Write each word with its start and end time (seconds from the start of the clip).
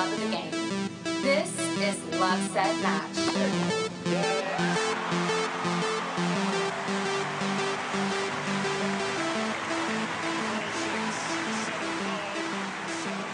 love 0.00 0.12
of 0.12 0.20
the 0.20 0.28
game. 0.34 0.50
This 1.20 1.50
is 1.78 2.20
Love 2.20 2.40
Set 2.52 2.74
Match. 2.80 3.16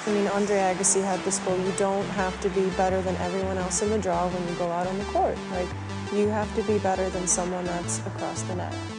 I 0.07 0.13
mean, 0.13 0.27
Andre 0.29 0.57
Agassi 0.57 1.03
had 1.05 1.21
this 1.21 1.39
quote, 1.41 1.61
you 1.61 1.73
don't 1.77 2.05
have 2.11 2.41
to 2.41 2.49
be 2.51 2.69
better 2.71 3.01
than 3.03 3.15
everyone 3.17 3.59
else 3.59 3.83
in 3.83 3.91
the 3.91 3.99
draw 3.99 4.29
when 4.29 4.49
you 4.49 4.55
go 4.55 4.67
out 4.71 4.87
on 4.87 4.99
the 4.99 5.05
court. 5.07 5.37
Like, 5.53 5.69
you 6.13 6.29
have 6.29 6.53
to 6.57 6.63
be 6.63 6.79
better 6.79 7.09
than 7.11 7.27
someone 7.29 7.65
that's 7.65 7.99
across 8.07 8.43
the 8.43 8.57
net. 8.57 8.96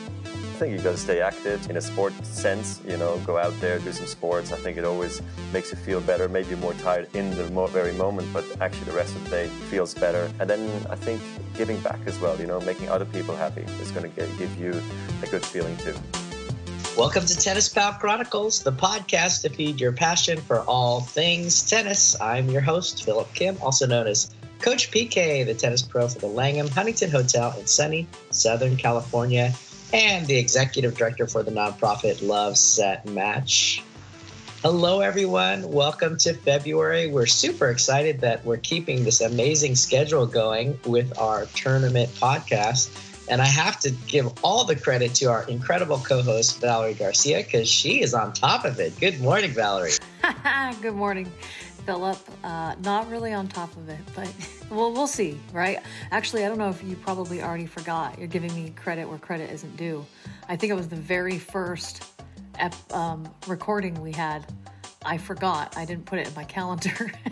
I 0.58 0.60
think 0.60 0.76
you 0.76 0.80
got 0.80 0.94
to 0.94 0.98
stay 0.98 1.21
active 1.21 1.70
in 1.70 1.78
a 1.78 1.82
sport 1.82 2.14
sense, 2.25 2.82
you 2.84 2.97
know, 2.97 3.20
go 3.28 3.38
out 3.38 3.54
there, 3.61 3.78
do 3.78 3.92
some 3.93 4.07
sports. 4.07 4.52
I 4.52 4.56
think 4.56 4.75
it 4.75 4.86
always 4.86 5.21
makes 5.54 5.70
you 5.70 5.78
feel 5.78 6.02
better. 6.02 6.28
Maybe 6.28 6.56
more 6.56 6.74
tired 6.74 7.16
in 7.16 7.30
the 7.38 7.43
very 7.68 7.93
moment, 7.93 8.28
but 8.33 8.43
actually 8.60 8.86
the 8.86 8.93
rest 8.93 9.16
of 9.16 9.24
the 9.25 9.30
day 9.30 9.47
feels 9.70 9.93
better. 9.93 10.32
And 10.39 10.50
then 10.50 10.68
I 10.89 10.96
think 10.96 11.21
giving 11.54 11.80
back 11.82 12.00
as 12.07 12.20
well, 12.20 12.39
you 12.39 12.47
know, 12.47 12.60
making 12.61 12.89
other 12.89 13.06
people 13.06 13.36
happy 13.36 13.61
is 13.80 13.92
going 13.92 14.11
to 14.11 14.28
give 14.39 14.60
you 14.60 14.71
a 15.21 15.28
good 15.28 15.46
feeling 15.46 15.78
too. 15.78 15.93
Welcome 16.97 17.28
to 17.28 17.38
Tennis 17.38 17.69
Pal 17.69 17.94
Chronicles, 17.94 18.64
the 18.64 18.71
podcast 18.71 19.44
to 19.44 19.50
feed 19.50 19.80
your 19.80 19.92
passion 19.92 20.42
for 20.42 20.61
all 20.61 21.02
things 21.02 21.69
tennis. 21.69 22.19
I'm 22.19 22.50
your 22.50 22.61
host, 22.61 23.04
Phillip 23.04 23.32
Kim, 23.36 23.58
also 23.61 23.86
known 23.86 24.08
as 24.08 24.33
Coach 24.60 24.89
PK, 24.89 25.46
the 25.46 25.54
tennis 25.54 25.83
pro 25.83 26.08
for 26.08 26.18
the 26.18 26.25
Langham 26.25 26.68
Huntington 26.68 27.11
Hotel 27.11 27.54
in 27.60 27.68
sunny 27.68 28.08
Southern 28.32 28.75
California, 28.75 29.54
and 29.93 30.27
the 30.27 30.37
executive 30.37 30.97
director 30.97 31.27
for 31.27 31.43
the 31.43 31.51
nonprofit 31.51 32.25
Love 32.25 32.58
Set 32.58 33.05
Match. 33.05 33.83
Hello, 34.61 35.02
everyone. 35.02 35.71
Welcome 35.71 36.17
to 36.17 36.33
February. 36.33 37.07
We're 37.07 37.27
super 37.27 37.69
excited 37.69 38.21
that 38.21 38.44
we're 38.44 38.57
keeping 38.57 39.03
this 39.03 39.21
amazing 39.21 39.75
schedule 39.75 40.25
going 40.25 40.79
with 40.85 41.17
our 41.19 41.45
tournament 41.47 42.09
podcast. 42.16 42.89
And 43.29 43.41
I 43.41 43.45
have 43.45 43.79
to 43.81 43.91
give 44.07 44.33
all 44.44 44.63
the 44.63 44.75
credit 44.75 45.13
to 45.16 45.25
our 45.25 45.44
incredible 45.47 45.99
co 45.99 46.22
host, 46.22 46.59
Valerie 46.59 46.94
Garcia, 46.94 47.44
because 47.44 47.69
she 47.69 48.01
is 48.01 48.13
on 48.13 48.33
top 48.33 48.66
of 48.66 48.79
it. 48.79 48.99
Good 48.99 49.19
morning, 49.22 49.51
Valerie. 49.51 49.91
Good 50.81 50.95
morning, 50.95 51.31
Phillip. 51.88 52.19
Uh, 52.43 52.75
not 52.83 53.09
really 53.09 53.31
on 53.31 53.47
top 53.47 53.75
of 53.77 53.88
it, 53.88 53.99
but 54.13 54.30
well, 54.69 54.91
we'll 54.91 55.07
see, 55.07 55.39
right? 55.53 55.80
Actually, 56.11 56.44
I 56.44 56.49
don't 56.49 56.57
know 56.57 56.69
if 56.69 56.83
you 56.83 56.97
probably 56.97 57.41
already 57.41 57.66
forgot. 57.66 58.19
You're 58.19 58.27
giving 58.27 58.53
me 58.53 58.71
credit 58.71 59.07
where 59.07 59.17
credit 59.17 59.49
isn't 59.52 59.77
due. 59.77 60.05
I 60.49 60.57
think 60.57 60.69
it 60.69 60.75
was 60.75 60.89
the 60.89 60.97
very 60.97 61.39
first 61.39 62.03
ep- 62.59 62.94
um, 62.94 63.33
recording 63.47 64.02
we 64.02 64.11
had. 64.11 64.45
I 65.05 65.17
forgot. 65.17 65.77
I 65.77 65.85
didn't 65.85 66.05
put 66.05 66.19
it 66.19 66.27
in 66.27 66.33
my 66.33 66.44
calendar. 66.44 67.09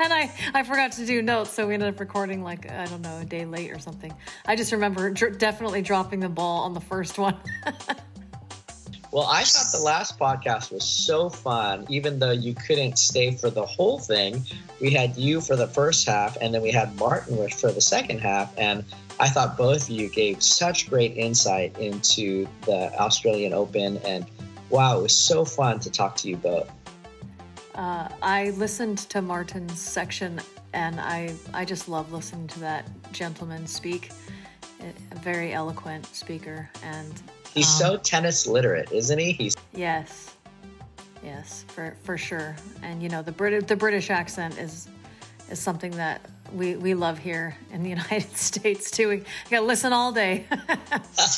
and 0.00 0.12
I, 0.12 0.32
I 0.52 0.64
forgot 0.64 0.90
to 0.92 1.06
do 1.06 1.22
notes, 1.22 1.50
so 1.50 1.68
we 1.68 1.74
ended 1.74 1.94
up 1.94 2.00
recording 2.00 2.42
like, 2.42 2.68
I 2.68 2.86
don't 2.86 3.02
know, 3.02 3.18
a 3.18 3.24
day 3.24 3.44
late 3.44 3.70
or 3.70 3.78
something. 3.78 4.12
I 4.46 4.56
just 4.56 4.72
remember 4.72 5.10
dr- 5.10 5.38
definitely 5.38 5.82
dropping 5.82 6.18
the 6.18 6.28
ball 6.28 6.64
on 6.64 6.74
the 6.74 6.80
first 6.80 7.18
one. 7.18 7.36
Well, 9.14 9.28
I 9.30 9.44
thought 9.44 9.70
the 9.70 9.84
last 9.84 10.18
podcast 10.18 10.72
was 10.72 10.82
so 10.82 11.28
fun, 11.28 11.86
even 11.88 12.18
though 12.18 12.32
you 12.32 12.52
couldn't 12.52 12.98
stay 12.98 13.30
for 13.30 13.48
the 13.48 13.64
whole 13.64 14.00
thing. 14.00 14.42
We 14.80 14.90
had 14.90 15.16
you 15.16 15.40
for 15.40 15.54
the 15.54 15.68
first 15.68 16.04
half, 16.04 16.36
and 16.40 16.52
then 16.52 16.62
we 16.62 16.72
had 16.72 16.98
Martin 16.98 17.48
for 17.50 17.70
the 17.70 17.80
second 17.80 18.18
half. 18.18 18.52
And 18.58 18.84
I 19.20 19.28
thought 19.28 19.56
both 19.56 19.84
of 19.84 19.90
you 19.90 20.08
gave 20.08 20.42
such 20.42 20.90
great 20.90 21.16
insight 21.16 21.78
into 21.78 22.48
the 22.62 22.92
Australian 22.98 23.52
Open. 23.52 23.98
And 23.98 24.26
wow, 24.68 24.98
it 24.98 25.02
was 25.02 25.16
so 25.16 25.44
fun 25.44 25.78
to 25.78 25.90
talk 25.92 26.16
to 26.16 26.28
you 26.28 26.36
both. 26.36 26.68
Uh, 27.76 28.08
I 28.20 28.50
listened 28.56 28.98
to 29.10 29.22
Martin's 29.22 29.78
section, 29.78 30.40
and 30.72 31.00
I 31.00 31.32
I 31.52 31.64
just 31.64 31.88
love 31.88 32.12
listening 32.12 32.48
to 32.48 32.58
that 32.60 32.90
gentleman 33.12 33.68
speak. 33.68 34.10
A 35.12 35.18
very 35.20 35.52
eloquent 35.52 36.04
speaker, 36.06 36.68
and 36.82 37.22
He's 37.54 37.68
um, 37.80 37.86
so 37.86 37.96
tennis 37.96 38.46
literate, 38.46 38.90
isn't 38.90 39.18
he? 39.18 39.32
He's 39.32 39.56
yes, 39.72 40.34
yes, 41.22 41.64
for 41.68 41.96
for 42.02 42.18
sure. 42.18 42.56
And 42.82 43.02
you 43.02 43.08
know 43.08 43.22
the 43.22 43.32
Brit 43.32 43.68
the 43.68 43.76
British 43.76 44.10
accent 44.10 44.58
is 44.58 44.88
is 45.48 45.60
something 45.60 45.92
that 45.92 46.20
we 46.52 46.76
we 46.76 46.94
love 46.94 47.18
here 47.18 47.56
in 47.70 47.84
the 47.84 47.88
United 48.00 48.36
States 48.36 48.90
too. 48.90 49.08
We 49.08 49.16
got 49.50 49.60
to 49.60 49.66
listen 49.66 49.92
all 49.92 50.10
day. 50.10 50.46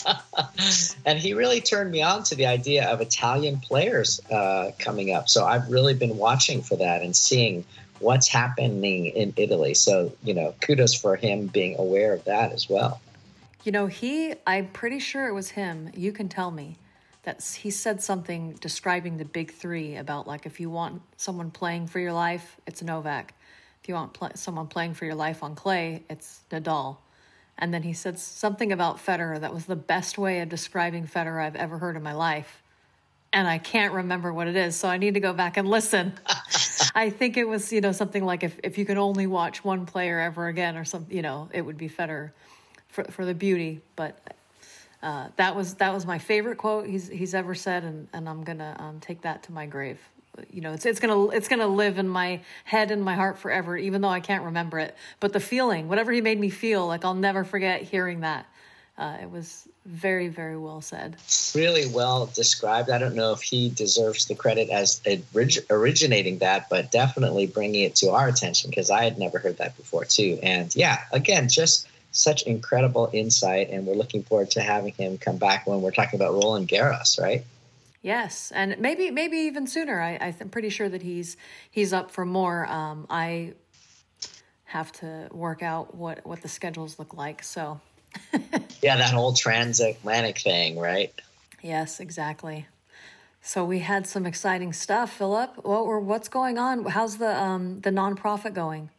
and 1.05 1.19
he 1.19 1.35
really 1.35 1.61
turned 1.61 1.91
me 1.91 2.03
on 2.03 2.23
to 2.25 2.35
the 2.35 2.47
idea 2.47 2.89
of 2.89 3.01
Italian 3.03 3.61
players 3.61 4.21
uh, 4.31 4.73
coming 4.79 5.13
up. 5.13 5.29
So 5.29 5.45
I've 5.45 5.69
really 5.69 5.95
been 5.95 6.17
watching 6.17 6.63
for 6.63 6.77
that 6.77 7.03
and 7.03 7.15
seeing 7.15 7.65
what's 7.99 8.29
happening 8.29 9.07
in 9.07 9.35
Italy. 9.37 9.75
So 9.75 10.13
you 10.23 10.33
know, 10.33 10.55
kudos 10.61 10.95
for 10.95 11.17
him 11.17 11.47
being 11.47 11.77
aware 11.79 12.15
of 12.15 12.25
that 12.25 12.53
as 12.53 12.69
well. 12.71 13.01
You 13.67 13.73
know, 13.73 13.89
he, 13.89 14.33
I'm 14.47 14.69
pretty 14.69 15.01
sure 15.01 15.27
it 15.27 15.33
was 15.33 15.51
him. 15.51 15.91
You 15.93 16.13
can 16.13 16.29
tell 16.29 16.53
me 16.53 16.77
that 17.25 17.43
he 17.43 17.71
said 17.71 18.01
something 18.01 18.53
describing 18.61 19.17
the 19.17 19.25
big 19.25 19.53
three 19.53 19.97
about 19.97 20.29
like 20.29 20.47
if 20.47 20.61
you 20.61 20.71
want 20.71 21.03
someone 21.17 21.51
playing 21.51 21.89
for 21.89 21.99
your 21.99 22.13
life, 22.13 22.59
it's 22.69 22.81
Novak. 22.81 23.35
If 23.83 23.89
you 23.89 23.97
want 23.97 24.13
pl- 24.13 24.31
someone 24.37 24.69
playing 24.69 24.95
for 24.95 25.05
your 25.05 25.17
life 25.17 25.43
on 25.43 25.57
clay, 25.57 26.05
it's 26.09 26.43
Nadal. 26.49 26.99
And 27.59 27.75
then 27.75 27.83
he 27.83 27.93
said 27.93 28.21
something 28.21 28.71
about 28.71 29.05
Federer 29.05 29.41
that 29.41 29.53
was 29.53 29.65
the 29.65 29.75
best 29.75 30.17
way 30.17 30.43
of 30.43 30.49
describing 30.49 31.09
Federer 31.09 31.43
I've 31.43 31.57
ever 31.57 31.79
heard 31.79 31.97
in 31.97 32.05
my 32.05 32.15
life. 32.15 32.63
And 33.33 33.49
I 33.49 33.59
can't 33.59 33.95
remember 33.95 34.33
what 34.33 34.47
it 34.47 34.55
is, 34.55 34.77
so 34.77 34.87
I 34.87 34.99
need 34.99 35.15
to 35.15 35.21
go 35.21 35.33
back 35.33 35.57
and 35.57 35.67
listen. 35.67 36.13
I 36.95 37.11
think 37.11 37.37
it 37.37 37.49
was, 37.49 37.73
you 37.73 37.81
know, 37.81 37.91
something 37.91 38.25
like 38.25 38.45
if, 38.45 38.61
if 38.63 38.79
you 38.79 38.85
could 38.87 38.97
only 38.97 39.27
watch 39.27 39.65
one 39.65 39.87
player 39.87 40.21
ever 40.21 40.47
again 40.47 40.77
or 40.77 40.85
something, 40.85 41.15
you 41.17 41.23
know, 41.23 41.49
it 41.53 41.63
would 41.63 41.77
be 41.77 41.89
Federer 41.89 42.31
for, 42.97 43.05
for 43.05 43.25
the 43.25 43.35
beauty. 43.35 43.81
But 43.95 44.19
uh, 45.03 45.29
that 45.37 45.55
was 45.55 45.75
that 45.75 45.93
was 45.95 46.05
my 46.07 46.19
favorite 46.19 46.57
quote 46.57 46.87
he's 46.87 47.09
he's 47.09 47.35
ever 47.35 47.55
said, 47.55 47.85
and, 47.85 48.09
and 48.13 48.29
I'm 48.29 48.43
gonna 48.43 48.75
um, 48.79 48.99
take 49.01 49.23
that 49.23 49.45
to 49.45 49.53
my 49.53 49.67
grave. 49.67 50.01
You 50.51 50.63
know, 50.63 50.73
it's 50.73 50.87
it's 50.87 50.99
gonna 50.99 51.29
it's 51.29 51.49
gonna 51.49 51.69
live 51.69 51.99
in 51.99 52.09
my 52.09 52.41
head 52.65 52.91
and 52.91 53.05
my 53.05 53.15
heart 53.15 53.39
forever, 53.39 53.77
even 53.77 54.01
though 54.01 54.09
I 54.09 54.21
can't 54.21 54.45
remember 54.45 54.79
it. 54.79 54.97
But 55.21 55.33
the 55.33 55.41
feeling, 55.41 55.89
whatever 55.89 56.11
he 56.11 56.21
made 56.21 56.41
me 56.41 56.49
feel, 56.49 56.87
like 56.87 57.05
I'll 57.05 57.15
never 57.15 57.45
forget 57.45 57.83
hearing 57.83 58.21
that. 58.21 58.47
Uh, 58.99 59.19
it 59.21 59.31
was 59.31 59.69
very 59.85 60.29
very 60.29 60.57
well 60.57 60.81
said. 60.81 61.17
Really 61.55 61.87
well 61.87 62.27
described. 62.35 62.89
I 62.89 62.99
don't 62.99 63.15
know 63.15 63.33
if 63.33 63.43
he 63.43 63.69
deserves 63.69 64.25
the 64.25 64.35
credit 64.35 64.71
as 64.71 65.03
orig- 65.35 65.67
originating 65.69 66.39
that, 66.39 66.71
but 66.71 66.91
definitely 66.91 67.47
bringing 67.47 67.83
it 67.83 67.97
to 67.97 68.11
our 68.11 68.27
attention 68.27 68.71
because 68.71 68.91
I 68.91 69.05
had 69.05 69.19
never 69.19 69.39
heard 69.39 69.59
that 69.59 69.77
before 69.77 70.07
too. 70.07 70.39
And 70.43 70.75
yeah, 70.75 71.03
again, 71.13 71.51
just 71.51 71.87
such 72.17 72.43
incredible 72.43 73.11
insight, 73.13 73.71
and 73.71 73.87
we're 73.87 73.95
looking 73.95 74.23
forward 74.23 74.51
to 74.53 74.61
having 74.61 74.93
him 74.95 75.19
come 75.19 75.37
back 75.37 75.67
when 75.67 75.83
we're 75.83 75.91
talking 75.91 76.19
about 76.19 76.33
Roland 76.33 76.69
Garros, 76.69 77.21
right? 77.21 77.45
Yes, 78.03 78.53
and 78.55 78.79
maybe 78.79 79.11
maybe 79.11 79.37
even 79.39 79.67
sooner. 79.67 80.01
I, 80.01 80.35
I'm 80.41 80.49
pretty 80.51 80.69
sure 80.69 80.89
that 80.89 81.03
he's 81.03 81.37
he's 81.71 81.93
up 81.93 82.11
for 82.11 82.25
more. 82.25 82.67
Um, 82.67 83.07
I 83.11 83.55
have 84.67 84.93
to 84.93 85.29
work 85.33 85.63
out 85.63 85.95
what 85.95 86.25
what 86.27 86.43
the 86.43 86.49
schedules 86.49 86.99
look 86.99 87.15
like. 87.15 87.43
So 87.43 87.81
yeah, 88.83 88.97
that 88.97 89.13
whole 89.13 89.33
transatlantic 89.33 90.39
thing, 90.39 90.79
right? 90.79 91.13
Yes, 91.63 92.01
exactly. 92.01 92.67
So 93.43 93.65
we 93.65 93.81
had 93.81 94.07
some 94.07 94.27
exciting 94.27 94.73
stuff, 94.73 95.13
Phillip. 95.13 95.65
What 95.65 95.81
or 95.81 96.01
what's 96.01 96.29
going 96.29 96.59
on? 96.59 96.85
How's 96.85 97.19
the 97.19 97.41
um, 97.41 97.81
the 97.81 97.91
nonprofit 97.91 98.55
going? 98.55 98.91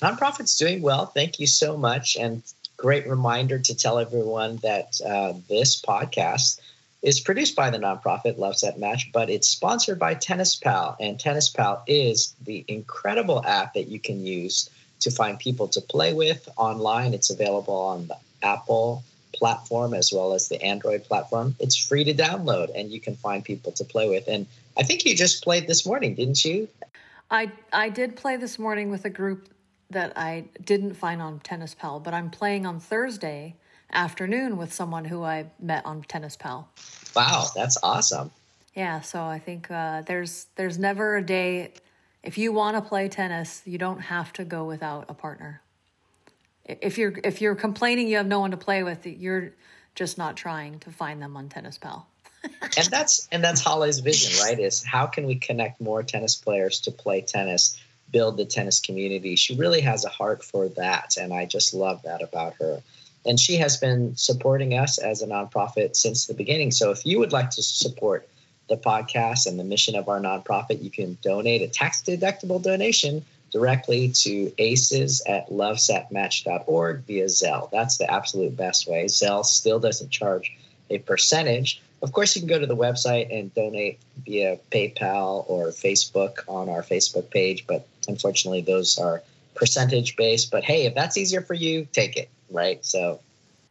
Nonprofit's 0.00 0.56
doing 0.58 0.82
well. 0.82 1.06
Thank 1.06 1.40
you 1.40 1.46
so 1.46 1.76
much, 1.76 2.16
and 2.16 2.42
great 2.76 3.08
reminder 3.08 3.58
to 3.58 3.74
tell 3.74 3.98
everyone 3.98 4.56
that 4.58 5.00
uh, 5.00 5.34
this 5.48 5.80
podcast 5.80 6.60
is 7.02 7.20
produced 7.20 7.54
by 7.54 7.70
the 7.70 7.78
nonprofit 7.78 8.38
Love 8.38 8.56
Set 8.56 8.78
Match, 8.78 9.10
but 9.12 9.30
it's 9.30 9.48
sponsored 9.48 9.98
by 9.98 10.14
Tennis 10.14 10.56
Pal. 10.56 10.96
And 10.98 11.18
Tennis 11.18 11.48
Pal 11.48 11.82
is 11.86 12.34
the 12.42 12.64
incredible 12.66 13.44
app 13.44 13.74
that 13.74 13.88
you 13.88 14.00
can 14.00 14.24
use 14.24 14.70
to 15.00 15.10
find 15.10 15.38
people 15.38 15.68
to 15.68 15.80
play 15.80 16.14
with 16.14 16.48
online. 16.56 17.14
It's 17.14 17.30
available 17.30 17.74
on 17.74 18.08
the 18.08 18.16
Apple 18.42 19.04
platform 19.34 19.94
as 19.94 20.12
well 20.12 20.32
as 20.32 20.48
the 20.48 20.60
Android 20.62 21.04
platform. 21.04 21.54
It's 21.60 21.76
free 21.76 22.04
to 22.04 22.14
download 22.14 22.70
and 22.74 22.90
you 22.90 23.00
can 23.00 23.14
find 23.16 23.44
people 23.44 23.72
to 23.72 23.84
play 23.84 24.08
with. 24.08 24.26
And 24.26 24.46
I 24.76 24.82
think 24.82 25.04
you 25.04 25.14
just 25.14 25.44
played 25.44 25.66
this 25.66 25.86
morning, 25.86 26.14
didn't 26.14 26.44
you? 26.44 26.68
I 27.30 27.50
I 27.72 27.88
did 27.88 28.16
play 28.16 28.36
this 28.36 28.58
morning 28.58 28.90
with 28.90 29.04
a 29.04 29.10
group 29.10 29.48
that 29.90 30.16
I 30.16 30.46
didn't 30.64 30.94
find 30.94 31.22
on 31.22 31.40
Tennis 31.40 31.74
Pal, 31.74 32.00
but 32.00 32.14
I'm 32.14 32.30
playing 32.30 32.66
on 32.66 32.80
Thursday 32.80 33.56
afternoon 33.92 34.56
with 34.56 34.72
someone 34.72 35.04
who 35.04 35.22
I 35.22 35.46
met 35.60 35.86
on 35.86 36.02
Tennis 36.02 36.36
Pal. 36.36 36.68
Wow, 37.14 37.46
that's 37.54 37.78
awesome. 37.82 38.30
Yeah, 38.74 39.00
so 39.00 39.22
I 39.22 39.38
think 39.38 39.70
uh, 39.70 40.02
there's 40.02 40.46
there's 40.56 40.78
never 40.78 41.16
a 41.16 41.22
day 41.22 41.72
if 42.26 42.36
you 42.36 42.52
want 42.52 42.76
to 42.76 42.82
play 42.82 43.08
tennis, 43.08 43.62
you 43.64 43.78
don't 43.78 44.00
have 44.00 44.32
to 44.34 44.44
go 44.44 44.64
without 44.64 45.06
a 45.08 45.14
partner. 45.14 45.62
If 46.64 46.98
you're 46.98 47.14
if 47.22 47.40
you're 47.40 47.54
complaining 47.54 48.08
you 48.08 48.16
have 48.16 48.26
no 48.26 48.40
one 48.40 48.50
to 48.50 48.56
play 48.56 48.82
with, 48.82 49.06
you're 49.06 49.52
just 49.94 50.18
not 50.18 50.36
trying 50.36 50.80
to 50.80 50.90
find 50.90 51.22
them 51.22 51.36
on 51.36 51.48
Tennis 51.48 51.78
Pal. 51.78 52.08
and 52.76 52.86
that's 52.90 53.28
and 53.30 53.42
that's 53.44 53.60
Holly's 53.60 54.00
vision, 54.00 54.44
right? 54.44 54.58
Is 54.58 54.82
how 54.82 55.06
can 55.06 55.26
we 55.26 55.36
connect 55.36 55.80
more 55.80 56.02
tennis 56.02 56.34
players 56.34 56.80
to 56.80 56.90
play 56.90 57.20
tennis 57.20 57.80
build 58.10 58.36
the 58.36 58.44
tennis 58.44 58.80
community. 58.80 59.36
She 59.36 59.56
really 59.56 59.80
has 59.80 60.04
a 60.04 60.08
heart 60.08 60.44
for 60.44 60.68
that, 60.70 61.16
and 61.16 61.32
I 61.32 61.46
just 61.46 61.74
love 61.74 62.02
that 62.02 62.22
about 62.22 62.54
her. 62.60 62.82
And 63.24 63.40
she 63.40 63.56
has 63.56 63.76
been 63.76 64.16
supporting 64.16 64.74
us 64.74 64.98
as 64.98 65.20
a 65.20 65.26
nonprofit 65.26 65.96
since 65.96 66.26
the 66.26 66.34
beginning. 66.34 66.70
So 66.70 66.90
if 66.92 67.04
you 67.04 67.18
would 67.18 67.32
like 67.32 67.50
to 67.50 67.62
support 67.62 68.28
the 68.68 68.76
podcast 68.76 69.46
and 69.46 69.58
the 69.58 69.64
mission 69.64 69.96
of 69.96 70.08
our 70.08 70.20
nonprofit, 70.20 70.82
you 70.82 70.90
can 70.90 71.18
donate 71.22 71.62
a 71.62 71.68
tax 71.68 72.02
deductible 72.02 72.62
donation 72.62 73.24
directly 73.52 74.10
to 74.10 74.52
aces 74.58 75.22
at 75.26 75.48
lovesetmatch.org 75.48 77.04
via 77.04 77.24
Zelle. 77.24 77.70
That's 77.70 77.96
the 77.96 78.10
absolute 78.10 78.56
best 78.56 78.88
way. 78.88 79.04
Zelle 79.06 79.44
still 79.44 79.78
doesn't 79.78 80.10
charge 80.10 80.56
a 80.90 80.98
percentage. 80.98 81.80
Of 82.02 82.12
course, 82.12 82.36
you 82.36 82.42
can 82.42 82.48
go 82.48 82.58
to 82.58 82.66
the 82.66 82.76
website 82.76 83.36
and 83.36 83.52
donate 83.54 83.98
via 84.24 84.58
PayPal 84.70 85.48
or 85.48 85.68
Facebook 85.68 86.40
on 86.48 86.68
our 86.68 86.82
Facebook 86.82 87.30
page, 87.30 87.66
but 87.66 87.86
unfortunately, 88.08 88.60
those 88.60 88.98
are 88.98 89.22
percentage 89.54 90.16
based. 90.16 90.50
But 90.50 90.64
hey, 90.64 90.86
if 90.86 90.94
that's 90.94 91.16
easier 91.16 91.40
for 91.40 91.54
you, 91.54 91.86
take 91.92 92.16
it, 92.16 92.28
right? 92.50 92.84
So, 92.84 93.20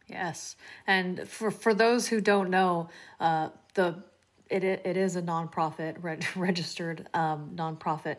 yes. 0.08 0.56
And 0.86 1.28
for, 1.28 1.50
for 1.50 1.74
those 1.74 2.08
who 2.08 2.20
don't 2.20 2.50
know, 2.50 2.88
uh, 3.20 3.50
the 3.74 4.02
it, 4.48 4.62
it 4.62 4.96
is 4.96 5.16
a 5.16 5.22
nonprofit, 5.22 5.96
reg- 6.02 6.26
registered 6.36 7.08
um, 7.14 7.52
nonprofit, 7.54 8.16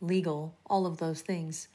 legal, 0.00 0.54
all 0.66 0.86
of 0.86 0.98
those 0.98 1.20
things 1.20 1.68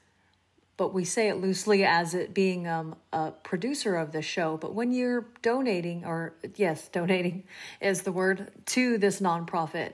but 0.79 0.93
we 0.93 1.03
say 1.03 1.27
it 1.27 1.35
loosely 1.35 1.83
as 1.83 2.13
it 2.13 2.33
being 2.33 2.65
um, 2.65 2.95
a 3.11 3.31
producer 3.31 3.97
of 3.97 4.13
the 4.13 4.21
show. 4.21 4.55
But 4.55 4.73
when 4.73 4.93
you're 4.93 5.27
donating, 5.41 6.05
or 6.05 6.35
yes, 6.55 6.87
donating 6.87 7.43
is 7.81 8.03
the 8.03 8.13
word 8.13 8.49
to 8.67 8.97
this 8.97 9.19
nonprofit, 9.19 9.91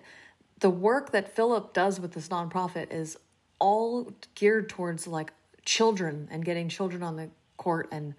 the 0.59 0.69
work 0.69 1.11
that 1.11 1.35
Philip 1.35 1.73
does 1.73 1.99
with 1.99 2.11
this 2.11 2.27
nonprofit 2.27 2.93
is 2.93 3.17
all 3.59 4.11
geared 4.35 4.69
towards 4.69 5.07
like 5.07 5.33
children 5.63 6.27
and 6.31 6.45
getting 6.45 6.69
children 6.69 7.03
on 7.03 7.15
the 7.15 7.29
court 7.57 7.87
and 7.91 8.13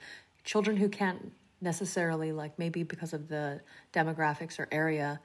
children 0.44 0.76
who 0.76 0.88
can't 0.88 1.32
necessarily 1.60 2.32
like 2.32 2.58
maybe 2.58 2.82
because 2.82 3.12
of 3.12 3.28
the 3.28 3.60
demographics 3.92 4.58
or 4.58 4.68
area 4.70 5.20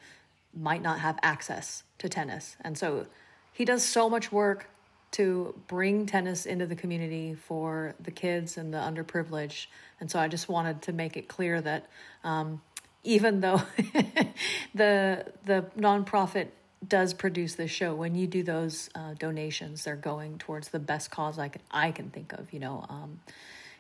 might 0.54 0.82
not 0.82 1.00
have 1.00 1.18
access 1.24 1.84
to 1.98 2.10
tennis 2.10 2.56
and 2.62 2.78
so 2.78 3.06
he 3.54 3.66
does 3.66 3.84
so 3.84 4.10
much 4.10 4.32
work 4.32 4.70
to 5.12 5.54
bring 5.68 6.06
tennis 6.06 6.46
into 6.46 6.66
the 6.66 6.76
community 6.76 7.36
for 7.36 7.96
the 8.00 8.12
kids 8.12 8.58
and 8.58 8.74
the 8.74 8.78
underprivileged. 8.78 9.68
And 10.00 10.10
so 10.10 10.20
I 10.20 10.28
just 10.28 10.48
wanted 10.48 10.82
to 10.84 10.94
make 10.94 11.18
it 11.18 11.28
clear 11.28 11.60
that 11.62 11.90
um, 12.24 12.62
even 13.04 13.42
though 13.42 13.62
the 14.76 15.26
the 15.46 15.66
nonprofit 15.78 16.48
does 16.88 17.14
produce 17.14 17.56
this 17.56 17.72
show, 17.72 17.94
when 17.94 18.16
you 18.16 18.28
do 18.28 18.44
those 18.44 18.90
uh, 18.96 19.14
donations, 19.14 19.84
they're 19.84 19.96
going 19.96 20.38
towards 20.38 20.70
the 20.70 20.80
best 20.80 21.12
cause 21.12 21.38
I 21.38 21.50
can 21.50 21.62
I 21.72 21.92
can 21.92 22.10
think 22.10 22.34
of. 22.34 22.52
You 22.52 22.60
know, 22.60 22.86
um, 22.90 23.20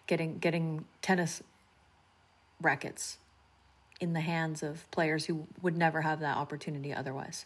getting 0.07 0.37
getting 0.37 0.85
tennis 1.01 1.41
rackets 2.61 3.17
in 3.99 4.13
the 4.13 4.19
hands 4.19 4.63
of 4.63 4.89
players 4.89 5.25
who 5.25 5.45
would 5.61 5.77
never 5.77 6.01
have 6.01 6.19
that 6.21 6.35
opportunity 6.35 6.93
otherwise. 6.93 7.45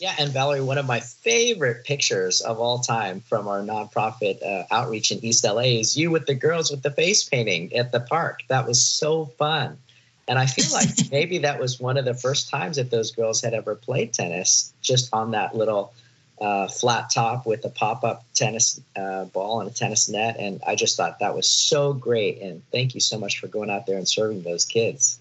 Yeah, 0.00 0.14
and 0.18 0.30
Valerie, 0.30 0.60
one 0.60 0.78
of 0.78 0.86
my 0.86 1.00
favorite 1.00 1.84
pictures 1.84 2.40
of 2.40 2.60
all 2.60 2.78
time 2.78 3.20
from 3.20 3.48
our 3.48 3.60
nonprofit 3.60 4.40
uh, 4.44 4.64
outreach 4.70 5.10
in 5.10 5.24
East 5.24 5.44
LA 5.44 5.80
is 5.80 5.96
you 5.96 6.12
with 6.12 6.26
the 6.26 6.34
girls 6.34 6.70
with 6.70 6.82
the 6.82 6.92
face 6.92 7.28
painting 7.28 7.74
at 7.74 7.90
the 7.90 8.00
park. 8.00 8.40
That 8.48 8.66
was 8.66 8.84
so 8.86 9.24
fun. 9.24 9.78
And 10.28 10.38
I 10.38 10.46
feel 10.46 10.72
like 10.72 10.88
maybe 11.10 11.38
that 11.38 11.60
was 11.60 11.78
one 11.78 11.96
of 11.96 12.04
the 12.04 12.14
first 12.14 12.50
times 12.50 12.76
that 12.76 12.90
those 12.90 13.12
girls 13.12 13.40
had 13.40 13.54
ever 13.54 13.74
played 13.74 14.12
tennis, 14.12 14.72
just 14.82 15.08
on 15.12 15.32
that 15.32 15.54
little 15.56 15.92
uh, 16.40 16.68
flat 16.68 17.10
top 17.10 17.46
with 17.46 17.64
a 17.64 17.70
pop 17.70 18.04
up 18.04 18.24
tennis 18.34 18.80
uh, 18.96 19.24
ball 19.26 19.60
and 19.60 19.70
a 19.70 19.72
tennis 19.72 20.08
net. 20.08 20.36
And 20.38 20.60
I 20.66 20.74
just 20.74 20.96
thought 20.96 21.20
that 21.20 21.34
was 21.34 21.48
so 21.48 21.92
great. 21.92 22.40
And 22.42 22.62
thank 22.72 22.94
you 22.94 23.00
so 23.00 23.18
much 23.18 23.38
for 23.38 23.46
going 23.46 23.70
out 23.70 23.86
there 23.86 23.96
and 23.96 24.08
serving 24.08 24.42
those 24.42 24.64
kids. 24.64 25.18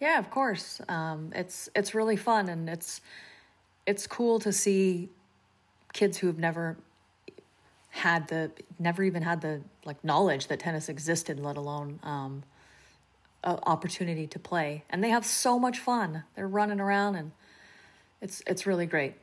Yeah, 0.00 0.18
of 0.18 0.30
course. 0.30 0.80
Um, 0.88 1.32
it's 1.34 1.70
it's 1.74 1.94
really 1.94 2.16
fun, 2.16 2.50
and 2.50 2.68
it's 2.68 3.00
it's 3.86 4.06
cool 4.06 4.38
to 4.40 4.52
see 4.52 5.08
kids 5.94 6.18
who 6.18 6.26
have 6.26 6.38
never 6.38 6.76
had 7.88 8.28
the 8.28 8.50
never 8.78 9.02
even 9.02 9.22
had 9.22 9.40
the 9.40 9.62
like 9.86 10.02
knowledge 10.04 10.48
that 10.48 10.60
tennis 10.60 10.90
existed, 10.90 11.40
let 11.40 11.56
alone 11.56 11.98
um, 12.02 12.42
opportunity 13.44 14.26
to 14.26 14.38
play, 14.38 14.84
and 14.90 15.02
they 15.02 15.10
have 15.10 15.24
so 15.24 15.58
much 15.58 15.78
fun. 15.78 16.24
They're 16.34 16.48
running 16.48 16.80
around, 16.80 17.16
and 17.16 17.32
it's 18.20 18.42
it's 18.46 18.66
really 18.66 18.86
great. 18.86 19.14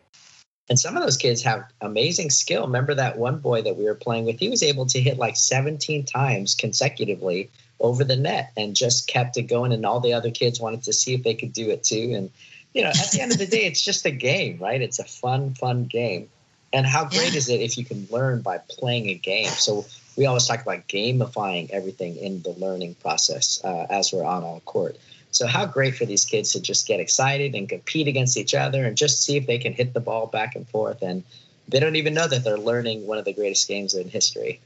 And 0.69 0.79
some 0.79 0.95
of 0.95 1.03
those 1.03 1.17
kids 1.17 1.43
have 1.43 1.65
amazing 1.81 2.29
skill. 2.29 2.65
Remember 2.65 2.95
that 2.95 3.17
one 3.17 3.39
boy 3.39 3.63
that 3.63 3.75
we 3.75 3.83
were 3.83 3.95
playing 3.95 4.25
with? 4.25 4.39
He 4.39 4.49
was 4.49 4.63
able 4.63 4.85
to 4.87 5.01
hit 5.01 5.17
like 5.17 5.35
17 5.35 6.05
times 6.05 6.55
consecutively 6.55 7.49
over 7.81 8.05
the 8.05 8.15
net 8.15 8.53
and 8.55 8.75
just 8.75 9.07
kept 9.07 9.35
it 9.35 9.43
going. 9.43 9.73
And 9.73 9.85
all 9.85 9.99
the 9.99 10.13
other 10.13 10.31
kids 10.31 10.61
wanted 10.61 10.83
to 10.83 10.93
see 10.93 11.13
if 11.13 11.23
they 11.23 11.33
could 11.33 11.51
do 11.51 11.69
it 11.69 11.83
too. 11.83 12.13
And, 12.15 12.31
you 12.73 12.81
know, 12.81 12.89
at 12.89 13.11
the 13.11 13.19
end 13.19 13.33
of 13.33 13.39
the 13.39 13.45
day, 13.45 13.65
it's 13.65 13.81
just 13.81 14.05
a 14.05 14.11
game, 14.11 14.57
right? 14.59 14.81
It's 14.81 14.99
a 14.99 15.03
fun, 15.03 15.53
fun 15.53 15.83
game. 15.83 16.29
And 16.71 16.85
how 16.85 17.03
great 17.03 17.33
yeah. 17.33 17.37
is 17.37 17.49
it 17.49 17.59
if 17.59 17.77
you 17.77 17.83
can 17.83 18.07
learn 18.09 18.41
by 18.41 18.59
playing 18.69 19.09
a 19.09 19.15
game? 19.15 19.49
So 19.49 19.85
we 20.15 20.25
always 20.25 20.45
talk 20.45 20.61
about 20.61 20.87
gamifying 20.87 21.69
everything 21.71 22.15
in 22.17 22.41
the 22.41 22.51
learning 22.51 22.95
process 22.95 23.61
uh, 23.63 23.87
as 23.89 24.11
we're 24.13 24.23
on 24.23 24.43
on 24.43 24.59
court. 24.61 24.97
So 25.31 25.47
how 25.47 25.65
great 25.65 25.95
for 25.95 26.05
these 26.05 26.25
kids 26.25 26.51
to 26.51 26.61
just 26.61 26.87
get 26.87 26.99
excited 26.99 27.55
and 27.55 27.67
compete 27.67 28.07
against 28.07 28.37
each 28.37 28.53
other 28.53 28.85
and 28.85 28.95
just 28.95 29.23
see 29.23 29.35
if 29.35 29.47
they 29.47 29.57
can 29.57 29.73
hit 29.73 29.93
the 29.93 29.99
ball 29.99 30.27
back 30.27 30.55
and 30.55 30.67
forth. 30.69 31.01
And 31.01 31.23
they 31.67 31.79
don't 31.79 31.95
even 31.95 32.13
know 32.13 32.27
that 32.27 32.43
they're 32.43 32.57
learning 32.57 33.07
one 33.07 33.17
of 33.17 33.25
the 33.25 33.33
greatest 33.33 33.67
games 33.67 33.95
in 33.95 34.09
history. 34.09 34.59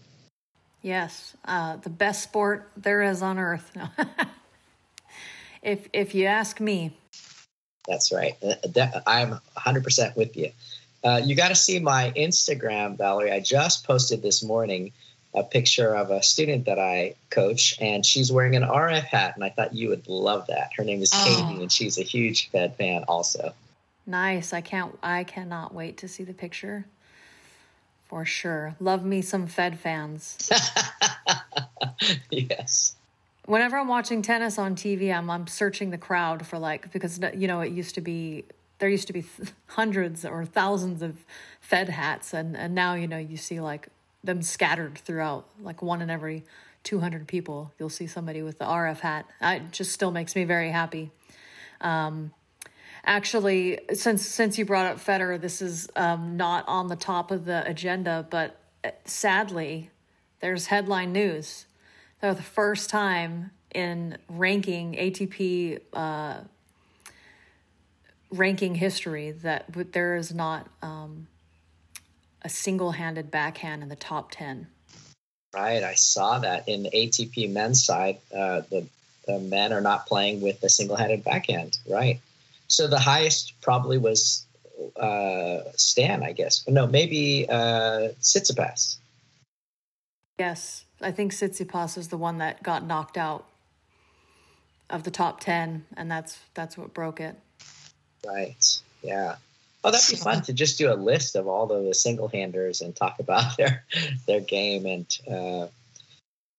Yes, 0.82 1.36
uh, 1.46 1.78
the 1.78 1.90
best 1.90 2.22
sport 2.22 2.70
there 2.76 3.02
is 3.02 3.22
on 3.22 3.40
earth. 3.40 3.76
if 5.62 5.88
if 5.94 6.14
you 6.14 6.26
ask 6.26 6.60
me. 6.60 6.98
That's 7.88 8.12
right. 8.12 8.36
Uh, 8.44 9.00
I'm 9.08 9.40
100% 9.58 10.16
with 10.18 10.36
you. 10.36 10.52
Uh, 11.04 11.22
you 11.24 11.36
got 11.36 11.50
to 11.50 11.56
see 11.56 11.80
my 11.80 12.12
Instagram, 12.18 12.98
Valerie. 12.98 13.32
I 13.32 13.40
just 13.40 13.86
posted 13.88 14.22
this 14.22 14.44
morning 14.44 14.92
a 15.34 15.44
picture 15.44 15.96
of 15.96 16.10
a 16.10 16.24
student 16.24 16.66
that 16.66 16.80
I 16.80 17.16
coach, 17.30 17.78
and 17.80 18.06
she's 18.06 18.32
wearing 18.32 18.56
an 18.56 18.64
RF 18.64 19.04
hat, 19.04 19.34
and 19.36 19.44
I 19.44 19.50
thought 19.50 19.74
you 19.74 19.90
would 19.90 20.08
love 20.08 20.48
that. 20.48 20.72
Her 20.76 20.84
name 20.84 21.02
is 21.02 21.12
oh. 21.14 21.26
Katie, 21.26 21.62
and 21.62 21.72
she's 21.72 21.98
a 21.98 22.04
huge 22.04 22.50
Fed 22.50 22.76
fan 22.76 23.04
also. 23.08 23.54
Nice. 24.06 24.54
I 24.54 24.62
can't. 24.62 24.98
I 25.04 25.26
cannot 25.26 25.74
wait 25.74 25.98
to 25.98 26.08
see 26.08 26.24
the 26.24 26.34
picture. 26.34 26.86
For 28.08 28.24
sure. 28.24 28.76
Love 28.80 29.04
me 29.04 29.22
some 29.22 29.48
Fed 29.48 29.78
fans. 29.78 30.50
yes. 32.32 32.96
Whenever 33.46 33.78
I'm 33.78 33.90
watching 33.90 34.22
tennis 34.22 34.58
on 34.58 34.76
TV, 34.76 35.14
I'm 35.14 35.30
I'm 35.30 35.46
searching 35.46 35.90
the 35.90 35.98
crowd 35.98 36.48
for 36.48 36.58
like 36.58 36.92
because 36.94 37.20
you 37.36 37.48
know 37.48 37.60
it 37.60 37.74
used 37.74 37.96
to 37.96 38.02
be 38.02 38.46
there 38.80 38.88
used 38.88 39.08
to 39.08 39.14
be 39.14 39.26
hundreds 39.68 40.24
or 40.24 40.46
thousands 40.46 41.02
of 41.02 41.26
Fed 41.60 41.90
hats 41.90 42.34
and 42.34 42.56
and 42.56 42.74
now 42.74 42.94
you 42.94 43.08
know 43.08 43.18
you 43.18 43.36
see 43.36 43.60
like 43.60 43.90
them 44.24 44.42
scattered 44.42 44.98
throughout 44.98 45.48
like 45.62 45.82
one 45.82 46.02
in 46.02 46.10
every 46.10 46.44
200 46.84 47.28
people 47.28 47.74
you'll 47.78 47.90
see 47.90 48.08
somebody 48.08 48.42
with 48.42 48.60
the 48.60 48.66
RF 48.66 49.00
hat. 49.00 49.26
It 49.42 49.72
just 49.72 49.92
still 49.92 50.12
makes 50.12 50.36
me 50.36 50.46
very 50.46 50.72
happy. 50.72 51.12
Um, 51.82 52.32
actually, 53.06 53.80
since 53.94 54.26
since 54.26 54.58
you 54.58 54.66
brought 54.66 54.86
up 54.86 54.98
Federer, 54.98 55.40
this 55.40 55.62
is 55.62 55.90
um, 55.96 56.38
not 56.38 56.66
on 56.68 56.88
the 56.88 56.96
top 56.96 57.32
of 57.32 57.46
the 57.46 57.68
agenda, 57.70 58.26
but 58.30 58.60
uh, 58.84 58.92
sadly, 59.06 59.90
there's 60.40 60.68
headline 60.68 61.12
news. 61.12 61.66
For 62.20 62.34
the 62.34 62.42
first 62.42 62.90
time 62.90 63.52
in 63.76 64.18
ranking 64.30 64.94
ATP 64.94 65.82
uh, 65.94 66.40
ranking 68.32 68.76
history 68.76 69.32
that 69.32 69.66
there 69.92 70.16
is 70.16 70.34
not 70.34 70.68
um, 70.82 71.28
a 72.48 72.50
single-handed 72.50 73.30
backhand 73.30 73.84
in 73.84 73.90
the 73.90 73.96
top 73.98 74.32
ten. 74.32 74.68
Right, 75.54 75.84
I 75.84 75.96
saw 75.96 76.40
that 76.40 76.70
in 76.70 76.84
the 76.84 76.90
ATP 76.92 77.52
men's 77.52 77.84
side. 77.84 78.20
Uh, 78.34 78.62
the 78.72 78.88
the 79.26 79.40
men 79.40 79.74
are 79.74 79.82
not 79.82 80.06
playing 80.06 80.40
with 80.40 80.64
a 80.64 80.70
single-handed 80.70 81.26
backhand. 81.26 81.78
Right. 81.90 82.22
So 82.70 82.88
the 82.88 83.00
highest 83.00 83.54
probably 83.62 83.98
was 83.98 84.46
uh, 84.96 85.60
Stan, 85.76 86.24
I 86.24 86.32
guess. 86.32 86.66
No, 86.70 86.88
maybe 86.88 87.46
uh, 87.50 88.14
Tsitsipas. 88.22 88.96
Yes, 90.40 90.86
I 91.02 91.12
think 91.12 91.34
Tsitsipas 91.34 91.98
is 91.98 92.08
the 92.08 92.18
one 92.18 92.38
that 92.38 92.64
got 92.64 92.86
knocked 92.86 93.18
out 93.18 93.46
of 94.90 95.04
the 95.04 95.12
top 95.12 95.42
ten, 95.42 95.86
and 95.98 96.10
that's 96.10 96.40
that's 96.54 96.78
what 96.78 96.94
broke 96.94 97.20
it. 97.20 97.36
Right. 98.26 98.82
Yeah. 99.04 99.36
Oh, 99.88 99.92
that'd 99.92 100.10
be 100.10 100.22
fun 100.22 100.42
to 100.44 100.54
just 100.54 100.78
do 100.78 100.92
a 100.92 100.96
list 100.96 101.36
of 101.36 101.48
all 101.48 101.66
the 101.68 101.94
single 101.94 102.28
handers 102.28 102.82
and 102.82 102.96
talk 102.96 103.20
about 103.20 103.58
their 103.58 103.86
their 104.26 104.42
game 104.42 104.86
and 104.86 105.20
uh, 105.30 105.68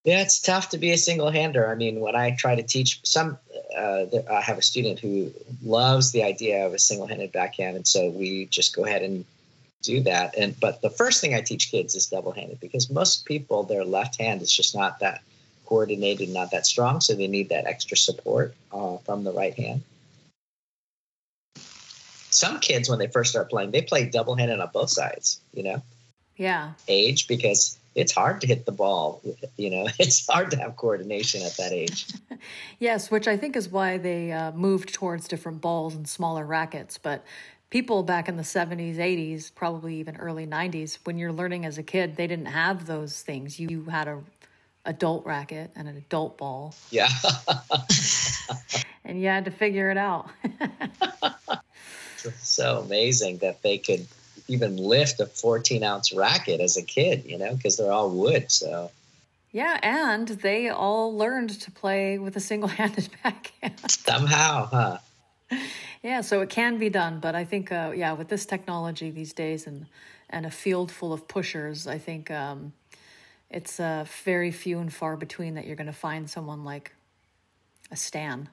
yeah, 0.04 0.22
it's 0.22 0.40
tough 0.40 0.70
to 0.70 0.78
be 0.78 0.92
a 0.92 0.96
single 0.96 1.28
hander. 1.28 1.70
I 1.70 1.74
mean, 1.74 2.00
when 2.00 2.16
I 2.16 2.30
try 2.30 2.54
to 2.54 2.62
teach 2.62 3.00
some, 3.04 3.36
uh, 3.76 4.06
I 4.30 4.40
have 4.40 4.56
a 4.56 4.62
student 4.62 5.00
who 5.00 5.32
loves 5.62 6.12
the 6.12 6.22
idea 6.22 6.66
of 6.66 6.72
a 6.72 6.78
single 6.78 7.06
handed 7.06 7.32
backhand. 7.32 7.76
And 7.76 7.86
so 7.86 8.08
we 8.08 8.46
just 8.46 8.74
go 8.74 8.86
ahead 8.86 9.02
and 9.02 9.26
do 9.82 10.00
that. 10.04 10.34
And 10.38 10.58
but 10.58 10.80
the 10.80 10.88
first 10.88 11.20
thing 11.20 11.34
I 11.34 11.42
teach 11.42 11.70
kids 11.70 11.94
is 11.94 12.06
double-handed 12.06 12.58
because 12.58 12.88
most 12.88 13.26
people 13.26 13.64
their 13.64 13.84
left 13.84 14.18
hand 14.18 14.40
is 14.40 14.50
just 14.50 14.74
not 14.74 15.00
that 15.00 15.20
coordinated, 15.66 16.30
not 16.30 16.52
that 16.52 16.64
strong, 16.64 17.00
so 17.00 17.14
they 17.14 17.28
need 17.28 17.50
that 17.50 17.66
extra 17.66 17.96
support 17.96 18.54
uh, 18.72 18.96
from 18.98 19.24
the 19.24 19.32
right 19.32 19.54
hand. 19.54 19.82
Some 22.30 22.60
kids, 22.60 22.88
when 22.88 22.98
they 22.98 23.06
first 23.06 23.30
start 23.30 23.50
playing, 23.50 23.70
they 23.70 23.82
play 23.82 24.04
double-handed 24.08 24.60
on 24.60 24.70
both 24.72 24.90
sides. 24.90 25.40
You 25.52 25.62
know, 25.62 25.82
Yeah. 26.36 26.72
age 26.86 27.26
because 27.28 27.78
it's 27.94 28.12
hard 28.12 28.40
to 28.42 28.46
hit 28.46 28.64
the 28.66 28.72
ball. 28.72 29.20
You 29.56 29.70
know, 29.70 29.88
it's 29.98 30.26
hard 30.28 30.50
to 30.52 30.56
have 30.58 30.76
coordination 30.76 31.42
at 31.42 31.56
that 31.56 31.72
age. 31.72 32.06
Yes, 32.78 33.10
which 33.10 33.26
I 33.26 33.36
think 33.36 33.56
is 33.56 33.68
why 33.68 33.98
they 33.98 34.30
uh, 34.30 34.52
moved 34.52 34.94
towards 34.94 35.26
different 35.26 35.60
balls 35.60 35.96
and 35.96 36.08
smaller 36.08 36.46
rackets. 36.46 36.96
But 36.96 37.24
people 37.70 38.04
back 38.04 38.28
in 38.28 38.36
the 38.36 38.44
70s, 38.44 38.96
80s, 38.98 39.52
probably 39.52 39.96
even 39.96 40.16
early 40.16 40.46
90s, 40.46 40.98
when 41.02 41.18
you're 41.18 41.32
learning 41.32 41.64
as 41.66 41.78
a 41.78 41.82
kid, 41.82 42.14
they 42.14 42.28
didn't 42.28 42.46
have 42.46 42.86
those 42.86 43.20
things. 43.20 43.58
You 43.58 43.84
had 43.86 44.06
a 44.06 44.20
adult 44.84 45.26
racket 45.26 45.72
and 45.74 45.88
an 45.88 45.96
adult 45.96 46.38
ball, 46.38 46.74
Yeah. 46.90 47.08
and 49.04 49.20
you 49.20 49.26
had 49.26 49.44
to 49.46 49.50
figure 49.50 49.90
it 49.90 49.96
out. 49.98 50.30
so 52.42 52.78
amazing 52.78 53.38
that 53.38 53.62
they 53.62 53.78
could 53.78 54.06
even 54.48 54.76
lift 54.76 55.20
a 55.20 55.26
14 55.26 55.82
ounce 55.82 56.12
racket 56.12 56.60
as 56.60 56.76
a 56.76 56.82
kid, 56.82 57.24
you 57.26 57.38
know, 57.38 57.54
because 57.54 57.76
they're 57.76 57.92
all 57.92 58.10
wood. 58.10 58.50
So, 58.50 58.90
yeah, 59.52 59.78
and 59.82 60.28
they 60.28 60.68
all 60.68 61.16
learned 61.16 61.50
to 61.60 61.70
play 61.70 62.18
with 62.18 62.36
a 62.36 62.40
single-handed 62.40 63.08
backhand. 63.22 63.90
somehow, 63.90 64.66
huh? 64.66 64.98
Yeah, 66.02 66.20
so 66.20 66.40
it 66.42 66.50
can 66.50 66.78
be 66.78 66.90
done, 66.90 67.18
but 67.20 67.34
I 67.34 67.44
think, 67.44 67.72
uh, 67.72 67.92
yeah, 67.94 68.12
with 68.12 68.28
this 68.28 68.46
technology 68.46 69.10
these 69.10 69.32
days 69.32 69.66
and 69.66 69.86
and 70.30 70.44
a 70.44 70.50
field 70.50 70.90
full 70.92 71.12
of 71.12 71.26
pushers, 71.26 71.86
I 71.86 71.98
think 71.98 72.30
um, 72.30 72.72
it's 73.50 73.80
uh, 73.80 74.04
very 74.24 74.50
few 74.50 74.78
and 74.78 74.92
far 74.92 75.16
between 75.16 75.54
that 75.54 75.66
you're 75.66 75.76
going 75.76 75.86
to 75.86 75.92
find 75.92 76.28
someone 76.28 76.64
like 76.64 76.92
a 77.90 77.96
Stan. 77.96 78.48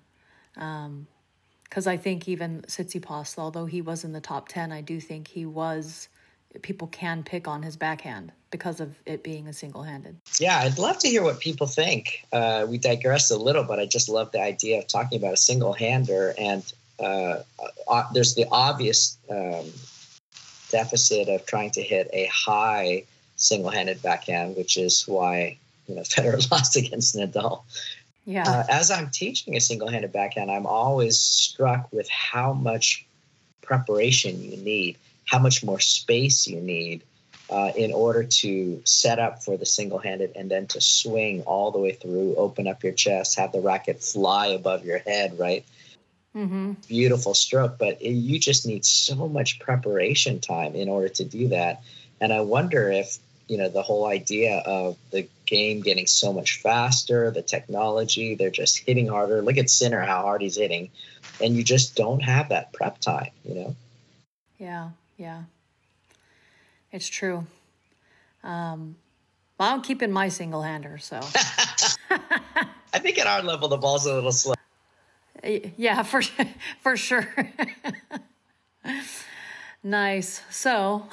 Because 1.65 1.87
I 1.87 1.97
think 1.97 2.27
even 2.27 2.61
Tsitsipas, 2.63 3.37
although 3.37 3.65
he 3.65 3.81
was 3.81 4.03
in 4.03 4.13
the 4.13 4.21
top 4.21 4.47
ten, 4.47 4.71
I 4.71 4.81
do 4.81 4.99
think 4.99 5.27
he 5.27 5.45
was. 5.45 6.07
People 6.61 6.87
can 6.87 7.21
pick 7.23 7.49
on 7.49 7.63
his 7.63 7.75
backhand 7.75 8.31
because 8.49 8.79
of 8.79 8.95
it 9.05 9.21
being 9.21 9.47
a 9.47 9.51
single-handed. 9.51 10.15
Yeah, 10.39 10.59
I'd 10.59 10.77
love 10.77 10.97
to 10.99 11.09
hear 11.09 11.21
what 11.21 11.41
people 11.41 11.67
think. 11.67 12.25
Uh, 12.31 12.65
we 12.69 12.77
digressed 12.77 13.29
a 13.29 13.35
little, 13.35 13.65
but 13.65 13.77
I 13.81 13.85
just 13.85 14.07
love 14.07 14.31
the 14.31 14.41
idea 14.41 14.79
of 14.79 14.87
talking 14.87 15.17
about 15.17 15.33
a 15.33 15.37
single 15.37 15.73
hander. 15.73 16.33
And 16.37 16.63
uh, 16.97 17.39
uh, 17.89 18.03
there's 18.13 18.35
the 18.35 18.45
obvious 18.49 19.17
um, 19.29 19.65
deficit 20.71 21.27
of 21.27 21.45
trying 21.45 21.71
to 21.71 21.81
hit 21.81 22.09
a 22.13 22.27
high 22.27 23.03
single 23.35 23.69
handed 23.69 24.01
backhand, 24.01 24.55
which 24.55 24.77
is 24.77 25.03
why 25.07 25.57
you 25.87 25.95
know 25.95 26.01
Federer 26.13 26.49
lost 26.51 26.75
against 26.75 27.15
Nadal. 27.15 27.63
Yeah, 28.25 28.49
Uh, 28.49 28.63
as 28.69 28.91
I'm 28.91 29.09
teaching 29.09 29.55
a 29.55 29.61
single 29.61 29.87
handed 29.87 30.11
backhand, 30.11 30.49
I'm 30.49 30.65
always 30.65 31.19
struck 31.19 31.91
with 31.91 32.09
how 32.09 32.53
much 32.53 33.05
preparation 33.61 34.41
you 34.41 34.57
need, 34.57 34.97
how 35.25 35.39
much 35.39 35.63
more 35.63 35.79
space 35.79 36.47
you 36.47 36.59
need 36.59 37.03
uh, 37.49 37.71
in 37.75 37.91
order 37.91 38.23
to 38.23 38.81
set 38.85 39.19
up 39.19 39.43
for 39.43 39.57
the 39.57 39.65
single 39.65 39.99
handed 39.99 40.31
and 40.35 40.49
then 40.49 40.65
to 40.67 40.81
swing 40.81 41.43
all 41.43 41.71
the 41.71 41.79
way 41.79 41.91
through, 41.91 42.35
open 42.35 42.67
up 42.67 42.83
your 42.83 42.93
chest, 42.93 43.37
have 43.37 43.51
the 43.51 43.61
racket 43.61 44.01
fly 44.03 44.47
above 44.47 44.85
your 44.85 44.99
head, 44.99 45.37
right? 45.37 45.63
mm-hmm. 46.35 46.73
Beautiful 46.87 47.33
stroke, 47.33 47.77
but 47.77 48.01
it, 48.01 48.11
you 48.11 48.39
just 48.39 48.65
need 48.65 48.85
so 48.85 49.27
much 49.27 49.59
preparation 49.59 50.39
time 50.39 50.75
in 50.75 50.89
order 50.89 51.09
to 51.09 51.23
do 51.23 51.49
that. 51.49 51.83
And 52.19 52.33
I 52.33 52.41
wonder 52.41 52.91
if 52.91 53.17
you 53.47 53.57
know 53.57 53.69
the 53.69 53.81
whole 53.81 54.05
idea 54.07 54.57
of 54.57 54.97
the 55.11 55.27
game 55.45 55.81
getting 55.81 56.07
so 56.07 56.33
much 56.33 56.61
faster, 56.61 57.31
the 57.31 57.41
technology, 57.41 58.35
they're 58.35 58.49
just 58.49 58.79
hitting 58.79 59.07
harder. 59.07 59.41
Look 59.41 59.57
at 59.57 59.69
Sinner, 59.69 60.01
how 60.01 60.21
hard 60.23 60.41
he's 60.41 60.57
hitting, 60.57 60.89
and 61.41 61.55
you 61.55 61.63
just 61.63 61.95
don't 61.95 62.21
have 62.21 62.49
that 62.49 62.73
prep 62.73 62.99
time. 62.99 63.31
You 63.43 63.55
know, 63.55 63.75
Yeah, 64.57 64.89
yeah. 65.17 65.43
It's 66.91 67.07
true. 67.07 67.45
Um, 68.43 68.95
well, 69.59 69.73
I'm 69.73 69.81
keeping 69.81 70.11
my 70.11 70.29
single 70.29 70.61
hander, 70.61 70.97
so 70.97 71.19
I 72.09 72.99
think 72.99 73.17
at 73.17 73.27
our 73.27 73.41
level 73.41 73.67
the 73.67 73.77
ball's 73.77 74.05
a 74.05 74.13
little 74.13 74.31
slow. 74.31 74.53
Yeah, 75.43 76.03
for 76.03 76.21
for 76.81 76.97
sure. 76.97 77.27
nice. 79.83 80.41
So, 80.49 81.07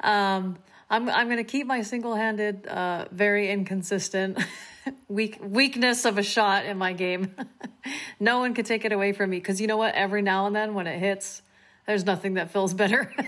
um, 0.00 0.58
I'm 0.90 1.08
I'm 1.08 1.28
gonna 1.28 1.44
keep 1.44 1.66
my 1.66 1.82
single 1.82 2.14
handed, 2.14 2.66
uh, 2.66 3.06
very 3.10 3.50
inconsistent. 3.50 4.38
Weak 5.08 5.38
weakness 5.42 6.06
of 6.06 6.16
a 6.16 6.22
shot 6.22 6.64
in 6.64 6.78
my 6.78 6.94
game. 6.94 7.34
no 8.20 8.38
one 8.38 8.54
can 8.54 8.64
take 8.64 8.86
it 8.86 8.92
away 8.92 9.12
from 9.12 9.28
me 9.28 9.36
because 9.36 9.60
you 9.60 9.66
know 9.66 9.76
what? 9.76 9.94
Every 9.94 10.22
now 10.22 10.46
and 10.46 10.56
then 10.56 10.72
when 10.72 10.86
it 10.86 10.98
hits, 10.98 11.42
there's 11.86 12.06
nothing 12.06 12.34
that 12.34 12.52
feels 12.52 12.74
better. 12.74 13.12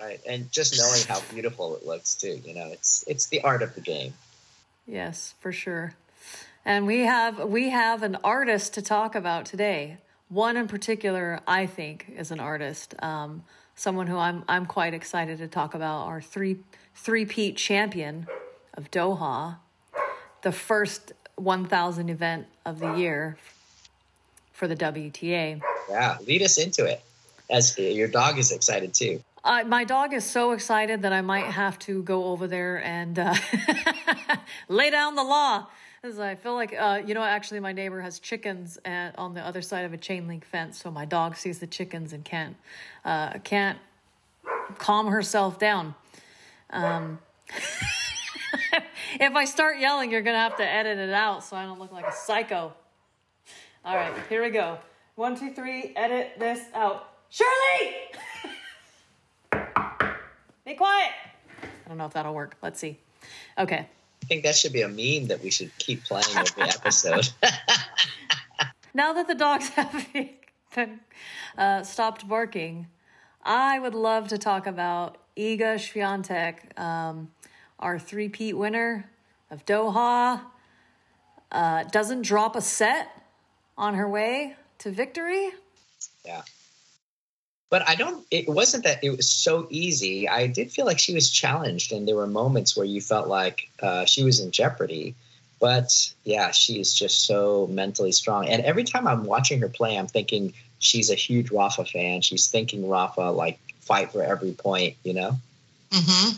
Right, 0.00 0.18
and 0.26 0.50
just 0.50 0.78
knowing 0.78 1.02
how 1.06 1.20
beautiful 1.30 1.76
it 1.76 1.84
looks 1.84 2.14
too. 2.14 2.40
You 2.42 2.54
know, 2.54 2.68
it's 2.72 3.04
it's 3.06 3.26
the 3.26 3.42
art 3.42 3.62
of 3.62 3.74
the 3.74 3.82
game. 3.82 4.14
Yes, 4.86 5.34
for 5.40 5.52
sure. 5.52 5.94
And 6.64 6.86
we 6.86 7.00
have 7.00 7.38
we 7.38 7.68
have 7.68 8.02
an 8.02 8.16
artist 8.24 8.74
to 8.74 8.82
talk 8.82 9.14
about 9.14 9.44
today. 9.44 9.98
One 10.28 10.56
in 10.56 10.68
particular, 10.68 11.40
I 11.46 11.66
think, 11.66 12.10
is 12.16 12.30
an 12.30 12.40
artist. 12.40 12.94
Um, 13.02 13.44
someone 13.80 14.06
who 14.06 14.18
I'm 14.18 14.44
I'm 14.46 14.66
quite 14.66 14.92
excited 14.92 15.38
to 15.38 15.48
talk 15.48 15.74
about. 15.74 16.06
Our 16.06 16.20
three 16.20 16.58
three 16.94 17.24
peat 17.24 17.56
champion 17.56 18.26
of 18.74 18.90
Doha, 18.90 19.56
the 20.42 20.52
first 20.52 21.12
1,000 21.36 22.10
event 22.10 22.46
of 22.66 22.78
the 22.78 22.94
year 22.94 23.38
for 24.52 24.68
the 24.68 24.76
WTA. 24.76 25.62
Yeah, 25.88 26.18
lead 26.26 26.42
us 26.42 26.58
into 26.58 26.84
it. 26.84 27.00
As 27.48 27.76
your 27.78 28.08
dog 28.08 28.38
is 28.38 28.52
excited 28.52 28.92
too. 28.92 29.24
Uh, 29.42 29.64
my 29.66 29.84
dog 29.84 30.12
is 30.12 30.24
so 30.24 30.52
excited 30.52 31.00
that 31.02 31.14
I 31.14 31.22
might 31.22 31.46
have 31.46 31.78
to 31.80 32.02
go 32.02 32.26
over 32.26 32.46
there 32.46 32.84
and 32.84 33.18
uh, 33.18 33.34
lay 34.68 34.90
down 34.90 35.14
the 35.14 35.24
law. 35.24 35.66
I 36.02 36.34
feel 36.34 36.54
like, 36.54 36.74
uh, 36.78 37.02
you 37.04 37.12
know, 37.12 37.22
actually, 37.22 37.60
my 37.60 37.72
neighbor 37.72 38.00
has 38.00 38.18
chickens 38.18 38.78
at, 38.86 39.18
on 39.18 39.34
the 39.34 39.42
other 39.42 39.60
side 39.60 39.84
of 39.84 39.92
a 39.92 39.98
chain 39.98 40.26
link 40.26 40.46
fence, 40.46 40.80
so 40.80 40.90
my 40.90 41.04
dog 41.04 41.36
sees 41.36 41.58
the 41.58 41.66
chickens 41.66 42.14
and 42.14 42.24
can't 42.24 42.56
uh, 43.04 43.38
can't 43.40 43.78
calm 44.78 45.08
herself 45.08 45.58
down. 45.58 45.94
Um, 46.70 47.18
if 49.20 49.34
I 49.34 49.44
start 49.44 49.78
yelling, 49.78 50.10
you're 50.10 50.22
gonna 50.22 50.38
have 50.38 50.56
to 50.56 50.66
edit 50.66 50.96
it 50.96 51.12
out 51.12 51.44
so 51.44 51.54
I 51.54 51.64
don't 51.66 51.78
look 51.78 51.92
like 51.92 52.06
a 52.06 52.12
psycho. 52.12 52.72
All 53.84 53.94
right, 53.94 54.14
here 54.30 54.42
we 54.42 54.48
go. 54.48 54.78
One, 55.16 55.38
two, 55.38 55.52
three. 55.52 55.92
Edit 55.96 56.32
this 56.38 56.60
out. 56.72 57.12
Shirley. 57.28 57.96
Be 60.64 60.74
quiet. 60.74 61.10
I 61.62 61.88
don't 61.88 61.98
know 61.98 62.06
if 62.06 62.14
that'll 62.14 62.32
work. 62.32 62.56
Let's 62.62 62.80
see. 62.80 62.98
Okay. 63.58 63.86
I 64.30 64.34
think 64.34 64.44
that 64.44 64.54
should 64.54 64.72
be 64.72 64.82
a 64.82 64.88
meme 64.88 65.26
that 65.26 65.42
we 65.42 65.50
should 65.50 65.76
keep 65.78 66.04
playing 66.04 66.36
every 66.36 66.62
episode. 66.62 67.28
Now 68.92 69.12
that 69.12 69.28
the 69.28 69.34
dogs 69.34 69.68
have 69.70 70.08
been 70.74 71.00
uh, 71.56 71.82
stopped 71.82 72.28
barking, 72.28 72.88
I 73.42 73.78
would 73.78 73.94
love 73.94 74.28
to 74.28 74.38
talk 74.38 74.66
about 74.66 75.16
Iga 75.36 75.76
Swiatek, 75.76 76.78
um, 76.78 77.30
our 77.78 77.98
three-peat 77.98 78.56
winner 78.56 79.10
of 79.50 79.64
Doha. 79.64 80.42
Uh, 81.52 81.84
doesn't 81.84 82.22
drop 82.22 82.56
a 82.56 82.60
set 82.60 83.08
on 83.78 83.94
her 83.94 84.08
way 84.08 84.56
to 84.78 84.90
victory. 84.90 85.50
Yeah. 86.24 86.42
But 87.70 87.88
I 87.88 87.94
don't, 87.94 88.26
it 88.32 88.48
wasn't 88.48 88.84
that 88.84 89.04
it 89.04 89.16
was 89.16 89.30
so 89.30 89.68
easy. 89.70 90.28
I 90.28 90.48
did 90.48 90.72
feel 90.72 90.86
like 90.86 90.98
she 90.98 91.14
was 91.14 91.30
challenged, 91.30 91.92
and 91.92 92.06
there 92.06 92.16
were 92.16 92.26
moments 92.26 92.76
where 92.76 92.84
you 92.84 93.00
felt 93.00 93.28
like 93.28 93.70
uh, 93.80 94.04
she 94.04 94.24
was 94.24 94.40
in 94.40 94.50
jeopardy. 94.50 95.14
But 95.60 96.12
yeah, 96.24 96.50
she 96.50 96.80
is 96.80 96.92
just 96.92 97.26
so 97.26 97.68
mentally 97.70 98.12
strong. 98.12 98.48
And 98.48 98.62
every 98.62 98.82
time 98.82 99.06
I'm 99.06 99.24
watching 99.24 99.60
her 99.60 99.68
play, 99.68 99.96
I'm 99.96 100.08
thinking 100.08 100.52
she's 100.80 101.10
a 101.10 101.14
huge 101.14 101.52
Rafa 101.52 101.84
fan. 101.84 102.22
She's 102.22 102.48
thinking 102.48 102.88
Rafa, 102.88 103.30
like, 103.30 103.60
fight 103.80 104.10
for 104.10 104.22
every 104.22 104.52
point, 104.52 104.96
you 105.04 105.14
know? 105.14 105.38
Mm-hmm. 105.90 106.36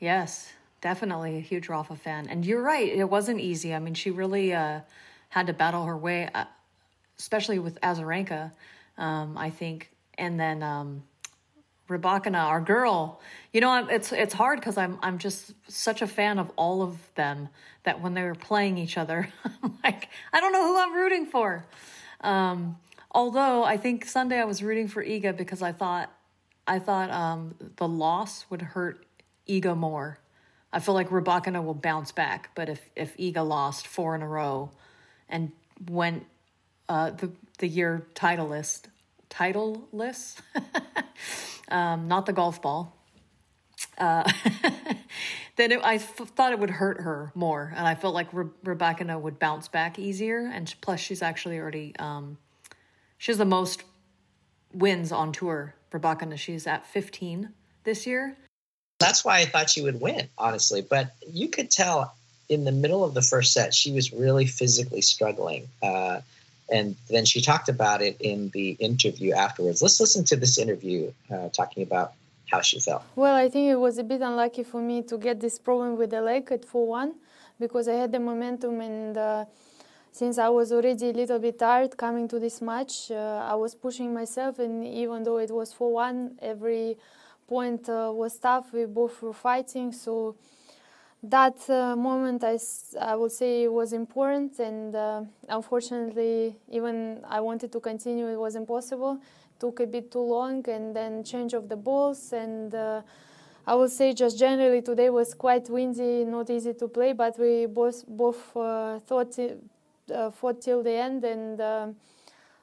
Yes, 0.00 0.52
definitely 0.80 1.36
a 1.38 1.40
huge 1.40 1.68
Rafa 1.68 1.96
fan. 1.96 2.26
And 2.28 2.44
you're 2.44 2.60
right, 2.60 2.88
it 2.88 3.08
wasn't 3.08 3.40
easy. 3.40 3.74
I 3.74 3.78
mean, 3.78 3.94
she 3.94 4.10
really 4.10 4.52
uh, 4.52 4.80
had 5.30 5.46
to 5.46 5.54
battle 5.54 5.84
her 5.84 5.96
way, 5.96 6.28
uh, 6.34 6.44
especially 7.18 7.58
with 7.58 7.80
Azarenka, 7.80 8.50
um, 8.98 9.38
I 9.38 9.48
think. 9.48 9.88
And 10.16 10.38
then 10.38 10.62
um, 10.62 11.02
Rybakina, 11.88 12.42
our 12.42 12.60
girl. 12.60 13.20
You 13.52 13.60
know, 13.60 13.86
it's 13.88 14.12
it's 14.12 14.34
hard 14.34 14.60
because 14.60 14.78
I'm 14.78 14.98
I'm 15.02 15.18
just 15.18 15.52
such 15.68 16.02
a 16.02 16.06
fan 16.06 16.38
of 16.38 16.50
all 16.56 16.82
of 16.82 16.98
them 17.14 17.48
that 17.82 18.00
when 18.00 18.14
they 18.14 18.22
were 18.22 18.34
playing 18.34 18.78
each 18.78 18.96
other, 18.96 19.28
I'm 19.62 19.78
like 19.84 20.08
I 20.32 20.40
don't 20.40 20.52
know 20.52 20.66
who 20.66 20.78
I'm 20.78 20.94
rooting 20.94 21.26
for. 21.26 21.64
Um, 22.22 22.78
although 23.10 23.64
I 23.64 23.76
think 23.76 24.06
Sunday 24.06 24.40
I 24.40 24.44
was 24.44 24.62
rooting 24.62 24.88
for 24.88 25.04
Iga 25.04 25.36
because 25.36 25.60
I 25.60 25.72
thought 25.72 26.10
I 26.66 26.78
thought 26.78 27.10
um, 27.10 27.54
the 27.76 27.86
loss 27.86 28.46
would 28.48 28.62
hurt 28.62 29.04
Iga 29.46 29.76
more. 29.76 30.18
I 30.72 30.80
feel 30.80 30.94
like 30.94 31.10
Rybakina 31.10 31.62
will 31.62 31.74
bounce 31.74 32.12
back, 32.12 32.50
but 32.54 32.70
if 32.70 32.88
if 32.96 33.16
Iga 33.18 33.46
lost 33.46 33.86
four 33.86 34.14
in 34.14 34.22
a 34.22 34.28
row 34.28 34.70
and 35.28 35.52
went 35.88 36.24
uh, 36.88 37.10
the 37.10 37.30
the 37.58 37.68
year 37.68 38.06
titleist, 38.14 38.86
titleless, 39.34 40.40
um, 41.68 42.08
not 42.08 42.26
the 42.26 42.32
golf 42.32 42.62
ball, 42.62 42.96
uh, 43.98 44.30
then 45.56 45.72
it, 45.72 45.80
I 45.82 45.96
f- 45.96 46.16
thought 46.16 46.52
it 46.52 46.58
would 46.58 46.70
hurt 46.70 47.00
her 47.00 47.32
more, 47.34 47.72
and 47.76 47.86
I 47.86 47.94
felt 47.94 48.14
like 48.14 48.28
Re- 48.32 48.46
Rybakina 48.64 49.20
would 49.20 49.38
bounce 49.38 49.68
back 49.68 49.98
easier. 49.98 50.50
And 50.52 50.72
plus, 50.80 51.00
she's 51.00 51.22
actually 51.22 51.58
already 51.58 51.94
um, 51.98 52.38
she 53.18 53.32
has 53.32 53.38
the 53.38 53.44
most 53.44 53.82
wins 54.72 55.12
on 55.12 55.32
tour. 55.32 55.74
Rybakina, 55.92 56.38
she's 56.38 56.66
at 56.66 56.86
fifteen 56.86 57.50
this 57.84 58.06
year. 58.06 58.36
That's 58.98 59.24
why 59.24 59.40
I 59.40 59.44
thought 59.44 59.70
she 59.70 59.82
would 59.82 60.00
win, 60.00 60.28
honestly. 60.38 60.80
But 60.80 61.14
you 61.28 61.48
could 61.48 61.70
tell 61.70 62.14
in 62.48 62.64
the 62.64 62.72
middle 62.72 63.04
of 63.04 63.14
the 63.14 63.22
first 63.22 63.52
set, 63.52 63.74
she 63.74 63.92
was 63.92 64.12
really 64.12 64.46
physically 64.46 65.02
struggling. 65.02 65.68
Uh, 65.82 66.20
and 66.70 66.96
then 67.08 67.24
she 67.24 67.40
talked 67.40 67.68
about 67.68 68.02
it 68.02 68.16
in 68.20 68.50
the 68.50 68.70
interview 68.80 69.32
afterwards. 69.34 69.82
Let's 69.82 70.00
listen 70.00 70.24
to 70.24 70.36
this 70.36 70.58
interview 70.58 71.12
uh, 71.30 71.48
talking 71.50 71.82
about 71.82 72.12
how 72.50 72.60
she 72.60 72.80
felt. 72.80 73.02
Well, 73.16 73.34
I 73.34 73.48
think 73.48 73.70
it 73.70 73.76
was 73.76 73.98
a 73.98 74.04
bit 74.04 74.20
unlucky 74.20 74.62
for 74.62 74.80
me 74.80 75.02
to 75.02 75.18
get 75.18 75.40
this 75.40 75.58
problem 75.58 75.96
with 75.96 76.10
the 76.10 76.20
leg 76.20 76.48
at 76.50 76.64
4 76.64 76.86
1 76.86 77.14
because 77.60 77.88
I 77.88 77.94
had 77.94 78.12
the 78.12 78.20
momentum 78.20 78.80
and 78.80 79.16
uh, 79.16 79.44
since 80.14 80.38
I 80.38 80.48
was 80.48 80.72
already 80.72 81.10
a 81.10 81.12
little 81.12 81.40
bit 81.40 81.58
tired 81.58 81.96
coming 81.96 82.28
to 82.28 82.38
this 82.38 82.62
match, 82.62 83.10
uh, 83.10 83.48
I 83.50 83.56
was 83.56 83.74
pushing 83.74 84.14
myself, 84.14 84.60
and 84.60 84.86
even 84.86 85.24
though 85.24 85.38
it 85.38 85.50
was 85.50 85.72
4 85.72 85.92
1, 85.92 86.38
every 86.40 86.96
point 87.48 87.88
uh, 87.88 88.12
was 88.14 88.36
tough. 88.36 88.72
We 88.72 88.84
both 88.84 89.20
were 89.20 89.32
fighting, 89.32 89.92
so 89.92 90.36
that 91.24 91.58
uh, 91.70 91.96
moment 91.96 92.44
I, 92.44 92.58
I 93.00 93.16
would 93.16 93.32
say 93.32 93.66
was 93.68 93.92
important 93.92 94.58
and 94.58 94.94
uh, 94.94 95.22
unfortunately 95.48 96.56
even 96.70 97.20
i 97.28 97.40
wanted 97.40 97.72
to 97.72 97.80
continue 97.80 98.26
it 98.28 98.36
was 98.36 98.56
impossible 98.56 99.18
took 99.58 99.80
a 99.80 99.86
bit 99.86 100.10
too 100.12 100.20
long 100.20 100.68
and 100.68 100.94
then 100.94 101.24
change 101.24 101.54
of 101.54 101.68
the 101.68 101.76
balls 101.76 102.32
and 102.32 102.74
uh, 102.74 103.00
i 103.66 103.74
would 103.74 103.90
say 103.90 104.12
just 104.12 104.38
generally 104.38 104.82
today 104.82 105.08
was 105.08 105.32
quite 105.32 105.68
windy 105.70 106.24
not 106.24 106.50
easy 106.50 106.74
to 106.74 106.88
play 106.88 107.12
but 107.14 107.38
we 107.38 107.66
both 107.66 108.04
both 108.06 108.54
uh, 108.56 108.98
thought 109.00 109.38
uh, 110.14 110.30
fought 110.30 110.60
till 110.60 110.82
the 110.82 110.92
end 110.92 111.24
and 111.24 111.60
uh, 111.60 111.86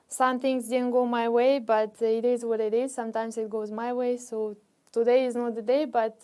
some 0.07 0.39
things 0.39 0.67
didn't 0.67 0.91
go 0.91 1.05
my 1.05 1.27
way 1.29 1.57
but 1.59 1.95
it 2.01 2.25
is 2.25 2.43
what 2.43 2.59
it 2.59 2.73
is. 2.73 2.93
Sometimes 2.93 3.37
it 3.37 3.49
goes 3.49 3.71
my 3.71 3.93
way 3.93 4.17
so 4.17 4.57
today 4.91 5.25
is 5.25 5.35
not 5.35 5.55
the 5.55 5.61
day 5.61 5.85
but 5.85 6.19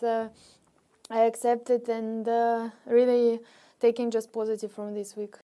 I 1.09 1.21
accepted 1.21 1.87
and 1.89 2.27
uh, 2.27 2.69
really 2.85 3.39
taking 3.79 4.11
just 4.11 4.31
positive 4.31 4.71
from 4.71 4.93
this 4.93 5.15
week. 5.15 5.35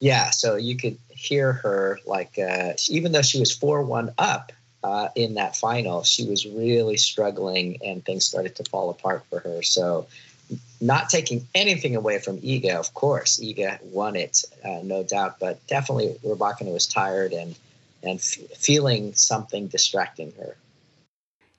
Yeah, 0.00 0.30
so 0.30 0.56
you 0.56 0.76
could 0.76 0.98
hear 1.10 1.52
her 1.52 2.00
like 2.06 2.38
uh, 2.38 2.72
even 2.88 3.12
though 3.12 3.22
she 3.22 3.38
was 3.38 3.52
four 3.52 3.82
one 3.82 4.12
up 4.18 4.50
uh, 4.82 5.08
in 5.14 5.34
that 5.34 5.54
final, 5.54 6.02
she 6.02 6.26
was 6.26 6.44
really 6.46 6.96
struggling 6.96 7.78
and 7.84 8.04
things 8.04 8.24
started 8.26 8.56
to 8.56 8.64
fall 8.64 8.90
apart 8.90 9.24
for 9.30 9.38
her. 9.38 9.62
So 9.62 10.08
not 10.80 11.08
taking 11.08 11.46
anything 11.54 11.94
away 11.94 12.18
from 12.18 12.38
Iga, 12.40 12.74
of 12.74 12.92
course, 12.94 13.38
Iga 13.38 13.80
won 13.84 14.16
it, 14.16 14.44
uh, 14.64 14.80
no 14.82 15.04
doubt, 15.04 15.38
but 15.38 15.64
definitely 15.68 16.16
Rybakina 16.24 16.72
was 16.72 16.86
tired 16.86 17.32
and 17.32 17.54
and 18.02 18.18
f- 18.18 18.38
feeling 18.58 19.14
something 19.14 19.68
distracting 19.68 20.32
her. 20.32 20.56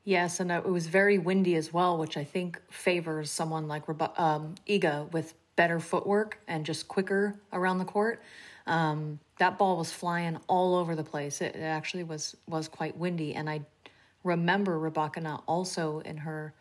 Yes, 0.06 0.42
and 0.42 0.52
it 0.52 0.66
was 0.66 0.88
very 0.88 1.18
windy 1.18 1.56
as 1.56 1.72
well, 1.72 1.98
which 1.98 2.18
I 2.18 2.26
think 2.26 2.60
favors 2.70 3.32
someone 3.32 3.68
like 3.70 3.84
um, 4.20 4.56
Iga 4.68 5.12
with 5.14 5.34
better 5.56 5.80
footwork 5.80 6.40
and 6.48 6.66
just 6.66 6.88
quicker 6.88 7.36
around 7.54 7.78
the 7.78 7.86
court. 7.86 8.22
Um, 8.68 9.20
that 9.38 9.58
ball 9.58 9.78
was 9.78 9.92
flying 9.92 10.38
all 10.48 10.76
over 10.76 10.96
the 10.96 11.04
place. 11.04 11.42
It, 11.42 11.56
it, 11.56 11.62
actually 11.62 12.04
was 12.04 12.36
was 12.48 12.68
quite 12.68 12.98
windy, 12.98 13.34
and 13.34 13.50
I 13.50 13.62
remember 14.24 14.78
Rybakina 14.78 15.42
also 15.48 16.00
in 16.00 16.18
her 16.18 16.54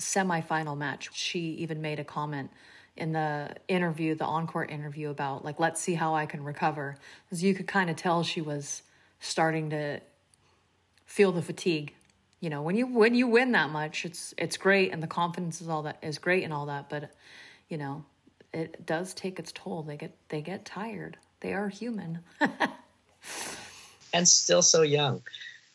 semifinal 0.00 0.76
match. 0.76 1.10
She 1.12 1.40
even 1.54 1.80
made 1.80 1.98
a 1.98 2.04
comment 2.04 2.50
in 2.96 3.12
the 3.12 3.54
interview, 3.68 4.14
the 4.14 4.24
encore 4.24 4.64
interview, 4.64 5.10
about 5.10 5.44
like, 5.44 5.58
let's 5.58 5.80
see 5.80 5.94
how 5.94 6.14
I 6.14 6.26
can 6.26 6.44
recover, 6.44 6.96
because 7.24 7.42
you 7.42 7.54
could 7.54 7.66
kind 7.66 7.88
of 7.88 7.96
tell 7.96 8.22
she 8.22 8.40
was 8.42 8.82
starting 9.20 9.70
to 9.70 10.00
feel 11.06 11.32
the 11.32 11.42
fatigue 11.42 11.94
you 12.40 12.50
know 12.50 12.62
when 12.62 12.76
you 12.76 12.86
when 12.86 13.14
you 13.14 13.26
win 13.26 13.52
that 13.52 13.70
much 13.70 14.04
it's 14.04 14.34
it's 14.38 14.56
great 14.56 14.92
and 14.92 15.02
the 15.02 15.06
confidence 15.06 15.60
is 15.60 15.68
all 15.68 15.82
that 15.82 15.98
is 16.02 16.18
great 16.18 16.44
and 16.44 16.52
all 16.52 16.66
that 16.66 16.88
but 16.88 17.10
you 17.68 17.76
know 17.76 18.04
it 18.52 18.86
does 18.86 19.14
take 19.14 19.38
its 19.38 19.52
toll. 19.52 19.82
They 19.82 19.96
get 19.96 20.16
they 20.28 20.40
get 20.40 20.64
tired. 20.64 21.16
They 21.40 21.54
are 21.54 21.68
human. 21.68 22.20
And 24.14 24.26
still 24.26 24.62
so 24.62 24.80
young. 24.80 25.20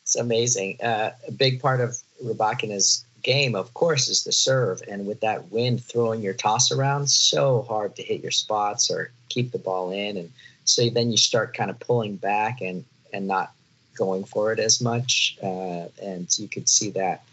It's 0.02 0.15
amazing. 0.15 0.82
Uh, 0.82 1.12
a 1.28 1.32
big 1.32 1.62
part 1.62 1.82
of 1.82 1.95
Rybakina's 2.26 3.06
game 3.21 3.54
of 3.54 3.71
course 3.76 4.10
is 4.10 4.23
the 4.23 4.32
serve. 4.32 4.82
And 4.88 5.06
with 5.06 5.21
that 5.21 5.52
wind 5.52 5.84
throwing 5.84 6.23
your 6.23 6.34
toss 6.34 6.71
around 6.71 7.12
so 7.12 7.62
hard 7.69 7.95
to 7.97 8.02
hit 8.02 8.23
your 8.23 8.32
spots 8.32 8.89
or 8.89 9.12
keep 9.30 9.52
the 9.52 9.60
ball 9.60 9.91
in. 9.91 10.17
And 10.17 10.32
so 10.65 10.89
then 10.89 11.12
you 11.12 11.17
start 11.17 11.56
kind 11.56 11.69
of 11.69 11.80
pulling 11.80 12.15
back 12.15 12.60
and 12.60 12.84
and 13.13 13.28
not 13.28 13.54
going 13.95 14.23
for 14.23 14.51
it 14.51 14.60
as 14.60 14.82
much, 14.82 15.38
uh, 15.41 15.88
and 16.01 16.27
you 16.38 16.47
could 16.47 16.67
see 16.67 16.91
that 16.91 17.23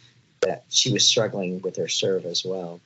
that 0.41 0.65
she 0.71 0.93
was 0.93 1.07
struggling 1.07 1.61
with 1.61 1.77
her 1.77 1.89
serve 1.89 2.25
as 2.25 2.45
well. 2.45 2.81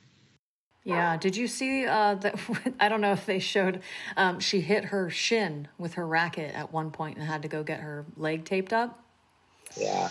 Yeah. 0.83 1.17
Did 1.17 1.35
you 1.35 1.47
see 1.47 1.85
uh, 1.85 2.15
that? 2.15 2.39
I 2.79 2.89
don't 2.89 3.01
know 3.01 3.11
if 3.11 3.25
they 3.25 3.39
showed. 3.39 3.81
Um, 4.15 4.39
she 4.39 4.61
hit 4.61 4.85
her 4.85 5.09
shin 5.09 5.67
with 5.77 5.95
her 5.95 6.07
racket 6.07 6.53
at 6.53 6.71
one 6.71 6.91
point 6.91 7.17
and 7.17 7.25
had 7.25 7.41
to 7.41 7.47
go 7.47 7.63
get 7.63 7.79
her 7.79 8.05
leg 8.15 8.45
taped 8.45 8.71
up. 8.71 9.03
Yeah. 9.75 10.09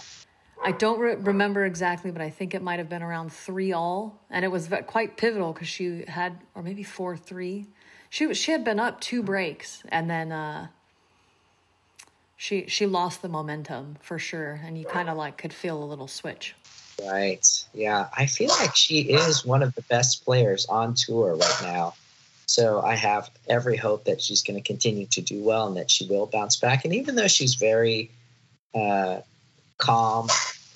I 0.62 0.72
don't 0.72 0.98
re- 0.98 1.14
remember 1.16 1.64
exactly, 1.64 2.11
but 2.11 2.22
I 2.22 2.31
think 2.31 2.55
it 2.55 2.62
might 2.62 2.79
have 2.79 2.88
been 2.88 3.03
around 3.03 3.33
three 3.33 3.72
all, 3.72 4.24
and 4.31 4.44
it 4.44 4.48
was 4.48 4.68
quite 4.87 5.16
pivotal 5.16 5.53
because 5.53 5.68
she 5.68 6.05
had, 6.09 6.40
or 6.55 6.62
maybe 6.62 6.83
four 6.83 7.16
three. 7.16 7.66
She 8.09 8.27
was 8.27 8.38
she 8.38 8.53
had 8.53 8.64
been 8.64 8.81
up 8.81 9.00
two 9.00 9.22
breaks, 9.22 9.83
and 9.88 10.09
then 10.09 10.33
uh, 10.33 10.68
she 12.37 12.66
she 12.66 12.87
lost 12.87 13.23
the 13.23 13.29
momentum 13.29 13.97
for 14.03 14.18
sure, 14.18 14.61
and 14.64 14.77
you 14.79 14.85
kind 14.85 15.09
of 15.09 15.16
like 15.16 15.38
could 15.38 15.53
feel 15.53 15.83
a 15.83 15.87
little 15.87 16.09
switch. 16.09 16.55
Right. 17.03 17.47
Yeah. 17.73 18.09
I 18.16 18.27
feel 18.27 18.51
like 18.51 18.77
she 18.77 19.01
is 19.01 19.44
one 19.44 19.62
of 19.62 19.75
the 19.75 19.83
best 19.83 20.25
players 20.25 20.66
on 20.66 20.94
tour 20.94 21.35
right 21.35 21.61
now. 21.62 21.94
So 22.47 22.81
I 22.81 22.94
have 22.94 23.31
every 23.49 23.77
hope 23.77 24.05
that 24.05 24.20
she's 24.20 24.42
going 24.42 24.61
to 24.61 24.66
continue 24.66 25.07
to 25.07 25.20
do 25.20 25.42
well 25.42 25.66
and 25.66 25.77
that 25.77 25.90
she 25.90 26.07
will 26.07 26.27
bounce 26.27 26.57
back. 26.57 26.85
And 26.85 26.94
even 26.94 27.16
though 27.16 27.29
she's 27.29 27.55
very 27.55 28.11
uh, 28.75 29.20
calm 29.79 30.29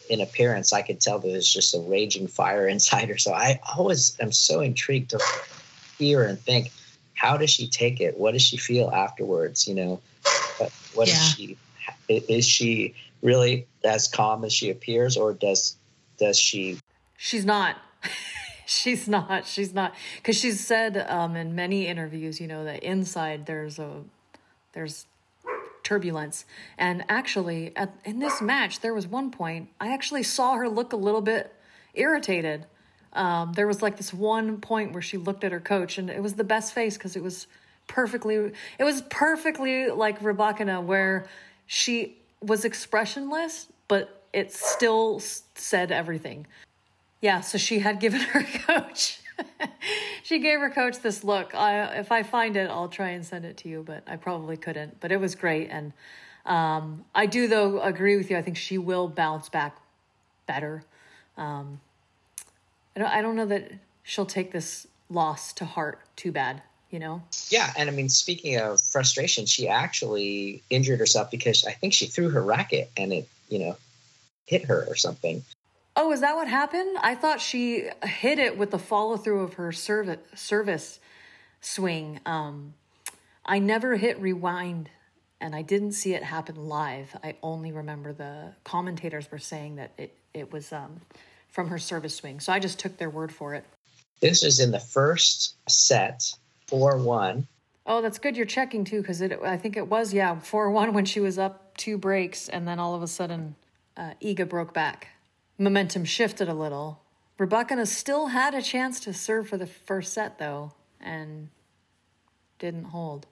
in 0.09 0.21
appearance, 0.21 0.73
I 0.73 0.83
could 0.83 1.01
tell 1.01 1.19
that 1.19 1.29
there's 1.29 1.53
just 1.53 1.75
a 1.75 1.81
raging 1.81 2.27
fire 2.27 2.67
inside 2.75 3.09
her. 3.09 3.19
So 3.19 3.33
I 3.33 3.61
always 3.77 4.17
am 4.21 4.33
so 4.33 4.61
intrigued 4.61 5.11
to 5.11 5.21
hear 5.99 6.25
and 6.25 6.39
think, 6.39 6.73
how 7.15 7.37
does 7.37 7.51
she 7.51 7.69
take 7.69 8.01
it? 8.01 8.19
What 8.19 8.33
does 8.33 8.43
she 8.43 8.57
feel 8.57 8.91
afterwards? 8.91 9.67
You 9.69 9.75
know, 9.75 10.01
what 10.99 11.09
yeah. 11.09 11.15
is 11.15 11.31
she? 11.31 11.57
Is 12.09 12.47
she 12.47 12.95
really 13.23 13.67
as 13.85 14.09
calm 14.09 14.45
as 14.45 14.53
she 14.53 14.71
appears, 14.71 15.17
or 15.17 15.33
does 15.33 15.77
does 16.19 16.39
she? 16.39 16.79
She's 17.17 17.45
not. 17.45 17.77
she's 18.67 19.09
not. 19.09 19.47
She's 19.47 19.73
not 19.73 19.95
because 20.17 20.37
she's 20.37 20.61
said 20.61 20.97
um, 21.09 21.37
in 21.37 21.55
many 21.55 21.87
interviews, 21.87 22.41
you 22.41 22.49
know, 22.49 22.65
that 22.65 22.83
inside 22.83 23.47
there's 23.47 23.79
a 23.79 24.03
there's 24.73 25.07
turbulence. 25.85 26.45
And 26.77 27.05
actually, 27.09 27.75
at, 27.77 27.95
in 28.05 28.19
this 28.19 28.43
match, 28.43 28.81
there 28.81 28.93
was 28.93 29.07
one 29.07 29.31
point 29.31 29.71
I 29.81 29.95
actually 29.95 30.25
saw 30.25 30.57
her 30.57 30.69
look 30.69 30.93
a 30.93 30.97
little 30.97 31.23
bit 31.23 31.55
irritated. 31.95 32.67
Um, 33.13 33.53
there 33.55 33.67
was 33.67 33.81
like 33.83 33.97
this 33.97 34.13
one 34.13 34.61
point 34.61 34.93
where 34.93 35.03
she 35.03 35.17
looked 35.17 35.45
at 35.45 35.53
her 35.53 35.61
coach, 35.61 35.97
and 35.97 36.11
it 36.11 36.23
was 36.23 36.35
the 36.35 36.45
best 36.45 36.75
face 36.75 36.99
because 36.99 37.17
it 37.17 37.23
was 37.23 37.47
perfectly 37.89 38.53
it 38.79 38.85
was 38.85 39.03
perfectly 39.11 39.91
like 39.91 40.21
Rybakina 40.21 40.83
where 40.83 41.27
she 41.67 42.17
was 42.41 42.65
expressionless 42.65 43.67
but 43.89 44.23
it 44.33 44.53
still 44.53 45.21
said 45.55 45.91
everything. 45.91 46.47
Yeah, 47.21 47.41
so 47.41 47.59
she 47.59 47.81
had 47.81 47.99
given 47.99 48.21
her 48.33 48.45
coach 48.45 49.21
she 50.23 50.39
gave 50.39 50.61
her 50.61 50.71
coach 50.71 51.01
this 51.01 51.25
look. 51.25 51.55
I, 51.55 51.99
if 51.99 52.13
I 52.13 52.23
find 52.23 52.57
it, 52.57 52.69
I'll 52.71 52.89
try 52.89 53.11
and 53.11 53.25
send 53.25 53.45
it 53.45 53.57
to 53.59 53.69
you, 53.69 53.83
but 53.87 54.03
I 54.07 54.17
probably 54.17 54.57
couldn't. 54.57 55.01
But 55.01 55.13
it 55.13 55.19
was 55.19 55.35
great, 55.35 55.69
and 55.71 55.93
um, 56.45 57.05
I 57.15 57.27
do 57.27 57.49
though 57.49 57.81
agree 57.81 58.17
with 58.17 58.31
you. 58.31 58.37
I 58.37 58.43
think 58.43 58.57
she 58.57 58.79
will 58.79 59.09
bounce 59.09 59.49
back 59.49 59.79
better. 60.47 60.85
Um, 61.37 61.81
I 62.97 63.01
don't. 63.01 63.09
I 63.09 63.23
don't 63.23 63.37
know 63.37 63.47
that 63.47 63.73
she'll 64.03 64.27
take 64.27 64.53
this 64.53 64.87
loss 65.11 65.53
to 65.55 65.65
heart 65.65 66.01
too 66.17 66.33
bad 66.33 66.63
you 66.91 66.99
know? 66.99 67.23
Yeah. 67.51 67.73
And 67.77 67.89
I 67.89 67.93
mean, 67.93 68.09
speaking 68.09 68.59
of 68.59 68.81
frustration, 68.81 69.47
she 69.47 69.69
actually 69.69 70.63
injured 70.71 70.99
herself 70.99 71.31
because 71.31 71.65
I 71.65 71.73
think 71.73 71.93
she 71.93 72.07
threw 72.07 72.31
her 72.31 72.43
racket 72.43 72.91
and 72.97 73.13
it, 73.13 73.29
you 73.49 73.59
know, 73.59 73.77
hit 74.47 74.67
her 74.67 74.85
or 74.89 74.97
something. 74.97 75.45
Oh, 75.97 76.13
is 76.13 76.21
that 76.21 76.37
what 76.37 76.49
happened? 76.49 76.97
I 77.01 77.15
thought 77.15 77.41
she 77.41 77.89
hit 78.05 78.39
it 78.39 78.57
with 78.57 78.71
the 78.71 78.79
follow 78.79 79.17
through 79.17 79.43
of 79.43 79.55
her 79.55 79.73
service 79.73 80.21
service 80.35 81.01
swing. 81.61 82.21
Um, 82.25 82.75
I 83.45 83.59
never 83.59 83.97
hit 83.97 84.21
rewind 84.21 84.91
and 85.41 85.55
I 85.55 85.63
didn't 85.63 85.93
see 85.93 86.15
it 86.15 86.23
happen 86.23 86.57
live. 86.57 87.17
I 87.23 87.37
only 87.43 87.73
remember 87.73 88.13
the 88.13 88.53
commentators 88.65 89.31
were 89.31 89.39
saying 89.39 89.77
that 89.77 89.93
it, 89.97 90.15
it 90.35 90.53
was 90.53 90.73
um, 90.73 91.01
from 91.51 91.69
her 91.69 91.79
service 91.79 92.15
swing. 92.15 92.41
So 92.41 92.53
I 92.53 92.59
just 92.59 92.79
took 92.79 92.97
their 92.99 93.11
word 93.11 93.33
for 93.33 93.55
it. 93.55 93.65
This 94.21 94.43
was 94.43 94.59
in 94.59 94.73
the 94.73 94.81
first 94.81 95.55
set, 95.69 96.33
4 96.69 96.99
1. 96.99 97.47
Oh, 97.91 98.03
that's 98.03 98.19
good. 98.19 98.37
You're 98.37 98.45
checking 98.45 98.85
too, 98.85 99.01
because 99.01 99.23
it. 99.23 99.41
I 99.43 99.57
think 99.57 99.77
it 99.77 99.89
was 99.89 100.13
yeah 100.13 100.39
four 100.39 100.71
one 100.71 100.93
when 100.93 101.07
she 101.07 101.21
was 101.21 101.39
up 101.39 101.75
two 101.79 101.97
breaks, 101.97 102.49
and 102.49 102.69
then 102.69 102.79
all 102.79 102.95
of 102.95 103.03
a 103.03 103.07
sudden, 103.07 103.57
uh, 103.97 104.13
Iga 104.23 104.47
broke 104.47 104.75
back. 104.75 105.09
Momentum 105.57 106.05
shifted 106.05 106.51
a 106.51 106.55
little. 106.55 107.01
Rybakina 107.39 107.87
still 107.87 108.27
had 108.27 108.53
a 108.53 108.61
chance 108.61 109.01
to 109.01 109.15
serve 109.15 109.49
for 109.49 109.57
the 109.57 109.67
first 109.67 110.13
set 110.13 110.39
though, 110.39 110.73
and 111.01 111.49
didn't 112.59 112.85
hold. 112.85 113.27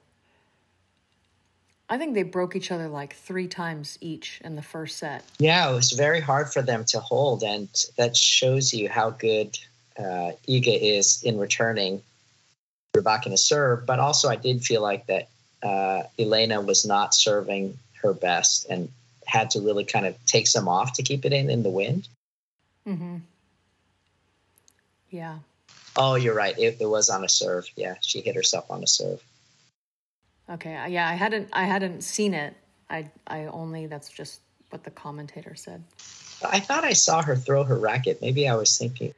I 1.87 1.99
think 1.99 2.15
they 2.15 2.23
broke 2.23 2.55
each 2.55 2.71
other 2.71 2.87
like 2.87 3.15
three 3.15 3.47
times 3.47 3.97
each 4.01 4.41
in 4.43 4.55
the 4.55 4.63
first 4.63 4.97
set. 4.97 5.23
Yeah, 5.37 5.69
it 5.69 5.73
was 5.73 5.91
very 5.91 6.19
hard 6.19 6.51
for 6.51 6.63
them 6.63 6.83
to 6.85 6.99
hold, 6.99 7.43
and 7.43 7.69
that 7.97 8.17
shows 8.17 8.73
you 8.73 8.89
how 8.89 9.11
good 9.11 9.57
uh, 9.99 10.31
Iga 10.49 10.79
is 10.97 11.21
in 11.23 11.37
returning 11.37 12.01
Rybakina 13.01 13.37
serve. 13.37 13.85
But 13.85 13.99
also, 13.99 14.29
I 14.29 14.35
did 14.35 14.63
feel 14.63 14.81
like 14.81 15.05
that 15.07 15.27
uh, 15.63 16.03
Elena 16.19 16.61
was 16.61 16.85
not 16.85 17.13
serving 17.13 17.77
her 18.01 18.13
best 18.13 18.67
and 18.69 18.89
had 19.25 19.51
to 19.51 19.59
really 19.59 19.83
kind 19.83 20.05
of 20.05 20.15
take 20.25 20.47
some 20.47 20.67
off 20.67 20.93
to 20.93 21.03
keep 21.03 21.25
it 21.25 21.33
in 21.33 21.49
in 21.49 21.63
the 21.63 21.69
wind. 21.69 22.07
Mm-hmm. 22.87 23.17
Yeah. 25.09 25.39
Oh, 25.95 26.15
you're 26.15 26.35
right. 26.35 26.57
It, 26.57 26.77
it 26.79 26.85
was 26.85 27.09
on 27.09 27.23
a 27.23 27.29
serve. 27.29 27.67
Yeah, 27.75 27.95
she 28.01 28.21
hit 28.21 28.35
herself 28.35 28.69
on 28.69 28.83
a 28.83 28.87
serve. 28.87 29.21
Okay. 30.49 30.89
Yeah, 30.89 31.09
I 31.09 31.13
hadn't 31.13 31.49
I 31.51 31.65
hadn't 31.65 32.01
seen 32.01 32.33
it. 32.33 32.55
I 32.89 33.09
I 33.25 33.45
only 33.45 33.87
that's 33.87 34.09
just 34.09 34.39
what 34.69 34.83
the 34.83 34.91
commentator 34.91 35.55
said. 35.55 35.83
I 36.45 36.59
thought 36.59 36.83
I 36.83 36.93
saw 36.93 37.21
her 37.21 37.35
throw 37.35 37.63
her 37.63 37.77
racket. 37.77 38.21
Maybe 38.21 38.47
I 38.47 38.55
was 38.55 38.77
thinking. 38.77 39.13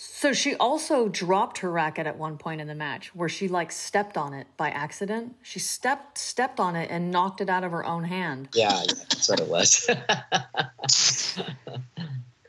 So 0.00 0.32
she 0.32 0.54
also 0.54 1.08
dropped 1.08 1.58
her 1.58 1.72
racket 1.72 2.06
at 2.06 2.16
one 2.16 2.38
point 2.38 2.60
in 2.60 2.68
the 2.68 2.74
match 2.76 3.12
where 3.16 3.28
she 3.28 3.48
like 3.48 3.72
stepped 3.72 4.16
on 4.16 4.32
it 4.32 4.46
by 4.56 4.70
accident. 4.70 5.34
She 5.42 5.58
stepped 5.58 6.18
stepped 6.18 6.60
on 6.60 6.76
it 6.76 6.88
and 6.88 7.10
knocked 7.10 7.40
it 7.40 7.48
out 7.48 7.64
of 7.64 7.72
her 7.72 7.84
own 7.84 8.04
hand. 8.04 8.48
Yeah, 8.54 8.70
yeah 8.70 8.94
that's 8.94 9.28
what 9.28 9.40
it 9.40 9.48
was. 9.48 9.90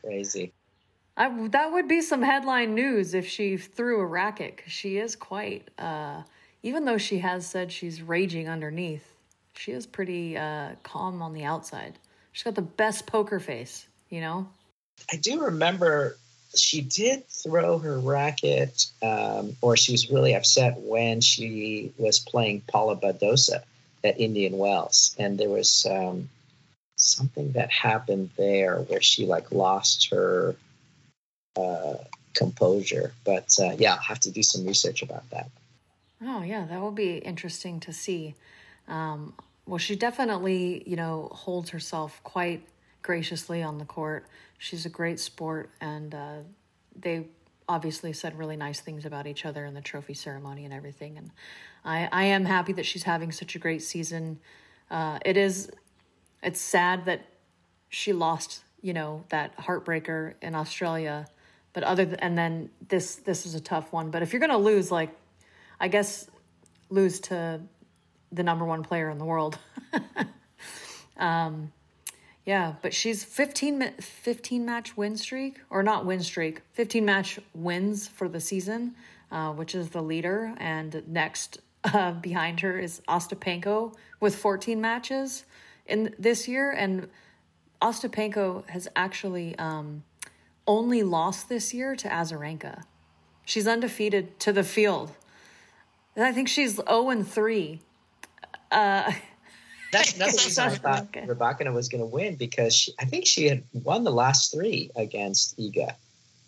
Crazy. 0.00 0.52
I, 1.16 1.48
that 1.48 1.72
would 1.72 1.88
be 1.88 2.02
some 2.02 2.22
headline 2.22 2.76
news 2.76 3.14
if 3.14 3.26
she 3.26 3.56
threw 3.56 3.98
a 4.00 4.06
racket 4.06 4.56
because 4.56 4.70
she 4.70 4.98
is 4.98 5.16
quite 5.16 5.70
uh, 5.76 6.22
even 6.62 6.84
though 6.84 6.98
she 6.98 7.18
has 7.18 7.44
said 7.46 7.72
she's 7.72 8.00
raging 8.00 8.48
underneath, 8.48 9.16
she 9.54 9.72
is 9.72 9.86
pretty 9.86 10.38
uh, 10.38 10.76
calm 10.84 11.20
on 11.20 11.32
the 11.32 11.42
outside. 11.42 11.98
She's 12.30 12.44
got 12.44 12.54
the 12.54 12.62
best 12.62 13.08
poker 13.08 13.40
face, 13.40 13.88
you 14.08 14.20
know? 14.20 14.48
I 15.12 15.16
do 15.16 15.42
remember 15.42 16.16
she 16.54 16.80
did 16.80 17.26
throw 17.28 17.78
her 17.78 17.98
racket, 17.98 18.86
um, 19.02 19.56
or 19.60 19.76
she 19.76 19.92
was 19.92 20.10
really 20.10 20.34
upset 20.34 20.78
when 20.78 21.20
she 21.20 21.92
was 21.96 22.18
playing 22.18 22.62
Paula 22.62 22.96
Badosa 22.96 23.62
at 24.02 24.20
Indian 24.20 24.58
Wells. 24.58 25.14
And 25.18 25.38
there 25.38 25.48
was 25.48 25.86
um, 25.88 26.28
something 26.96 27.52
that 27.52 27.70
happened 27.70 28.30
there 28.36 28.80
where 28.80 29.02
she 29.02 29.26
like 29.26 29.52
lost 29.52 30.10
her 30.10 30.56
uh, 31.56 31.94
composure. 32.34 33.12
But 33.24 33.54
uh, 33.60 33.72
yeah, 33.78 33.92
I'll 33.94 33.98
have 33.98 34.20
to 34.20 34.30
do 34.30 34.42
some 34.42 34.66
research 34.66 35.02
about 35.02 35.28
that. 35.30 35.48
Oh, 36.22 36.42
yeah, 36.42 36.66
that 36.66 36.80
will 36.80 36.90
be 36.90 37.18
interesting 37.18 37.80
to 37.80 37.92
see. 37.92 38.34
Um, 38.88 39.34
well, 39.66 39.78
she 39.78 39.96
definitely, 39.96 40.82
you 40.86 40.96
know, 40.96 41.28
holds 41.32 41.70
herself 41.70 42.20
quite 42.24 42.62
graciously 43.02 43.62
on 43.62 43.78
the 43.78 43.84
court. 43.84 44.26
She's 44.62 44.84
a 44.84 44.90
great 44.90 45.18
sport, 45.18 45.70
and 45.80 46.14
uh, 46.14 46.36
they 46.94 47.28
obviously 47.66 48.12
said 48.12 48.36
really 48.36 48.56
nice 48.56 48.78
things 48.78 49.06
about 49.06 49.26
each 49.26 49.46
other 49.46 49.64
in 49.64 49.72
the 49.72 49.80
trophy 49.80 50.12
ceremony 50.12 50.66
and 50.66 50.74
everything. 50.74 51.16
And 51.16 51.30
I, 51.82 52.10
I 52.12 52.24
am 52.24 52.44
happy 52.44 52.74
that 52.74 52.84
she's 52.84 53.04
having 53.04 53.32
such 53.32 53.54
a 53.54 53.58
great 53.58 53.80
season. 53.80 54.38
Uh, 54.90 55.18
it 55.24 55.38
is, 55.38 55.70
it's 56.42 56.60
sad 56.60 57.06
that 57.06 57.24
she 57.88 58.12
lost, 58.12 58.62
you 58.82 58.92
know, 58.92 59.24
that 59.30 59.56
heartbreaker 59.56 60.34
in 60.42 60.54
Australia. 60.54 61.26
But 61.72 61.82
other 61.82 62.04
than, 62.04 62.20
and 62.20 62.36
then 62.36 62.68
this 62.86 63.14
this 63.16 63.46
is 63.46 63.54
a 63.54 63.60
tough 63.60 63.94
one. 63.94 64.10
But 64.10 64.20
if 64.20 64.34
you're 64.34 64.40
gonna 64.40 64.58
lose, 64.58 64.92
like 64.92 65.16
I 65.80 65.88
guess, 65.88 66.28
lose 66.90 67.18
to 67.20 67.62
the 68.30 68.42
number 68.42 68.66
one 68.66 68.82
player 68.82 69.08
in 69.08 69.16
the 69.16 69.24
world. 69.24 69.58
um, 71.16 71.72
yeah, 72.50 72.74
but 72.82 72.92
she's 72.92 73.22
15, 73.22 73.92
15 74.00 74.64
match 74.64 74.96
win 74.96 75.16
streak, 75.16 75.60
or 75.70 75.84
not 75.84 76.04
win 76.04 76.18
streak, 76.18 76.62
15 76.72 77.04
match 77.04 77.38
wins 77.54 78.08
for 78.08 78.28
the 78.28 78.40
season, 78.40 78.96
uh, 79.30 79.52
which 79.52 79.72
is 79.76 79.90
the 79.90 80.02
leader. 80.02 80.52
And 80.56 81.04
next 81.06 81.60
uh, 81.84 82.10
behind 82.10 82.58
her 82.58 82.76
is 82.76 83.02
Ostapenko 83.08 83.94
with 84.18 84.34
14 84.34 84.80
matches 84.80 85.44
in 85.86 86.12
this 86.18 86.48
year. 86.48 86.72
And 86.72 87.08
Ostapenko 87.80 88.68
has 88.68 88.88
actually 88.96 89.56
um, 89.56 90.02
only 90.66 91.04
lost 91.04 91.48
this 91.48 91.72
year 91.72 91.94
to 91.94 92.08
Azarenka. 92.08 92.82
She's 93.44 93.68
undefeated 93.68 94.40
to 94.40 94.52
the 94.52 94.64
field. 94.64 95.12
I 96.16 96.32
think 96.32 96.48
she's 96.48 96.74
0 96.74 97.10
and 97.10 97.28
3. 97.28 97.78
Uh, 98.72 99.12
That's 99.92 100.14
another 100.14 100.32
reason 100.32 100.64
I 100.64 100.74
thought 100.76 101.02
okay. 101.04 101.26
Rybakina 101.26 101.72
was 101.72 101.88
going 101.88 102.00
to 102.00 102.06
win 102.06 102.36
because 102.36 102.74
she, 102.74 102.92
I 102.98 103.04
think 103.04 103.26
she 103.26 103.48
had 103.48 103.64
won 103.72 104.04
the 104.04 104.12
last 104.12 104.52
three 104.52 104.90
against 104.94 105.58
Iga 105.58 105.94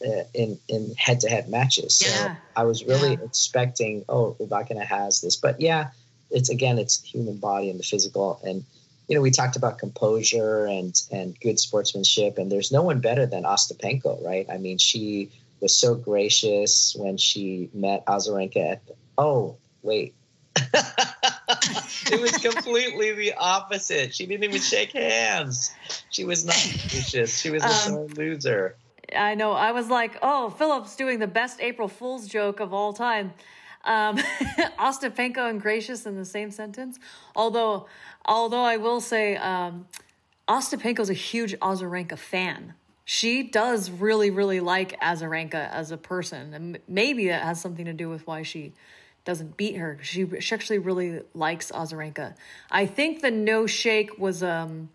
uh, 0.05 0.25
in 0.35 0.59
in 0.69 0.95
head 0.97 1.21
to 1.21 1.29
head 1.29 1.49
matches. 1.49 1.97
So 1.97 2.09
yeah. 2.09 2.37
I 2.57 2.65
was 2.65 2.85
really 2.85 3.13
yeah. 3.13 3.25
expecting, 3.25 4.05
oh, 4.09 4.37
Rybakina 4.41 4.85
has 4.85 5.21
this, 5.21 5.37
but 5.37 5.61
yeah, 5.61 5.91
it's 6.31 6.51
again, 6.51 6.79
it's 6.79 7.03
human 7.03 7.37
body 7.37 7.71
and 7.71 7.79
the 7.79 7.85
physical, 7.85 8.41
and 8.45 8.65
you 9.09 9.17
know, 9.17 9.23
we 9.23 9.31
talked 9.31 9.57
about 9.57 9.79
composure 9.79 10.67
and 10.67 11.01
and 11.11 11.39
good 11.41 11.59
sportsmanship, 11.59 12.39
and 12.39 12.51
there's 12.51 12.73
no 12.73 12.83
one 12.83 13.01
better 13.01 13.27
than 13.27 13.43
Ostapenko, 13.45 14.25
right? 14.25 14.47
I 14.51 14.59
mean, 14.59 14.79
she 14.79 15.31
was 15.61 15.77
so 15.77 15.95
gracious 15.95 16.95
when 16.97 17.17
she 17.17 17.71
met 17.73 18.05
Azarenka 18.07 18.73
at 18.73 18.87
the, 18.87 18.95
oh 19.19 19.57
wait. 19.83 20.15
It 22.13 22.21
was 22.21 22.33
completely 22.33 23.13
the 23.13 23.35
opposite. 23.35 24.15
She 24.15 24.27
didn't 24.27 24.45
even 24.45 24.61
shake 24.61 24.93
hands. 24.93 25.73
She 26.11 26.25
was 26.25 26.45
not 26.45 26.61
gracious. 26.91 27.39
She 27.39 27.51
was 27.51 27.63
a 27.63 27.93
um, 27.93 28.07
loser. 28.09 28.77
I 29.17 29.35
know. 29.35 29.53
I 29.53 29.73
was 29.73 29.89
like, 29.89 30.19
oh, 30.23 30.51
Phillip's 30.51 30.97
doing 30.97 31.19
the 31.19 31.27
best 31.27 31.61
April 31.61 31.89
Fool's 31.89 32.29
joke 32.29 32.61
of 32.61 32.75
all 32.75 32.93
time. 32.93 33.33
Um, 33.85 34.17
Ostapenko 34.79 35.49
and 35.49 35.61
gracious 35.61 36.07
in 36.07 36.17
the 36.17 36.25
same 36.25 36.51
sentence. 36.51 36.99
Although, 37.35 37.87
although 38.25 38.63
I 38.63 38.77
will 38.77 39.01
say, 39.01 39.37
um, 39.37 39.87
Ostapenko's 40.49 41.11
a 41.11 41.15
huge 41.15 41.55
Azarenka 41.61 42.19
fan. 42.19 42.75
She 43.05 43.43
does 43.43 43.91
really, 43.91 44.31
really 44.31 44.61
like 44.61 44.99
Azarenka 45.01 45.71
as 45.71 45.91
a 45.91 45.97
person, 45.97 46.55
and 46.55 46.79
maybe 46.87 47.29
that 47.29 47.43
has 47.43 47.61
something 47.61 47.85
to 47.85 47.93
do 47.93 48.09
with 48.09 48.27
why 48.27 48.43
she 48.43 48.73
doesn't 49.25 49.57
beat 49.57 49.77
her. 49.77 49.99
She 50.03 50.27
she 50.41 50.55
actually 50.55 50.79
really 50.79 51.23
likes 51.35 51.71
Azarenka. 51.71 52.35
I 52.71 52.87
think 52.87 53.21
the 53.21 53.31
no 53.31 53.67
shake 53.67 54.19
was 54.19 54.43
um 54.43 54.91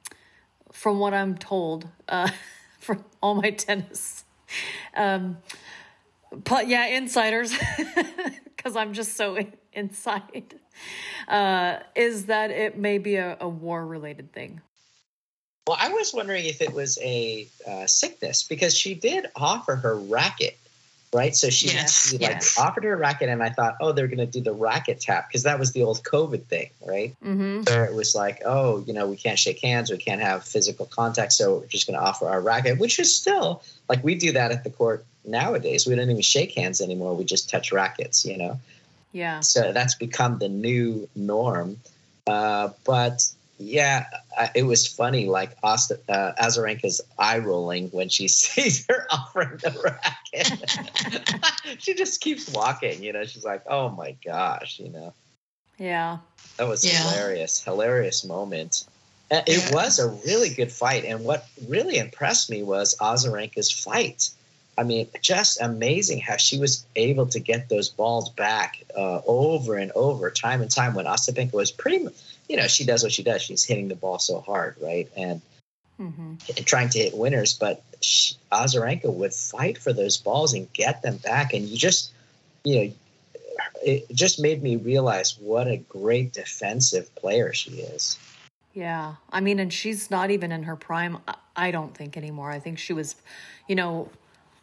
from 0.72 1.00
what 1.00 1.14
I'm 1.14 1.38
told 1.38 1.88
uh 2.08 2.30
from 2.80 3.04
all 3.22 3.36
my 3.36 3.52
tennis 3.52 4.24
um 4.96 5.38
but 6.32 6.68
yeah 6.68 6.86
insiders 6.88 7.54
because 8.56 8.76
I'm 8.76 8.94
just 8.94 9.16
so 9.16 9.38
inside 9.74 10.56
uh 11.28 11.80
is 11.96 12.26
that 12.26 12.52
it 12.52 12.78
may 12.78 12.98
be 12.98 13.16
a, 13.16 13.38
a 13.40 13.48
war 13.48 13.86
related 13.86 14.32
thing. 14.34 14.62
Well, 15.68 15.78
I 15.78 15.90
was 15.90 16.14
wondering 16.14 16.46
if 16.46 16.62
it 16.62 16.72
was 16.72 16.98
a 17.02 17.46
uh, 17.68 17.88
sickness 17.88 18.44
because 18.44 18.74
she 18.74 18.94
did 18.94 19.26
offer 19.36 19.76
her 19.76 19.98
racket 19.98 20.58
right? 21.14 21.36
So 21.36 21.50
she, 21.50 21.68
yes, 21.68 22.10
she 22.10 22.18
like 22.18 22.32
yes. 22.32 22.58
offered 22.58 22.84
her 22.84 22.94
a 22.94 22.98
racket, 22.98 23.30
and 23.30 23.42
I 23.42 23.50
thought, 23.50 23.78
oh, 23.82 23.92
they're 23.92 24.08
going 24.08 24.18
to 24.20 24.26
do 24.26 24.42
the 24.42 24.54
racket 24.54 25.00
tap 25.00 25.28
because 25.28 25.44
that 25.44 25.60
was 25.60 25.72
the 25.72 25.84
old 25.84 26.04
COVID 26.04 26.46
thing, 26.46 26.70
right? 26.86 27.16
Mm-hmm. 27.24 27.64
Where 27.64 27.86
it 27.86 27.94
was 27.94 28.16
like, 28.16 28.42
oh, 28.46 28.84
you 28.86 28.94
know, 28.94 29.08
we 29.08 29.16
can't 29.16 29.40
shake 29.40 29.62
hands, 29.62 29.90
we 29.90 29.98
can't 29.98 30.22
have 30.22 30.44
physical 30.44 30.86
contact, 30.86 31.34
so 31.34 31.60
we're 31.60 31.68
just 31.68 31.88
going 31.88 32.00
to 32.00 32.06
offer 32.06 32.28
our 32.28 32.42
racket, 32.42 32.80
which 32.80 33.00
is 33.00 33.16
still 33.16 33.64
like 33.90 34.04
we 34.04 34.16
do 34.16 34.32
that 34.34 34.52
at 34.52 34.64
the 34.64 34.70
court 34.70 35.06
nowadays. 35.26 35.88
We 35.88 35.96
don't 35.96 36.10
even 36.10 36.22
shake 36.22 36.54
hands 36.54 36.82
anymore; 36.82 37.16
we 37.16 37.24
just 37.24 37.50
touch 37.50 37.72
rackets, 37.72 38.26
you 38.26 38.38
know. 38.38 38.60
Yeah. 39.14 39.40
So 39.40 39.72
that's 39.72 39.96
become 39.96 40.40
the 40.40 40.50
new 40.50 41.10
norm. 41.16 41.80
Uh, 42.28 42.70
but 42.86 43.32
Yeah, 43.60 44.06
it 44.54 44.64
was 44.64 44.86
funny. 44.86 45.26
Like 45.26 45.58
Asta, 45.64 46.00
uh, 46.08 46.34
Azarenka's 46.40 47.02
eye 47.18 47.40
rolling 47.40 47.88
when 47.90 48.10
she 48.10 48.28
sees 48.28 48.86
her 48.88 49.08
offering 49.12 49.58
the 49.58 49.74
racket. 49.84 51.80
she 51.82 51.96
just 51.96 52.22
keeps 52.22 52.50
walking. 52.50 53.02
You 53.02 53.14
know, 53.14 53.26
she's 53.26 53.46
like, 53.46 53.64
"Oh 53.68 53.90
my 53.90 54.16
gosh," 54.24 54.80
you 54.80 54.90
know. 54.90 55.14
Yeah. 55.78 56.18
That 56.58 56.68
was 56.68 56.84
Yeah. 56.84 57.02
hilarious, 57.02 57.64
hilarious 57.64 58.24
moment. 58.24 58.86
It 59.30 59.44
Yeah. 59.48 59.74
was 59.74 60.00
a 60.00 60.08
really 60.08 60.50
good 60.50 60.72
fight, 60.72 61.04
and 61.06 61.24
what 61.24 61.46
really 61.68 61.98
impressed 61.98 62.50
me 62.50 62.64
was 62.64 62.96
Azarenka's 63.00 63.72
fight. 63.72 64.30
I 64.78 64.84
mean, 64.84 65.08
just 65.22 65.60
amazing 65.60 66.20
how 66.20 66.38
she 66.38 66.60
was 66.60 66.86
able 66.96 67.26
to 67.28 67.40
get 67.40 67.68
those 67.68 67.90
balls 67.90 68.30
back 68.30 68.78
uh, 68.96 69.22
over 69.26 69.76
and 69.76 69.92
over, 69.94 70.30
time 70.30 70.62
and 70.62 70.70
time. 70.70 70.94
When 70.94 71.06
Ostapenko 71.06 71.54
was 71.54 71.72
pretty, 71.72 72.04
mu- 72.04 72.12
you 72.50 72.58
know, 72.58 72.68
she 72.68 72.86
does 72.86 73.04
what 73.04 73.12
she 73.12 73.24
does. 73.24 73.42
She's 73.42 73.64
hitting 73.64 73.88
the 73.88 73.96
ball 73.96 74.20
so 74.20 74.40
hard, 74.40 74.76
right, 74.82 75.10
and, 75.16 75.42
hmm 75.98 76.34
trying 76.66 76.88
to 76.90 77.00
hit 77.00 77.18
winners. 77.18 77.54
But 77.58 77.84
she, 78.02 78.36
Azarenka 78.52 79.12
would 79.12 79.34
fight 79.34 79.78
for 79.78 79.92
those 79.92 80.18
balls 80.18 80.54
and 80.54 80.72
get 80.74 81.02
them 81.02 81.18
back, 81.18 81.54
and 81.54 81.66
you 81.66 81.78
just, 81.78 82.12
you 82.64 82.76
know, 82.76 82.94
it 83.84 84.10
just 84.14 84.40
made 84.40 84.62
me 84.62 84.76
realize 84.76 85.38
what 85.40 85.68
a 85.68 85.78
great 85.78 86.34
defensive 86.34 87.14
player 87.16 87.54
she 87.54 87.72
is. 87.72 88.18
Yeah. 88.74 89.16
I 89.32 89.40
mean, 89.40 89.60
and 89.60 89.74
she's 89.74 90.12
not 90.12 90.30
even 90.30 90.52
in 90.52 90.64
her 90.64 90.76
prime, 90.76 91.18
I- 91.28 91.36
I 91.56 91.72
don't 91.72 91.96
think 91.98 92.16
anymore. 92.16 92.52
I 92.52 92.60
think 92.60 92.78
she 92.78 92.94
was, 92.94 93.16
you 93.68 93.76
know, 93.76 94.10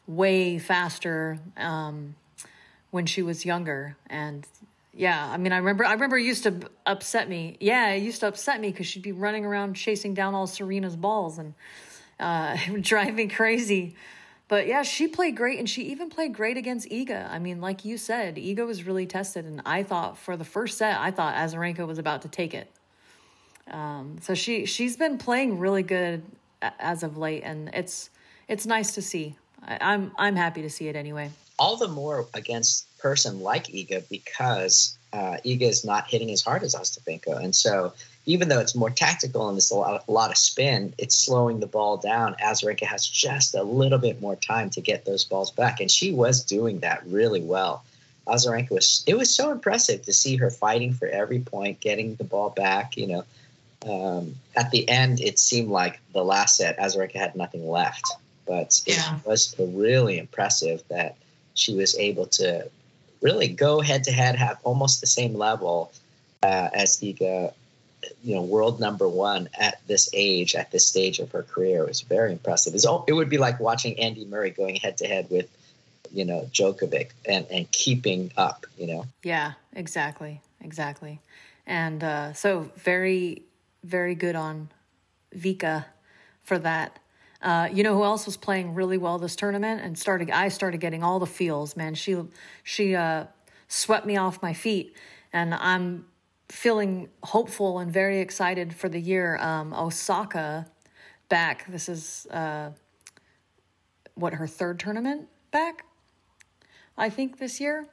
way 0.06 0.58
faster 0.58 1.38
um, 1.56 2.14
when 2.92 3.06
she 3.06 3.22
was 3.22 3.44
younger. 3.44 3.96
And 4.06 4.46
yeah, 4.96 5.30
I 5.30 5.36
mean, 5.36 5.52
I 5.52 5.58
remember, 5.58 5.84
I 5.84 5.92
remember 5.92 6.16
it 6.16 6.24
used 6.24 6.44
to 6.44 6.70
upset 6.86 7.28
me. 7.28 7.56
Yeah, 7.60 7.90
it 7.90 8.02
used 8.02 8.20
to 8.20 8.28
upset 8.28 8.60
me 8.60 8.70
because 8.70 8.86
she'd 8.86 9.02
be 9.02 9.12
running 9.12 9.44
around 9.44 9.74
chasing 9.74 10.14
down 10.14 10.34
all 10.34 10.46
Serena's 10.46 10.96
balls 10.96 11.38
and 11.38 11.54
uh, 12.20 12.56
me 13.12 13.28
crazy. 13.28 13.96
But 14.46 14.66
yeah, 14.66 14.82
she 14.82 15.08
played 15.08 15.36
great, 15.36 15.58
and 15.58 15.68
she 15.68 15.84
even 15.84 16.10
played 16.10 16.34
great 16.34 16.56
against 16.56 16.88
Iga. 16.90 17.30
I 17.30 17.38
mean, 17.38 17.60
like 17.60 17.84
you 17.84 17.96
said, 17.96 18.36
Iga 18.36 18.66
was 18.66 18.84
really 18.84 19.06
tested, 19.06 19.46
and 19.46 19.62
I 19.64 19.82
thought 19.82 20.18
for 20.18 20.36
the 20.36 20.44
first 20.44 20.78
set, 20.78 20.98
I 21.00 21.10
thought 21.10 21.34
Azarenka 21.34 21.86
was 21.86 21.98
about 21.98 22.22
to 22.22 22.28
take 22.28 22.52
it. 22.54 22.70
Um, 23.70 24.18
so 24.20 24.34
she 24.34 24.66
she's 24.66 24.96
been 24.96 25.16
playing 25.16 25.58
really 25.58 25.82
good 25.82 26.22
as 26.78 27.02
of 27.02 27.16
late, 27.16 27.42
and 27.42 27.70
it's 27.72 28.10
it's 28.46 28.66
nice 28.66 28.94
to 28.94 29.02
see. 29.02 29.36
I, 29.62 29.78
I'm 29.80 30.12
I'm 30.18 30.36
happy 30.36 30.62
to 30.62 30.70
see 30.70 30.88
it 30.88 30.96
anyway. 30.96 31.30
all 31.58 31.76
the 31.76 31.88
more 31.88 32.26
against 32.34 32.86
person 33.04 33.40
like 33.40 33.66
Iga 33.66 34.08
because 34.08 34.96
uh, 35.12 35.36
Iga 35.44 35.68
is 35.68 35.84
not 35.84 36.08
hitting 36.08 36.30
as 36.30 36.40
hard 36.40 36.62
as 36.62 36.74
Ostapenko, 36.74 37.36
and 37.44 37.54
so 37.54 37.92
even 38.24 38.48
though 38.48 38.60
it's 38.60 38.74
more 38.74 38.88
tactical 38.88 39.46
and 39.48 39.56
there's 39.56 39.70
a 39.70 39.76
lot, 39.76 40.02
a 40.08 40.10
lot 40.10 40.30
of 40.30 40.38
spin, 40.38 40.94
it's 40.96 41.14
slowing 41.14 41.60
the 41.60 41.66
ball 41.66 41.98
down. 41.98 42.34
Azarenka 42.42 42.86
has 42.86 43.06
just 43.06 43.54
a 43.54 43.62
little 43.62 43.98
bit 43.98 44.22
more 44.22 44.36
time 44.36 44.70
to 44.70 44.80
get 44.80 45.04
those 45.04 45.22
balls 45.24 45.50
back, 45.50 45.80
and 45.80 45.90
she 45.90 46.12
was 46.12 46.42
doing 46.44 46.80
that 46.80 47.02
really 47.06 47.42
well. 47.42 47.84
Azarenka 48.26 48.70
was 48.70 49.04
it 49.06 49.18
was 49.18 49.30
so 49.30 49.52
impressive 49.52 50.00
to 50.06 50.12
see 50.14 50.36
her 50.36 50.50
fighting 50.50 50.94
for 50.94 51.06
every 51.06 51.40
point, 51.40 51.80
getting 51.80 52.14
the 52.14 52.24
ball 52.24 52.48
back. 52.48 52.96
You 52.96 53.06
know, 53.08 53.24
um, 53.92 54.34
at 54.56 54.70
the 54.70 54.88
end, 54.88 55.20
it 55.20 55.38
seemed 55.38 55.68
like 55.68 56.00
the 56.14 56.24
last 56.24 56.56
set, 56.56 56.78
Azarenka 56.78 57.16
had 57.16 57.36
nothing 57.36 57.68
left, 57.68 58.06
but 58.46 58.80
it 58.86 58.96
Yeah. 58.96 59.18
was 59.26 59.54
really 59.58 60.16
impressive 60.18 60.82
that 60.88 61.16
she 61.52 61.74
was 61.74 61.94
able 61.98 62.26
to 62.40 62.70
really 63.24 63.48
go 63.48 63.80
head 63.80 64.04
to 64.04 64.12
head, 64.12 64.36
have 64.36 64.58
almost 64.62 65.00
the 65.00 65.06
same 65.06 65.34
level 65.34 65.90
uh, 66.42 66.68
as 66.72 66.98
Iga, 66.98 67.52
you 68.22 68.34
know, 68.34 68.42
world 68.42 68.78
number 68.78 69.08
one 69.08 69.48
at 69.58 69.80
this 69.88 70.10
age, 70.12 70.54
at 70.54 70.70
this 70.70 70.86
stage 70.86 71.18
of 71.18 71.32
her 71.32 71.42
career. 71.42 71.82
It 71.82 71.88
was 71.88 72.02
very 72.02 72.30
impressive. 72.32 72.74
It's, 72.74 72.86
al- 72.86 73.04
it 73.08 73.14
would 73.14 73.30
be 73.30 73.38
like 73.38 73.58
watching 73.58 73.98
Andy 73.98 74.26
Murray 74.26 74.50
going 74.50 74.76
head 74.76 74.98
to 74.98 75.06
head 75.08 75.26
with, 75.30 75.48
you 76.12 76.26
know, 76.26 76.48
Djokovic 76.52 77.10
and, 77.26 77.46
and 77.50 77.68
keeping 77.72 78.30
up, 78.36 78.66
you 78.78 78.86
know. 78.86 79.06
Yeah, 79.22 79.54
exactly, 79.72 80.42
exactly. 80.60 81.20
And 81.66 82.04
uh, 82.04 82.34
so 82.34 82.70
very 82.76 83.42
very 83.84 84.14
good 84.14 84.34
on 84.34 84.70
Vika 85.36 85.84
for 86.42 86.58
that. 86.58 86.98
Uh, 87.44 87.68
you 87.70 87.82
know 87.82 87.94
who 87.94 88.02
else 88.02 88.24
was 88.24 88.38
playing 88.38 88.72
really 88.72 88.96
well 88.96 89.18
this 89.18 89.36
tournament 89.36 89.82
and 89.82 89.98
started 89.98 90.30
I 90.30 90.48
started 90.48 90.80
getting 90.80 91.02
all 91.02 91.18
the 91.18 91.26
feels, 91.26 91.76
man. 91.76 91.94
She 91.94 92.16
she 92.62 92.94
uh 92.94 93.26
swept 93.68 94.06
me 94.06 94.16
off 94.16 94.40
my 94.40 94.54
feet 94.54 94.96
and 95.30 95.54
I'm 95.54 96.06
feeling 96.48 97.10
hopeful 97.22 97.80
and 97.80 97.92
very 97.92 98.20
excited 98.20 98.74
for 98.74 98.88
the 98.88 98.98
year. 98.98 99.36
Um 99.36 99.74
Osaka 99.74 100.66
back. 101.28 101.66
This 101.68 101.90
is 101.90 102.26
uh 102.30 102.70
what 104.14 104.32
her 104.32 104.46
third 104.46 104.78
tournament 104.80 105.28
back, 105.50 105.84
I 106.96 107.10
think 107.10 107.38
this 107.38 107.60
year. 107.60 107.86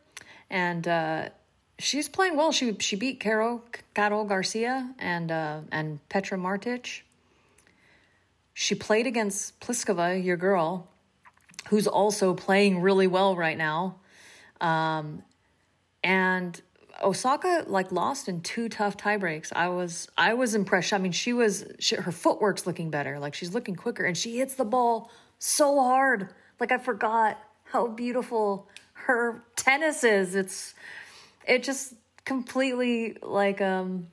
And 0.50 0.88
uh 0.88 1.30
she's 1.78 2.08
playing 2.08 2.38
well. 2.38 2.54
She 2.54 2.78
she 2.80 2.96
beat 2.96 3.20
Caro 3.20 3.64
Carol 3.94 4.24
Garcia 4.24 4.94
and 4.98 5.32
uh, 5.32 5.62
and 5.72 6.00
Petra 6.08 6.38
Martic. 6.38 7.02
She 8.62 8.76
played 8.76 9.08
against 9.08 9.60
Pliskova, 9.60 10.24
your 10.24 10.38
girl, 10.38 10.88
who's 11.70 11.88
also 11.88 12.36
playing 12.36 12.80
really 12.80 13.08
well 13.08 13.36
right 13.36 13.58
now. 13.58 13.96
Um, 14.62 15.24
and 16.04 16.62
Osaka 17.02 17.66
like 17.66 17.92
lost 17.92 18.30
in 18.30 18.42
two 18.42 18.70
tough 18.70 18.98
tiebreaks. 18.98 19.52
I 19.56 19.70
was 19.70 20.08
I 20.16 20.36
was 20.36 20.54
impressed. 20.54 20.94
I 20.94 21.00
mean, 21.00 21.12
she 21.12 21.34
was 21.34 21.66
she, 21.80 21.96
her 21.96 22.12
footwork's 22.12 22.68
looking 22.68 22.92
better. 22.92 23.18
Like 23.18 23.34
she's 23.34 23.52
looking 23.52 23.76
quicker, 23.76 24.04
and 24.04 24.16
she 24.16 24.38
hits 24.38 24.54
the 24.54 24.64
ball 24.64 25.10
so 25.40 25.80
hard. 25.80 26.30
Like 26.60 26.72
I 26.72 26.78
forgot 26.78 27.40
how 27.64 27.88
beautiful 27.88 28.70
her 28.94 29.44
tennis 29.56 30.04
is. 30.04 30.36
It's 30.36 30.76
it 31.48 31.64
just 31.64 31.96
completely 32.26 33.18
like 33.24 33.60
um 33.60 34.06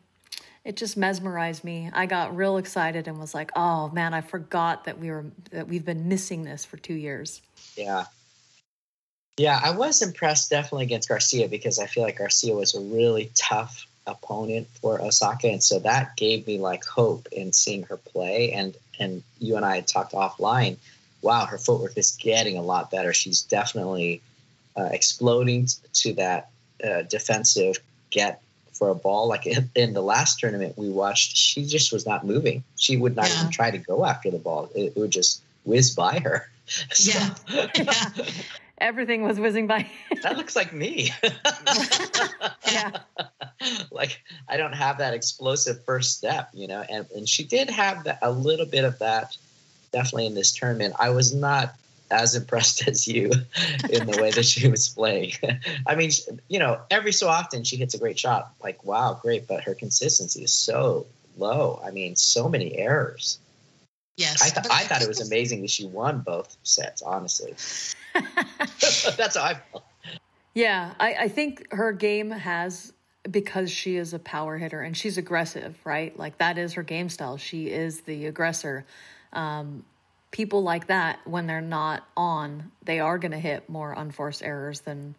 it 0.68 0.76
just 0.76 0.98
mesmerized 0.98 1.64
me. 1.64 1.90
I 1.94 2.04
got 2.04 2.36
real 2.36 2.58
excited 2.58 3.08
and 3.08 3.18
was 3.18 3.34
like, 3.34 3.50
"Oh 3.56 3.88
man, 3.88 4.12
I 4.12 4.20
forgot 4.20 4.84
that 4.84 4.98
we 4.98 5.10
were 5.10 5.24
that 5.50 5.66
we've 5.66 5.84
been 5.84 6.08
missing 6.08 6.44
this 6.44 6.66
for 6.66 6.76
2 6.76 6.92
years." 6.92 7.40
Yeah. 7.74 8.04
Yeah, 9.38 9.58
I 9.64 9.70
was 9.70 10.02
impressed 10.02 10.50
definitely 10.50 10.84
against 10.84 11.08
Garcia 11.08 11.48
because 11.48 11.78
I 11.78 11.86
feel 11.86 12.02
like 12.02 12.18
Garcia 12.18 12.54
was 12.54 12.74
a 12.74 12.80
really 12.80 13.30
tough 13.34 13.86
opponent 14.06 14.68
for 14.82 15.00
Osaka, 15.00 15.48
and 15.48 15.64
so 15.64 15.78
that 15.78 16.16
gave 16.18 16.46
me 16.46 16.58
like 16.58 16.84
hope 16.84 17.28
in 17.32 17.54
seeing 17.54 17.84
her 17.84 17.96
play. 17.96 18.52
And 18.52 18.76
and 19.00 19.22
you 19.38 19.56
and 19.56 19.64
I 19.64 19.76
had 19.76 19.86
talked 19.86 20.12
offline. 20.12 20.76
Wow, 21.22 21.46
her 21.46 21.56
footwork 21.56 21.96
is 21.96 22.10
getting 22.20 22.58
a 22.58 22.62
lot 22.62 22.90
better. 22.90 23.14
She's 23.14 23.40
definitely 23.40 24.20
uh, 24.76 24.90
exploding 24.92 25.66
to 25.94 26.12
that 26.14 26.50
uh, 26.84 27.02
defensive 27.02 27.78
get 28.10 28.42
for 28.78 28.88
a 28.90 28.94
ball. 28.94 29.28
Like 29.28 29.46
in, 29.46 29.70
in 29.74 29.92
the 29.92 30.00
last 30.02 30.38
tournament 30.38 30.78
we 30.78 30.88
watched, 30.88 31.36
she 31.36 31.64
just 31.66 31.92
was 31.92 32.06
not 32.06 32.24
moving. 32.24 32.62
She 32.76 32.96
would 32.96 33.16
not 33.16 33.28
Yeah. 33.28 33.40
even 33.40 33.50
try 33.50 33.70
to 33.70 33.78
go 33.78 34.06
after 34.06 34.30
the 34.30 34.38
ball. 34.38 34.70
It, 34.74 34.92
it 34.94 34.96
would 34.96 35.10
just 35.10 35.42
whiz 35.64 35.94
by 35.94 36.20
her. 36.20 36.48
Yeah. 36.98 37.34
Yeah. 37.48 38.10
Everything 38.78 39.22
was 39.22 39.40
whizzing 39.40 39.66
by. 39.66 39.90
that 40.22 40.36
looks 40.36 40.54
like 40.54 40.72
me. 40.72 41.10
yeah. 42.70 42.90
like 43.90 44.22
I 44.48 44.56
don't 44.58 44.74
have 44.74 44.98
that 44.98 45.14
explosive 45.14 45.82
first 45.84 46.16
step, 46.16 46.50
you 46.52 46.68
know. 46.68 46.84
And 46.88 47.06
and 47.16 47.28
she 47.28 47.42
did 47.44 47.70
have 47.70 48.04
that, 48.04 48.18
a 48.22 48.30
little 48.30 48.66
bit 48.66 48.84
of 48.84 48.98
that, 48.98 49.36
definitely 49.92 50.26
in 50.26 50.34
this 50.34 50.52
tournament. 50.52 50.94
I 50.98 51.10
was 51.10 51.34
not 51.34 51.74
as 52.10 52.34
impressed 52.34 52.86
as 52.88 53.06
you 53.06 53.30
in 53.90 54.06
the 54.06 54.18
way 54.20 54.30
that 54.30 54.44
she 54.44 54.68
was 54.68 54.88
playing. 54.88 55.32
I 55.86 55.94
mean, 55.94 56.10
you 56.48 56.58
know, 56.58 56.80
every 56.90 57.12
so 57.12 57.28
often 57.28 57.64
she 57.64 57.76
hits 57.76 57.94
a 57.94 57.98
great 57.98 58.18
shot. 58.18 58.52
Like, 58.62 58.84
wow, 58.84 59.18
great, 59.20 59.46
but 59.46 59.64
her 59.64 59.74
consistency 59.74 60.44
is 60.44 60.52
so 60.52 61.06
low. 61.36 61.80
I 61.84 61.90
mean, 61.90 62.16
so 62.16 62.48
many 62.48 62.76
errors. 62.76 63.38
Yes. 64.16 64.42
I, 64.42 64.48
th- 64.48 64.66
I 64.70 64.84
thought 64.84 65.02
it 65.02 65.08
was 65.08 65.20
amazing 65.26 65.62
that 65.62 65.70
she 65.70 65.86
won 65.86 66.20
both 66.20 66.56
sets. 66.64 67.02
Honestly, 67.02 67.54
that's 68.14 69.36
how 69.36 69.44
I 69.44 69.54
felt. 69.54 69.84
Yeah, 70.54 70.94
I, 70.98 71.14
I 71.14 71.28
think 71.28 71.72
her 71.72 71.92
game 71.92 72.30
has 72.30 72.92
because 73.30 73.70
she 73.70 73.96
is 73.96 74.14
a 74.14 74.18
power 74.18 74.58
hitter 74.58 74.80
and 74.80 74.96
she's 74.96 75.18
aggressive, 75.18 75.78
right? 75.84 76.18
Like 76.18 76.38
that 76.38 76.58
is 76.58 76.72
her 76.72 76.82
game 76.82 77.08
style. 77.08 77.36
She 77.36 77.68
is 77.68 78.00
the 78.02 78.26
aggressor. 78.26 78.84
Um, 79.32 79.84
people 80.30 80.62
like 80.62 80.88
that, 80.88 81.20
when 81.24 81.46
they're 81.46 81.60
not 81.60 82.06
on, 82.16 82.70
they 82.84 83.00
are 83.00 83.18
going 83.18 83.32
to 83.32 83.38
hit 83.38 83.68
more 83.68 83.92
unforced 83.92 84.42
errors 84.42 84.80
than 84.80 85.14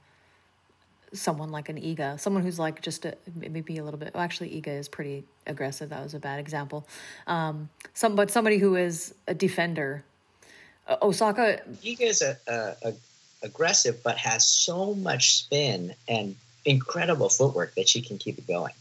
someone 1.14 1.50
like 1.50 1.70
an 1.70 1.78
Iga, 1.78 2.20
someone 2.20 2.44
who's 2.44 2.60
like 2.60 2.82
just 2.82 3.06
a, 3.06 3.16
maybe 3.36 3.78
a 3.78 3.84
little 3.84 4.00
bit. 4.00 4.14
Well, 4.14 4.24
actually, 4.24 4.62
Iga 4.62 4.80
is 4.80 4.88
pretty 4.88 5.24
aggressive. 5.48 5.90
That 5.90 6.04
was 6.04 6.14
a 6.14 6.20
bad 6.20 6.40
example. 6.40 6.88
Um, 7.26 7.70
some, 7.94 8.16
but 8.16 8.30
somebody 8.30 8.58
who 8.58 8.76
is 8.76 9.14
a 9.28 9.34
defender. 9.34 10.04
Uh, 10.88 10.98
Osaka, 11.02 11.62
Giga 11.84 12.02
is 12.02 12.22
a, 12.22 12.38
a, 12.48 12.90
a 12.90 12.94
aggressive, 13.44 14.04
but 14.04 14.18
has 14.18 14.46
so 14.46 14.94
much 14.94 15.36
spin 15.36 15.96
and 16.08 16.36
incredible 16.66 17.30
footwork 17.30 17.76
that 17.76 17.88
she 17.88 18.02
can 18.02 18.18
keep 18.18 18.38
it 18.38 18.48
going. 18.48 18.74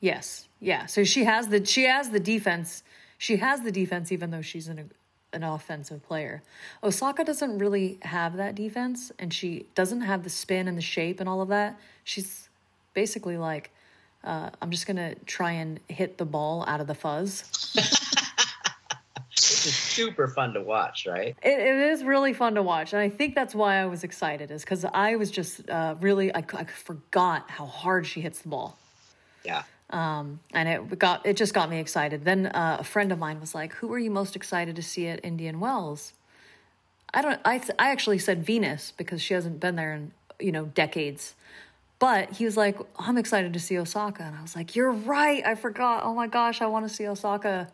Yes, 0.00 0.46
yeah. 0.60 0.86
So 0.86 1.04
she 1.04 1.24
has 1.24 1.48
the 1.48 1.64
she 1.64 1.84
has 1.84 2.10
the 2.10 2.20
defense. 2.20 2.82
She 3.16 3.36
has 3.36 3.62
the 3.62 3.72
defense, 3.72 4.12
even 4.12 4.30
though 4.30 4.42
she's 4.42 4.68
an 4.68 4.90
an 5.34 5.42
offensive 5.42 6.02
player. 6.02 6.42
Osaka 6.82 7.24
doesn't 7.24 7.58
really 7.58 7.98
have 8.02 8.36
that 8.36 8.54
defense, 8.54 9.12
and 9.18 9.34
she 9.34 9.66
doesn't 9.74 10.00
have 10.02 10.22
the 10.24 10.30
spin 10.30 10.68
and 10.68 10.78
the 10.78 10.82
shape 10.82 11.20
and 11.20 11.28
all 11.28 11.42
of 11.42 11.48
that. 11.48 11.78
She's 12.04 12.48
basically 12.94 13.36
like, 13.36 13.70
uh, 14.22 14.50
I'm 14.62 14.70
just 14.70 14.86
gonna 14.86 15.14
try 15.26 15.52
and 15.52 15.80
hit 15.88 16.16
the 16.16 16.24
ball 16.24 16.64
out 16.66 16.80
of 16.80 16.86
the 16.86 16.94
fuzz. 16.94 17.44
This 19.36 19.66
is 19.66 19.74
super 19.74 20.28
fun 20.28 20.54
to 20.54 20.62
watch, 20.62 21.06
right? 21.06 21.36
It, 21.42 21.58
it 21.58 21.76
is 21.92 22.04
really 22.04 22.32
fun 22.32 22.54
to 22.54 22.62
watch, 22.62 22.92
and 22.92 23.02
I 23.02 23.08
think 23.08 23.34
that's 23.34 23.54
why 23.54 23.76
I 23.76 23.86
was 23.86 24.04
excited, 24.04 24.50
is 24.50 24.62
because 24.62 24.84
I 24.84 25.16
was 25.16 25.30
just 25.30 25.68
uh, 25.68 25.96
really 26.00 26.34
I, 26.34 26.44
I 26.54 26.64
forgot 26.64 27.50
how 27.50 27.66
hard 27.66 28.06
she 28.06 28.20
hits 28.20 28.40
the 28.42 28.48
ball. 28.48 28.78
Yeah. 29.44 29.64
Um, 29.90 30.40
and 30.52 30.68
it 30.68 30.98
got 30.98 31.26
it 31.26 31.36
just 31.36 31.54
got 31.54 31.70
me 31.70 31.78
excited. 31.78 32.24
Then 32.24 32.46
uh, 32.46 32.78
a 32.80 32.84
friend 32.84 33.12
of 33.12 33.18
mine 33.18 33.40
was 33.40 33.54
like, 33.54 33.74
"Who 33.74 33.92
are 33.92 33.98
you 33.98 34.10
most 34.10 34.34
excited 34.34 34.76
to 34.76 34.82
see 34.82 35.06
at 35.08 35.24
Indian 35.24 35.60
Wells?" 35.60 36.12
I 37.12 37.22
don't. 37.22 37.40
I 37.44 37.62
I 37.78 37.90
actually 37.90 38.18
said 38.18 38.44
Venus 38.44 38.92
because 38.96 39.22
she 39.22 39.34
hasn't 39.34 39.60
been 39.60 39.76
there 39.76 39.94
in 39.94 40.12
you 40.40 40.52
know 40.52 40.66
decades. 40.66 41.34
But 41.98 42.32
he 42.32 42.44
was 42.44 42.56
like, 42.56 42.78
"I'm 42.98 43.18
excited 43.18 43.52
to 43.52 43.60
see 43.60 43.78
Osaka," 43.78 44.24
and 44.24 44.36
I 44.36 44.42
was 44.42 44.56
like, 44.56 44.74
"You're 44.74 44.92
right. 44.92 45.44
I 45.46 45.54
forgot. 45.54 46.02
Oh 46.04 46.14
my 46.14 46.26
gosh, 46.26 46.60
I 46.60 46.66
want 46.66 46.88
to 46.88 46.94
see 46.94 47.06
Osaka 47.06 47.68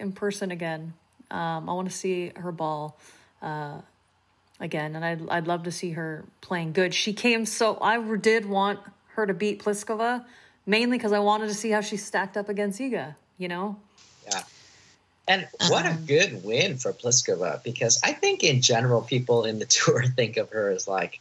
in 0.00 0.12
person 0.12 0.50
again. 0.50 0.94
Um, 1.30 1.68
I 1.68 1.74
want 1.74 1.88
to 1.88 1.94
see 1.94 2.32
her 2.36 2.52
ball." 2.52 2.98
Uh, 3.40 3.80
again, 4.62 4.96
and 4.96 5.04
I'd 5.04 5.28
I'd 5.28 5.46
love 5.46 5.64
to 5.64 5.72
see 5.72 5.90
her 5.92 6.24
playing 6.40 6.72
good. 6.72 6.94
She 6.94 7.12
came 7.12 7.44
so 7.44 7.78
I 7.80 7.98
did 8.16 8.46
want 8.46 8.80
her 9.14 9.26
to 9.26 9.34
beat 9.34 9.62
Pliskova, 9.62 10.24
mainly 10.66 10.98
because 10.98 11.12
I 11.12 11.18
wanted 11.18 11.48
to 11.48 11.54
see 11.54 11.70
how 11.70 11.80
she 11.80 11.96
stacked 11.96 12.36
up 12.36 12.48
against 12.48 12.80
Iga. 12.80 13.14
You 13.38 13.48
know, 13.48 13.76
Yeah. 14.30 14.42
And 15.28 15.48
what 15.68 15.86
a 15.86 15.90
uh-huh. 15.90 15.98
good 16.06 16.44
win 16.44 16.76
for 16.78 16.92
Pliskova 16.92 17.62
because 17.62 18.00
I 18.02 18.12
think 18.12 18.42
in 18.42 18.60
general 18.60 19.02
people 19.02 19.44
in 19.44 19.58
the 19.58 19.66
tour 19.66 20.04
think 20.04 20.36
of 20.36 20.50
her 20.50 20.70
as 20.70 20.88
like, 20.88 21.20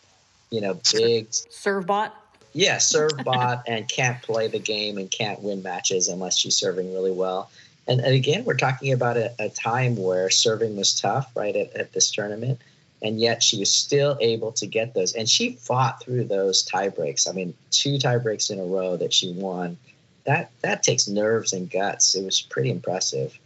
you 0.50 0.62
know, 0.62 0.80
big, 0.92 1.28
serve 1.30 1.86
bot. 1.86 2.16
yeah, 2.54 2.80
serve 2.80 3.12
bot 3.24 3.64
and 3.68 3.88
can't 3.88 4.22
play 4.22 4.48
the 4.48 4.60
game 4.60 4.98
and 4.98 5.10
can't 5.10 5.42
win 5.42 5.62
matches 5.64 6.08
unless 6.08 6.38
she's 6.38 6.56
serving 6.56 6.94
really 6.94 7.12
well. 7.12 7.50
And, 7.88 8.00
and 8.02 8.14
again, 8.14 8.44
we're 8.44 8.58
talking 8.58 8.92
about 8.92 9.18
a, 9.18 9.34
a 9.40 9.50
time 9.50 9.96
where 9.96 10.30
serving 10.30 10.76
was 10.76 10.94
tough, 10.94 11.32
right, 11.36 11.56
at, 11.56 11.74
at 11.76 11.94
this 11.94 12.12
tournament. 12.12 12.60
And 13.02 13.20
yet 13.20 13.42
she 13.42 13.58
was 13.58 13.74
still 13.74 14.18
able 14.22 14.52
to 14.54 14.68
get 14.68 14.94
those. 14.94 15.14
And 15.14 15.28
she 15.28 15.54
fought 15.54 16.04
through 16.04 16.26
those 16.26 16.64
tie 16.64 16.90
breaks. 16.90 17.28
I 17.28 17.32
mean, 17.32 17.54
two 17.72 17.98
tie 17.98 18.18
breaks 18.18 18.50
in 18.50 18.60
a 18.60 18.64
row 18.64 18.98
that 18.98 19.14
she 19.14 19.34
won. 19.34 19.78
That 20.26 20.52
that 20.62 20.84
takes 20.84 21.08
nerves 21.08 21.54
and 21.54 21.70
guts. 21.70 22.16
It 22.16 22.24
was 22.24 22.42
pretty 22.42 22.70
impressive. 22.70 23.38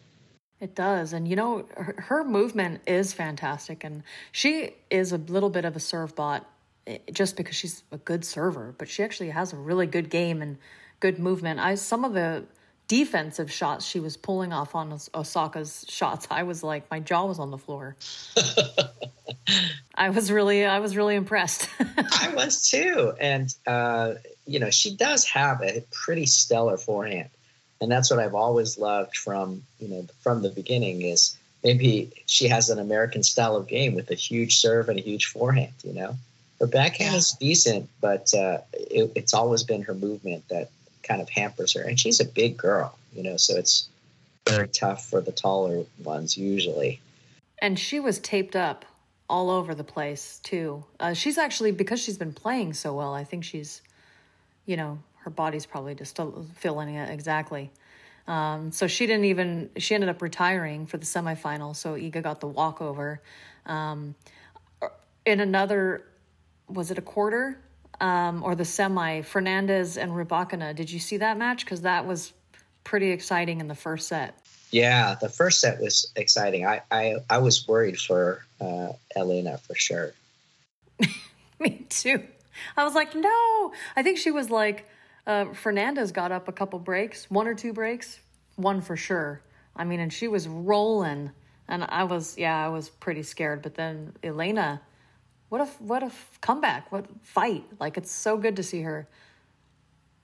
It 0.60 0.76
does. 0.76 1.14
And 1.14 1.28
you 1.28 1.36
know, 1.36 1.66
her, 1.78 1.96
her 1.98 2.24
movement 2.24 2.82
is 2.86 3.14
fantastic. 3.14 3.84
And 3.84 4.04
she 4.32 4.72
is 4.90 5.12
a 5.12 5.18
little 5.18 5.50
bit 5.50 5.64
of 5.64 5.76
a 5.76 5.80
serve 5.80 6.16
bot 6.16 6.46
eh, 6.88 6.98
just 7.14 7.38
because 7.38 7.56
she's 7.56 7.84
a 7.92 7.98
good 7.98 8.26
server, 8.26 8.76
but 8.78 8.90
she 8.90 9.04
actually 9.04 9.30
has 9.30 9.54
a 9.54 9.58
really 9.58 9.88
good 9.88 10.10
game 10.10 10.42
and 10.42 10.58
good 11.00 11.20
movement. 11.20 11.60
I 11.60 11.76
some 11.76 12.04
of 12.04 12.14
the 12.14 12.44
defensive 12.88 13.52
shots 13.52 13.86
she 13.86 14.00
was 14.00 14.16
pulling 14.18 14.54
off 14.54 14.76
on 14.76 14.94
Os- 14.94 15.10
Osaka's 15.14 15.86
shots, 15.90 16.28
I 16.30 16.44
was 16.44 16.64
like 16.64 16.90
my 16.92 17.00
jaw 17.00 17.26
was 17.26 17.40
on 17.40 17.52
the 17.52 17.58
floor. 17.58 17.96
I 19.96 20.10
was 20.10 20.32
really 20.32 20.66
I 20.66 20.80
was 20.80 20.96
really 20.98 21.16
impressed. 21.16 21.70
I 21.80 22.34
was 22.36 22.70
too. 22.70 23.14
And, 23.20 23.54
uh, 23.66 24.16
you 24.46 24.60
know, 24.60 24.70
she 24.70 24.96
does 24.96 25.26
have 25.26 25.62
a 25.62 25.84
pretty 25.92 26.26
stellar 26.26 26.78
forehand. 26.78 27.30
And 27.82 27.92
that's 27.92 28.10
what 28.10 28.20
I've 28.20 28.36
always 28.36 28.78
loved 28.78 29.18
from, 29.18 29.64
you 29.80 29.88
know, 29.88 30.08
from 30.22 30.42
the 30.42 30.50
beginning 30.50 31.02
is 31.02 31.38
maybe 31.64 32.12
she 32.26 32.48
has 32.48 32.70
an 32.70 32.80
American 32.80 33.22
style 33.24 33.56
of 33.56 33.68
game 33.68 33.96
with 33.96 34.10
a 34.12 34.16
huge 34.16 34.58
serve 34.58 34.90
and 34.90 34.98
a 35.00 35.02
huge 35.02 35.26
forehand, 35.26 35.74
you 35.84 35.94
know. 35.94 36.16
Her 36.60 36.68
backhand 36.68 37.12
Yeah. 37.12 37.18
is 37.18 37.32
decent, 37.34 37.90
but 38.00 38.34
uh, 38.34 38.60
it, 38.74 39.12
it's 39.16 39.34
always 39.34 39.64
been 39.64 39.82
her 39.84 39.94
movement 39.94 40.48
that 40.50 40.70
kind 41.08 41.22
of 41.22 41.30
hampers 41.30 41.74
her. 41.74 41.82
And 41.82 42.00
she's 42.00 42.20
a 42.20 42.26
big 42.26 42.58
girl, 42.58 42.98
you 43.16 43.24
know, 43.24 43.38
so 43.38 43.56
it's 43.58 43.88
very 44.48 44.68
tough 44.68 45.10
for 45.10 45.22
the 45.22 45.32
taller 45.32 45.86
ones 46.04 46.38
usually. 46.38 47.00
and 47.60 47.80
she 47.80 48.00
was 48.00 48.20
taped 48.20 48.56
up 48.56 48.86
all 49.30 49.50
over 49.50 49.74
the 49.74 49.84
place 49.84 50.40
too. 50.44 50.84
Uh, 51.00 51.14
she's 51.14 51.38
actually 51.38 51.72
because 51.72 52.00
she's 52.02 52.18
been 52.18 52.34
playing 52.34 52.74
so 52.74 52.94
well. 52.94 53.14
I 53.14 53.24
think 53.24 53.44
she's, 53.44 53.82
you 54.66 54.78
know, 54.78 55.00
her 55.24 55.32
body's 55.32 55.66
probably 55.66 55.96
just 55.96 56.12
still 56.12 56.46
feeling 56.56 56.94
it 56.94 57.10
exactly. 57.10 57.72
Um, 58.28 58.72
so 58.72 58.88
she 58.88 59.08
didn't 59.08 59.26
even. 59.26 59.70
She 59.78 59.96
ended 59.96 60.10
up 60.10 60.22
retiring 60.22 60.86
for 60.86 60.98
the 60.98 61.06
semifinal. 61.06 61.76
So 61.76 61.96
Iga 61.96 62.22
got 62.24 62.40
the 62.40 62.48
walkover. 62.48 63.22
Um, 63.66 64.16
in 65.26 65.40
another, 65.40 66.06
was 66.68 66.92
it 66.92 66.98
a 66.98 67.02
quarter 67.02 67.58
um, 68.02 68.44
or 68.44 68.56
the 68.56 68.66
semi? 68.66 69.22
Fernandez 69.22 69.98
and 69.98 70.12
Rybakina. 70.12 70.76
Did 70.76 70.92
you 70.92 71.00
see 71.00 71.18
that 71.18 71.38
match? 71.38 71.66
Because 71.66 71.82
that 71.82 72.06
was 72.06 72.34
pretty 72.84 73.12
exciting 73.12 73.60
in 73.60 73.68
the 73.68 73.76
first 73.76 74.08
set. 74.08 74.40
Yeah, 74.72 75.16
the 75.20 75.30
first 75.30 75.62
set 75.62 75.80
was 75.80 76.12
exciting. 76.16 76.66
I 76.66 76.82
I, 76.92 77.16
I 77.30 77.38
was 77.38 77.68
worried 77.68 78.00
for 78.00 78.46
uh, 78.60 78.90
Elena 79.16 79.58
for 79.58 79.76
sure. 79.76 80.14
Me 81.60 81.86
too. 81.90 82.24
I 82.78 82.84
was 82.84 82.96
like, 82.96 83.16
no. 83.16 83.74
I 83.96 84.04
think 84.04 84.18
she 84.18 84.32
was 84.32 84.50
like, 84.50 84.88
uh, 85.28 85.54
Fernandez 85.54 86.12
got 86.12 86.32
up 86.32 86.48
a 86.48 86.52
couple 86.52 86.80
breaks, 86.80 87.30
one 87.30 87.48
or 87.48 87.56
two 87.56 87.74
breaks, 87.74 88.20
one 88.56 88.82
for 88.82 88.96
sure. 88.96 89.42
I 89.76 89.84
mean, 89.84 90.00
and 90.00 90.12
she 90.12 90.28
was 90.28 90.48
rolling, 90.48 91.32
and 91.68 91.84
I 91.84 92.04
was, 92.04 92.38
yeah, 92.38 92.66
I 92.66 92.70
was 92.70 92.90
pretty 92.90 93.24
scared. 93.24 93.62
But 93.62 93.76
then 93.76 94.14
Elena, 94.24 94.82
what 95.50 95.62
a 95.62 95.66
what 95.80 96.04
a 96.04 96.12
comeback, 96.42 96.92
what 96.92 97.06
fight! 97.22 97.66
Like 97.80 97.98
it's 97.98 98.12
so 98.12 98.38
good 98.38 98.56
to 98.56 98.64
see 98.64 98.82
her 98.82 99.08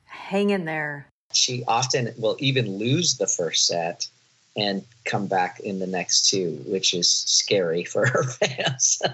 hang 0.05 0.49
in 0.49 0.65
there. 0.65 1.07
She 1.33 1.63
often 1.67 2.13
will 2.17 2.35
even 2.39 2.77
lose 2.77 3.17
the 3.17 3.27
first 3.27 3.67
set 3.67 4.07
and 4.57 4.83
come 5.05 5.27
back 5.27 5.61
in 5.61 5.79
the 5.79 5.87
next 5.87 6.29
two, 6.29 6.61
which 6.67 6.93
is 6.93 7.09
scary 7.09 7.83
for 7.93 8.05
her 8.05 8.23
fans. 8.23 9.01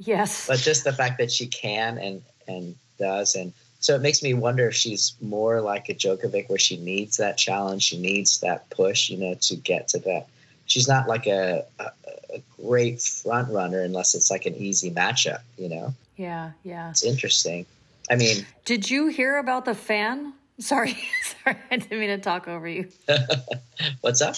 Yes, 0.00 0.46
but 0.46 0.60
just 0.60 0.84
the 0.84 0.92
fact 0.92 1.18
that 1.18 1.32
she 1.32 1.48
can 1.48 1.98
and 1.98 2.22
and 2.46 2.76
does 3.00 3.34
and 3.34 3.52
so 3.80 3.94
it 3.94 4.00
makes 4.00 4.22
me 4.22 4.34
wonder 4.34 4.68
if 4.68 4.74
she's 4.74 5.14
more 5.20 5.60
like 5.60 5.88
a 5.88 5.94
Djokovic 5.94 6.48
where 6.48 6.58
she 6.58 6.76
needs 6.76 7.16
that 7.18 7.38
challenge, 7.38 7.84
she 7.84 7.98
needs 7.98 8.40
that 8.40 8.68
push, 8.70 9.08
you 9.08 9.16
know, 9.16 9.34
to 9.34 9.56
get 9.56 9.88
to 9.88 9.98
that. 10.00 10.26
She's 10.66 10.88
not 10.88 11.08
like 11.08 11.26
a, 11.26 11.64
a, 11.78 11.90
a 12.34 12.40
great 12.60 13.00
front 13.00 13.50
runner 13.52 13.80
unless 13.82 14.14
it's 14.14 14.30
like 14.30 14.46
an 14.46 14.54
easy 14.56 14.90
matchup, 14.90 15.40
you 15.56 15.68
know. 15.68 15.94
yeah, 16.16 16.52
yeah. 16.64 16.90
It's 16.90 17.04
interesting. 17.04 17.66
I 18.10 18.16
mean, 18.16 18.46
Did 18.64 18.90
you 18.90 19.08
hear 19.08 19.38
about 19.38 19.64
the 19.64 19.74
fan? 19.74 20.32
Sorry, 20.58 20.96
sorry, 21.44 21.56
I 21.70 21.76
didn't 21.76 21.98
mean 22.00 22.08
to 22.08 22.18
talk 22.18 22.48
over 22.48 22.66
you. 22.66 22.88
what's 24.00 24.20
up? 24.22 24.34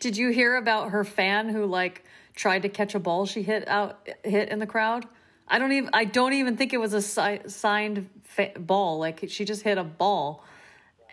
Did 0.00 0.16
you 0.16 0.30
hear 0.30 0.56
about 0.56 0.90
her 0.90 1.04
fan 1.04 1.48
who 1.48 1.66
like 1.66 2.04
tried 2.34 2.62
to 2.62 2.68
catch 2.68 2.94
a 2.94 2.98
ball 2.98 3.26
she 3.26 3.42
hit 3.42 3.66
out 3.68 4.08
hit 4.24 4.48
in 4.50 4.58
the 4.58 4.66
crowd? 4.66 5.06
I 5.46 5.58
don't 5.58 5.72
even 5.72 5.90
I 5.92 6.04
don't 6.04 6.32
even 6.34 6.56
think 6.56 6.72
it 6.72 6.78
was 6.78 6.92
a 6.92 7.02
si- 7.02 7.48
signed 7.48 8.08
fa- 8.24 8.52
ball. 8.58 8.98
Like 8.98 9.24
she 9.28 9.44
just 9.44 9.62
hit 9.62 9.78
a 9.78 9.84
ball. 9.84 10.44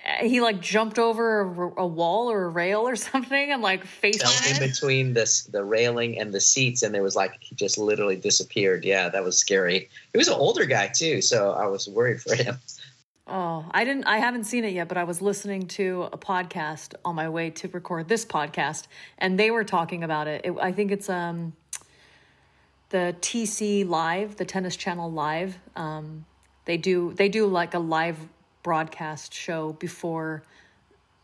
Uh, 0.06 0.26
He 0.26 0.42
like 0.42 0.60
jumped 0.62 1.00
over 1.00 1.42
a, 1.42 1.82
a 1.82 1.88
wall 1.88 2.32
or 2.32 2.46
a 2.46 2.50
rail 2.50 2.82
or 2.82 2.96
something 3.10 3.52
and 3.52 3.62
like 3.62 3.86
face 3.86 4.52
in 4.52 4.60
between 4.68 5.14
this 5.14 5.44
the 5.44 5.64
railing 5.64 6.20
and 6.20 6.34
the 6.34 6.42
seats, 6.42 6.84
and 6.84 6.94
there 6.94 7.04
was 7.04 7.16
like 7.16 7.34
he 7.40 7.56
just 7.56 7.78
literally 7.78 8.16
disappeared. 8.16 8.86
Yeah, 8.86 9.10
that 9.10 9.24
was 9.24 9.38
scary. 9.38 9.90
He 10.12 10.18
was 10.18 10.28
an 10.28 10.36
older 10.36 10.66
guy 10.66 10.88
too, 10.88 11.22
so 11.22 11.52
I 11.52 11.68
was 11.68 11.88
worried 11.88 12.22
for 12.22 12.36
him. 12.36 12.60
Oh, 13.28 13.66
I 13.72 13.84
didn't. 13.86 14.04
I 14.04 14.18
haven't 14.18 14.44
seen 14.44 14.64
it 14.66 14.74
yet, 14.74 14.88
but 14.88 14.98
I 14.98 15.04
was 15.04 15.20
listening 15.20 15.68
to 15.70 16.10
a 16.14 16.18
podcast 16.18 16.94
on 17.04 17.16
my 17.16 17.28
way 17.28 17.50
to 17.52 17.68
record 17.70 18.08
this 18.08 18.24
podcast, 18.24 18.86
and 19.18 19.40
they 19.40 19.50
were 19.50 19.64
talking 19.64 20.04
about 20.04 20.28
it. 20.28 20.46
it 20.46 20.54
I 20.62 20.72
think 20.72 20.92
it's 20.92 21.10
um 21.10 21.54
the 22.90 23.16
TC 23.22 23.88
Live, 23.88 24.36
the 24.36 24.46
Tennis 24.46 24.76
Channel 24.76 25.12
Live. 25.12 25.58
Um, 25.76 26.26
they 26.66 26.78
do 26.78 27.14
they 27.14 27.28
do 27.28 27.48
like 27.48 27.74
a 27.74 27.80
live 27.80 28.18
broadcast 28.66 29.32
show 29.32 29.74
before 29.74 30.42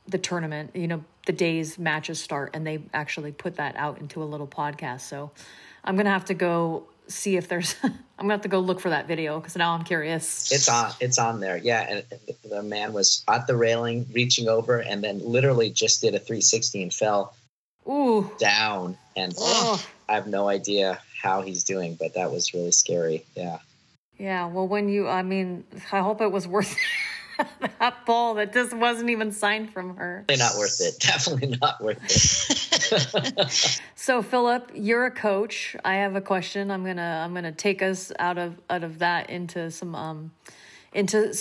the 0.07 0.19
tournament. 0.19 0.69
You 0.75 0.87
know, 0.87 1.03
the 1.25 1.31
days 1.33 1.79
matches 1.79 2.21
start, 2.21 2.51
and 2.53 2.65
they 2.65 2.83
actually 2.93 3.31
put 3.31 3.55
that 3.55 3.75
out 3.77 3.97
into 3.99 4.21
a 4.21 4.25
little 4.25 4.45
podcast. 4.45 5.01
So 5.01 5.31
I'm 5.83 5.97
gonna 5.97 6.11
have 6.11 6.25
to 6.25 6.35
go 6.35 6.85
see 7.07 7.37
if 7.37 7.47
there's. 7.47 7.75
I'm 7.83 7.97
gonna 8.19 8.33
have 8.35 8.41
to 8.41 8.47
go 8.47 8.59
look 8.59 8.79
for 8.79 8.89
that 8.89 9.07
video 9.07 9.39
because 9.39 9.55
now 9.55 9.73
I'm 9.73 9.83
curious. 9.83 10.51
It's 10.51 10.69
on. 10.69 10.91
It's 10.99 11.17
on 11.17 11.39
there. 11.39 11.57
Yeah, 11.57 11.81
and 11.89 12.19
the 12.47 12.61
man 12.61 12.93
was 12.93 13.23
at 13.27 13.47
the 13.47 13.55
railing, 13.55 14.05
reaching 14.13 14.47
over, 14.47 14.77
and 14.77 15.03
then 15.03 15.19
literally 15.19 15.71
just 15.71 16.01
did 16.01 16.13
a 16.13 16.19
360 16.19 16.83
and 16.83 16.93
fell 16.93 17.33
Ooh. 17.89 18.29
down. 18.37 18.99
And 19.17 19.33
Oh. 19.39 19.83
I 20.07 20.13
have 20.13 20.27
no 20.27 20.47
idea 20.47 20.99
how 21.23 21.41
he's 21.41 21.63
doing, 21.63 21.95
but 21.95 22.13
that 22.13 22.31
was 22.31 22.53
really 22.53 22.71
scary. 22.71 23.25
Yeah. 23.35 23.57
Yeah, 24.19 24.45
well, 24.45 24.67
when 24.67 24.87
you, 24.87 25.07
I 25.07 25.23
mean, 25.23 25.63
I 25.91 26.01
hope 26.01 26.21
it 26.21 26.31
was 26.31 26.47
worth. 26.47 26.75
that 27.79 28.05
ball 28.05 28.35
that 28.35 28.53
just 28.53 28.73
wasn't 28.73 29.09
even 29.09 29.31
signed 29.31 29.71
from 29.71 29.95
her. 29.97 30.25
Definitely 30.27 30.45
not 30.45 30.57
worth 30.57 30.81
it. 30.81 30.99
Definitely 30.99 31.57
not 31.61 31.83
worth 31.83 31.99
it. 33.33 33.81
So 34.01 34.23
Philip, 34.23 34.71
you're 34.73 35.05
a 35.05 35.11
coach. 35.11 35.75
I 35.85 35.97
have 35.97 36.15
a 36.15 36.21
question. 36.21 36.71
I'm 36.71 36.83
gonna 36.83 37.21
I'm 37.23 37.35
gonna 37.35 37.51
take 37.51 37.83
us 37.83 38.11
out 38.17 38.39
of 38.39 38.59
out 38.67 38.83
of 38.83 38.97
that 38.97 39.29
into 39.29 39.69
some 39.69 39.93
um 39.93 40.31
into. 40.91 41.31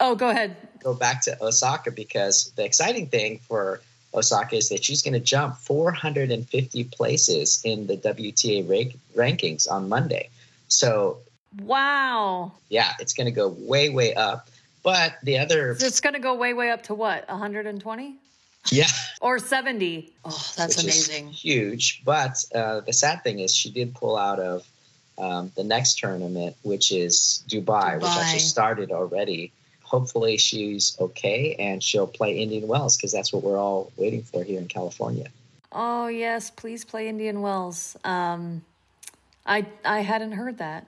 Oh, 0.00 0.16
go 0.16 0.30
ahead. 0.30 0.56
Go 0.82 0.92
back 0.92 1.22
to 1.22 1.40
Osaka 1.40 1.92
because 1.92 2.52
the 2.56 2.64
exciting 2.64 3.06
thing 3.06 3.38
for 3.38 3.80
Osaka 4.14 4.56
is 4.56 4.68
that 4.70 4.84
she's 4.84 5.02
going 5.02 5.14
to 5.14 5.20
jump 5.20 5.56
450 5.58 6.84
places 6.84 7.60
in 7.64 7.86
the 7.86 7.96
WTA 7.96 8.68
rank- 8.68 8.98
rankings 9.14 9.70
on 9.70 9.88
Monday. 9.88 10.28
So 10.68 11.18
Wow, 11.62 12.52
yeah, 12.68 12.94
it's 12.98 13.14
going 13.14 13.26
to 13.26 13.30
go 13.30 13.48
way 13.48 13.90
way 13.90 14.12
up. 14.14 14.48
But 14.84 15.16
the 15.24 15.38
other 15.38 15.72
it's 15.72 16.00
gonna 16.00 16.20
go 16.20 16.34
way 16.34 16.54
way 16.54 16.70
up 16.70 16.82
to 16.84 16.94
what 16.94 17.28
120 17.28 18.18
yeah, 18.70 18.86
or 19.20 19.38
70. 19.38 20.12
Oh, 20.24 20.52
that's 20.56 20.76
which 20.76 20.84
amazing. 20.84 21.28
huge. 21.28 22.02
But 22.04 22.44
uh, 22.54 22.80
the 22.80 22.92
sad 22.92 23.22
thing 23.22 23.40
is, 23.40 23.54
she 23.54 23.70
did 23.70 23.94
pull 23.94 24.16
out 24.16 24.40
of 24.40 24.66
um, 25.18 25.52
the 25.54 25.64
next 25.64 25.98
tournament, 25.98 26.56
which 26.62 26.90
is 26.90 27.44
Dubai, 27.48 27.96
which 28.00 28.10
actually 28.10 28.38
started 28.40 28.90
already. 28.90 29.52
Hopefully, 29.82 30.38
she's 30.38 30.96
okay 30.98 31.54
and 31.58 31.82
she'll 31.82 32.06
play 32.06 32.38
Indian 32.38 32.66
Wells 32.66 32.96
because 32.96 33.12
that's 33.12 33.32
what 33.32 33.42
we're 33.42 33.58
all 33.58 33.92
waiting 33.96 34.22
for 34.22 34.42
here 34.42 34.58
in 34.58 34.66
California. 34.66 35.28
Oh 35.70 36.06
yes, 36.06 36.50
please 36.50 36.84
play 36.84 37.08
Indian 37.08 37.42
Wells. 37.42 37.96
Um, 38.02 38.62
I 39.44 39.66
I 39.84 40.00
hadn't 40.00 40.32
heard 40.32 40.58
that. 40.58 40.86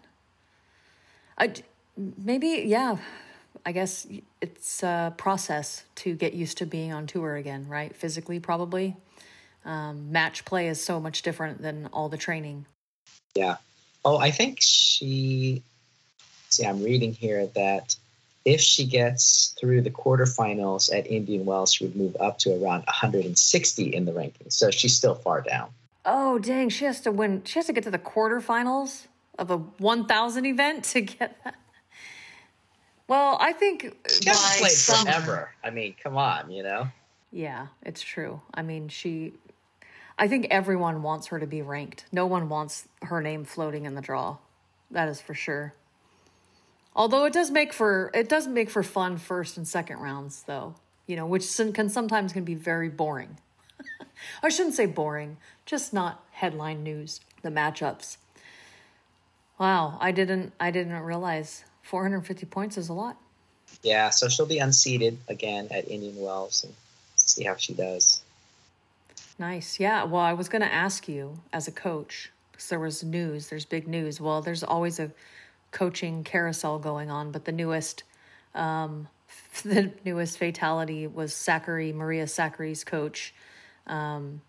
I 1.37 1.53
maybe 1.97 2.65
yeah. 2.67 2.97
I 3.67 3.73
guess 3.73 4.07
it's 4.41 4.85
a 4.85 5.13
process 5.17 5.85
to 5.97 6.15
get 6.15 6.35
used 6.35 6.59
to 6.59 6.67
being 6.67 6.93
on 6.93 7.09
tour 7.09 7.35
again, 7.35 7.67
right? 7.69 7.95
Physically, 7.95 8.39
probably. 8.39 8.97
Um, 9.65 10.13
match 10.13 10.45
play 10.45 10.69
is 10.69 10.83
so 10.83 11.01
much 11.01 11.23
different 11.23 11.61
than 11.61 11.89
all 11.93 12.09
the 12.09 12.17
training. 12.17 12.67
Yeah. 13.35 13.57
Oh, 14.05 14.19
I 14.19 14.31
think 14.31 14.59
she. 14.61 15.65
See, 16.49 16.65
I'm 16.65 16.81
reading 16.85 17.13
here 17.13 17.49
that 17.57 17.97
if 18.45 18.61
she 18.61 18.87
gets 18.87 19.53
through 19.59 19.83
the 19.83 19.91
quarterfinals 19.91 20.97
at 20.97 21.09
Indian 21.09 21.45
Wells, 21.45 21.73
she 21.73 21.87
would 21.87 21.97
move 21.97 22.17
up 22.21 22.39
to 22.39 22.53
around 22.53 22.85
160 22.85 23.83
in 23.83 24.05
the 24.05 24.13
rankings. 24.13 24.53
So 24.53 24.71
she's 24.71 24.97
still 24.97 25.17
far 25.17 25.41
down. 25.41 25.71
Oh 26.05 26.39
dang, 26.39 26.69
she 26.69 26.85
has 26.85 27.01
to 27.01 27.11
win. 27.11 27.43
She 27.45 27.59
has 27.59 27.67
to 27.67 27.73
get 27.73 27.83
to 27.83 27.91
the 27.91 27.99
quarterfinals 27.99 29.09
of 29.37 29.51
a 29.51 29.57
1,000 29.57 30.47
event 30.47 30.85
to 30.85 31.01
get 31.01 31.37
that. 31.43 31.57
Well, 33.09 33.37
I 33.41 33.53
think 33.53 33.85
uh, 33.87 34.09
She 34.09 34.59
played 34.61 34.73
summer. 34.73 35.11
forever. 35.13 35.51
I 35.63 35.71
mean, 35.71 35.95
come 36.03 36.17
on, 36.17 36.51
you 36.51 36.63
know. 36.63 36.89
Yeah, 37.33 37.69
it's 37.83 38.03
true. 38.03 38.41
I 38.55 38.63
mean, 38.63 38.89
she. 38.89 39.35
I 40.19 40.29
think 40.29 40.47
everyone 40.51 41.03
wants 41.03 41.27
her 41.29 41.39
to 41.39 41.47
be 41.47 41.61
ranked. 41.63 42.07
No 42.11 42.27
one 42.27 42.49
wants 42.49 42.89
her 43.03 43.21
name 43.21 43.45
floating 43.45 43.85
in 43.85 43.95
the 43.95 44.01
draw. 44.01 44.39
That 44.91 45.09
is 45.09 45.21
for 45.21 45.35
sure. 45.35 45.75
Although 46.95 47.27
it 47.27 47.33
does 47.35 47.51
make 47.51 47.73
for 47.73 48.11
it 48.15 48.29
does 48.29 48.49
make 48.49 48.71
for 48.71 48.83
fun 48.83 49.19
first 49.19 49.57
and 49.57 49.69
second 49.69 49.99
rounds, 49.99 50.45
though. 50.47 50.75
You 51.07 51.17
know, 51.17 51.27
which 51.27 51.47
can 51.75 51.89
sometimes 51.89 52.33
can 52.33 52.45
be 52.45 52.55
very 52.55 52.89
boring. 52.89 53.39
I 54.43 54.49
shouldn't 54.49 54.75
say 54.75 54.87
boring, 54.87 55.37
just 55.67 55.93
not 55.93 56.25
headline 56.33 56.83
news. 56.83 57.21
The 57.43 57.51
matchups. 57.51 58.17
Wow, 59.59 59.99
I 60.01 60.11
didn't 60.11 60.53
I 60.59 60.71
didn't 60.71 60.99
realize 61.01 61.65
450 61.87 62.47
points 62.47 62.77
is 62.77 62.89
a 62.89 62.93
lot. 62.93 63.17
Yeah, 63.83 64.11
so 64.11 64.29
she'll 64.29 64.47
be 64.47 64.59
unseated 64.59 65.19
again 65.29 65.69
at 65.71 65.89
Indian 65.89 66.21
Wells 66.21 66.65
and 66.65 66.75
see 67.15 67.45
how 67.45 67.55
she 67.57 67.75
does. 67.75 68.23
Nice. 69.39 69.79
Yeah. 69.79 70.05
Well, 70.05 70.23
I 70.23 70.33
was 70.33 70.49
going 70.49 70.63
to 70.63 70.73
ask 70.73 71.09
you 71.09 71.39
as 71.53 71.69
a 71.69 71.73
coach 71.73 72.33
because 72.51 72.69
there 72.69 72.81
was 72.81 73.05
news, 73.05 73.49
there's 73.49 73.65
big 73.65 73.87
news. 73.87 74.21
Well, 74.21 74.43
there's 74.43 74.65
always 74.65 74.99
a 74.99 75.13
coaching 75.71 76.25
carousel 76.25 76.79
going 76.79 77.11
on, 77.11 77.31
but 77.31 77.45
the 77.45 77.53
newest, 77.53 78.03
um, 78.55 79.07
the 79.63 79.93
newest 80.05 80.39
fatality 80.39 81.07
was 81.07 81.33
Sakkari, 81.33 81.95
Maria 81.95 82.25
Sakkari's 82.25 82.83
coach, 82.83 83.33
um, 83.87 84.41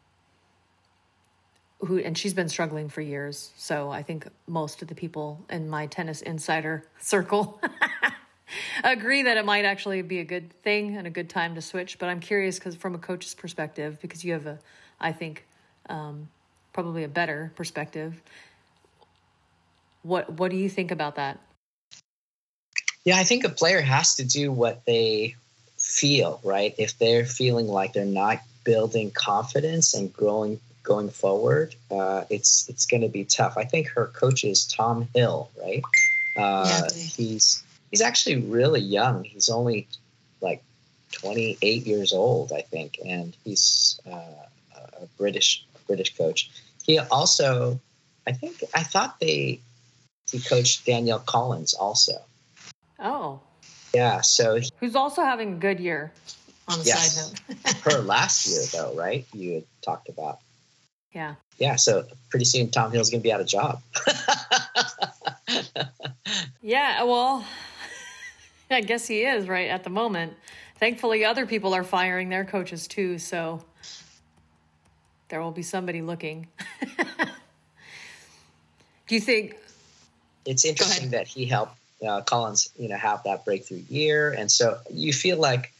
who, 1.79 1.99
and 1.99 2.17
she's 2.17 2.33
been 2.33 2.49
struggling 2.49 2.89
for 2.89 3.01
years. 3.01 3.51
So 3.57 3.89
I 3.89 4.01
think 4.01 4.27
most 4.47 4.81
of 4.81 4.87
the 4.87 4.95
people 4.95 5.45
in 5.49 5.69
my 5.69 5.85
tennis 5.85 6.21
insider 6.21 6.83
circle 6.99 7.61
agree 8.83 9.23
that 9.23 9.37
it 9.37 9.45
might 9.45 9.65
actually 9.65 10.01
be 10.01 10.19
a 10.19 10.23
good 10.23 10.51
thing 10.63 10.95
and 10.97 11.05
a 11.05 11.09
good 11.09 11.29
time 11.29 11.55
to 11.55 11.61
switch. 11.61 11.99
But 11.99 12.09
I'm 12.09 12.19
curious 12.19 12.57
because 12.57 12.75
from 12.75 12.95
a 12.95 12.97
coach's 12.97 13.35
perspective, 13.35 13.99
because 14.01 14.23
you 14.23 14.33
have 14.33 14.47
a, 14.47 14.59
I 14.99 15.11
think, 15.11 15.45
um, 15.89 16.29
probably 16.73 17.03
a 17.03 17.09
better 17.09 17.51
perspective. 17.55 18.21
What 20.03 20.31
What 20.31 20.51
do 20.51 20.57
you 20.57 20.69
think 20.69 20.91
about 20.91 21.15
that? 21.15 21.39
Yeah, 23.05 23.17
I 23.17 23.23
think 23.23 23.45
a 23.45 23.49
player 23.49 23.79
has 23.79 24.15
to 24.15 24.25
do 24.25 24.51
what 24.51 24.85
they 24.85 25.35
feel, 25.77 26.41
right? 26.43 26.75
If 26.77 26.97
they're 26.97 27.25
feeling 27.25 27.67
like 27.67 27.93
they're 27.93 28.05
not 28.05 28.39
building 28.65 29.11
confidence 29.11 29.93
and 29.93 30.11
growing 30.11 30.59
going 30.87 31.09
forward, 31.09 31.75
uh, 31.91 32.23
it's 32.29 32.67
it's 32.69 32.85
going 32.85 33.01
to 33.01 33.09
be 33.09 33.25
tough. 33.25 33.57
I 33.57 33.65
think 33.65 33.89
her 33.89 34.07
coach 34.07 34.43
is 34.45 34.65
Tom 34.65 35.07
Hill, 35.13 35.51
right? 35.61 35.83
Uh, 36.35 36.63
Yeah. 36.69 36.89
he's 37.17 37.61
he's 37.91 38.01
actually 38.01 38.37
really 38.37 38.79
young. 38.79 39.25
He's 39.25 39.49
only 39.49 39.87
like 40.39 40.63
28 41.11 41.85
years 41.85 42.13
old, 42.13 42.53
I 42.53 42.61
think, 42.61 42.99
and 43.05 43.35
he's 43.43 43.99
uh, 44.09 44.45
a 45.01 45.05
British 45.17 45.65
British 45.87 46.15
coach. 46.17 46.49
He 46.83 46.99
also, 46.99 47.79
I 48.25 48.31
think, 48.31 48.63
I 48.73 48.83
thought 48.83 49.19
they 49.19 49.59
he 50.31 50.39
coached 50.39 50.85
Danielle 50.85 51.19
Collins 51.19 51.73
also. 51.73 52.21
Oh, 52.99 53.39
Yeah, 53.93 54.21
so 54.21 54.55
he- 54.55 54.69
who's 54.79 54.95
also 54.95 55.21
having 55.21 55.53
a 55.53 55.57
good 55.57 55.79
year. 55.79 56.11
On 56.69 56.79
the 56.79 56.85
Yes. 56.85 57.15
side 57.15 57.55
note, 57.55 57.73
her 57.85 57.99
last 58.01 58.47
year 58.47 58.61
though, 58.73 58.93
right? 58.95 59.25
You 59.33 59.53
had 59.53 59.63
talked 59.81 60.09
about. 60.09 60.39
Yeah. 61.13 61.35
Yeah, 61.57 61.75
so 61.75 62.05
pretty 62.29 62.45
soon 62.45 62.69
Tom 62.69 62.91
Hill's 62.91 63.09
going 63.09 63.21
to 63.21 63.23
be 63.23 63.33
out 63.33 63.41
of 63.41 63.47
job. 63.47 63.81
Yeah, 66.67 67.03
well, 67.03 67.45
I 68.71 68.81
guess 68.81 69.07
he 69.07 69.21
is 69.23 69.47
right 69.47 69.69
at 69.69 69.85
the 69.85 69.89
moment. 69.89 70.33
Thankfully, 70.79 71.23
other 71.23 71.45
people 71.45 71.73
are 71.73 71.85
firing 71.85 72.27
their 72.27 72.43
coaches 72.43 72.89
too, 72.89 73.19
so 73.19 73.63
there 75.29 75.41
will 75.41 75.51
be 75.51 75.63
somebody 75.63 76.01
looking. 76.01 76.49
Do 79.07 79.15
you 79.15 79.21
think? 79.21 79.55
it's 80.45 80.65
interesting 80.65 81.11
that 81.11 81.25
he 81.25 81.45
helped 81.45 81.77
uh, 82.05 82.19
Collins, 82.21 82.69
you 82.77 82.89
know, 82.89 82.97
have 82.97 83.23
that 83.23 83.45
breakthrough 83.45 83.83
year, 83.87 84.31
and 84.31 84.51
so 84.51 84.77
you 84.91 85.13
feel 85.13 85.37
like 85.37 85.71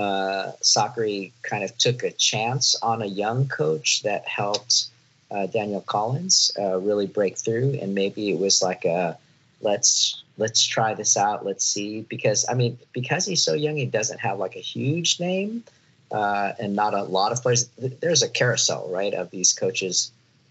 uh, 0.00 0.52
Sakkari 0.62 1.32
kind 1.42 1.62
of 1.62 1.76
took 1.76 2.02
a 2.02 2.10
chance 2.10 2.76
on 2.82 3.02
a 3.02 3.06
young 3.06 3.48
coach 3.48 4.02
that 4.02 4.26
helped 4.26 4.86
uh, 5.30 5.46
Danielle 5.46 5.82
Collins 5.96 6.52
uh, 6.58 6.76
really 6.78 7.06
break 7.06 7.36
through, 7.36 7.78
and 7.80 7.94
maybe 7.94 8.30
it 8.30 8.38
was 8.38 8.62
like 8.62 8.84
a 8.84 9.18
let's 9.60 10.22
let's 10.38 10.64
try 10.64 10.94
this 10.94 11.16
out, 11.16 11.44
let's 11.44 11.64
see, 11.64 12.00
because 12.02 12.46
I 12.48 12.54
mean, 12.54 12.78
because 12.92 13.26
he's 13.26 13.42
so 13.42 13.54
young, 13.54 13.76
he 13.76 13.86
doesn't 13.86 14.20
have 14.20 14.38
like 14.38 14.56
a 14.56 14.60
huge 14.60 15.20
name, 15.20 15.64
uh, 16.10 16.52
and 16.58 16.74
not 16.74 16.94
a 16.94 17.02
lot 17.02 17.32
of 17.32 17.42
players. 17.42 17.68
There's 17.76 18.22
a 18.22 18.28
carousel, 18.28 18.88
right, 18.90 19.12
of 19.12 19.30
these 19.30 19.52
coaches 19.52 20.10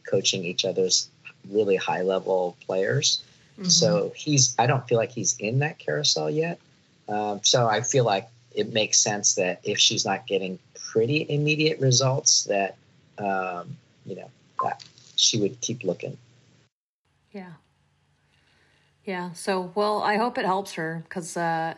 coaching 0.09 0.43
each 0.45 0.63
other's 0.63 1.09
really 1.49 1.75
high 1.75 2.03
level 2.03 2.55
players. 2.65 3.23
So 3.67 4.13
he's, 4.15 4.55
I 4.57 4.67
don't 4.67 4.87
feel 4.87 4.97
like 4.97 5.11
he's 5.11 5.35
in 5.37 5.59
that 5.59 5.79
carousel 5.79 6.29
yet. 6.29 6.59
Um, 7.09 7.41
so 7.43 7.67
I 7.67 7.81
feel 7.81 8.05
like 8.05 8.29
it 8.59 8.73
makes 8.73 8.99
sense 8.99 9.35
that 9.35 9.61
if 9.63 9.79
she's 9.79 10.05
not 10.05 10.27
getting 10.27 10.59
pretty 10.91 11.25
immediate 11.29 11.79
results, 11.79 12.43
that, 12.43 12.75
um, 13.17 13.77
you 14.05 14.15
know, 14.15 14.29
that 14.63 14.83
she 15.15 15.39
would 15.39 15.59
keep 15.61 15.83
looking. 15.83 16.17
Yeah. 17.31 17.53
Yeah. 19.05 19.31
So, 19.33 19.71
well, 19.75 20.01
I 20.01 20.17
hope 20.17 20.37
it 20.37 20.45
helps 20.45 20.73
her 20.73 21.03
because 21.07 21.37
uh, 21.37 21.73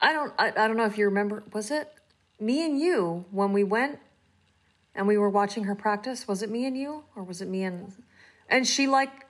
I 0.00 0.12
don't. 0.12 0.32
I, 0.38 0.48
I 0.48 0.66
don't 0.66 0.76
know 0.76 0.86
if 0.86 0.96
you 0.98 1.04
remember. 1.04 1.42
Was 1.52 1.70
it 1.70 1.92
me 2.40 2.64
and 2.64 2.80
you 2.80 3.24
when 3.30 3.52
we 3.52 3.62
went 3.62 3.98
and 4.94 5.06
we 5.06 5.18
were 5.18 5.30
watching 5.30 5.64
her 5.64 5.74
practice? 5.74 6.26
Was 6.26 6.42
it 6.42 6.50
me 6.50 6.64
and 6.64 6.76
you, 6.76 7.04
or 7.14 7.22
was 7.22 7.40
it 7.42 7.48
me 7.48 7.62
and? 7.62 7.92
And 8.48 8.66
she 8.66 8.86
like 8.86 9.26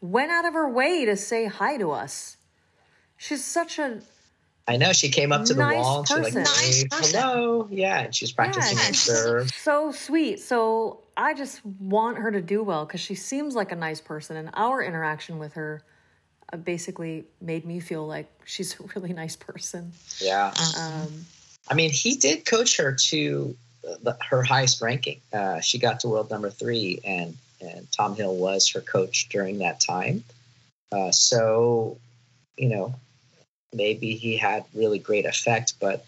went 0.00 0.30
out 0.30 0.44
of 0.44 0.54
her 0.54 0.68
way 0.68 1.04
to 1.04 1.16
say 1.16 1.46
hi 1.46 1.76
to 1.76 1.90
us. 1.90 2.36
She's 3.16 3.44
such 3.44 3.78
a 3.78 4.00
I 4.68 4.76
know 4.76 4.92
she 4.92 5.08
came 5.08 5.32
up 5.32 5.44
to 5.46 5.54
Nice 5.54 5.74
the 5.74 5.80
wall 5.80 5.98
and 5.98 6.08
she 6.08 6.14
like. 6.14 6.34
Nice 6.34 6.80
waved, 6.82 6.90
person. 6.92 7.20
hello. 7.20 7.68
Yeah. 7.70 8.00
And 8.00 8.14
she's 8.14 8.32
practicing 8.32 8.78
Yeah. 8.78 8.84
her 8.86 8.94
serve. 8.94 9.50
so 9.54 9.90
sweet. 9.92 10.40
So 10.40 11.00
I 11.16 11.34
just 11.34 11.64
want 11.66 12.18
her 12.18 12.30
to 12.30 12.40
do 12.40 12.62
well 12.62 12.84
because 12.86 13.00
she 13.00 13.14
seems 13.14 13.54
like 13.54 13.72
a 13.72 13.76
nice 13.76 14.00
person, 14.00 14.36
and 14.36 14.50
our 14.54 14.82
interaction 14.82 15.38
with 15.38 15.54
her 15.54 15.82
uh, 16.52 16.56
basically 16.56 17.24
made 17.40 17.64
me 17.64 17.80
feel 17.80 18.06
like 18.06 18.28
she's 18.44 18.78
a 18.78 18.84
really 18.94 19.12
nice 19.12 19.36
person. 19.36 19.92
Yeah. 20.20 20.54
Um, 20.78 21.26
I 21.68 21.74
mean, 21.74 21.90
he 21.90 22.14
did 22.16 22.44
coach 22.44 22.76
her 22.78 22.92
to 23.08 23.56
the, 23.82 24.16
her 24.30 24.42
highest 24.42 24.80
ranking. 24.80 25.20
Uh, 25.32 25.60
she 25.60 25.78
got 25.78 26.00
to 26.00 26.08
world 26.08 26.30
number 26.30 26.50
three, 26.50 27.00
and 27.04 27.36
and 27.60 27.86
Tom 27.92 28.16
Hill 28.16 28.34
was 28.34 28.68
her 28.70 28.80
coach 28.80 29.28
during 29.28 29.58
that 29.58 29.80
time. 29.80 30.24
Uh, 30.90 31.10
so, 31.12 31.96
you 32.56 32.68
know, 32.68 32.94
maybe 33.72 34.14
he 34.14 34.36
had 34.36 34.64
really 34.74 34.98
great 34.98 35.26
effect, 35.26 35.74
but 35.80 36.04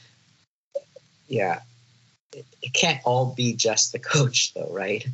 yeah, 1.29 1.61
it, 2.33 2.45
it 2.63 2.73
can't 2.73 3.01
all 3.05 3.35
be 3.37 3.55
just 3.55 3.93
the 3.93 3.99
coach, 3.99 4.53
though, 4.55 4.71
right? 4.71 5.07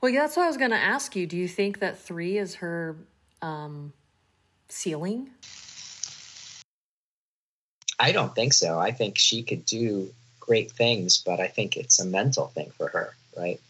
well, 0.00 0.12
that's 0.12 0.36
what 0.36 0.44
I 0.44 0.48
was 0.48 0.56
going 0.56 0.70
to 0.72 0.76
ask 0.76 1.14
you. 1.14 1.26
Do 1.26 1.36
you 1.36 1.48
think 1.48 1.78
that 1.78 1.98
three 1.98 2.38
is 2.38 2.56
her 2.56 2.96
um, 3.40 3.92
ceiling? 4.68 5.30
I 7.98 8.10
don't 8.12 8.34
think 8.34 8.52
so. 8.52 8.78
I 8.78 8.90
think 8.90 9.16
she 9.16 9.42
could 9.42 9.64
do 9.64 10.12
great 10.40 10.72
things, 10.72 11.22
but 11.24 11.38
I 11.38 11.46
think 11.46 11.76
it's 11.76 12.00
a 12.00 12.04
mental 12.04 12.48
thing 12.48 12.72
for 12.76 12.88
her, 12.88 13.14
right? 13.36 13.60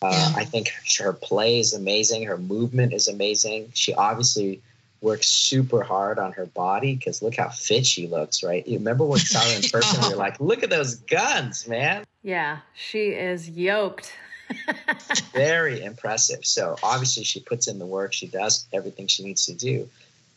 Uh. 0.00 0.32
I 0.36 0.44
think 0.44 0.72
her 1.00 1.12
play 1.12 1.58
is 1.58 1.74
amazing. 1.74 2.24
Her 2.24 2.38
movement 2.38 2.92
is 2.92 3.08
amazing. 3.08 3.72
She 3.74 3.92
obviously 3.92 4.62
works 5.00 5.28
super 5.28 5.82
hard 5.82 6.18
on 6.18 6.32
her 6.32 6.46
body 6.46 6.94
because 6.94 7.22
look 7.22 7.36
how 7.36 7.48
fit 7.48 7.86
she 7.86 8.06
looks, 8.06 8.42
right? 8.42 8.66
You 8.66 8.78
remember 8.78 9.04
when 9.04 9.14
we 9.14 9.20
saw 9.20 9.40
her 9.40 9.56
in 9.56 9.62
person? 9.62 10.02
You're 10.08 10.18
like, 10.18 10.40
look 10.40 10.62
at 10.62 10.70
those 10.70 10.96
guns, 10.96 11.66
man. 11.66 12.04
Yeah, 12.22 12.58
she 12.74 13.08
is 13.08 13.48
yoked. 13.48 14.12
Very 15.32 15.82
impressive. 15.82 16.44
So 16.44 16.76
obviously 16.82 17.24
she 17.24 17.40
puts 17.40 17.68
in 17.68 17.78
the 17.78 17.86
work. 17.86 18.12
She 18.12 18.26
does 18.26 18.66
everything 18.72 19.06
she 19.06 19.24
needs 19.24 19.46
to 19.46 19.54
do. 19.54 19.88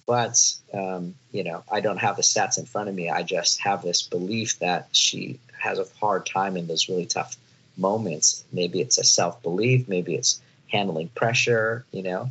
But 0.06 0.38
um, 0.74 1.16
you 1.32 1.44
know, 1.44 1.64
I 1.72 1.80
don't 1.80 1.98
have 1.98 2.18
the 2.18 2.24
stats 2.24 2.58
in 2.58 2.66
front 2.66 2.90
of 2.90 2.96
me. 2.96 3.10
I 3.10 3.24
just 3.24 3.62
have 3.62 3.82
this 3.82 4.02
belief 4.02 4.60
that 4.60 4.90
she 4.92 5.40
has 5.60 5.80
a 5.80 5.86
hard 6.00 6.26
time 6.26 6.58
in 6.58 6.68
those 6.68 6.90
really 6.90 7.06
tough 7.06 7.38
moments. 7.78 8.44
Maybe 8.52 8.82
it's 8.82 8.98
a 8.98 9.04
self 9.04 9.42
belief. 9.42 9.88
Maybe 9.88 10.16
it's 10.16 10.42
handling 10.72 11.08
pressure. 11.10 11.86
You 11.92 12.04
know, 12.04 12.30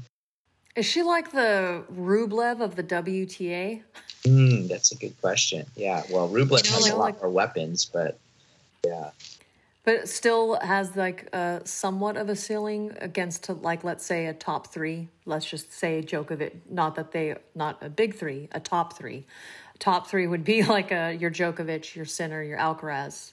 Is 0.74 0.86
she 0.86 1.02
like 1.02 1.32
the 1.32 1.84
Rublev 1.94 2.60
of 2.60 2.76
the 2.76 2.82
WTA? 2.82 3.82
mm, 4.24 4.68
that's 4.68 4.92
a 4.92 4.96
good 4.96 5.20
question. 5.20 5.66
Yeah. 5.76 6.02
Well, 6.10 6.28
Rublev 6.28 6.64
You 6.64 6.70
know, 6.70 6.76
has 6.76 6.82
like- 6.84 6.92
a 6.92 6.96
lot 6.96 7.20
more 7.22 7.30
weapons, 7.30 7.84
but 7.84 8.18
yeah. 8.84 9.10
But 9.84 9.94
it 9.96 10.08
still 10.08 10.60
has 10.60 10.94
like 10.94 11.28
a 11.34 11.60
somewhat 11.64 12.16
of 12.16 12.28
a 12.28 12.36
ceiling 12.36 12.96
against 13.00 13.48
like 13.48 13.82
let's 13.82 14.06
say 14.06 14.26
a 14.26 14.32
top 14.32 14.68
three. 14.68 15.08
Let's 15.26 15.44
just 15.44 15.72
say 15.72 16.02
Djokovic. 16.02 16.52
Not 16.70 16.94
that 16.94 17.10
they 17.10 17.34
not 17.56 17.82
a 17.82 17.88
big 17.90 18.14
three, 18.14 18.48
a 18.52 18.60
top 18.60 18.96
three. 18.96 19.24
Top 19.80 20.06
three 20.06 20.28
would 20.28 20.44
be 20.44 20.62
like 20.76 20.92
a 20.92 21.12
your 21.12 21.32
Djokovic, 21.32 21.96
your 21.96 22.04
Sinner, 22.04 22.42
your 22.44 22.58
Alcaraz. 22.58 23.32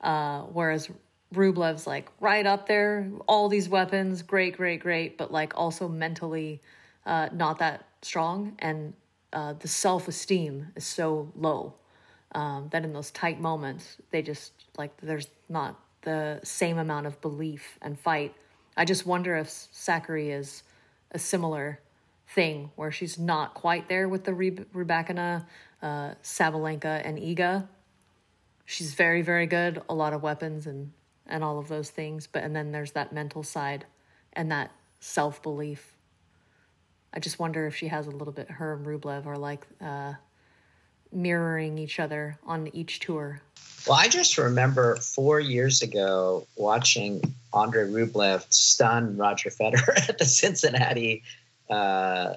Uh, 0.00 0.40
whereas 0.44 0.88
Rublev's 1.36 1.86
like 1.86 2.08
right 2.20 2.46
up 2.46 2.66
there, 2.66 3.08
all 3.26 3.48
these 3.48 3.68
weapons, 3.68 4.22
great, 4.22 4.56
great, 4.56 4.80
great, 4.80 5.18
but 5.18 5.32
like 5.32 5.52
also 5.56 5.88
mentally 5.88 6.60
uh, 7.06 7.28
not 7.32 7.58
that 7.58 7.86
strong, 8.02 8.54
and 8.58 8.94
uh, 9.32 9.54
the 9.54 9.68
self 9.68 10.08
esteem 10.08 10.68
is 10.76 10.86
so 10.86 11.30
low 11.36 11.74
um, 12.34 12.68
that 12.70 12.84
in 12.84 12.92
those 12.92 13.10
tight 13.10 13.40
moments 13.40 13.96
they 14.10 14.22
just 14.22 14.52
like 14.76 14.96
there's 15.00 15.28
not 15.48 15.78
the 16.02 16.40
same 16.42 16.78
amount 16.78 17.06
of 17.06 17.20
belief 17.20 17.78
and 17.82 17.98
fight. 17.98 18.34
I 18.76 18.84
just 18.84 19.06
wonder 19.06 19.36
if 19.36 19.48
Sakkari 19.48 20.36
is 20.36 20.62
a 21.12 21.18
similar 21.18 21.80
thing 22.28 22.70
where 22.76 22.90
she's 22.90 23.18
not 23.18 23.54
quite 23.54 23.88
there 23.88 24.08
with 24.08 24.24
the 24.24 24.34
Reb- 24.34 24.66
Rybakina, 24.74 25.44
uh, 25.82 26.14
Sabalenka, 26.22 27.02
and 27.04 27.18
Iga. 27.18 27.68
She's 28.66 28.94
very, 28.94 29.22
very 29.22 29.46
good, 29.46 29.82
a 29.88 29.94
lot 29.94 30.12
of 30.12 30.22
weapons 30.22 30.66
and 30.66 30.92
and 31.26 31.42
all 31.42 31.58
of 31.58 31.68
those 31.68 31.90
things, 31.90 32.26
but 32.26 32.42
and 32.42 32.54
then 32.54 32.72
there's 32.72 32.92
that 32.92 33.12
mental 33.12 33.42
side 33.42 33.86
and 34.32 34.50
that 34.50 34.70
self 35.00 35.42
belief. 35.42 35.96
I 37.12 37.20
just 37.20 37.38
wonder 37.38 37.66
if 37.66 37.76
she 37.76 37.88
has 37.88 38.06
a 38.06 38.10
little 38.10 38.32
bit. 38.32 38.50
Her 38.50 38.74
and 38.74 38.84
Rublev 38.84 39.26
are 39.26 39.38
like 39.38 39.66
uh, 39.80 40.14
mirroring 41.12 41.78
each 41.78 42.00
other 42.00 42.38
on 42.44 42.68
each 42.74 43.00
tour. 43.00 43.40
Well, 43.86 43.98
I 43.98 44.08
just 44.08 44.38
remember 44.38 44.96
four 44.96 45.40
years 45.40 45.82
ago 45.82 46.46
watching 46.56 47.22
Andre 47.52 47.84
Rublev 47.84 48.44
stun 48.52 49.16
Roger 49.16 49.50
Federer 49.50 49.96
at 50.08 50.18
the 50.18 50.24
Cincinnati. 50.24 51.22
Uh, 51.70 52.34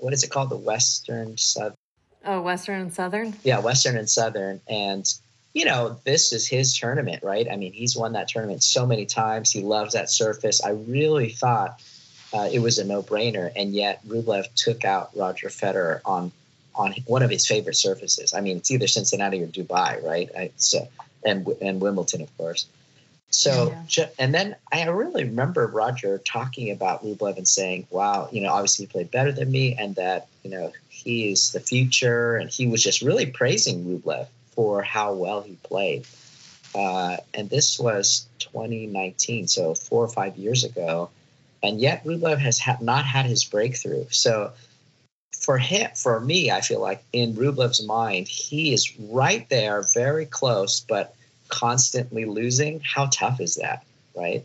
what 0.00 0.12
is 0.12 0.24
it 0.24 0.30
called? 0.30 0.50
The 0.50 0.56
Western 0.56 1.36
Southern. 1.36 1.76
Oh, 2.24 2.40
Western 2.40 2.80
and 2.80 2.92
Southern. 2.92 3.34
Yeah, 3.44 3.58
Western 3.60 3.96
and 3.96 4.08
Southern. 4.08 4.60
And, 4.66 5.06
you 5.54 5.64
know, 5.64 5.96
this 6.04 6.32
is 6.32 6.48
his 6.48 6.76
tournament, 6.76 7.22
right? 7.22 7.46
I 7.50 7.56
mean, 7.56 7.72
he's 7.72 7.96
won 7.96 8.12
that 8.12 8.28
tournament 8.28 8.62
so 8.62 8.86
many 8.86 9.06
times. 9.06 9.52
He 9.52 9.62
loves 9.62 9.94
that 9.94 10.10
surface. 10.10 10.62
I 10.62 10.70
really 10.70 11.30
thought 11.30 11.80
uh, 12.32 12.48
it 12.52 12.58
was 12.58 12.78
a 12.78 12.84
no 12.84 13.02
brainer. 13.02 13.50
And 13.54 13.72
yet, 13.72 14.04
Rublev 14.06 14.52
took 14.56 14.84
out 14.84 15.10
Roger 15.16 15.48
Federer 15.48 16.00
on 16.04 16.32
on 16.74 16.92
one 17.06 17.22
of 17.22 17.30
his 17.30 17.46
favorite 17.46 17.76
surfaces. 17.76 18.34
I 18.34 18.40
mean, 18.40 18.56
it's 18.56 18.70
either 18.72 18.88
Cincinnati 18.88 19.40
or 19.40 19.46
Dubai, 19.46 20.02
right? 20.04 20.28
I, 20.36 20.50
so, 20.56 20.88
and 21.24 21.46
and 21.62 21.80
Wimbledon, 21.80 22.22
of 22.22 22.36
course. 22.36 22.66
So, 23.30 23.74
Yeah. 23.96 24.06
and 24.18 24.34
then 24.34 24.56
I 24.72 24.84
really 24.86 25.24
remember 25.24 25.66
Roger 25.68 26.18
talking 26.18 26.70
about 26.72 27.04
Rublev 27.04 27.36
and 27.36 27.46
saying, 27.46 27.86
"Wow, 27.90 28.28
you 28.32 28.40
know, 28.40 28.52
obviously 28.52 28.86
he 28.86 28.92
played 28.92 29.12
better 29.12 29.30
than 29.30 29.52
me, 29.52 29.76
and 29.78 29.94
that 29.94 30.26
you 30.42 30.50
know 30.50 30.72
he 30.88 31.30
is 31.30 31.52
the 31.52 31.60
future." 31.60 32.36
And 32.36 32.50
he 32.50 32.66
was 32.66 32.82
just 32.82 33.02
really 33.02 33.26
praising 33.26 33.84
Rublev 33.84 34.26
for 34.54 34.82
how 34.82 35.14
well 35.14 35.42
he 35.42 35.56
played. 35.62 36.06
Uh, 36.74 37.18
and 37.32 37.48
this 37.48 37.78
was 37.78 38.26
2019, 38.40 39.46
so 39.48 39.74
four 39.74 40.04
or 40.04 40.08
five 40.08 40.36
years 40.36 40.64
ago, 40.64 41.10
and 41.62 41.80
yet 41.80 42.04
Rublev 42.04 42.38
has 42.38 42.58
ha- 42.58 42.78
not 42.80 43.04
had 43.04 43.26
his 43.26 43.44
breakthrough. 43.44 44.06
So 44.10 44.52
for 45.32 45.58
him, 45.58 45.90
for 45.94 46.18
me, 46.18 46.50
I 46.50 46.60
feel 46.60 46.80
like 46.80 47.02
in 47.12 47.34
Rublev's 47.34 47.84
mind, 47.84 48.26
he 48.28 48.72
is 48.72 48.98
right 48.98 49.48
there, 49.48 49.82
very 49.94 50.26
close, 50.26 50.80
but 50.80 51.14
constantly 51.48 52.24
losing. 52.24 52.80
How 52.80 53.06
tough 53.06 53.40
is 53.40 53.56
that, 53.56 53.84
right? 54.16 54.44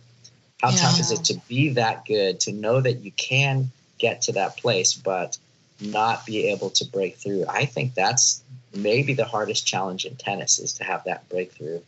How 0.62 0.72
tough 0.72 0.99
is 0.99 1.12
it 1.12 1.24
to 1.26 1.41
be 1.47 1.70
that 1.70 2.05
good, 2.05 2.41
to 2.41 2.51
know 2.51 2.82
that 2.82 2.99
you 2.99 3.12
can 3.12 3.72
get 3.97 4.24
to 4.24 4.34
that 4.34 4.57
place, 4.57 4.93
but 4.93 5.38
not 5.82 6.26
be 6.26 6.50
able 6.50 6.70
to 6.72 6.86
break 6.86 7.18
through? 7.18 7.46
I 7.48 7.66
think 7.66 7.94
that's 7.94 8.44
maybe 8.74 9.14
the 9.14 9.26
hardest 9.26 9.66
challenge 9.66 10.06
in 10.06 10.16
tennis 10.16 10.60
is 10.60 10.74
to 10.74 10.84
have 10.84 11.04
that 11.06 11.28
breakthrough. 11.30 11.82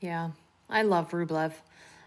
Yeah, 0.00 0.30
I 0.68 0.82
love 0.82 1.10
Rublev. 1.10 1.52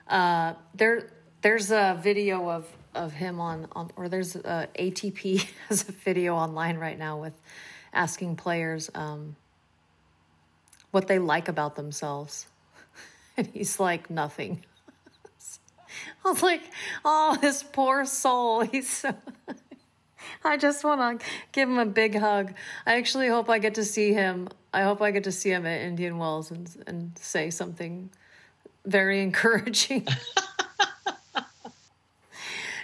Uh, 0.07 0.53
there, 0.73 1.11
there's 1.41 1.71
a 1.71 1.99
video 2.01 2.49
of 2.49 2.67
of 2.93 3.11
him 3.13 3.39
on 3.39 3.67
on, 3.73 3.91
or 3.97 4.09
there's 4.09 4.35
a 4.35 4.67
ATP 4.79 5.45
has 5.69 5.87
a 5.87 5.91
video 5.91 6.35
online 6.35 6.77
right 6.77 6.97
now 6.97 7.19
with 7.19 7.33
asking 7.93 8.35
players 8.35 8.89
um, 8.95 9.35
what 10.91 11.07
they 11.07 11.19
like 11.19 11.47
about 11.47 11.75
themselves, 11.75 12.47
and 13.37 13.47
he's 13.47 13.79
like 13.79 14.09
nothing. 14.09 14.63
I 16.25 16.29
was 16.29 16.43
like, 16.43 16.61
oh, 17.03 17.37
this 17.41 17.63
poor 17.63 18.05
soul. 18.05 18.61
He's 18.71 18.89
so. 18.89 19.15
I 20.43 20.57
just 20.57 20.83
want 20.83 21.21
to 21.21 21.25
give 21.51 21.69
him 21.69 21.79
a 21.79 21.85
big 21.85 22.15
hug. 22.17 22.53
I 22.85 22.97
actually 22.97 23.27
hope 23.27 23.49
I 23.49 23.59
get 23.59 23.75
to 23.75 23.83
see 23.83 24.13
him. 24.13 24.49
I 24.73 24.81
hope 24.81 25.01
I 25.01 25.11
get 25.11 25.23
to 25.25 25.31
see 25.31 25.49
him 25.49 25.65
at 25.65 25.81
Indian 25.81 26.17
Wells 26.17 26.51
and 26.51 26.69
and 26.87 27.17
say 27.17 27.49
something 27.49 28.09
very 28.85 29.21
encouraging. 29.21 30.07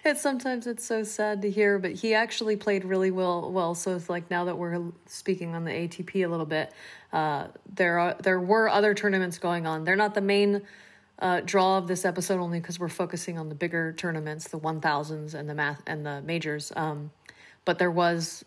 it's 0.03 0.21
sometimes 0.21 0.67
it's 0.67 0.85
so 0.85 1.03
sad 1.03 1.41
to 1.43 1.49
hear, 1.49 1.77
but 1.77 1.91
he 1.91 2.13
actually 2.13 2.55
played 2.55 2.83
really 2.85 3.11
well. 3.11 3.51
Well, 3.51 3.75
so 3.75 3.95
it's 3.95 4.09
like 4.09 4.29
now 4.31 4.45
that 4.45 4.57
we're 4.57 4.91
speaking 5.05 5.55
on 5.55 5.63
the 5.63 5.71
ATP 5.71 6.25
a 6.25 6.27
little 6.27 6.45
bit, 6.45 6.71
uh, 7.13 7.47
there 7.73 7.99
are 7.99 8.15
there 8.21 8.39
were 8.39 8.69
other 8.69 8.93
tournaments 8.93 9.37
going 9.37 9.67
on. 9.67 9.83
They're 9.83 9.95
not 9.95 10.15
the 10.15 10.21
main 10.21 10.61
uh, 11.21 11.41
draw 11.41 11.77
of 11.77 11.87
this 11.87 12.03
episode 12.03 12.39
only 12.39 12.59
because 12.59 12.79
we're 12.79 12.89
focusing 12.89 13.37
on 13.37 13.47
the 13.47 13.55
bigger 13.55 13.93
tournaments, 13.93 14.47
the 14.49 14.57
one 14.57 14.81
thousands 14.81 15.35
and 15.35 15.47
the 15.47 15.53
math 15.53 15.81
and 15.85 16.05
the 16.05 16.21
majors. 16.23 16.71
Um, 16.75 17.11
but 17.63 17.77
there 17.77 17.91
was 17.91 18.43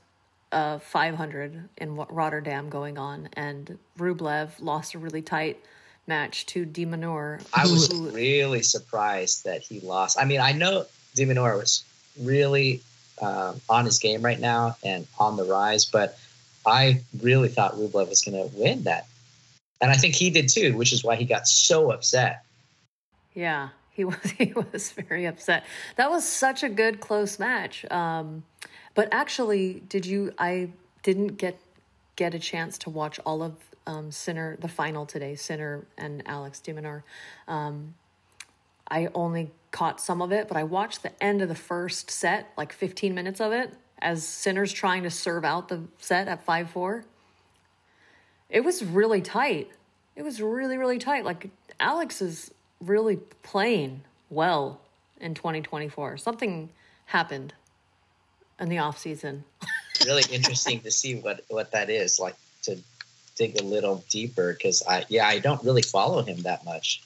uh, 0.51 0.79
500 0.81 1.69
in 1.79 1.97
Rotterdam 1.97 2.69
going 2.69 2.99
on, 2.99 3.29
and 3.35 3.79
Rublev 3.99 4.51
lost 4.61 4.95
a 4.95 4.99
really 4.99 5.23
tight 5.23 5.65
match 6.07 6.47
to 6.47 6.65
De 6.65 6.85
Minaur. 6.85 7.41
I 7.55 7.63
was 7.63 7.93
really 7.95 8.63
surprised 8.63 9.45
that 9.45 9.63
he 9.63 9.81
lost. 9.81 10.19
I 10.21 10.25
mean, 10.25 10.41
I 10.41 10.53
know 10.53 10.87
de 11.15 11.25
Minaur 11.27 11.57
was 11.57 11.85
really 12.21 12.83
um, 13.23 13.61
on 13.69 13.85
his 13.85 13.99
game 14.01 14.23
right 14.23 14.39
now 14.39 14.77
and 14.85 15.07
on 15.19 15.37
the 15.37 15.45
rise, 15.45 15.85
but 15.85 16.19
I 16.67 17.03
really 17.23 17.49
thought 17.49 17.75
Rublev 17.75 18.09
was 18.09 18.23
going 18.23 18.49
to 18.49 18.57
win 18.57 18.85
that. 18.85 19.07
And 19.81 19.91
I 19.91 19.95
think 19.95 20.15
he 20.15 20.31
did 20.31 20.49
too, 20.49 20.77
which 20.77 20.93
is 20.93 21.05
why 21.05 21.17
he 21.17 21.25
got 21.25 21.47
so 21.47 21.91
upset. 21.93 22.45
Yeah, 23.35 23.71
he 23.91 24.05
was 24.05 24.31
he 24.39 24.53
was 24.53 24.93
very 24.93 25.27
upset. 25.27 25.65
That 25.97 26.11
was 26.11 26.27
such 26.29 26.63
a 26.63 26.69
good 26.69 27.01
close 27.01 27.39
match. 27.39 27.85
Um, 27.91 28.45
but 28.95 29.09
actually, 29.13 29.83
did 29.89 30.07
you? 30.07 30.33
I 30.39 30.71
didn't 31.03 31.37
get 31.37 31.59
get 32.17 32.35
a 32.35 32.39
chance 32.39 32.79
to 32.79 32.91
watch 32.91 33.19
all 33.27 33.43
of 33.43 33.55
um, 33.87 34.11
Sinner 34.11 34.57
the 34.61 34.69
final 34.69 35.07
today. 35.07 35.35
Sinner 35.35 35.85
and 35.99 36.23
Alex 36.27 36.61
de 36.61 37.03
Um, 37.49 37.95
I 38.89 39.09
only 39.15 39.51
caught 39.71 40.01
some 40.01 40.23
of 40.23 40.31
it, 40.31 40.47
but 40.47 40.57
I 40.57 40.63
watched 40.63 41.03
the 41.03 41.23
end 41.23 41.43
of 41.43 41.49
the 41.49 41.55
first 41.55 42.11
set, 42.11 42.53
like 42.57 42.73
15 42.73 43.15
minutes 43.15 43.41
of 43.41 43.53
it, 43.53 43.73
as 43.99 44.25
Sinner's 44.25 44.73
trying 44.73 45.03
to 45.03 45.11
serve 45.11 45.45
out 45.45 45.69
the 45.69 45.83
set 45.99 46.29
at 46.29 46.45
5 46.45 46.71
4. 46.71 47.05
It 48.51 48.61
was 48.61 48.85
really 48.85 49.21
tight. 49.21 49.71
It 50.15 50.23
was 50.23 50.41
really, 50.41 50.77
really 50.77 50.99
tight. 50.99 51.25
Like, 51.25 51.51
Alex 51.81 52.23
is 52.23 52.54
really 52.85 53.17
playing 53.43 54.03
well 54.31 54.81
in 55.21 55.35
2024. 55.35 56.17
Something 56.19 56.71
happened 57.07 57.55
in 58.61 58.69
the 58.69 58.79
off 58.79 58.99
season. 58.99 59.45
really 60.05 60.23
interesting 60.31 60.81
to 60.81 60.91
see 60.91 61.17
what 61.17 61.45
what 61.49 61.73
that 61.73 61.91
is 61.91 62.19
like 62.19 62.37
to 62.63 62.79
dig 63.37 63.61
a 63.61 63.65
little 63.65 64.05
deeper 64.11 64.53
because 64.53 64.83
I 64.89 65.05
yeah 65.09 65.27
I 65.27 65.39
don't 65.39 65.63
really 65.65 65.83
follow 65.83 66.23
him 66.23 66.43
that 66.43 66.65
much. 66.65 67.03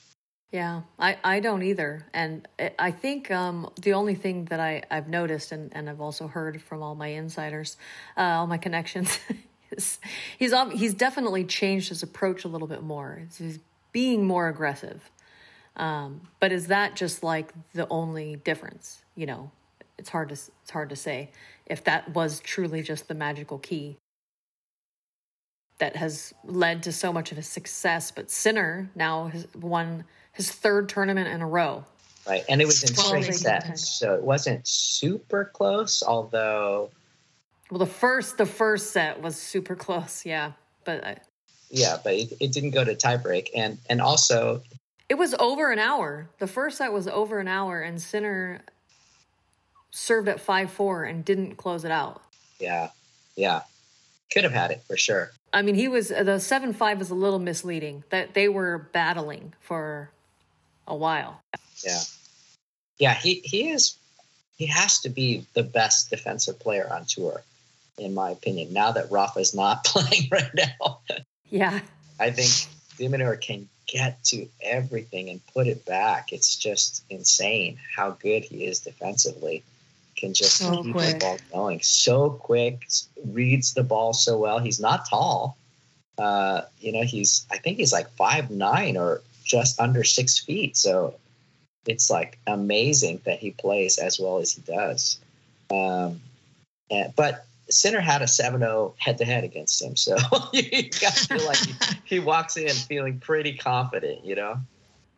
Yeah, 0.51 0.81
I, 0.97 1.17
I 1.23 1.39
don't 1.41 1.61
either. 1.61 2.07
And 2.11 2.47
I 2.79 2.89
think 2.89 3.29
um, 3.29 3.69
the 3.79 3.93
only 3.93 4.15
thing 4.15 4.45
that 4.45 4.59
I, 4.59 4.81
I've 4.89 5.07
noticed, 5.07 5.51
and, 5.51 5.71
and 5.75 5.87
I've 5.87 6.01
also 6.01 6.27
heard 6.27 6.59
from 6.59 6.81
all 6.81 6.95
my 6.95 7.09
insiders, 7.09 7.77
uh, 8.17 8.21
all 8.21 8.47
my 8.47 8.57
connections, 8.57 9.19
is 9.71 9.99
he's, 10.39 10.51
he's 10.73 10.95
definitely 10.95 11.43
changed 11.43 11.89
his 11.89 12.01
approach 12.01 12.45
a 12.45 12.47
little 12.47 12.67
bit 12.67 12.81
more. 12.81 13.21
He's 13.37 13.59
being 13.91 14.25
more 14.25 14.47
aggressive. 14.47 15.11
Um, 15.75 16.21
but 16.39 16.51
is 16.51 16.67
that 16.67 16.95
just 16.95 17.23
like 17.23 17.53
the 17.73 17.87
only 17.89 18.35
difference? 18.37 19.03
You 19.15 19.25
know, 19.27 19.51
it's 19.97 20.09
hard 20.09 20.29
to 20.29 20.33
it's 20.33 20.71
hard 20.71 20.89
to 20.89 20.95
say 20.95 21.31
if 21.65 21.83
that 21.83 22.13
was 22.13 22.39
truly 22.39 22.81
just 22.81 23.07
the 23.07 23.13
magical 23.13 23.59
key 23.59 23.97
that 25.79 25.95
has 25.95 26.33
led 26.43 26.83
to 26.83 26.91
so 26.91 27.11
much 27.11 27.31
of 27.31 27.37
his 27.37 27.47
success. 27.47 28.11
But 28.11 28.29
Sinner 28.29 28.89
now 28.95 29.27
has 29.27 29.47
won 29.55 30.03
his 30.33 30.51
third 30.51 30.89
tournament 30.89 31.27
in 31.27 31.41
a 31.41 31.47
row. 31.47 31.85
Right, 32.27 32.43
and 32.49 32.61
it 32.61 32.65
was 32.65 32.83
in 32.83 32.95
straight 32.95 33.33
sets, 33.33 33.87
so 33.87 34.13
it 34.13 34.21
wasn't 34.21 34.67
super 34.67 35.45
close. 35.45 36.03
Although, 36.03 36.91
well, 37.71 37.79
the 37.79 37.85
first 37.85 38.37
the 38.37 38.45
first 38.45 38.91
set 38.91 39.21
was 39.21 39.35
super 39.35 39.75
close, 39.75 40.25
yeah, 40.25 40.51
but 40.83 41.03
I, 41.03 41.17
yeah, 41.71 41.97
but 42.03 42.13
it, 42.13 42.33
it 42.39 42.51
didn't 42.51 42.71
go 42.71 42.83
to 42.83 42.93
tiebreak, 42.93 43.49
and 43.55 43.79
and 43.89 44.01
also 44.01 44.61
it 45.09 45.17
was 45.17 45.35
over 45.39 45.71
an 45.71 45.79
hour. 45.79 46.29
The 46.37 46.47
first 46.47 46.77
set 46.77 46.93
was 46.93 47.07
over 47.07 47.39
an 47.39 47.47
hour, 47.47 47.81
and 47.81 47.99
Sinner 47.99 48.61
served 49.91 50.29
at 50.29 50.39
five 50.39 50.71
four 50.71 51.03
and 51.03 51.25
didn't 51.25 51.55
close 51.55 51.83
it 51.83 51.91
out. 51.91 52.21
Yeah, 52.59 52.89
yeah, 53.35 53.63
could 54.31 54.43
have 54.43 54.53
had 54.53 54.71
it 54.71 54.83
for 54.87 54.95
sure. 54.95 55.31
I 55.51 55.63
mean, 55.63 55.75
he 55.75 55.87
was 55.87 56.09
the 56.09 56.39
seven 56.39 56.73
five 56.73 57.01
is 57.01 57.09
a 57.09 57.15
little 57.15 57.39
misleading. 57.39 58.03
That 58.11 58.35
they 58.35 58.47
were 58.47 58.77
battling 58.77 59.53
for 59.61 60.11
a 60.87 60.95
while. 60.95 61.41
Yeah, 61.83 62.01
yeah. 62.99 63.13
He 63.15 63.41
he 63.43 63.69
is 63.69 63.95
he 64.57 64.67
has 64.67 64.99
to 65.01 65.09
be 65.09 65.47
the 65.55 65.63
best 65.63 66.11
defensive 66.11 66.59
player 66.59 66.87
on 66.91 67.05
tour, 67.05 67.41
in 67.97 68.13
my 68.13 68.29
opinion. 68.29 68.73
Now 68.73 68.91
that 68.91 69.09
Rafa's 69.09 69.55
not 69.55 69.83
playing 69.85 70.27
right 70.31 70.51
now. 70.53 70.99
yeah, 71.49 71.79
I 72.19 72.29
think 72.29 72.51
de 72.97 73.09
Minaur 73.09 73.41
can 73.41 73.67
get 73.91 74.23
to 74.23 74.47
everything 74.61 75.29
and 75.29 75.45
put 75.53 75.67
it 75.67 75.85
back. 75.85 76.31
It's 76.31 76.55
just 76.55 77.03
insane 77.09 77.79
how 77.95 78.11
good 78.11 78.43
he 78.43 78.65
is 78.65 78.79
defensively. 78.79 79.63
Can 80.15 80.33
just 80.33 80.57
so 80.57 80.83
keep 80.83 80.93
quick. 80.93 81.13
the 81.13 81.19
ball 81.19 81.37
going 81.51 81.81
so 81.81 82.29
quick, 82.29 82.87
reads 83.25 83.73
the 83.73 83.83
ball 83.83 84.13
so 84.13 84.37
well. 84.37 84.59
He's 84.59 84.79
not 84.79 85.09
tall. 85.09 85.57
Uh, 86.17 86.61
you 86.79 86.91
know, 86.91 87.03
he's 87.03 87.45
I 87.49 87.57
think 87.57 87.77
he's 87.77 87.93
like 87.93 88.09
five 88.11 88.51
nine 88.51 88.97
or 88.97 89.21
just 89.43 89.79
under 89.79 90.03
six 90.03 90.37
feet. 90.37 90.75
So 90.75 91.15
it's 91.85 92.09
like 92.09 92.37
amazing 92.45 93.21
that 93.25 93.39
he 93.39 93.51
plays 93.51 93.97
as 93.97 94.19
well 94.19 94.39
as 94.39 94.53
he 94.53 94.61
does. 94.61 95.19
Um, 95.71 96.19
and, 96.91 97.13
but 97.15 97.45
Sinner 97.69 97.99
had 97.99 98.21
a 98.21 98.25
7-0 98.25 98.93
head-to-head 98.97 99.43
against 99.43 99.81
him, 99.81 99.95
so 99.95 100.15
you 100.53 100.89
got 100.89 101.13
to 101.15 101.27
feel 101.27 101.45
like 101.45 101.59
he, 102.03 102.19
walks 102.19 102.57
in 102.57 102.69
feeling 102.69 103.19
pretty 103.19 103.53
confident, 103.53 104.25
you 104.25 104.35
know. 104.35 104.57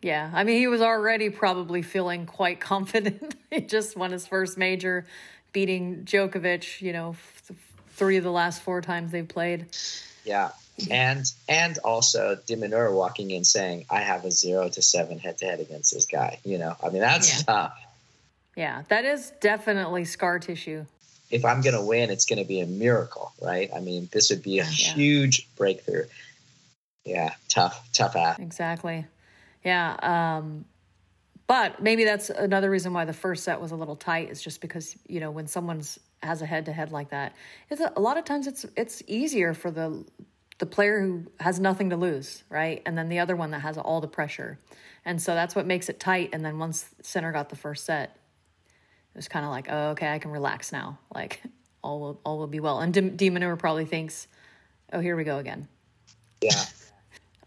Yeah, 0.01 0.29
I 0.33 0.43
mean, 0.43 0.59
he 0.59 0.67
was 0.67 0.81
already 0.81 1.29
probably 1.29 1.81
feeling 1.81 2.25
quite 2.25 2.59
confident. 2.59 3.35
he 3.51 3.61
just 3.61 3.95
won 3.95 4.11
his 4.11 4.25
first 4.25 4.57
major, 4.57 5.05
beating 5.53 6.03
Djokovic. 6.05 6.81
You 6.81 6.93
know, 6.93 7.15
th- 7.47 7.59
three 7.91 8.17
of 8.17 8.23
the 8.23 8.31
last 8.31 8.63
four 8.63 8.81
times 8.81 9.11
they've 9.11 9.27
played. 9.27 9.67
Yeah, 10.25 10.51
and 10.89 11.31
and 11.47 11.77
also 11.79 12.35
de 12.47 12.55
Minaur 12.55 12.91
walking 12.95 13.29
in 13.29 13.43
saying, 13.43 13.85
"I 13.91 14.01
have 14.01 14.25
a 14.25 14.31
zero 14.31 14.69
to 14.69 14.81
seven 14.81 15.19
head 15.19 15.37
to 15.37 15.45
head 15.45 15.59
against 15.59 15.93
this 15.93 16.07
guy." 16.07 16.39
You 16.43 16.57
know, 16.57 16.75
I 16.83 16.89
mean, 16.89 17.01
that's 17.01 17.37
yeah. 17.37 17.43
tough. 17.43 17.79
Yeah, 18.55 18.81
that 18.89 19.05
is 19.05 19.31
definitely 19.39 20.05
scar 20.05 20.39
tissue 20.39 20.85
if 21.31 21.45
I'm 21.45 21.61
going 21.61 21.75
to 21.75 21.81
win, 21.81 22.09
it's 22.09 22.25
going 22.25 22.39
to 22.39 22.47
be 22.47 22.59
a 22.59 22.67
miracle, 22.67 23.33
right? 23.41 23.69
I 23.75 23.79
mean, 23.79 24.09
this 24.11 24.29
would 24.29 24.43
be 24.43 24.59
a 24.59 24.63
yeah. 24.63 24.69
huge 24.69 25.47
breakthrough. 25.55 26.05
Yeah, 27.05 27.33
tough, 27.49 27.89
tough 27.93 28.15
act. 28.15 28.39
Exactly. 28.39 29.05
Yeah. 29.63 29.95
Um, 30.01 30.65
but 31.47 31.81
maybe 31.81 32.05
that's 32.05 32.29
another 32.29 32.69
reason 32.69 32.93
why 32.93 33.05
the 33.05 33.13
first 33.13 33.43
set 33.43 33.59
was 33.59 33.71
a 33.71 33.75
little 33.75 33.95
tight 33.95 34.29
is 34.29 34.41
just 34.41 34.61
because 34.61 34.95
you 35.07 35.19
know 35.19 35.31
when 35.31 35.47
someone's 35.47 35.99
has 36.23 36.41
a 36.41 36.45
head 36.45 36.65
to 36.65 36.71
head 36.71 36.91
like 36.91 37.09
that, 37.09 37.35
it's 37.69 37.81
a, 37.81 37.91
a 37.95 37.99
lot 37.99 38.17
of 38.17 38.25
times 38.25 38.47
it's 38.47 38.65
it's 38.77 39.01
easier 39.07 39.53
for 39.53 39.71
the 39.71 40.05
the 40.59 40.65
player 40.67 41.01
who 41.01 41.25
has 41.39 41.59
nothing 41.59 41.89
to 41.89 41.97
lose, 41.97 42.43
right? 42.47 42.83
And 42.85 42.95
then 42.95 43.09
the 43.09 43.19
other 43.19 43.35
one 43.35 43.49
that 43.51 43.61
has 43.61 43.77
all 43.79 43.99
the 43.99 44.07
pressure. 44.07 44.59
And 45.03 45.19
so 45.19 45.33
that's 45.33 45.55
what 45.55 45.65
makes 45.65 45.89
it 45.89 45.99
tight. 45.99 46.29
And 46.33 46.45
then 46.45 46.59
once 46.59 46.87
Sinner 47.01 47.31
got 47.31 47.49
the 47.49 47.55
first 47.55 47.83
set, 47.83 48.15
it 49.13 49.17
was 49.17 49.27
kind 49.27 49.45
of 49.45 49.51
like, 49.51 49.67
oh, 49.69 49.89
okay, 49.91 50.11
I 50.11 50.19
can 50.19 50.31
relax 50.31 50.71
now. 50.71 50.99
Like 51.13 51.41
all 51.83 51.99
will 51.99 52.21
all 52.25 52.37
will 52.37 52.47
be 52.47 52.59
well. 52.59 52.79
And 52.79 52.93
De- 52.93 53.01
de 53.09 53.55
probably 53.57 53.85
thinks, 53.85 54.27
oh, 54.93 54.99
here 54.99 55.15
we 55.15 55.23
go 55.23 55.37
again. 55.37 55.67
Yeah. 56.41 56.63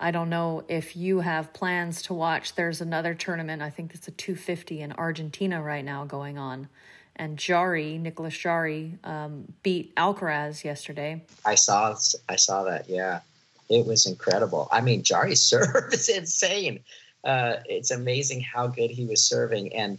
I 0.00 0.10
don't 0.10 0.28
know 0.28 0.64
if 0.68 0.96
you 0.96 1.20
have 1.20 1.52
plans 1.52 2.02
to 2.02 2.14
watch. 2.14 2.54
There's 2.56 2.80
another 2.80 3.14
tournament. 3.14 3.62
I 3.62 3.70
think 3.70 3.94
it's 3.94 4.08
a 4.08 4.10
250 4.10 4.80
in 4.80 4.92
Argentina 4.92 5.62
right 5.62 5.84
now 5.84 6.04
going 6.04 6.36
on. 6.36 6.68
And 7.16 7.38
Jarry, 7.38 7.96
Nicolas 7.96 8.36
Jarry, 8.36 8.98
um, 9.04 9.52
beat 9.62 9.94
Alcaraz 9.94 10.64
yesterday. 10.64 11.24
I 11.44 11.54
saw, 11.54 11.96
I 12.28 12.36
saw 12.36 12.64
that. 12.64 12.88
Yeah, 12.88 13.20
it 13.68 13.86
was 13.86 14.06
incredible. 14.06 14.68
I 14.72 14.80
mean, 14.80 15.04
Jarry's 15.04 15.42
serve 15.50 15.92
is 15.92 16.08
insane. 16.08 16.80
Uh, 17.22 17.56
it's 17.66 17.90
amazing 17.90 18.40
how 18.40 18.66
good 18.66 18.90
he 18.90 19.06
was 19.06 19.22
serving, 19.22 19.74
and 19.74 19.98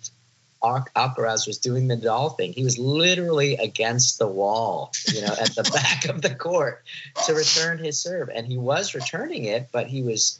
Alcaraz 0.95 1.47
was 1.47 1.59
doing 1.59 1.88
the 1.88 1.95
Nadal 1.95 2.36
thing. 2.36 2.53
He 2.53 2.63
was 2.63 2.78
literally 2.78 3.55
against 3.55 4.20
the 4.20 4.28
wall, 4.28 4.91
you 5.13 5.22
know, 5.22 5.34
at 5.39 5.55
the 5.55 5.63
back 5.74 6.05
of 6.05 6.22
the 6.22 6.34
court 6.34 6.84
to 7.26 7.34
return 7.34 7.78
his 7.78 8.01
serve. 8.01 8.30
And 8.34 8.47
he 8.47 8.57
was 8.57 8.95
returning 8.95 9.45
it, 9.45 9.70
but 9.72 9.88
he 9.88 10.01
was 10.01 10.39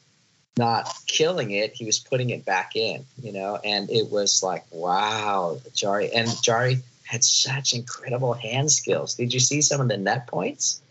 not 0.58 0.92
killing 1.06 1.52
it. 1.52 1.74
He 1.74 1.86
was 1.86 2.00
putting 2.00 2.30
it 2.30 2.46
back 2.46 2.76
in, 2.76 3.06
you 3.22 3.34
know, 3.34 3.60
and 3.64 3.90
it 3.90 4.10
was 4.10 4.42
like, 4.42 4.64
wow, 4.72 5.60
Jarry. 5.74 6.12
And 6.14 6.30
Jarry 6.42 6.80
had 7.04 7.24
such 7.24 7.74
incredible 7.74 8.34
hand 8.34 8.72
skills. 8.72 9.16
Did 9.16 9.34
you 9.34 9.40
see 9.40 9.62
some 9.62 9.82
of 9.82 9.88
the 9.88 9.98
net 9.98 10.28
points? 10.28 10.82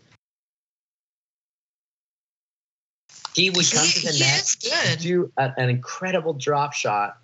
He 3.33 3.49
would 3.49 3.69
come 3.69 3.85
he, 3.85 3.99
to 3.99 4.13
the 4.13 4.19
net, 4.19 5.01
do 5.01 5.31
a, 5.35 5.51
an 5.57 5.69
incredible 5.69 6.33
drop 6.33 6.71
shot 6.71 7.17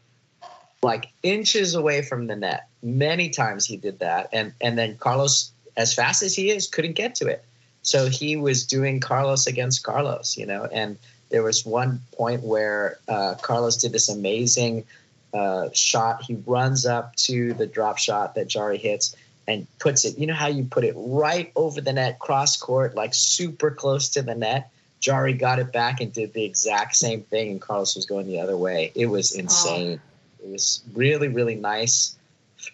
like 0.83 1.11
inches 1.23 1.75
away 1.75 2.01
from 2.01 2.27
the 2.27 2.35
net. 2.35 2.67
Many 2.81 3.29
times 3.29 3.65
he 3.65 3.77
did 3.77 3.99
that, 3.99 4.29
and 4.33 4.53
and 4.61 4.77
then 4.77 4.97
Carlos, 4.97 5.51
as 5.77 5.93
fast 5.93 6.23
as 6.23 6.35
he 6.35 6.49
is, 6.49 6.67
couldn't 6.67 6.93
get 6.93 7.15
to 7.15 7.27
it. 7.27 7.43
So 7.83 8.07
he 8.09 8.35
was 8.37 8.65
doing 8.65 8.99
Carlos 8.99 9.47
against 9.47 9.83
Carlos, 9.83 10.37
you 10.37 10.45
know. 10.45 10.65
And 10.65 10.97
there 11.29 11.43
was 11.43 11.65
one 11.65 12.01
point 12.13 12.43
where 12.43 12.99
uh, 13.07 13.35
Carlos 13.41 13.77
did 13.77 13.91
this 13.91 14.09
amazing 14.09 14.85
uh, 15.33 15.69
shot. 15.73 16.23
He 16.23 16.35
runs 16.45 16.85
up 16.85 17.15
to 17.17 17.53
the 17.53 17.65
drop 17.65 17.97
shot 17.97 18.35
that 18.35 18.47
Jarry 18.47 18.77
hits 18.77 19.15
and 19.47 19.67
puts 19.79 20.05
it. 20.05 20.17
You 20.17 20.27
know 20.27 20.33
how 20.33 20.47
you 20.47 20.63
put 20.63 20.83
it 20.83 20.93
right 20.95 21.51
over 21.55 21.81
the 21.81 21.93
net, 21.93 22.19
cross 22.19 22.57
court, 22.57 22.95
like 22.95 23.13
super 23.13 23.71
close 23.71 24.09
to 24.09 24.21
the 24.21 24.35
net. 24.35 24.71
Jarry 24.99 25.33
got 25.33 25.57
it 25.57 25.73
back 25.73 25.99
and 25.99 26.13
did 26.13 26.33
the 26.33 26.43
exact 26.43 26.95
same 26.95 27.23
thing, 27.23 27.49
and 27.49 27.61
Carlos 27.61 27.95
was 27.95 28.05
going 28.05 28.27
the 28.27 28.39
other 28.39 28.55
way. 28.55 28.91
It 28.93 29.07
was 29.07 29.31
insane. 29.31 29.99
Oh. 30.03 30.10
It 30.43 30.49
was 30.49 30.83
really, 30.93 31.27
really 31.27 31.55
nice 31.55 32.17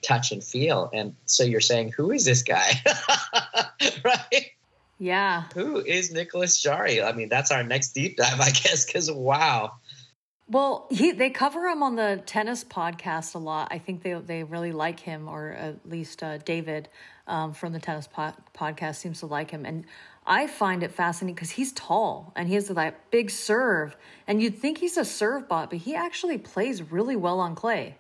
touch 0.02 0.32
and 0.32 0.44
feel. 0.44 0.90
And 0.94 1.16
so 1.26 1.44
you're 1.44 1.62
saying, 1.62 1.94
who 1.96 2.12
is 2.12 2.26
this 2.26 2.44
guy? 2.44 2.72
right? 4.04 4.52
Yeah. 5.00 5.44
Who 5.54 5.78
is 5.78 6.12
Nicolas 6.12 6.60
Jarry? 6.60 7.02
I 7.02 7.14
mean, 7.14 7.30
that's 7.30 7.52
our 7.52 7.64
next 7.64 7.94
deep 7.94 8.18
dive, 8.18 8.40
I 8.40 8.50
guess, 8.50 8.86
because 8.86 9.12
wow. 9.12 9.74
Well, 10.50 10.88
he 10.90 11.12
they 11.12 11.30
cover 11.30 11.68
him 11.68 11.84
on 11.84 11.96
the 11.96 12.24
tennis 12.26 12.64
podcast 12.64 13.36
a 13.36 13.38
lot. 13.38 13.68
I 13.70 13.80
think 13.80 14.02
they 14.02 14.14
they 14.14 14.44
really 14.44 14.72
like 14.72 15.02
him, 15.02 15.28
or 15.28 15.50
at 15.50 15.88
least 15.88 16.24
uh, 16.24 16.38
David 16.38 16.88
um, 17.28 17.52
from 17.52 17.74
the 17.74 17.80
tennis 17.80 18.08
po- 18.08 18.34
podcast 18.58 18.96
seems 18.96 19.20
to 19.20 19.26
like 19.26 19.52
him. 19.52 19.66
And 19.66 19.84
I 20.28 20.48
find 20.48 20.84
it 20.84 20.92
fascinating 20.92 21.36
because 21.36 21.52
he's 21.52 21.72
tall 21.72 22.34
and 22.36 22.50
he 22.50 22.56
has 22.56 22.68
that 22.68 23.10
big 23.12 23.32
serve, 23.32 23.96
and 24.28 24.42
you'd 24.42 24.60
think 24.60 24.78
he's 24.78 24.98
a 24.98 25.06
serve 25.06 25.48
bot, 25.48 25.70
but 25.70 25.80
he 25.80 25.96
actually 25.96 26.38
plays 26.38 26.92
really 26.92 27.16
well 27.16 27.40
on 27.40 27.56
clay. 27.56 27.96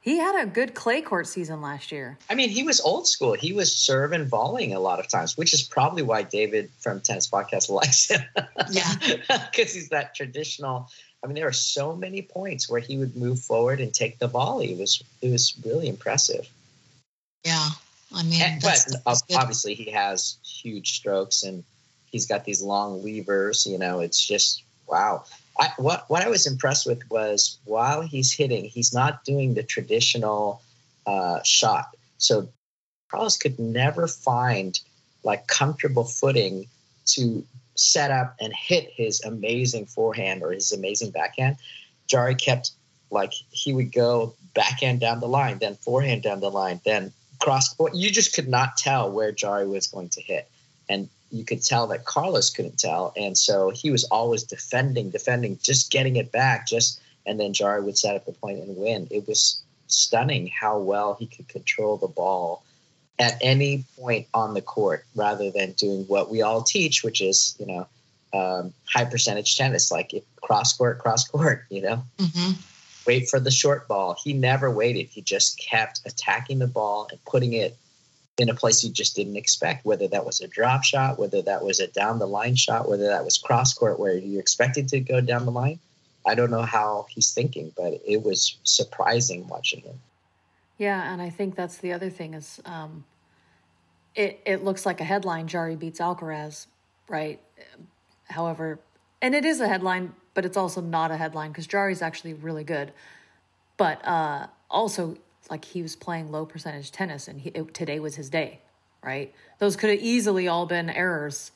He 0.00 0.18
had 0.18 0.40
a 0.40 0.46
good 0.46 0.74
clay 0.74 1.02
court 1.02 1.26
season 1.26 1.60
last 1.60 1.90
year. 1.90 2.16
I 2.30 2.36
mean, 2.36 2.48
he 2.48 2.62
was 2.62 2.80
old 2.80 3.08
school. 3.08 3.34
He 3.34 3.52
was 3.52 3.74
serve 3.74 4.12
and 4.12 4.30
volleying 4.30 4.72
a 4.72 4.78
lot 4.78 5.00
of 5.00 5.08
times, 5.08 5.36
which 5.36 5.52
is 5.52 5.62
probably 5.62 6.02
why 6.02 6.22
David 6.22 6.70
from 6.78 7.00
Tennis 7.00 7.28
Podcast 7.28 7.68
likes 7.70 8.08
him. 8.08 8.22
Yeah. 8.70 8.94
Because 9.50 9.74
he's 9.74 9.88
that 9.88 10.14
traditional. 10.14 10.88
I 11.22 11.26
mean, 11.26 11.34
there 11.34 11.48
are 11.48 11.52
so 11.52 11.96
many 11.96 12.22
points 12.22 12.70
where 12.70 12.80
he 12.80 12.96
would 12.96 13.16
move 13.16 13.40
forward 13.40 13.80
and 13.80 13.92
take 13.92 14.18
the 14.18 14.28
volley. 14.28 14.72
It 14.72 14.78
was 14.78 15.02
it 15.20 15.30
was 15.30 15.60
really 15.64 15.88
impressive. 15.88 16.48
Yeah. 17.44 17.68
I 18.14 18.22
mean, 18.22 18.40
And- 18.40 18.60
that's, 18.60 18.96
but 18.96 19.22
obviously 19.34 19.74
he 19.74 19.90
has 19.90 20.36
huge 20.44 20.96
strokes 20.96 21.42
and 21.42 21.64
he's 22.10 22.26
got 22.26 22.44
these 22.44 22.62
long 22.62 23.02
levers. 23.02 23.66
You 23.66 23.78
know, 23.78 24.00
it's 24.00 24.24
just 24.24 24.62
wow. 24.86 25.24
I, 25.58 25.72
what 25.76 26.08
what 26.08 26.22
I 26.22 26.28
was 26.28 26.46
impressed 26.46 26.86
with 26.86 27.02
was 27.10 27.58
while 27.64 28.02
he's 28.02 28.32
hitting, 28.32 28.64
he's 28.64 28.92
not 28.94 29.24
doing 29.24 29.54
the 29.54 29.62
traditional 29.62 30.62
uh, 31.06 31.42
shot. 31.42 31.96
So 32.18 32.48
Carlos 33.10 33.36
could 33.36 33.58
never 33.58 34.06
find 34.06 34.78
like 35.24 35.46
comfortable 35.46 36.04
footing 36.04 36.66
to 37.06 37.44
set 37.74 38.10
up 38.10 38.36
and 38.40 38.52
hit 38.52 38.90
his 38.94 39.22
amazing 39.22 39.86
forehand 39.86 40.42
or 40.42 40.52
his 40.52 40.72
amazing 40.72 41.10
backhand. 41.10 41.56
Jarry 42.06 42.34
kept 42.34 42.72
like 43.10 43.32
he 43.50 43.72
would 43.72 43.92
go 43.92 44.34
backhand 44.54 45.00
down 45.00 45.20
the 45.20 45.28
line, 45.28 45.58
then 45.58 45.74
forehand 45.76 46.22
down 46.22 46.40
the 46.40 46.50
line, 46.50 46.80
then 46.84 47.12
cross 47.38 47.74
court. 47.74 47.94
You 47.94 48.10
just 48.10 48.34
could 48.34 48.48
not 48.48 48.76
tell 48.76 49.10
where 49.10 49.32
Jarry 49.32 49.66
was 49.66 49.86
going 49.86 50.08
to 50.10 50.20
hit. 50.20 50.48
And 50.88 51.08
you 51.30 51.44
could 51.44 51.62
tell 51.62 51.86
that 51.88 52.04
Carlos 52.04 52.50
couldn't 52.50 52.78
tell. 52.78 53.12
And 53.16 53.36
so 53.36 53.70
he 53.70 53.90
was 53.90 54.04
always 54.04 54.44
defending, 54.44 55.10
defending, 55.10 55.58
just 55.62 55.90
getting 55.90 56.16
it 56.16 56.32
back, 56.32 56.66
just 56.66 57.00
and 57.26 57.38
then 57.38 57.52
Jarry 57.52 57.82
would 57.82 57.98
set 57.98 58.16
up 58.16 58.26
a 58.26 58.32
point 58.32 58.60
and 58.60 58.76
win. 58.76 59.06
It 59.10 59.28
was 59.28 59.60
stunning 59.86 60.48
how 60.48 60.78
well 60.78 61.14
he 61.18 61.26
could 61.26 61.48
control 61.48 61.98
the 61.98 62.08
ball 62.08 62.64
at 63.18 63.36
any 63.42 63.84
point 63.98 64.26
on 64.32 64.54
the 64.54 64.62
court 64.62 65.04
rather 65.14 65.50
than 65.50 65.72
doing 65.72 66.04
what 66.04 66.30
we 66.30 66.40
all 66.40 66.62
teach, 66.62 67.02
which 67.02 67.20
is, 67.20 67.54
you 67.58 67.66
know, 67.66 67.86
um, 68.32 68.72
high 68.86 69.04
percentage 69.04 69.56
tennis, 69.56 69.90
like 69.90 70.12
cross 70.40 70.76
court, 70.76 70.98
cross 70.98 71.26
court, 71.28 71.64
you 71.70 71.82
know, 71.82 72.02
Mhm. 72.18 72.54
Wait 73.08 73.26
for 73.26 73.40
the 73.40 73.50
short 73.50 73.88
ball. 73.88 74.14
He 74.22 74.34
never 74.34 74.70
waited. 74.70 75.06
He 75.06 75.22
just 75.22 75.58
kept 75.58 76.02
attacking 76.04 76.58
the 76.58 76.66
ball 76.66 77.08
and 77.10 77.18
putting 77.24 77.54
it 77.54 77.74
in 78.36 78.50
a 78.50 78.54
place 78.54 78.84
you 78.84 78.92
just 78.92 79.16
didn't 79.16 79.36
expect, 79.36 79.86
whether 79.86 80.06
that 80.08 80.26
was 80.26 80.42
a 80.42 80.46
drop 80.46 80.84
shot, 80.84 81.18
whether 81.18 81.40
that 81.40 81.64
was 81.64 81.80
a 81.80 81.86
down 81.86 82.18
the 82.18 82.26
line 82.26 82.54
shot, 82.54 82.86
whether 82.86 83.06
that 83.06 83.24
was 83.24 83.38
cross 83.38 83.72
court 83.72 83.98
where 83.98 84.14
you 84.14 84.38
expected 84.38 84.88
to 84.88 85.00
go 85.00 85.22
down 85.22 85.46
the 85.46 85.50
line. 85.50 85.80
I 86.26 86.34
don't 86.34 86.50
know 86.50 86.60
how 86.60 87.06
he's 87.08 87.32
thinking, 87.32 87.72
but 87.74 87.94
it 88.06 88.22
was 88.22 88.58
surprising 88.64 89.48
watching 89.48 89.80
him. 89.80 89.98
Yeah, 90.76 91.10
and 91.10 91.22
I 91.22 91.30
think 91.30 91.56
that's 91.56 91.78
the 91.78 91.94
other 91.94 92.10
thing 92.10 92.34
is 92.34 92.60
um, 92.66 93.06
it 94.14 94.38
it 94.44 94.62
looks 94.64 94.84
like 94.84 95.00
a 95.00 95.04
headline. 95.04 95.48
Jarry 95.48 95.76
beats 95.76 95.98
Alcaraz, 95.98 96.66
right? 97.08 97.40
However, 98.24 98.80
and 99.22 99.34
it 99.34 99.46
is 99.46 99.62
a 99.62 99.66
headline, 99.66 100.12
but 100.38 100.44
it's 100.44 100.56
also 100.56 100.80
not 100.80 101.10
a 101.10 101.16
headline 101.16 101.50
because 101.50 101.66
Jarry's 101.66 102.00
actually 102.00 102.32
really 102.32 102.62
good. 102.62 102.92
But 103.76 104.06
uh, 104.06 104.46
also, 104.70 105.16
like 105.50 105.64
he 105.64 105.82
was 105.82 105.96
playing 105.96 106.30
low 106.30 106.46
percentage 106.46 106.92
tennis, 106.92 107.26
and 107.26 107.40
he, 107.40 107.48
it, 107.48 107.74
today 107.74 107.98
was 107.98 108.14
his 108.14 108.30
day, 108.30 108.60
right? 109.02 109.34
Those 109.58 109.74
could 109.74 109.90
have 109.90 109.98
easily 109.98 110.46
all 110.46 110.64
been 110.64 110.90
errors. 110.90 111.50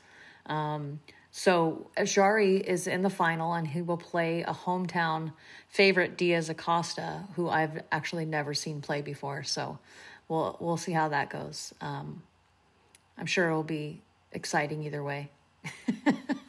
Um, 0.46 0.98
so 1.30 1.92
Jarry 2.04 2.56
is 2.56 2.88
in 2.88 3.02
the 3.02 3.08
final, 3.08 3.52
and 3.52 3.68
he 3.68 3.82
will 3.82 3.96
play 3.96 4.42
a 4.42 4.52
hometown 4.52 5.32
favorite, 5.68 6.16
Diaz 6.16 6.48
Acosta, 6.48 7.22
who 7.36 7.48
I've 7.48 7.84
actually 7.92 8.24
never 8.24 8.52
seen 8.52 8.80
play 8.80 9.00
before. 9.00 9.44
So 9.44 9.78
we'll 10.26 10.56
we'll 10.58 10.76
see 10.76 10.90
how 10.90 11.08
that 11.10 11.30
goes. 11.30 11.72
Um, 11.80 12.24
I'm 13.16 13.26
sure 13.26 13.48
it 13.48 13.54
will 13.54 13.62
be 13.62 14.00
exciting 14.32 14.82
either 14.82 15.04
way 15.04 15.30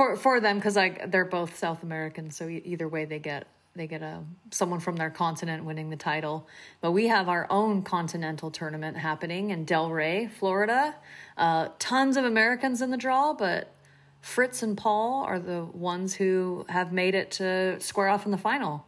for 0.00 0.16
for 0.16 0.40
them 0.40 0.56
because 0.56 0.76
like 0.76 1.10
they're 1.10 1.26
both 1.26 1.58
South 1.58 1.82
American. 1.82 2.30
So 2.30 2.48
either 2.48 2.88
way, 2.88 3.04
they 3.04 3.18
get 3.18 3.46
they 3.76 3.86
get 3.86 4.00
a 4.00 4.22
someone 4.50 4.80
from 4.80 4.96
their 4.96 5.10
continent 5.10 5.66
winning 5.66 5.90
the 5.90 5.96
title. 5.96 6.48
But 6.80 6.92
we 6.92 7.08
have 7.08 7.28
our 7.28 7.46
own 7.50 7.82
continental 7.82 8.50
tournament 8.50 8.96
happening 8.96 9.50
in 9.50 9.66
Delray, 9.66 10.30
Florida. 10.30 10.94
Uh, 11.36 11.68
tons 11.78 12.16
of 12.16 12.24
Americans 12.24 12.80
in 12.80 12.90
the 12.90 12.96
draw, 12.96 13.34
but 13.34 13.74
Fritz 14.22 14.62
and 14.62 14.74
Paul 14.74 15.22
are 15.24 15.38
the 15.38 15.64
ones 15.64 16.14
who 16.14 16.64
have 16.70 16.94
made 16.94 17.14
it 17.14 17.32
to 17.32 17.78
square 17.80 18.08
off 18.08 18.24
in 18.24 18.30
the 18.30 18.38
final. 18.38 18.86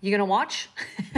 You 0.00 0.10
gonna 0.12 0.24
watch? 0.24 0.70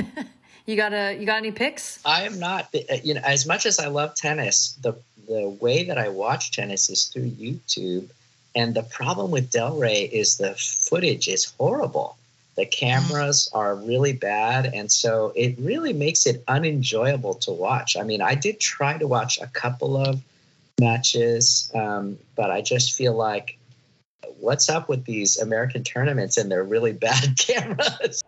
you 0.66 0.74
got 0.74 0.92
a 0.92 1.16
you 1.16 1.24
got 1.24 1.36
any 1.36 1.52
picks? 1.52 2.04
I 2.04 2.22
am 2.22 2.40
not, 2.40 2.74
uh, 2.74 2.96
you 3.04 3.14
know, 3.14 3.20
as 3.22 3.46
much 3.46 3.64
as 3.64 3.78
I 3.78 3.86
love 3.86 4.16
tennis, 4.16 4.76
the 4.82 4.94
the 5.28 5.56
way 5.60 5.84
that 5.84 5.98
I 5.98 6.08
watch 6.08 6.50
tennis 6.50 6.90
is 6.90 7.04
through 7.04 7.30
YouTube, 7.30 8.08
and 8.57 8.74
the 8.74 8.82
problem 8.82 9.30
with 9.30 9.50
Delray 9.52 10.11
is 10.11 10.38
the 10.38 10.54
footage 10.54 11.28
is 11.28 11.44
horrible. 11.44 12.16
The 12.57 12.64
cameras 12.64 13.50
are 13.52 13.76
really 13.76 14.14
bad, 14.14 14.72
and 14.72 14.90
so 14.90 15.30
it 15.36 15.54
really 15.59 15.92
makes 15.92 16.24
it 16.24 16.42
unenjoyable 16.48 17.34
to 17.34 17.52
watch. 17.52 17.98
I 17.98 18.02
mean, 18.02 18.22
I 18.22 18.34
did 18.34 18.59
try 18.59 18.96
to 18.96 19.07
watch 19.07 19.38
a 19.42 19.46
couple 19.48 19.98
of 19.98 20.22
matches, 20.80 21.70
um, 21.74 22.18
but 22.34 22.50
I 22.50 22.62
just 22.62 22.94
feel 22.94 23.14
like, 23.14 23.59
what's 24.40 24.70
up 24.70 24.88
with 24.88 25.04
these 25.04 25.36
American 25.36 25.84
tournaments 25.84 26.38
and 26.38 26.50
their 26.50 26.64
really 26.64 26.92
bad 27.09 27.38
cameras? 27.38 28.24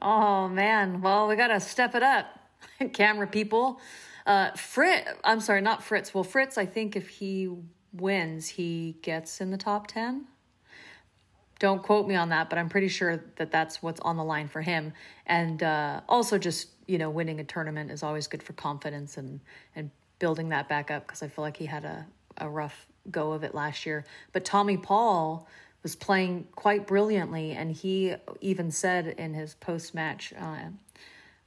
Oh 0.00 0.48
man, 0.48 1.00
well 1.00 1.26
we 1.26 1.34
gotta 1.34 1.58
step 1.58 1.96
it 1.96 2.02
up, 2.04 2.26
camera 2.92 3.26
people. 3.26 3.80
Uh, 4.24 4.52
Fritz, 4.52 5.10
I'm 5.24 5.40
sorry, 5.40 5.62
not 5.62 5.82
Fritz. 5.82 6.14
Well, 6.14 6.24
Fritz, 6.24 6.56
I 6.56 6.64
think 6.64 6.94
if 6.94 7.08
he 7.08 7.50
wins, 7.94 8.48
he 8.48 8.96
gets 9.02 9.40
in 9.40 9.50
the 9.50 9.56
top 9.56 9.86
ten. 9.86 10.26
Don't 11.60 11.82
quote 11.82 12.06
me 12.06 12.16
on 12.16 12.30
that, 12.30 12.50
but 12.50 12.58
I'm 12.58 12.68
pretty 12.68 12.88
sure 12.88 13.24
that 13.36 13.50
that's 13.50 13.82
what's 13.82 14.00
on 14.00 14.16
the 14.16 14.24
line 14.24 14.48
for 14.48 14.60
him. 14.60 14.92
And 15.26 15.62
uh, 15.62 16.00
also, 16.08 16.36
just 16.36 16.68
you 16.86 16.98
know, 16.98 17.08
winning 17.08 17.40
a 17.40 17.44
tournament 17.44 17.90
is 17.90 18.02
always 18.02 18.26
good 18.26 18.42
for 18.42 18.52
confidence 18.54 19.16
and 19.16 19.40
and 19.76 19.90
building 20.18 20.48
that 20.50 20.68
back 20.68 20.90
up 20.90 21.06
because 21.06 21.22
I 21.22 21.28
feel 21.28 21.42
like 21.42 21.56
he 21.56 21.66
had 21.66 21.84
a 21.84 22.06
a 22.38 22.48
rough 22.48 22.86
go 23.10 23.32
of 23.32 23.44
it 23.44 23.54
last 23.54 23.86
year. 23.86 24.04
But 24.32 24.44
Tommy 24.44 24.76
Paul 24.76 25.46
was 25.82 25.94
playing 25.94 26.48
quite 26.54 26.86
brilliantly, 26.86 27.52
and 27.52 27.70
he 27.70 28.14
even 28.40 28.70
said 28.70 29.06
in 29.18 29.34
his 29.34 29.54
post 29.54 29.94
match, 29.94 30.32
uh, 30.38 30.70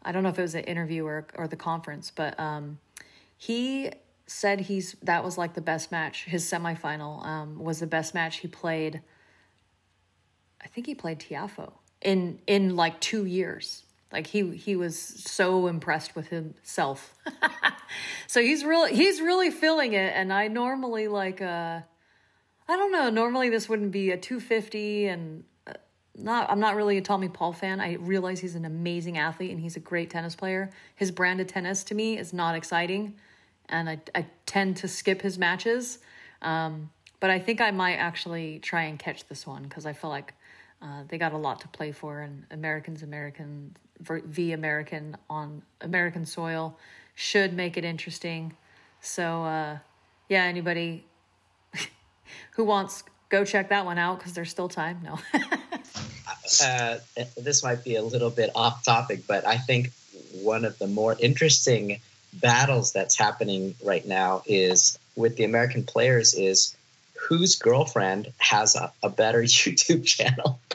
I 0.03 0.11
don't 0.11 0.23
know 0.23 0.29
if 0.29 0.39
it 0.39 0.43
was 0.43 0.55
an 0.55 0.63
interview 0.63 1.05
or 1.05 1.27
or 1.35 1.47
the 1.47 1.55
conference, 1.55 2.11
but 2.15 2.39
um, 2.39 2.79
he 3.37 3.91
said 4.27 4.59
he's 4.59 4.95
that 5.01 5.23
was 5.23 5.37
like 5.37 5.53
the 5.53 5.61
best 5.61 5.91
match. 5.91 6.25
His 6.25 6.45
semifinal 6.45 7.25
um, 7.25 7.59
was 7.59 7.79
the 7.79 7.87
best 7.87 8.13
match 8.13 8.37
he 8.37 8.47
played. 8.47 9.01
I 10.61 10.67
think 10.67 10.85
he 10.85 10.93
played 10.93 11.19
Tiafoe 11.19 11.73
in 12.01 12.39
in 12.45 12.75
like 12.75 12.99
two 12.99 13.25
years. 13.25 13.83
Like 14.11 14.27
he 14.27 14.55
he 14.55 14.75
was 14.75 14.99
so 14.99 15.67
impressed 15.67 16.15
with 16.15 16.27
himself. 16.27 17.15
so 18.27 18.41
he's 18.41 18.63
really 18.63 18.93
he's 18.93 19.21
really 19.21 19.49
feeling 19.49 19.93
it. 19.93 20.13
And 20.13 20.31
I 20.31 20.49
normally 20.49 21.07
like 21.07 21.41
uh 21.41 21.81
I 22.69 22.75
don't 22.75 22.91
know. 22.91 23.09
Normally 23.09 23.49
this 23.49 23.69
wouldn't 23.69 23.91
be 23.91 24.11
a 24.11 24.17
250 24.17 25.07
and 25.07 25.43
uh, 25.65 25.73
not 26.15 26.51
I'm 26.51 26.59
not 26.59 26.75
really 26.75 26.97
a 26.97 27.01
Tommy 27.01 27.29
Paul 27.29 27.53
fan. 27.53 27.79
I 27.79 27.93
realize 27.95 28.41
he's 28.41 28.55
an 28.55 28.65
amazing 28.65 29.17
athlete 29.17 29.51
and 29.51 29.59
he's 29.59 29.77
a 29.77 29.81
great 29.81 30.09
tennis 30.09 30.35
player. 30.35 30.69
His 30.95 31.11
brand 31.11 31.39
of 31.39 31.47
tennis 31.47 31.85
to 31.85 31.95
me 31.95 32.17
is 32.17 32.33
not 32.33 32.55
exciting 32.55 33.15
and 33.69 33.89
I 33.89 33.99
I 34.15 34.25
tend 34.45 34.77
to 34.77 34.87
skip 34.87 35.21
his 35.21 35.37
matches. 35.37 35.99
Um 36.41 36.89
but 37.19 37.29
I 37.29 37.39
think 37.39 37.61
I 37.61 37.71
might 37.71 37.95
actually 37.95 38.59
try 38.59 38.83
and 38.83 38.99
catch 38.99 39.27
this 39.27 39.47
one 39.47 39.63
because 39.63 39.85
I 39.85 39.93
feel 39.93 40.09
like 40.09 40.33
uh, 40.81 41.03
they 41.07 41.17
got 41.17 41.33
a 41.33 41.37
lot 41.37 41.61
to 41.61 41.67
play 41.67 41.91
for, 41.91 42.19
and 42.19 42.45
Americans, 42.51 43.01
American 43.01 43.75
v 43.99 44.51
American 44.51 45.17
on 45.27 45.63
American 45.81 46.25
soil 46.25 46.77
should 47.15 47.53
make 47.53 47.77
it 47.77 47.83
interesting. 47.83 48.55
So, 49.01 49.43
uh, 49.43 49.77
yeah, 50.29 50.43
anybody 50.43 51.03
who 52.51 52.63
wants, 52.63 53.03
go 53.29 53.43
check 53.43 53.69
that 53.69 53.85
one 53.85 53.97
out 53.97 54.19
because 54.19 54.33
there's 54.33 54.51
still 54.51 54.69
time. 54.69 54.99
No. 55.03 55.17
uh, 56.63 56.97
this 57.35 57.63
might 57.63 57.83
be 57.83 57.95
a 57.95 58.03
little 58.03 58.29
bit 58.29 58.51
off 58.53 58.85
topic, 58.85 59.21
but 59.25 59.47
I 59.47 59.57
think 59.57 59.91
one 60.33 60.63
of 60.63 60.77
the 60.77 60.85
more 60.85 61.15
interesting 61.19 61.99
battles 62.33 62.91
that's 62.91 63.17
happening 63.17 63.75
right 63.83 64.05
now 64.05 64.43
is 64.45 64.97
with 65.15 65.35
the 65.35 65.43
American 65.43 65.83
players 65.83 66.33
is 66.33 66.75
whose 67.17 67.55
girlfriend 67.55 68.31
has 68.37 68.75
a, 68.75 68.91
a 69.03 69.09
better 69.09 69.41
YouTube 69.43 70.05
channel. 70.05 70.59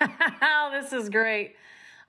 this 0.72 0.92
is 0.92 1.08
great. 1.08 1.56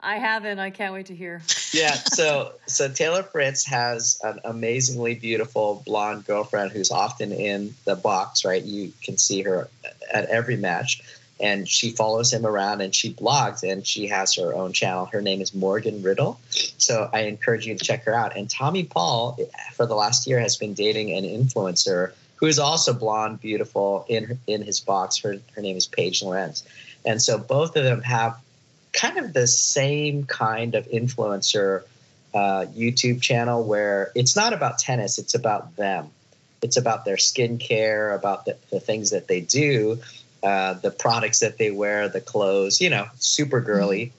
I 0.00 0.18
haven't. 0.18 0.58
I 0.58 0.68
can't 0.68 0.92
wait 0.92 1.06
to 1.06 1.14
hear. 1.14 1.40
yeah. 1.72 1.92
So 1.92 2.52
so 2.66 2.88
Taylor 2.90 3.22
Fritz 3.22 3.64
has 3.66 4.20
an 4.22 4.40
amazingly 4.44 5.14
beautiful 5.14 5.82
blonde 5.86 6.26
girlfriend 6.26 6.72
who's 6.72 6.90
often 6.90 7.32
in 7.32 7.74
the 7.86 7.96
box. 7.96 8.44
Right, 8.44 8.62
you 8.62 8.92
can 9.02 9.16
see 9.16 9.42
her 9.42 9.68
at 10.12 10.26
every 10.26 10.56
match, 10.56 11.02
and 11.40 11.68
she 11.68 11.90
follows 11.90 12.32
him 12.32 12.46
around 12.46 12.80
and 12.80 12.94
she 12.94 13.12
blogs 13.12 13.68
and 13.68 13.86
she 13.86 14.06
has 14.08 14.36
her 14.36 14.54
own 14.54 14.72
channel. 14.72 15.06
Her 15.06 15.20
name 15.20 15.40
is 15.40 15.54
Morgan 15.54 16.02
Riddle. 16.02 16.40
So 16.50 17.10
I 17.12 17.22
encourage 17.22 17.66
you 17.66 17.76
to 17.76 17.84
check 17.84 18.04
her 18.04 18.14
out. 18.14 18.36
And 18.36 18.48
Tommy 18.48 18.84
Paul, 18.84 19.38
for 19.74 19.86
the 19.86 19.94
last 19.94 20.26
year, 20.26 20.38
has 20.38 20.56
been 20.56 20.74
dating 20.74 21.12
an 21.12 21.24
influencer 21.24 22.12
who 22.36 22.46
is 22.46 22.58
also 22.58 22.92
blonde, 22.92 23.40
beautiful 23.40 24.04
in 24.08 24.38
in 24.46 24.62
his 24.62 24.80
box. 24.80 25.18
Her 25.18 25.38
her 25.54 25.62
name 25.62 25.76
is 25.76 25.86
Paige 25.86 26.22
Lorenz. 26.22 26.64
And 27.04 27.20
so 27.20 27.38
both 27.38 27.76
of 27.76 27.84
them 27.84 28.02
have 28.02 28.38
kind 28.92 29.18
of 29.18 29.32
the 29.32 29.46
same 29.46 30.24
kind 30.24 30.74
of 30.74 30.86
influencer 30.88 31.82
uh, 32.32 32.66
YouTube 32.74 33.20
channel 33.20 33.64
where 33.64 34.10
it's 34.14 34.36
not 34.36 34.52
about 34.52 34.78
tennis, 34.78 35.18
it's 35.18 35.34
about 35.34 35.76
them. 35.76 36.10
It's 36.62 36.76
about 36.78 37.04
their 37.04 37.16
skincare, 37.16 38.14
about 38.14 38.46
the, 38.46 38.56
the 38.70 38.80
things 38.80 39.10
that 39.10 39.28
they 39.28 39.40
do, 39.40 40.00
uh, 40.44 40.74
the 40.74 40.90
products 40.90 41.40
that 41.40 41.58
they 41.58 41.70
wear, 41.70 42.08
the 42.08 42.20
clothes, 42.20 42.80
you 42.80 42.90
know, 42.90 43.06
super 43.16 43.60
girly. 43.60 44.12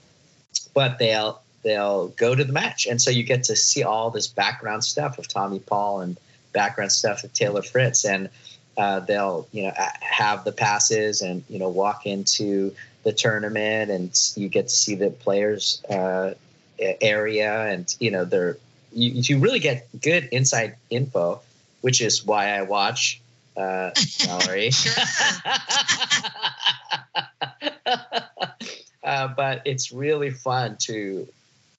But 0.74 0.98
they'll 0.98 1.40
they'll 1.62 2.08
go 2.08 2.34
to 2.34 2.44
the 2.44 2.52
match, 2.52 2.86
and 2.86 3.00
so 3.00 3.10
you 3.10 3.22
get 3.22 3.44
to 3.44 3.56
see 3.56 3.82
all 3.82 4.10
this 4.10 4.26
background 4.26 4.84
stuff 4.84 5.18
of 5.18 5.28
Tommy 5.28 5.60
Paul 5.60 6.00
and 6.00 6.18
background 6.52 6.92
stuff 6.92 7.24
of 7.24 7.32
Taylor 7.32 7.62
Fritz, 7.62 8.04
and 8.04 8.28
uh, 8.76 9.00
they'll 9.00 9.46
you 9.52 9.62
know 9.62 9.72
have 10.00 10.44
the 10.44 10.52
passes 10.52 11.22
and 11.22 11.44
you 11.48 11.58
know 11.58 11.68
walk 11.68 12.06
into 12.06 12.74
the 13.04 13.12
tournament 13.12 13.90
and 13.90 14.10
you 14.34 14.48
get 14.48 14.68
to 14.68 14.74
see 14.74 14.96
the 14.96 15.10
players 15.10 15.82
uh, 15.88 16.34
area 17.00 17.66
and 17.68 17.94
you 18.00 18.10
know 18.10 18.24
they're 18.24 18.58
you, 18.92 19.10
you 19.14 19.38
really 19.38 19.60
get 19.60 19.88
good 20.02 20.28
inside 20.32 20.74
info 20.90 21.40
which 21.82 22.00
is 22.00 22.26
why 22.26 22.50
i 22.50 22.62
watch 22.62 23.20
uh, 23.56 23.90
Mallory. 24.26 24.70
uh, 29.02 29.28
but 29.28 29.62
it's 29.64 29.92
really 29.92 30.30
fun 30.30 30.76
to, 30.80 31.26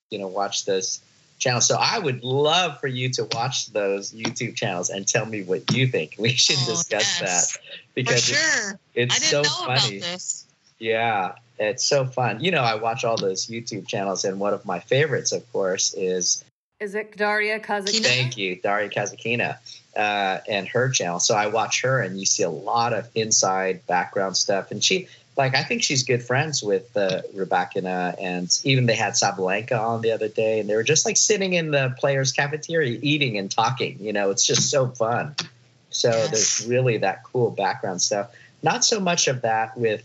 you 0.09 0.19
know, 0.19 0.27
watch 0.27 0.65
this 0.65 1.01
channel. 1.39 1.61
So 1.61 1.77
I 1.79 1.99
would 1.99 2.23
love 2.23 2.79
for 2.79 2.87
you 2.87 3.09
to 3.13 3.27
watch 3.33 3.67
those 3.67 4.11
YouTube 4.11 4.55
channels 4.55 4.89
and 4.89 5.07
tell 5.07 5.25
me 5.25 5.43
what 5.43 5.71
you 5.71 5.87
think. 5.87 6.15
We 6.17 6.31
should 6.33 6.57
Oh, 6.63 6.71
discuss 6.71 7.21
yes. 7.21 7.53
that 7.53 7.61
because 7.93 8.23
sure. 8.23 8.37
it's, 8.37 9.13
I 9.13 9.17
it's 9.17 9.19
didn't 9.19 9.29
so 9.29 9.41
know 9.43 9.65
funny. 9.65 9.97
about 9.97 10.11
this. 10.11 10.45
Yeah, 10.79 11.35
it's 11.57 11.83
so 11.85 12.05
fun. 12.05 12.43
You 12.43 12.51
know, 12.51 12.61
I 12.61 12.75
watch 12.75 13.03
all 13.03 13.17
those 13.17 13.47
YouTube 13.47 13.87
channels, 13.87 14.25
and 14.25 14.39
one 14.39 14.53
of 14.53 14.65
my 14.65 14.79
favorites, 14.79 15.31
of 15.31 15.51
course, 15.51 15.93
is 15.95 16.43
Is 16.79 16.93
it 16.93 17.17
Daria 17.17 17.59
Kasatkina? 17.59 18.03
Thank 18.03 18.37
you, 18.37 18.55
Daria 18.55 18.89
Kasatkina, 18.89 19.57
uh, 19.95 20.39
and 20.47 20.67
her 20.67 20.89
channel. 20.89 21.19
So 21.19 21.35
I 21.35 21.47
watch 21.47 21.81
her, 21.81 21.99
and 22.01 22.19
you 22.19 22.25
see 22.25 22.43
a 22.43 22.49
lot 22.49 22.93
of 22.93 23.09
inside 23.15 23.85
background 23.87 24.37
stuff. 24.37 24.69
And 24.69 24.83
she, 24.83 25.07
like, 25.35 25.55
I 25.55 25.63
think 25.63 25.81
she's 25.81 26.03
good 26.03 26.21
friends 26.21 26.61
with 26.61 26.95
uh, 26.95 27.23
Rebecca, 27.33 28.15
and 28.19 28.47
even 28.63 28.85
they 28.85 28.95
had 28.95 29.13
Sabalenka 29.13 29.79
on 29.79 30.01
the 30.01 30.11
other 30.11 30.27
day, 30.27 30.59
and 30.59 30.69
they 30.69 30.75
were 30.75 30.83
just 30.83 31.03
like 31.05 31.17
sitting 31.17 31.53
in 31.53 31.71
the 31.71 31.95
players' 31.97 32.31
cafeteria 32.31 32.99
eating 33.01 33.39
and 33.39 33.49
talking. 33.49 33.97
You 33.99 34.13
know, 34.13 34.29
it's 34.29 34.45
just 34.45 34.69
so 34.69 34.87
fun. 34.87 35.35
So 35.89 36.09
Yes. 36.09 36.29
there's 36.29 36.67
really 36.69 36.97
that 36.97 37.23
cool 37.23 37.49
background 37.49 38.03
stuff. 38.03 38.29
Not 38.61 38.85
so 38.85 38.99
much 38.99 39.27
of 39.27 39.41
that 39.41 39.75
with 39.75 40.03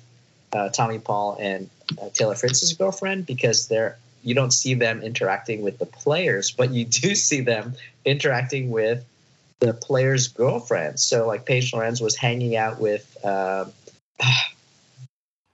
uh, 0.54 0.70
Tommy 0.70 0.98
Paul 0.98 1.36
and 1.38 1.68
uh, 2.00 2.08
Taylor 2.14 2.34
Fritz's 2.34 2.72
girlfriend 2.72 3.26
because 3.26 3.68
they're 3.68 3.98
you 4.22 4.34
don't 4.34 4.52
see 4.52 4.74
them 4.74 5.02
interacting 5.02 5.62
with 5.62 5.78
the 5.78 5.86
players, 5.86 6.50
but 6.50 6.70
you 6.70 6.84
do 6.84 7.14
see 7.28 7.40
them 7.40 7.74
interacting 8.04 8.70
with 8.70 9.04
the 9.60 9.72
players' 9.72 10.28
girlfriends. 10.28 11.02
So 11.02 11.26
like 11.26 11.46
Paige 11.46 11.72
Lorenz 11.72 12.00
was 12.00 12.16
hanging 12.16 12.56
out 12.56 12.80
with. 12.80 13.16
Um, 13.24 13.72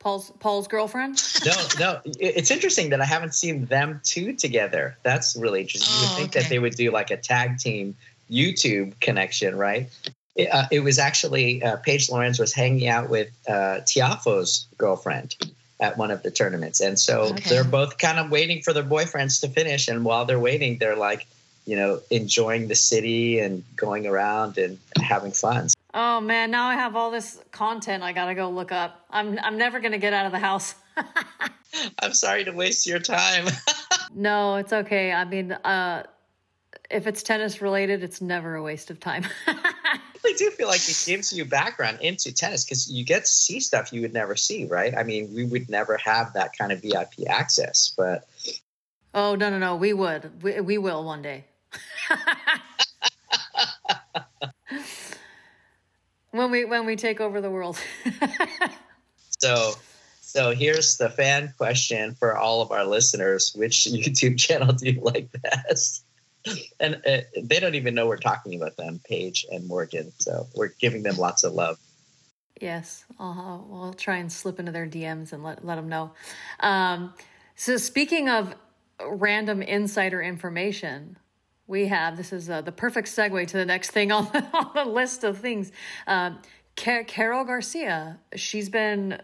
Paul's 0.00 0.30
Paul's 0.38 0.68
girlfriend. 0.68 1.20
no, 1.44 1.52
no. 1.80 2.00
It's 2.20 2.52
interesting 2.52 2.90
that 2.90 3.00
I 3.00 3.04
haven't 3.04 3.34
seen 3.34 3.64
them 3.66 4.00
two 4.04 4.32
together. 4.32 4.96
That's 5.02 5.34
really 5.36 5.62
interesting. 5.62 5.92
you 5.92 6.00
would 6.02 6.12
Oh, 6.12 6.16
think 6.16 6.28
okay. 6.30 6.40
that 6.42 6.48
they 6.48 6.58
would 6.60 6.76
do 6.76 6.92
like 6.92 7.10
a 7.10 7.16
tag 7.16 7.58
team 7.58 7.96
YouTube 8.30 8.98
connection, 9.00 9.56
right? 9.56 9.88
It, 10.36 10.48
uh, 10.54 10.66
it 10.70 10.80
was 10.80 11.00
actually 11.00 11.64
uh, 11.64 11.76
Paige 11.78 12.10
Lorenz 12.10 12.38
was 12.38 12.52
hanging 12.54 12.86
out 12.86 13.10
with 13.10 13.28
uh, 13.48 13.80
Tiafoe's 13.84 14.68
girlfriend 14.78 15.34
at 15.80 15.96
one 15.96 16.10
of 16.10 16.22
the 16.22 16.30
tournaments, 16.30 16.80
and 16.80 16.98
so 16.98 17.22
Okay. 17.34 17.50
they're 17.50 17.64
both 17.64 17.98
kind 17.98 18.18
of 18.18 18.30
waiting 18.30 18.62
for 18.62 18.72
their 18.72 18.82
boyfriends 18.82 19.40
to 19.42 19.48
finish. 19.48 19.88
And 19.88 20.04
while 20.04 20.24
they're 20.24 20.40
waiting, 20.40 20.78
they're 20.78 20.96
like, 20.96 21.26
you 21.66 21.76
know, 21.76 22.00
enjoying 22.10 22.66
the 22.68 22.74
city 22.74 23.38
and 23.40 23.62
going 23.76 24.06
around 24.06 24.58
and 24.58 24.78
having 25.00 25.32
fun. 25.32 25.68
Oh 25.94 26.20
man, 26.20 26.50
now 26.50 26.66
I 26.66 26.74
have 26.74 26.96
all 26.96 27.10
this 27.10 27.38
content 27.52 28.02
I 28.02 28.12
gotta 28.12 28.34
go 28.34 28.50
look 28.50 28.72
up. 28.72 29.04
I'm 29.10 29.38
I'm 29.38 29.56
never 29.58 29.80
gonna 29.80 29.98
get 29.98 30.12
out 30.12 30.26
of 30.26 30.32
the 30.32 30.38
house. 30.38 30.74
I'm 32.02 32.12
sorry 32.12 32.44
to 32.44 32.52
waste 32.52 32.86
your 32.86 32.98
time. 32.98 33.46
no, 34.14 34.56
it's 34.56 34.72
okay. 34.72 35.12
I 35.12 35.24
mean, 35.24 35.52
uh, 35.52 36.04
if 36.90 37.06
it's 37.06 37.22
tennis 37.22 37.60
related, 37.62 38.02
it's 38.02 38.20
never 38.20 38.54
a 38.56 38.62
waste 38.62 38.90
of 38.90 38.98
time. 39.00 39.24
I 40.24 40.34
do 40.36 40.50
feel 40.50 40.68
like 40.68 40.88
it 40.88 41.02
gives 41.06 41.32
you 41.32 41.44
background 41.44 41.98
into 42.00 42.32
tennis 42.32 42.64
because 42.64 42.90
you 42.90 43.04
get 43.04 43.22
to 43.22 43.30
see 43.30 43.60
stuff 43.60 43.92
you 43.92 44.00
would 44.02 44.12
never 44.12 44.36
see, 44.36 44.64
right? 44.66 44.96
I 44.96 45.02
mean, 45.02 45.34
we 45.34 45.44
would 45.44 45.68
never 45.68 45.96
have 45.98 46.32
that 46.34 46.56
kind 46.56 46.72
of 46.72 46.82
VIP 46.82 47.28
access, 47.28 47.92
but 47.96 48.26
oh 49.14 49.34
no 49.34 49.50
no 49.50 49.58
no, 49.58 49.76
we 49.76 49.92
would 49.92 50.42
we, 50.42 50.60
we 50.60 50.78
will 50.78 51.04
one 51.04 51.22
day. 51.22 51.44
when 56.30 56.50
we 56.50 56.64
when 56.64 56.86
we 56.86 56.96
take 56.96 57.20
over 57.20 57.40
the 57.40 57.50
world. 57.50 57.78
so 59.40 59.72
so 60.20 60.54
here's 60.54 60.98
the 60.98 61.08
fan 61.10 61.54
question 61.56 62.14
for 62.14 62.36
all 62.36 62.60
of 62.60 62.70
our 62.70 62.84
listeners: 62.84 63.52
Which 63.54 63.84
YouTube 63.90 64.38
channel 64.38 64.72
do 64.72 64.90
you 64.90 65.00
like 65.00 65.30
best? 65.42 66.04
And 66.80 67.00
uh, 67.06 67.18
they 67.42 67.60
don't 67.60 67.74
even 67.74 67.94
know 67.94 68.06
we're 68.06 68.16
talking 68.16 68.54
about 68.54 68.76
them, 68.76 69.00
Paige 69.04 69.44
and 69.50 69.66
Morgan. 69.66 70.12
So 70.18 70.46
we're 70.54 70.70
giving 70.80 71.02
them 71.02 71.16
lots 71.16 71.42
of 71.44 71.52
love. 71.52 71.78
Yes, 72.60 73.04
I'll, 73.18 73.68
I'll 73.72 73.94
try 73.94 74.16
and 74.16 74.32
slip 74.32 74.58
into 74.58 74.72
their 74.72 74.86
DMs 74.86 75.32
and 75.32 75.42
let 75.42 75.64
let 75.64 75.76
them 75.76 75.88
know. 75.88 76.12
Um, 76.60 77.14
so 77.56 77.76
speaking 77.76 78.28
of 78.28 78.54
random 79.04 79.62
insider 79.62 80.22
information, 80.22 81.16
we 81.66 81.86
have 81.86 82.16
this 82.16 82.32
is 82.32 82.50
uh, 82.50 82.62
the 82.62 82.72
perfect 82.72 83.08
segue 83.08 83.46
to 83.48 83.56
the 83.56 83.66
next 83.66 83.90
thing 83.90 84.10
on 84.10 84.24
the, 84.32 84.44
on 84.52 84.70
the 84.74 84.84
list 84.84 85.24
of 85.24 85.38
things. 85.38 85.70
Um, 86.06 86.38
Car- 86.76 87.04
Carol 87.04 87.44
Garcia, 87.44 88.18
she's 88.34 88.68
been 88.68 89.20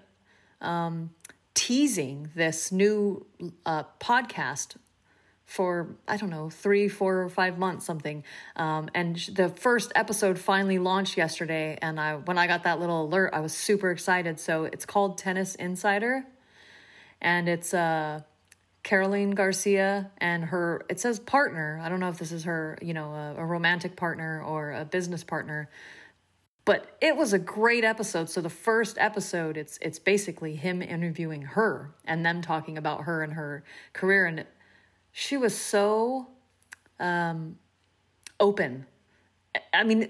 um, 0.61 1.11
teasing 1.55 2.31
this 2.35 2.71
new 2.71 3.27
uh, 3.65 3.85
podcast 4.01 4.77
for 5.47 5.97
I 6.09 6.17
don't 6.17 6.31
know 6.31 6.51
three, 6.51 6.89
four, 6.89 7.23
or 7.23 7.29
five 7.29 7.59
months, 7.59 7.85
something. 7.85 8.25
Um, 8.57 8.89
and 8.95 9.17
the 9.17 9.49
first 9.49 9.93
episode 9.95 10.39
finally 10.39 10.79
launched 10.79 11.17
yesterday, 11.17 11.79
and 11.81 12.01
I 12.01 12.17
when 12.17 12.39
I 12.39 12.47
got 12.47 12.65
that 12.65 12.81
little 12.81 13.05
alert, 13.05 13.31
I 13.33 13.41
was 13.41 13.53
super 13.53 13.91
excited. 13.91 14.41
So 14.41 14.65
it's 14.65 14.87
called 14.87 15.19
Tennis 15.19 15.55
Insider, 15.55 16.25
and 17.21 17.49
it's 17.49 17.75
uh, 17.75 18.21
Caroline 18.83 19.31
Garcia 19.31 20.11
and 20.19 20.45
her. 20.45 20.85
It 20.89 20.99
says 21.01 21.19
partner. 21.19 21.81
I 21.83 21.89
don't 21.89 22.01
know 22.01 22.09
if 22.09 22.19
this 22.19 22.33
is 22.33 22.45
her, 22.45 22.79
you 22.81 22.95
know, 22.95 23.13
a, 23.13 23.35
a 23.39 23.45
romantic 23.45 23.97
partner 23.97 24.43
or 24.43 24.73
a 24.73 24.85
business 24.85 25.25
partner. 25.25 25.69
But 26.65 26.97
it 27.03 27.15
was 27.15 27.35
a 27.35 27.39
great 27.39 27.85
episode. 27.85 28.31
So 28.31 28.41
the 28.41 28.49
first 28.49 28.97
episode, 28.99 29.59
it's 29.59 29.79
it's 29.83 29.99
basically 29.99 30.57
him 30.57 30.81
interviewing 30.81 31.43
her 31.43 31.95
and 32.07 32.25
them 32.25 32.41
talking 32.41 32.79
about 32.79 33.03
her 33.03 33.23
and 33.23 33.35
her 33.35 33.65
career 33.93 34.25
and 34.25 34.47
she 35.17 35.37
was 35.37 35.57
so 35.57 36.27
um, 36.99 37.57
open. 38.41 38.85
I 39.73 39.85
mean, 39.85 40.09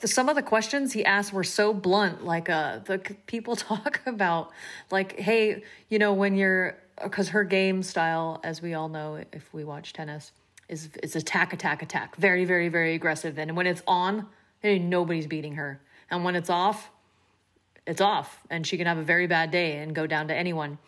the, 0.00 0.08
some 0.08 0.28
of 0.28 0.34
the 0.34 0.42
questions 0.42 0.92
he 0.92 1.04
asked 1.04 1.32
were 1.32 1.44
so 1.44 1.72
blunt. 1.72 2.24
Like 2.24 2.50
uh, 2.50 2.80
the 2.80 2.98
people 3.26 3.54
talk 3.70 4.00
about, 4.06 4.50
like, 4.90 5.18
hey, 5.20 5.62
you 5.88 6.00
know, 6.00 6.12
when 6.12 6.34
you're 6.34 6.76
because 7.00 7.28
her 7.28 7.44
game 7.44 7.82
style, 7.84 8.40
as 8.42 8.60
we 8.60 8.74
all 8.74 8.88
know, 8.88 9.22
if 9.32 9.54
we 9.54 9.62
watch 9.62 9.92
tennis, 9.92 10.32
is 10.68 10.90
is 11.00 11.14
attack, 11.14 11.52
attack, 11.52 11.80
attack, 11.80 12.16
very, 12.16 12.44
very, 12.44 12.68
very 12.68 12.94
aggressive. 12.94 13.38
And 13.38 13.56
when 13.56 13.68
it's 13.68 13.84
on, 13.86 14.26
nobody's 14.64 15.28
beating 15.28 15.54
her. 15.54 15.80
And 16.10 16.24
when 16.24 16.34
it's 16.34 16.50
off, 16.50 16.90
it's 17.86 18.00
off, 18.00 18.40
and 18.50 18.66
she 18.66 18.76
can 18.76 18.88
have 18.88 18.98
a 18.98 19.02
very 19.02 19.28
bad 19.28 19.52
day 19.52 19.76
and 19.76 19.94
go 19.94 20.08
down 20.08 20.26
to 20.26 20.34
anyone. 20.34 20.78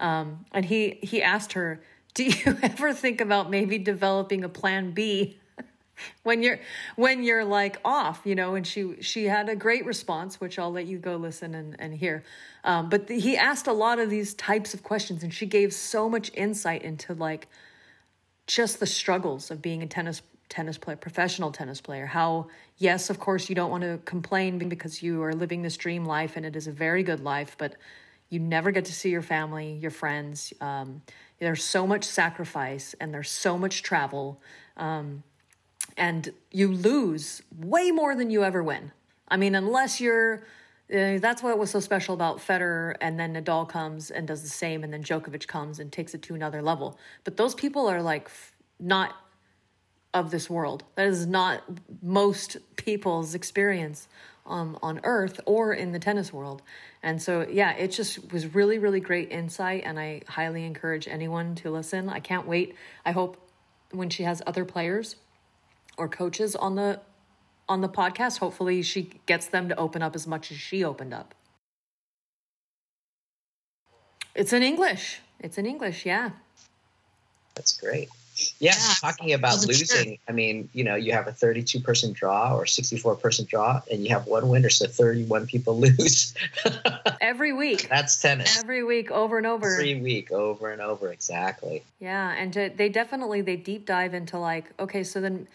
Um, 0.00 0.44
and 0.50 0.64
he 0.64 0.98
he 1.02 1.22
asked 1.22 1.52
her, 1.52 1.80
"Do 2.14 2.24
you 2.24 2.58
ever 2.62 2.92
think 2.92 3.20
about 3.20 3.50
maybe 3.50 3.78
developing 3.78 4.44
a 4.44 4.48
plan 4.48 4.92
B 4.92 5.38
when 6.22 6.42
you're 6.42 6.58
when 6.96 7.22
you're 7.22 7.44
like 7.44 7.78
off 7.84 8.22
you 8.24 8.34
know 8.34 8.54
and 8.54 8.66
she 8.66 9.00
she 9.00 9.24
had 9.24 9.48
a 9.48 9.56
great 9.56 9.84
response 9.84 10.40
which 10.40 10.58
i'll 10.58 10.72
let 10.72 10.86
you 10.86 10.98
go 10.98 11.16
listen 11.16 11.54
and, 11.54 11.76
and 11.78 11.94
hear. 11.94 12.24
Um, 12.64 12.88
but 12.88 13.08
the, 13.08 13.18
he 13.18 13.36
asked 13.36 13.66
a 13.66 13.72
lot 13.72 13.98
of 13.98 14.08
these 14.08 14.34
types 14.34 14.74
of 14.74 14.82
questions 14.82 15.22
and 15.22 15.32
she 15.32 15.46
gave 15.46 15.72
so 15.72 16.08
much 16.08 16.30
insight 16.34 16.82
into 16.82 17.14
like 17.14 17.48
just 18.46 18.80
the 18.80 18.86
struggles 18.86 19.50
of 19.50 19.60
being 19.62 19.82
a 19.82 19.86
tennis 19.86 20.22
tennis 20.48 20.78
player 20.78 20.96
professional 20.96 21.50
tennis 21.50 21.80
player. 21.80 22.06
How 22.06 22.48
yes 22.78 23.10
of 23.10 23.18
course 23.18 23.48
you 23.48 23.54
don't 23.54 23.70
want 23.70 23.82
to 23.82 23.98
complain 24.04 24.58
because 24.58 25.02
you 25.02 25.22
are 25.22 25.32
living 25.32 25.62
this 25.62 25.76
dream 25.76 26.04
life 26.04 26.36
and 26.36 26.46
it 26.46 26.56
is 26.56 26.66
a 26.66 26.72
very 26.72 27.02
good 27.02 27.20
life 27.20 27.56
but 27.58 27.74
you 28.28 28.38
never 28.38 28.70
get 28.70 28.86
to 28.86 28.92
see 28.92 29.10
your 29.10 29.22
family 29.22 29.72
your 29.74 29.90
friends 29.90 30.52
um, 30.60 31.02
there's 31.42 31.64
so 31.64 31.88
much 31.88 32.04
sacrifice 32.04 32.94
and 33.00 33.12
there's 33.12 33.30
so 33.30 33.58
much 33.58 33.82
travel 33.82 34.40
um, 34.76 35.24
and 35.96 36.32
you 36.52 36.68
lose 36.68 37.42
way 37.58 37.90
more 37.90 38.14
than 38.14 38.30
you 38.30 38.44
ever 38.44 38.62
win. 38.62 38.92
I 39.28 39.36
mean, 39.36 39.54
unless 39.54 40.00
you're. 40.00 40.44
Uh, 40.92 41.18
that's 41.18 41.42
what 41.42 41.58
was 41.58 41.70
so 41.70 41.80
special 41.80 42.12
about 42.12 42.36
Federer, 42.36 42.94
and 43.00 43.18
then 43.18 43.34
Nadal 43.34 43.66
comes 43.66 44.10
and 44.10 44.28
does 44.28 44.42
the 44.42 44.48
same, 44.48 44.84
and 44.84 44.92
then 44.92 45.02
Djokovic 45.02 45.46
comes 45.46 45.78
and 45.78 45.90
takes 45.90 46.12
it 46.12 46.20
to 46.22 46.34
another 46.34 46.60
level. 46.60 46.98
But 47.24 47.38
those 47.38 47.54
people 47.54 47.88
are 47.88 48.02
like 48.02 48.26
f- 48.26 48.52
not 48.78 49.14
of 50.12 50.30
this 50.30 50.50
world. 50.50 50.84
That 50.96 51.06
is 51.06 51.26
not 51.26 51.62
most 52.02 52.58
people's 52.76 53.34
experience 53.34 54.06
um, 54.46 54.78
on 54.82 55.00
Earth 55.04 55.40
or 55.46 55.72
in 55.72 55.92
the 55.92 55.98
tennis 55.98 56.32
world. 56.32 56.62
And 57.02 57.20
so, 57.20 57.46
yeah, 57.48 57.72
it 57.72 57.88
just 57.88 58.32
was 58.32 58.54
really, 58.54 58.78
really 58.78 59.00
great 59.00 59.30
insight, 59.30 59.82
and 59.84 59.98
I 59.98 60.22
highly 60.28 60.64
encourage 60.64 61.08
anyone 61.08 61.54
to 61.56 61.70
listen. 61.70 62.08
I 62.08 62.20
can't 62.20 62.46
wait. 62.46 62.76
I 63.04 63.12
hope 63.12 63.48
when 63.90 64.08
she 64.10 64.22
has 64.22 64.42
other 64.46 64.64
players 64.64 65.16
or 65.96 66.08
coaches 66.08 66.56
on 66.56 66.74
the 66.76 67.00
on 67.68 67.80
the 67.80 67.88
podcast. 67.88 68.38
Hopefully 68.38 68.82
she 68.82 69.10
gets 69.26 69.46
them 69.46 69.68
to 69.68 69.76
open 69.76 70.02
up 70.02 70.14
as 70.14 70.26
much 70.26 70.50
as 70.50 70.58
she 70.58 70.84
opened 70.84 71.14
up. 71.14 71.34
It's 74.34 74.52
in 74.52 74.62
English. 74.62 75.20
It's 75.40 75.58
in 75.58 75.66
English, 75.66 76.06
yeah. 76.06 76.30
That's 77.54 77.76
great. 77.76 78.08
Yeah, 78.58 78.72
Yeah. 78.76 78.94
talking 79.00 79.32
about 79.32 79.66
losing. 79.66 80.18
I 80.28 80.32
mean, 80.32 80.68
you 80.72 80.84
know, 80.84 80.94
you 80.94 81.12
have 81.12 81.26
a 81.26 81.32
32 81.32 81.80
person 81.80 82.12
draw 82.12 82.54
or 82.56 82.66
64 82.66 83.16
person 83.16 83.46
draw, 83.46 83.80
and 83.90 84.04
you 84.04 84.10
have 84.10 84.26
one 84.26 84.48
winner, 84.48 84.70
so 84.70 84.86
31 84.86 85.46
people 85.46 85.78
lose. 85.78 86.34
Every 87.20 87.52
week. 87.52 87.88
That's 87.88 88.20
tennis. 88.20 88.58
Every 88.58 88.84
week 88.84 89.10
over 89.10 89.38
and 89.38 89.46
over. 89.46 89.72
Every 89.72 90.00
week, 90.00 90.30
over 90.32 90.70
and 90.70 90.80
over, 90.80 91.12
exactly. 91.12 91.82
Yeah, 92.00 92.32
and 92.32 92.52
to, 92.54 92.70
they 92.74 92.88
definitely 92.88 93.40
they 93.40 93.56
deep 93.56 93.86
dive 93.86 94.14
into 94.14 94.38
like, 94.38 94.72
okay, 94.78 95.04
so 95.04 95.20
then 95.20 95.48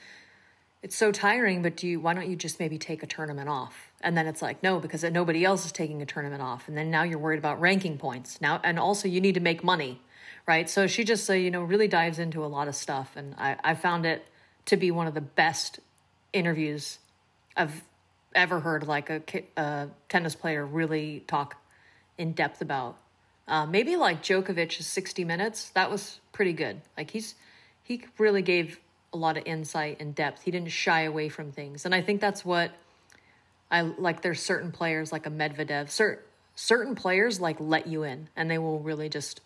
it's 0.84 0.96
so 0.96 1.12
tiring, 1.12 1.62
but 1.62 1.76
do 1.76 1.88
you 1.88 2.00
why 2.00 2.14
don't 2.14 2.30
you 2.30 2.36
just 2.36 2.60
maybe 2.60 2.78
take 2.78 3.04
a 3.04 3.08
tournament 3.08 3.50
off? 3.50 3.92
And 4.02 4.16
then 4.16 4.28
it's 4.28 4.42
like, 4.42 4.62
no, 4.62 4.80
because 4.80 5.04
nobody 5.04 5.44
else 5.44 5.66
is 5.66 5.72
taking 5.72 6.02
a 6.02 6.06
tournament 6.06 6.42
off. 6.42 6.68
And 6.68 6.78
then 6.78 6.92
now 6.92 7.04
you're 7.04 7.18
worried 7.18 7.40
about 7.40 7.60
ranking 7.60 7.98
points. 7.98 8.40
Now 8.40 8.62
and 8.64 8.80
also 8.80 9.08
you 9.08 9.20
need 9.20 9.34
to 9.34 9.42
make 9.42 9.64
money, 9.64 10.00
right? 10.48 10.70
So 10.70 10.88
she 10.88 11.04
just 11.04 11.30
uh, 11.30 11.34
you 11.34 11.52
know 11.52 11.62
really 11.62 11.88
dives 11.88 12.20
into 12.20 12.44
a 12.44 12.48
lot 12.48 12.68
of 12.68 12.76
stuff 12.76 13.12
and 13.16 13.36
I, 13.38 13.58
I 13.64 13.76
found 13.76 14.06
it 14.06 14.26
to 14.66 14.78
be 14.78 14.92
one 14.92 15.08
of 15.08 15.14
the 15.14 15.22
best 15.22 15.80
interviews 16.34 17.00
I've 17.56 17.84
ever 18.36 18.60
heard 18.60 18.88
like 18.88 19.10
a, 19.10 19.22
a 19.58 19.90
tennis 20.10 20.36
player 20.36 20.66
really 20.66 21.24
talk 21.28 21.58
in 22.18 22.34
depth 22.34 22.62
about. 22.62 22.98
Uh, 23.48 23.66
maybe 23.66 23.96
like 23.96 24.22
Djokovic's 24.22 24.86
60 24.86 25.24
minutes. 25.24 25.70
That 25.70 25.90
was 25.90 26.20
pretty 26.32 26.54
good. 26.54 26.82
Like 26.98 27.12
he's 27.12 27.36
he 27.84 28.04
really 28.18 28.42
gave 28.42 28.80
a 29.14 29.18
lot 29.18 29.38
of 29.38 29.44
insight 29.46 29.98
and 30.02 30.14
depth. 30.14 30.44
He 30.44 30.52
didn't 30.52 30.70
shy 30.70 31.04
away 31.04 31.30
from 31.30 31.52
things, 31.52 31.86
and 31.86 31.96
I 31.96 32.02
think 32.02 32.20
that's 32.20 32.44
what 32.44 32.72
I 33.72 33.82
like. 33.82 34.22
There's 34.22 34.42
certain 34.42 34.72
players 34.72 35.12
like 35.14 35.26
a 35.26 35.30
Medvedev. 35.30 35.90
Certain 35.90 36.24
certain 36.56 36.96
players 36.96 37.40
like 37.40 37.56
let 37.60 37.88
you 37.88 38.04
in, 38.04 38.28
and 38.36 38.52
they 38.52 38.58
will 38.58 38.80
really 38.80 39.08
just 39.08 39.40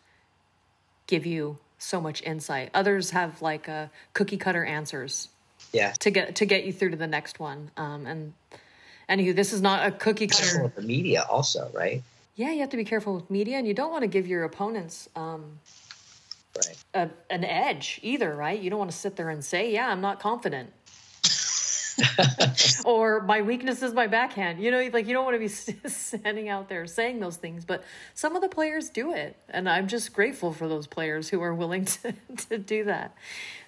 give 1.11 1.25
you 1.25 1.57
so 1.77 1.99
much 1.99 2.23
insight. 2.23 2.69
Others 2.73 3.11
have 3.11 3.41
like 3.41 3.67
uh, 3.67 3.87
cookie 4.13 4.37
cutter 4.37 4.63
answers 4.63 5.27
Yeah. 5.73 5.91
to 5.99 6.09
get 6.09 6.35
to 6.37 6.45
get 6.45 6.63
you 6.65 6.71
through 6.71 6.91
to 6.91 6.95
the 6.97 7.05
next 7.07 7.37
one. 7.39 7.69
Um, 7.75 8.05
and 8.07 8.33
anywho, 9.09 9.35
this 9.35 9.51
is 9.51 9.61
not 9.61 9.85
a 9.85 9.91
cookie 9.91 10.27
Careful 10.27 10.47
cutter. 10.51 10.63
with 10.63 10.75
the 10.75 10.81
media, 10.81 11.25
also, 11.29 11.69
right? 11.73 12.01
Yeah, 12.35 12.51
you 12.53 12.61
have 12.61 12.69
to 12.69 12.77
be 12.77 12.85
careful 12.85 13.13
with 13.15 13.29
media, 13.29 13.57
and 13.57 13.67
you 13.67 13.73
don't 13.73 13.91
want 13.91 14.03
to 14.03 14.07
give 14.07 14.25
your 14.25 14.45
opponents 14.45 15.09
um, 15.17 15.59
Right. 16.55 16.77
a, 16.93 17.09
an 17.29 17.43
edge 17.45 17.99
either, 18.03 18.33
right? 18.35 18.59
You 18.59 18.69
don't 18.69 18.79
want 18.79 18.91
to 18.91 18.97
sit 18.97 19.15
there 19.17 19.29
and 19.29 19.43
say, 19.43 19.71
"Yeah, 19.73 19.87
I'm 19.89 20.01
not 20.01 20.19
confident," 20.21 20.71
or 22.85 23.21
"My 23.21 23.41
weakness 23.41 23.81
is 23.81 23.93
my 23.93 24.07
backhand." 24.07 24.59
You 24.59 24.71
know, 24.71 24.89
like 24.93 25.07
you 25.07 25.13
don't 25.13 25.25
want 25.25 25.35
to 25.35 25.39
be 25.39 25.47
standing 25.89 26.49
out 26.49 26.69
there 26.69 26.87
saying 26.87 27.19
those 27.19 27.37
things. 27.37 27.65
But 27.65 27.83
some 28.13 28.35
of 28.35 28.41
the 28.41 28.49
players 28.49 28.89
do 28.89 29.13
it, 29.13 29.35
and 29.49 29.69
I'm 29.69 29.87
just 29.87 30.13
grateful 30.13 30.53
for 30.53 30.67
those 30.67 30.87
players 30.87 31.29
who 31.29 31.41
are 31.41 31.53
willing 31.53 31.85
to 32.03 32.13
to 32.49 32.57
do 32.57 32.85
that. 32.85 33.15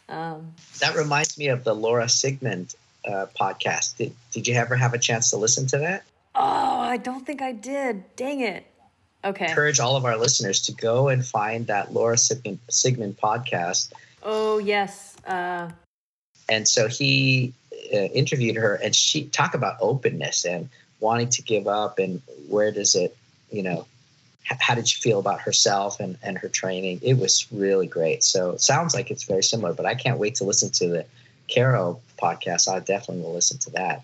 That 0.09 0.95
reminds 0.95 1.37
me 1.37 1.47
of 1.47 1.63
the 1.63 1.73
Laura 1.73 2.05
Siegemund 2.05 2.75
uh, 3.07 3.27
podcast. 3.39 3.97
Did, 3.97 4.13
did 4.31 4.47
you 4.47 4.55
ever 4.55 4.75
have 4.75 4.93
a 4.93 4.99
chance 4.99 5.29
to 5.31 5.37
listen 5.37 5.65
to 5.67 5.79
that? 5.79 6.03
Oh, 6.35 6.79
I 6.79 6.97
don't 6.97 7.25
think 7.25 7.41
I 7.41 7.51
did. 7.51 8.03
Dang 8.15 8.41
it. 8.41 8.65
Okay. 9.25 9.45
encourage 9.47 9.79
all 9.79 9.95
of 9.95 10.03
our 10.03 10.17
listeners 10.17 10.63
to 10.63 10.73
go 10.73 11.07
and 11.07 11.25
find 11.25 11.67
that 11.67 11.93
Laura 11.93 12.17
Siegemund, 12.17 12.57
Siegemund 12.69 13.15
podcast. 13.15 13.93
Oh 14.21 14.57
yes. 14.57 15.15
Uh, 15.25 15.69
And 16.49 16.67
so 16.67 16.89
he 16.89 17.53
interviewed 17.91 18.55
her, 18.55 18.75
and 18.75 18.95
she 18.95 19.25
talked 19.25 19.55
about 19.55 19.77
openness 19.81 20.45
and 20.45 20.69
wanting 20.99 21.29
to 21.29 21.41
give 21.41 21.67
up, 21.67 21.99
and 21.99 22.21
where 22.47 22.71
does 22.71 22.95
it, 22.95 23.15
you 23.51 23.63
know, 23.63 23.85
how 24.43 24.75
did 24.75 24.87
she 24.87 24.99
feel 24.99 25.19
about 25.19 25.41
herself 25.41 25.99
and, 25.99 26.17
and 26.21 26.37
her 26.37 26.49
training? 26.49 26.99
It 27.01 27.17
was 27.17 27.47
really 27.51 27.87
great. 27.87 28.23
So 28.23 28.51
it 28.51 28.61
sounds 28.61 28.93
like 28.93 29.09
it's 29.09 29.23
very 29.23 29.43
similar, 29.43 29.73
but 29.73 29.85
I 29.85 29.95
can't 29.95 30.19
wait 30.19 30.35
to 30.35 30.43
listen 30.43 30.69
to 30.71 30.87
the 30.87 31.05
Caro 31.53 32.01
podcast. 32.21 32.67
I 32.67 32.79
definitely 32.79 33.23
will 33.23 33.33
listen 33.33 33.57
to 33.59 33.71
that. 33.71 34.03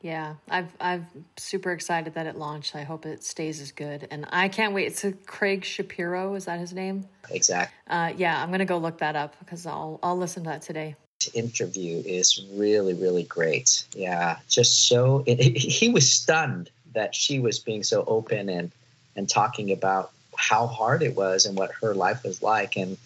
Yeah, 0.00 0.34
I've 0.50 0.70
I've 0.80 1.06
super 1.38 1.72
excited 1.72 2.12
that 2.12 2.26
it 2.26 2.36
launched. 2.36 2.76
I 2.76 2.82
hope 2.82 3.06
it 3.06 3.24
stays 3.24 3.58
as 3.62 3.72
good, 3.72 4.06
and 4.10 4.26
I 4.30 4.48
can't 4.48 4.74
wait. 4.74 4.88
It's 4.88 5.02
a 5.02 5.12
Craig 5.12 5.64
Shapiro. 5.64 6.34
Is 6.34 6.44
that 6.44 6.60
his 6.60 6.74
name? 6.74 7.06
Exactly. 7.30 7.74
Uh, 7.86 8.12
yeah, 8.14 8.42
I'm 8.42 8.50
gonna 8.50 8.66
go 8.66 8.76
look 8.76 8.98
that 8.98 9.16
up 9.16 9.34
because 9.38 9.64
I'll 9.64 9.98
I'll 10.02 10.18
listen 10.18 10.44
to 10.44 10.50
that 10.50 10.60
today. 10.60 10.96
Interview 11.32 12.02
is 12.04 12.44
really 12.54 12.94
really 12.94 13.22
great 13.24 13.84
yeah 13.94 14.38
just 14.48 14.88
so 14.88 15.22
it, 15.26 15.40
it- 15.40 15.56
he 15.56 15.88
was 15.88 16.10
stunned 16.10 16.70
that 16.94 17.14
she 17.14 17.38
was 17.40 17.58
being 17.58 17.82
so 17.82 18.04
open 18.06 18.48
and 18.48 18.70
and 19.16 19.28
talking 19.28 19.70
about 19.72 20.10
how 20.36 20.66
hard 20.66 21.02
it 21.02 21.14
was 21.14 21.46
and 21.46 21.56
what 21.56 21.70
her 21.80 21.94
life 21.94 22.22
was 22.24 22.42
like 22.42 22.76
and 22.76 22.96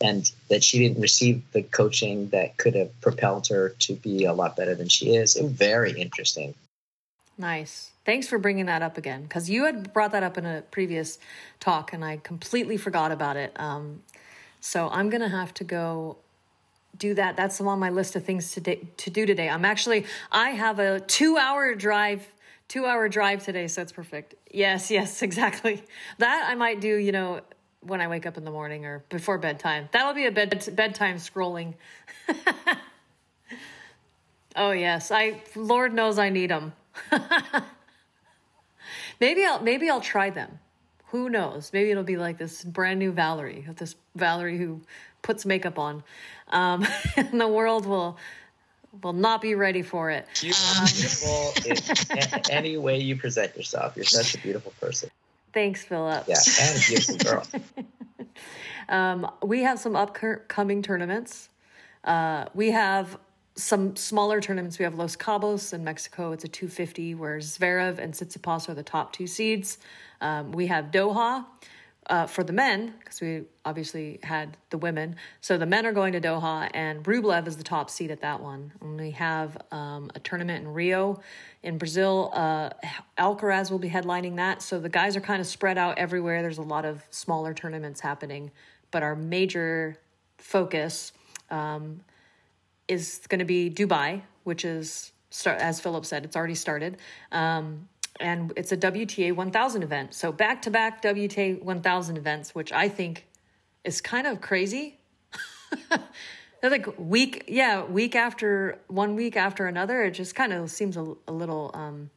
and 0.00 0.30
that 0.48 0.62
she 0.62 0.78
didn't 0.78 1.00
receive 1.00 1.42
the 1.52 1.62
coaching 1.62 2.28
that 2.28 2.56
could 2.56 2.74
have 2.74 3.00
propelled 3.00 3.46
her 3.48 3.70
to 3.80 3.94
be 3.94 4.24
a 4.24 4.32
lot 4.32 4.56
better 4.56 4.74
than 4.74 4.88
she 4.88 5.14
is 5.14 5.36
it 5.36 5.44
was 5.44 5.52
very 5.52 5.92
interesting 5.92 6.54
Nice. 7.40 7.92
Thanks 8.04 8.26
for 8.26 8.36
bringing 8.36 8.66
that 8.66 8.82
up 8.82 8.98
again 8.98 9.22
because 9.22 9.48
you 9.48 9.64
had 9.64 9.92
brought 9.92 10.10
that 10.10 10.24
up 10.24 10.36
in 10.36 10.44
a 10.44 10.62
previous 10.72 11.20
talk, 11.60 11.92
and 11.92 12.04
I 12.04 12.16
completely 12.16 12.76
forgot 12.76 13.12
about 13.12 13.36
it. 13.36 13.52
Um, 13.60 14.02
so 14.60 14.88
I'm 14.90 15.08
gonna 15.08 15.28
have 15.28 15.54
to 15.54 15.64
go 15.64 16.16
do 16.96 17.14
that. 17.14 17.36
That's 17.36 17.60
on 17.60 17.78
my 17.78 17.90
list 17.90 18.16
of 18.16 18.24
things 18.24 18.52
to 18.52 18.60
to 18.76 19.10
do 19.10 19.26
today. 19.26 19.48
I'm 19.48 19.64
actually 19.64 20.06
I 20.30 20.50
have 20.50 20.78
a 20.78 21.00
two 21.00 21.36
hour 21.36 21.74
drive. 21.74 22.26
Two 22.66 22.84
hour 22.84 23.08
drive 23.08 23.42
today, 23.46 23.66
so 23.66 23.80
it's 23.80 23.92
perfect. 23.92 24.34
Yes, 24.50 24.90
yes, 24.90 25.22
exactly. 25.28 25.82
That 26.18 26.46
I 26.50 26.54
might 26.54 26.82
do, 26.82 26.96
you 26.96 27.12
know, 27.12 27.40
when 27.80 28.00
I 28.00 28.08
wake 28.08 28.26
up 28.26 28.36
in 28.36 28.44
the 28.44 28.50
morning 28.50 28.84
or 28.84 29.04
before 29.08 29.38
bedtime. 29.38 29.88
That'll 29.92 30.14
be 30.14 30.26
a 30.26 30.32
bed 30.32 30.70
bedtime 30.74 31.16
scrolling. 31.16 31.74
oh 34.56 34.72
yes, 34.72 35.10
I 35.10 35.42
Lord 35.54 35.94
knows 35.94 36.18
I 36.18 36.28
need 36.28 36.50
them. 36.50 36.72
maybe 39.20 39.44
I'll 39.44 39.62
maybe 39.62 39.88
I'll 39.88 40.00
try 40.00 40.30
them. 40.30 40.58
Who 41.06 41.30
knows? 41.30 41.70
Maybe 41.72 41.90
it'll 41.90 42.02
be 42.02 42.18
like 42.18 42.36
this 42.36 42.62
brand 42.62 42.98
new 42.98 43.12
Valerie, 43.12 43.66
this 43.76 43.94
Valerie 44.14 44.58
who 44.58 44.82
puts 45.28 45.44
makeup 45.44 45.78
on, 45.78 46.02
um, 46.48 46.86
and 47.16 47.38
the 47.38 47.46
world 47.46 47.84
will 47.84 48.16
will 49.02 49.12
not 49.12 49.42
be 49.42 49.54
ready 49.54 49.82
for 49.82 50.10
it. 50.10 50.26
you 50.42 50.54
are 50.78 50.86
beautiful 50.86 51.52
in 51.66 52.50
any 52.50 52.78
way 52.78 52.98
you 52.98 53.14
present 53.14 53.54
yourself 53.54 53.94
you're 53.94 54.04
such 54.06 54.34
a 54.34 54.38
beautiful 54.38 54.72
person 54.80 55.10
Thanks, 55.52 55.84
Phillip. 55.84 56.24
yeah 56.26 56.36
and 56.62 56.76
a 56.78 56.88
beautiful 56.88 57.16
girl 57.18 57.46
Um, 58.88 59.30
we 59.42 59.64
have 59.64 59.78
some 59.78 59.94
upcoming 59.94 60.80
tournaments. 60.80 61.50
Uh, 62.04 62.46
we 62.54 62.70
have 62.70 63.18
some 63.54 63.96
smaller 63.96 64.40
tournaments. 64.40 64.78
We 64.78 64.84
have 64.84 64.94
Los 64.94 65.14
Cabos 65.14 65.74
in 65.74 65.84
Mexico. 65.84 66.32
It's 66.32 66.44
a 66.44 66.48
250, 66.48 67.14
where 67.14 67.36
Zverev 67.38 67.98
and 67.98 68.14
Tsitsipas 68.14 68.66
are 68.70 68.74
the 68.74 68.82
top 68.82 69.12
two 69.12 69.26
seeds. 69.26 69.76
Um, 70.22 70.52
we 70.52 70.68
have 70.68 70.86
Doha, 70.86 71.44
uh, 72.08 72.26
for 72.26 72.42
the 72.42 72.52
men, 72.52 72.94
because 72.98 73.20
we 73.20 73.42
obviously 73.64 74.18
had 74.22 74.56
the 74.70 74.78
women. 74.78 75.16
So 75.40 75.58
the 75.58 75.66
men 75.66 75.84
are 75.86 75.92
going 75.92 76.12
to 76.14 76.20
Doha, 76.20 76.70
and 76.72 77.04
Rublev 77.04 77.46
is 77.46 77.56
the 77.56 77.64
top 77.64 77.90
seed 77.90 78.10
at 78.10 78.22
that 78.22 78.40
one. 78.40 78.72
And 78.80 78.98
we 78.98 79.10
have 79.12 79.58
um, 79.70 80.10
a 80.14 80.20
tournament 80.20 80.64
in 80.64 80.72
Rio, 80.72 81.20
in 81.62 81.78
Brazil. 81.78 82.30
Uh, 82.32 82.70
Alcaraz 83.18 83.70
will 83.70 83.78
be 83.78 83.90
headlining 83.90 84.36
that. 84.36 84.62
So 84.62 84.78
the 84.78 84.88
guys 84.88 85.16
are 85.16 85.20
kind 85.20 85.40
of 85.40 85.46
spread 85.46 85.76
out 85.76 85.98
everywhere. 85.98 86.42
There's 86.42 86.58
a 86.58 86.62
lot 86.62 86.84
of 86.84 87.02
smaller 87.10 87.52
tournaments 87.52 88.00
happening, 88.00 88.50
but 88.90 89.02
our 89.02 89.14
major 89.14 89.98
focus 90.38 91.12
um, 91.50 92.00
is 92.86 93.20
going 93.28 93.40
to 93.40 93.44
be 93.44 93.70
Dubai, 93.70 94.22
which 94.44 94.64
is 94.64 95.12
start 95.30 95.58
as 95.60 95.80
Phillip 95.80 96.06
said, 96.06 96.24
it's 96.24 96.36
already 96.36 96.54
started. 96.54 96.96
Um, 97.32 97.88
and 98.20 98.52
it's 98.56 98.72
a 98.72 98.76
WTA 98.76 99.34
1000 99.34 99.82
event. 99.82 100.14
So 100.14 100.32
back 100.32 100.62
to 100.62 100.70
back 100.70 101.02
WTA 101.02 101.62
1000 101.62 102.16
events, 102.16 102.54
which 102.54 102.72
I 102.72 102.88
think 102.88 103.26
is 103.84 104.00
kind 104.00 104.26
of 104.26 104.40
crazy. 104.40 104.98
They're 106.60 106.70
like 106.70 106.98
week, 106.98 107.44
yeah, 107.46 107.84
week 107.84 108.16
after 108.16 108.78
one 108.88 109.14
week 109.14 109.36
after 109.36 109.66
another. 109.66 110.02
It 110.02 110.12
just 110.12 110.34
kind 110.34 110.52
of 110.52 110.70
seems 110.70 110.96
a, 110.96 111.14
a 111.28 111.32
little 111.32 111.70
um, 111.74 112.10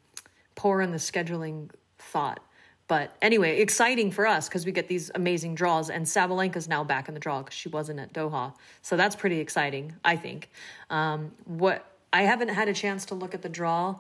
poor 0.56 0.82
in 0.82 0.92
the 0.92 0.98
scheduling 0.98 1.70
thought. 2.00 2.40
But 2.88 3.16
anyway, 3.22 3.62
exciting 3.62 4.12
for 4.12 4.28
us 4.28 4.50
because 4.50 4.66
we 4.66 4.72
get 4.74 4.88
these 4.88 5.12
amazing 5.16 5.56
draws, 5.56 5.90
and 5.90 6.06
Sabalenka's 6.06 6.68
now 6.68 6.84
back 6.84 7.08
in 7.08 7.14
the 7.14 7.22
draw 7.22 7.42
because 7.42 7.56
she 7.56 7.70
wasn't 7.70 8.02
at 8.02 8.12
Doha, 8.12 8.54
so 8.82 8.98
that's 8.98 9.16
pretty 9.16 9.40
exciting. 9.40 9.96
I 10.04 10.18
think. 10.18 10.50
Um, 10.90 11.32
what 11.46 11.86
I 12.12 12.24
haven't 12.24 12.50
had 12.50 12.68
a 12.68 12.74
chance 12.74 13.06
to 13.06 13.16
look 13.16 13.34
at 13.34 13.44
the 13.44 13.50
draw 13.50 14.00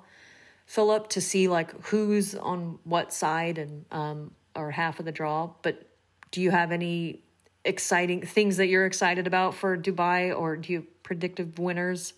Phillip 0.71 1.09
to 1.09 1.19
see 1.19 1.49
like 1.49 1.69
who's 1.87 2.33
on 2.33 2.79
what 2.85 3.11
side 3.11 3.57
and 3.57 3.83
um, 3.91 4.31
or 4.55 4.71
half 4.71 4.99
of 4.99 5.05
the 5.05 5.11
draw. 5.11 5.49
But 5.63 5.85
do 6.31 6.39
you 6.39 6.49
have 6.49 6.71
any 6.71 7.19
exciting 7.65 8.25
things 8.25 8.55
that 8.55 8.67
you're 8.67 8.85
excited 8.85 9.27
about 9.27 9.53
for 9.53 9.77
Dubai, 9.77 10.33
or 10.33 10.55
do 10.55 10.71
you 10.71 10.79
have 10.79 11.03
predictive 11.03 11.59
winners? 11.59 12.13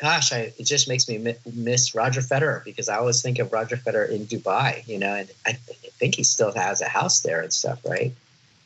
Gosh, 0.00 0.32
I, 0.32 0.54
it 0.58 0.64
just 0.64 0.88
makes 0.88 1.06
me 1.06 1.34
miss 1.52 1.94
Roger 1.94 2.22
Federer 2.22 2.64
because 2.64 2.88
I 2.88 2.96
always 2.96 3.20
think 3.20 3.38
of 3.38 3.52
Roger 3.52 3.76
Federer 3.76 4.08
in 4.08 4.24
Dubai, 4.24 4.88
you 4.88 4.98
know, 4.98 5.14
and 5.14 5.30
I 5.44 5.52
think 5.52 6.14
he 6.14 6.22
still 6.22 6.54
has 6.54 6.80
a 6.80 6.88
house 6.88 7.20
there 7.20 7.42
and 7.42 7.52
stuff, 7.52 7.84
right? 7.84 8.14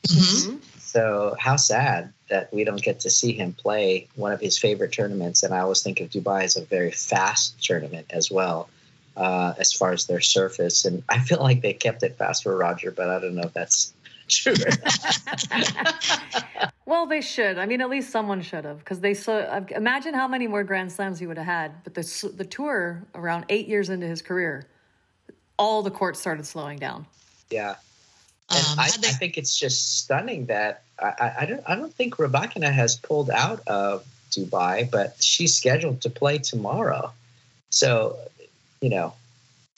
Mm-hmm. 0.07 0.59
So 0.78 1.34
how 1.40 1.57
sad 1.57 2.12
that 2.28 2.55
we 2.55 2.62
don't 2.62 2.80
get 2.80 3.01
to 3.01 3.11
see 3.11 3.32
him 3.32 3.55
play 3.55 4.07
one 4.14 4.30
of 4.30 4.40
his 4.40 4.57
favorite 4.57 4.92
tournaments. 4.92 5.42
And 5.42 5.53
I 5.53 5.59
always 5.59 5.82
think 5.82 6.01
of 6.01 6.11
Dubai 6.11 6.45
as 6.45 6.57
a 6.57 6.64
very 6.64 6.92
fast 6.92 7.61
tournament 7.61 8.07
as 8.11 8.30
well 8.30 8.68
uh, 9.17 9.55
as 9.59 9.73
far 9.73 9.93
as 9.93 10.07
their 10.07 10.21
surface. 10.21 10.85
And 10.85 11.03
I 11.09 11.19
feel 11.19 11.41
like 11.41 11.62
they 11.62 11.73
kept 11.73 12.03
it 12.03 12.17
fast 12.17 12.43
for 12.43 12.57
Roger, 12.57 12.91
but 12.91 13.09
I 13.09 13.21
don't 13.21 13.35
know 13.35 13.43
if 13.43 13.53
that's 13.53 13.93
true. 14.29 14.55
well, 16.87 17.07
they 17.07 17.21
should. 17.21 17.59
I 17.59 17.67
mean, 17.67 17.81
at 17.81 17.91
least 17.91 18.11
someone 18.11 18.43
should 18.43 18.65
have, 18.65 18.79
because 18.79 19.01
they 19.01 19.15
so 19.15 19.65
imagine 19.75 20.15
how 20.15 20.29
many 20.29 20.47
more 20.47 20.65
Grand 20.65 20.93
Slams 20.93 21.19
he 21.19 21.27
would 21.27 21.39
have 21.39 21.47
had. 21.47 21.85
But 21.85 21.95
the 21.95 22.33
the 22.37 22.45
tour 22.45 23.03
around 23.15 23.47
eight 23.49 23.69
years 23.69 23.91
into 23.91 24.07
his 24.07 24.23
career, 24.23 24.67
all 25.59 25.83
the 25.83 25.91
courts 25.91 26.21
started 26.21 26.47
slowing 26.47 26.79
down. 26.79 27.07
Yeah. 27.51 27.77
And 28.51 28.67
um, 28.67 28.79
I, 28.79 28.91
they... 29.01 29.09
I, 29.09 29.12
think 29.12 29.39
it's 29.39 29.59
just 29.59 30.01
stunning 30.01 30.47
that 30.47 30.83
I, 30.99 31.33
I, 31.41 31.47
don't 31.47 31.62
I 31.67 31.77
don't 31.77 31.95
think 31.95 32.17
Rybakina 32.17 32.71
has 32.71 32.97
pulled 32.97 33.31
out 33.31 33.61
of 33.67 34.05
Dubai, 34.31 34.91
but 34.91 35.23
she's 35.23 35.55
scheduled 35.55 36.03
to 36.03 36.11
play 36.11 36.39
tomorrow. 36.39 37.12
So 37.71 38.19
you 38.85 38.91
know, 38.91 39.14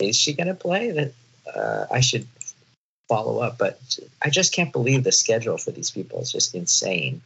is 0.01 0.17
she 0.17 0.33
going 0.33 0.49
to 0.49 0.55
play? 0.55 0.91
That 0.91 1.13
uh, 1.55 1.87
I 1.93 2.01
should 2.01 2.27
follow 3.09 3.39
up, 3.39 3.57
but 3.57 3.79
I 4.21 4.31
just 4.31 4.53
can't 4.53 4.73
believe 4.73 5.05
the 5.05 5.13
schedule 5.13 5.57
for 5.59 5.71
these 5.71 5.93
people. 5.93 6.19
It's 6.19 6.33
just 6.33 6.57
insane. 6.57 7.23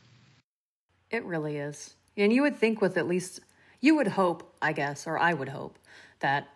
It 1.11 1.25
really 1.25 1.57
is. 1.57 1.95
And 2.19 2.35
you 2.35 2.43
would 2.43 2.57
think 2.57 2.83
with 2.83 2.99
at 2.99 3.09
least 3.09 3.41
you 3.81 3.97
would 3.97 4.09
hope, 4.09 4.55
I 4.61 4.75
guess, 4.75 5.07
or 5.07 5.19
I 5.19 5.33
would 5.33 5.49
hope 5.49 5.79
that 6.19 6.51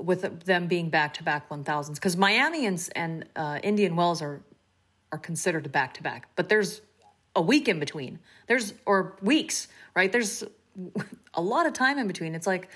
with 0.00 0.44
them 0.44 0.68
being 0.68 0.90
back 0.90 1.14
to 1.14 1.24
back 1.24 1.48
1000s 1.48 1.94
because 1.94 2.16
Miami 2.16 2.66
and, 2.66 2.88
and 2.94 3.24
uh, 3.34 3.58
Indian 3.64 3.96
Wells 3.96 4.22
are 4.22 4.40
are 5.10 5.18
considered 5.18 5.72
back 5.72 5.94
to 5.94 6.02
back, 6.02 6.28
but 6.36 6.50
there's 6.50 6.82
a 7.34 7.40
week 7.40 7.66
in 7.66 7.80
between. 7.80 8.18
There's 8.46 8.74
or 8.84 9.16
weeks, 9.22 9.66
right? 9.96 10.12
There's 10.12 10.44
a 11.34 11.40
lot 11.40 11.66
of 11.66 11.72
time 11.72 11.98
in 11.98 12.06
between. 12.06 12.34
It's 12.34 12.46
like 12.46 12.68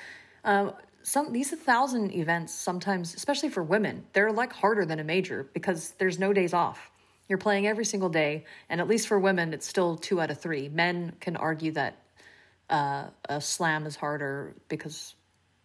uh, 0.45 0.73
some 1.03 1.33
these 1.33 1.51
thousand 1.51 2.13
events 2.13 2.55
sometimes, 2.55 3.15
especially 3.15 3.49
for 3.49 3.63
women, 3.63 4.05
they're 4.13 4.33
like 4.33 4.53
harder 4.53 4.85
than 4.85 4.99
a 5.01 5.05
major 5.05 5.49
because 5.53 5.93
there's 5.99 6.19
no 6.19 6.33
days 6.33 6.55
off. 6.55 6.91
You're 7.29 7.39
playing 7.39 7.67
every 7.67 7.85
single 7.85 8.09
day, 8.09 8.45
and 8.69 8.81
at 8.81 8.89
least 8.89 9.09
for 9.09 9.19
women, 9.19 9.55
it's 9.55 9.67
still 9.67 9.97
two 9.97 10.21
out 10.21 10.31
of 10.31 10.41
three. 10.41 10.69
Men 10.69 11.13
can 11.21 11.37
argue 11.37 11.73
that 11.73 11.97
uh, 12.69 13.07
a 13.29 13.41
slam 13.41 13.87
is 13.87 13.97
harder 13.97 14.55
because 14.69 15.15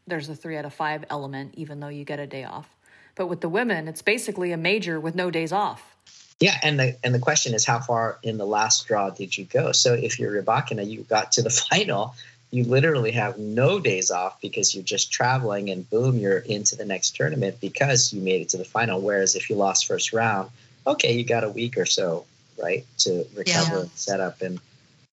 there's 0.06 0.30
a 0.30 0.36
three 0.36 0.58
out 0.58 0.66
of 0.66 0.74
five 0.74 1.04
element, 1.10 1.56
even 1.56 1.80
though 1.80 1.88
you 1.90 2.06
get 2.06 2.20
a 2.20 2.28
day 2.28 2.44
off. 2.44 2.70
But 3.16 3.28
with 3.28 3.42
the 3.42 3.50
women, 3.50 3.88
it's 3.88 4.02
basically 4.02 4.52
a 4.52 4.58
major 4.58 5.00
with 5.00 5.16
no 5.16 5.32
days 5.32 5.52
off. 5.52 5.96
Yeah, 6.40 6.56
and 6.62 6.80
the 6.80 6.98
and 7.04 7.16
the 7.16 7.20
question 7.20 7.56
is 7.56 7.66
how 7.66 7.80
far 7.80 8.20
in 8.22 8.38
the 8.38 8.46
last 8.46 8.88
draw 8.88 9.10
did 9.10 9.36
you 9.36 9.46
go? 9.46 9.72
So 9.72 9.94
if 9.94 10.20
you're 10.20 10.42
Rybakina, 10.42 10.88
you 10.88 11.02
got 11.02 11.32
to 11.34 11.42
the 11.42 11.50
final, 11.72 12.14
you 12.52 12.64
literally 12.64 13.12
have 13.12 13.38
no 13.38 13.80
days 13.80 14.10
off 14.10 14.40
because 14.42 14.74
you're 14.74 14.84
just 14.84 15.12
traveling 15.12 15.70
and 15.70 15.90
boom, 15.90 16.18
you're 16.18 16.38
into 16.38 16.76
the 16.76 16.86
next 16.86 17.16
tournament 17.16 17.60
because 17.60 18.14
you 18.14 18.22
made 18.22 18.42
it 18.42 18.50
to 18.50 18.58
the 18.58 18.66
final. 18.66 19.02
Whereas 19.02 19.36
if 19.36 19.50
you 19.50 19.56
lost 19.58 19.86
first 19.86 20.14
round, 20.14 20.50
okay, 20.86 21.14
you 21.14 21.26
got 21.26 21.44
a 21.44 21.50
week 21.50 21.78
or 21.78 21.86
so, 21.86 22.26
right, 22.62 22.86
to 23.00 23.26
recover 23.36 23.76
yeah. 23.76 23.82
and 23.82 23.92
set 23.92 24.22
up. 24.22 24.42
And 24.42 24.60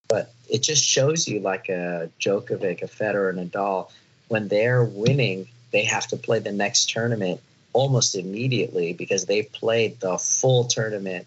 but 0.09 0.33
it 0.49 0.63
just 0.63 0.85
shows 0.85 1.27
you 1.27 1.41
like 1.41 1.69
a 1.69 2.11
Djokovic, 2.21 2.83
a 2.83 2.87
Federer, 2.87 3.31
and 3.31 3.41
a 3.41 3.45
Nadal, 3.47 3.91
when 4.29 4.49
they're 4.49 4.85
winning, 4.85 5.49
they 5.73 5.85
have 5.85 6.07
to 6.09 6.17
play 6.17 6.39
the 6.39 6.53
next 6.53 6.91
tournament 6.91 7.41
almost 7.73 8.15
immediately 8.15 8.93
because 8.93 9.25
they've 9.25 9.51
played 9.51 9.99
the 10.01 10.17
full 10.19 10.65
tournament 10.65 11.27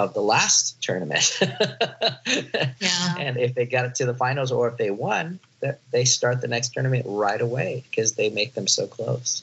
of 0.00 0.14
the 0.14 0.22
last 0.22 0.82
tournament. 0.82 1.38
yeah. 1.42 3.14
And 3.18 3.36
if 3.36 3.54
they 3.54 3.66
got 3.66 3.84
it 3.84 3.94
to 3.96 4.06
the 4.06 4.14
finals 4.14 4.50
or 4.50 4.68
if 4.68 4.78
they 4.78 4.90
won, 4.90 5.38
that 5.60 5.80
they 5.90 6.06
start 6.06 6.40
the 6.40 6.48
next 6.48 6.70
tournament 6.70 7.04
right 7.06 7.40
away 7.40 7.84
because 7.90 8.14
they 8.14 8.30
make 8.30 8.54
them 8.54 8.66
so 8.66 8.86
close. 8.86 9.42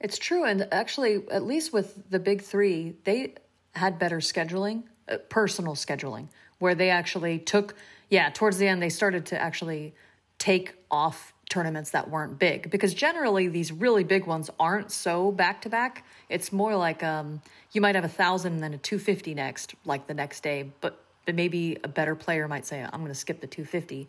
It's 0.00 0.18
true. 0.18 0.44
And 0.44 0.68
actually, 0.70 1.22
at 1.30 1.44
least 1.44 1.72
with 1.72 2.10
the 2.10 2.20
big 2.20 2.42
three, 2.42 2.94
they 3.04 3.34
had 3.74 3.98
better 3.98 4.18
scheduling, 4.18 4.84
uh, 5.08 5.16
personal 5.28 5.74
scheduling, 5.74 6.28
where 6.60 6.76
they 6.76 6.90
actually 6.90 7.40
took, 7.40 7.74
yeah, 8.08 8.30
towards 8.30 8.58
the 8.58 8.68
end, 8.68 8.80
they 8.80 8.88
started 8.88 9.26
to 9.26 9.40
actually 9.40 9.94
take 10.38 10.74
off 10.90 11.32
tournaments 11.52 11.90
that 11.90 12.08
weren't 12.08 12.38
big 12.38 12.70
because 12.70 12.94
generally 12.94 13.46
these 13.46 13.70
really 13.70 14.04
big 14.04 14.26
ones 14.26 14.48
aren't 14.58 14.90
so 14.90 15.30
back 15.30 15.60
to 15.60 15.68
back. 15.68 16.02
It's 16.30 16.50
more 16.50 16.74
like 16.74 17.02
um, 17.02 17.42
you 17.72 17.82
might 17.82 17.94
have 17.94 18.04
a 18.04 18.08
thousand 18.08 18.54
and 18.54 18.62
then 18.62 18.72
a 18.72 18.78
250 18.78 19.34
next, 19.34 19.74
like 19.84 20.06
the 20.06 20.14
next 20.14 20.42
day, 20.42 20.72
but, 20.80 21.04
but 21.26 21.34
maybe 21.34 21.76
a 21.84 21.88
better 21.88 22.14
player 22.14 22.48
might 22.48 22.64
say, 22.64 22.82
I'm 22.82 23.00
going 23.00 23.08
to 23.08 23.14
skip 23.14 23.42
the 23.42 23.46
250. 23.46 24.08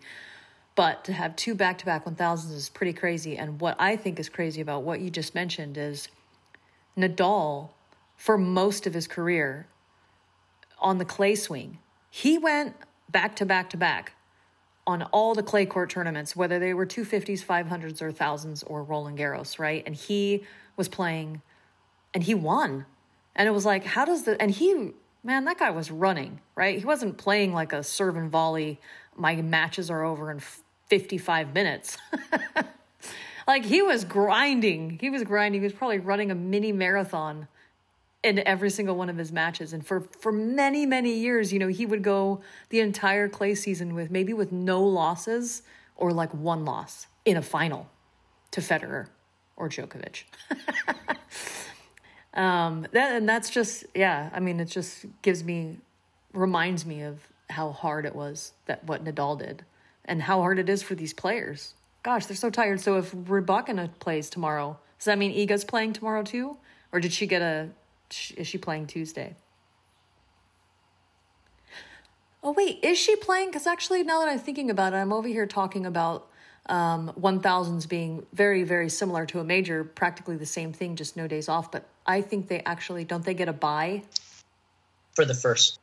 But 0.75 1.03
to 1.03 1.11
have 1.11 1.35
two 1.35 1.53
back 1.53 1.77
to 1.79 1.85
back 1.85 2.05
1000s 2.05 2.49
is 2.53 2.69
pretty 2.69 2.93
crazy. 2.93 3.37
And 3.37 3.59
what 3.59 3.75
I 3.77 3.97
think 3.97 4.21
is 4.21 4.29
crazy 4.29 4.61
about 4.61 4.83
what 4.83 5.01
you 5.01 5.09
just 5.09 5.35
mentioned 5.35 5.77
is 5.77 6.07
Nadal, 6.97 7.71
for 8.15 8.37
most 8.37 8.87
of 8.87 8.93
his 8.93 9.05
career 9.05 9.67
on 10.79 10.97
the 10.97 11.05
clay 11.05 11.35
swing, 11.35 11.79
he 12.09 12.37
went 12.37 12.73
back 13.11 13.35
to 13.35 13.45
back 13.45 13.69
to 13.71 13.77
back 13.77 14.13
on 14.85 15.03
all 15.03 15.33
the 15.33 15.43
clay 15.43 15.65
court 15.65 15.89
tournaments, 15.89 16.35
whether 16.35 16.59
they 16.59 16.73
were 16.73 16.85
250s, 16.85 17.43
500s, 17.43 18.01
or 18.01 18.11
1000s, 18.11 18.63
or 18.67 18.83
Roland 18.83 19.17
Garros, 19.17 19.57
right? 19.59 19.83
And 19.85 19.95
he 19.95 20.43
was 20.75 20.89
playing 20.89 21.41
and 22.13 22.23
he 22.23 22.33
won. 22.33 22.85
And 23.35 23.47
it 23.47 23.51
was 23.51 23.65
like, 23.65 23.83
how 23.83 24.05
does 24.05 24.23
the, 24.23 24.39
and 24.41 24.51
he, 24.51 24.91
man, 25.23 25.45
that 25.45 25.57
guy 25.57 25.71
was 25.71 25.89
running, 25.89 26.41
right? 26.55 26.77
He 26.77 26.85
wasn't 26.85 27.17
playing 27.17 27.53
like 27.53 27.73
a 27.73 27.83
serve 27.83 28.17
and 28.17 28.29
volley, 28.29 28.79
my 29.15 29.35
matches 29.35 29.89
are 29.89 30.03
over 30.03 30.31
in 30.31 30.41
55 30.87 31.53
minutes. 31.53 31.97
like 33.47 33.65
he 33.65 33.81
was 33.81 34.03
grinding. 34.03 34.97
He 34.99 35.09
was 35.09 35.23
grinding. 35.23 35.61
He 35.61 35.65
was 35.65 35.73
probably 35.73 35.99
running 35.99 36.29
a 36.29 36.35
mini 36.35 36.71
marathon 36.71 37.47
in 38.23 38.39
every 38.47 38.69
single 38.69 38.95
one 38.95 39.09
of 39.09 39.17
his 39.17 39.31
matches. 39.31 39.73
And 39.73 39.85
for 39.85 40.01
for 40.19 40.31
many 40.31 40.85
many 40.85 41.13
years, 41.13 41.51
you 41.51 41.59
know, 41.59 41.67
he 41.67 41.85
would 41.85 42.03
go 42.03 42.41
the 42.69 42.79
entire 42.79 43.27
clay 43.27 43.53
season 43.55 43.93
with 43.93 44.09
maybe 44.09 44.33
with 44.33 44.51
no 44.51 44.81
losses 44.83 45.63
or 45.95 46.11
like 46.11 46.33
one 46.33 46.65
loss 46.65 47.07
in 47.25 47.37
a 47.37 47.41
final 47.41 47.89
to 48.51 48.61
Federer 48.61 49.07
or 49.55 49.69
Djokovic. 49.69 50.23
um, 52.33 52.87
that 52.91 53.15
and 53.15 53.27
that's 53.27 53.49
just 53.49 53.85
yeah. 53.93 54.29
I 54.33 54.39
mean, 54.39 54.59
it 54.59 54.65
just 54.65 55.05
gives 55.21 55.43
me 55.43 55.77
reminds 56.33 56.85
me 56.85 57.03
of 57.03 57.27
how 57.49 57.71
hard 57.71 58.05
it 58.05 58.15
was 58.15 58.53
that 58.65 58.83
what 58.85 59.03
Nadal 59.03 59.37
did 59.37 59.63
and 60.05 60.21
how 60.21 60.39
hard 60.39 60.59
it 60.59 60.69
is 60.69 60.81
for 60.81 60.95
these 60.95 61.13
players. 61.13 61.75
Gosh, 62.01 62.25
they're 62.25 62.35
so 62.35 62.49
tired. 62.49 62.81
So 62.81 62.97
if 62.97 63.11
Rybakina 63.13 63.89
plays 63.99 64.29
tomorrow, 64.29 64.77
does 64.97 65.05
that 65.05 65.17
mean 65.17 65.33
Iga's 65.33 65.63
playing 65.63 65.93
tomorrow 65.93 66.23
too, 66.23 66.57
or 66.91 66.99
did 66.99 67.13
she 67.13 67.27
get 67.27 67.41
a? 67.41 67.69
Is 68.37 68.47
she 68.47 68.57
playing 68.57 68.87
Tuesday? 68.87 69.35
Oh 72.43 72.51
wait, 72.51 72.83
is 72.83 72.97
she 72.97 73.15
playing? 73.15 73.49
Because 73.49 73.65
actually, 73.67 74.03
now 74.03 74.19
that 74.19 74.27
I'm 74.27 74.39
thinking 74.39 74.69
about 74.69 74.93
it, 74.93 74.97
I'm 74.97 75.13
over 75.13 75.27
here 75.27 75.45
talking 75.45 75.85
about 75.85 76.27
um, 76.67 77.13
1000s 77.19 77.87
being 77.87 78.25
very, 78.33 78.63
very 78.63 78.89
similar 78.89 79.25
to 79.27 79.39
a 79.39 79.43
major, 79.43 79.83
practically 79.83 80.35
the 80.35 80.45
same 80.45 80.73
thing, 80.73 80.95
just 80.95 81.15
no 81.15 81.27
days 81.27 81.47
off. 81.47 81.71
But 81.71 81.87
I 82.05 82.21
think 82.21 82.49
they 82.49 82.61
actually 82.65 83.05
don't 83.05 83.23
they 83.23 83.33
get 83.33 83.47
a 83.47 83.53
bye 83.53 84.03
for 85.15 85.25
the 85.25 85.33
first. 85.33 85.79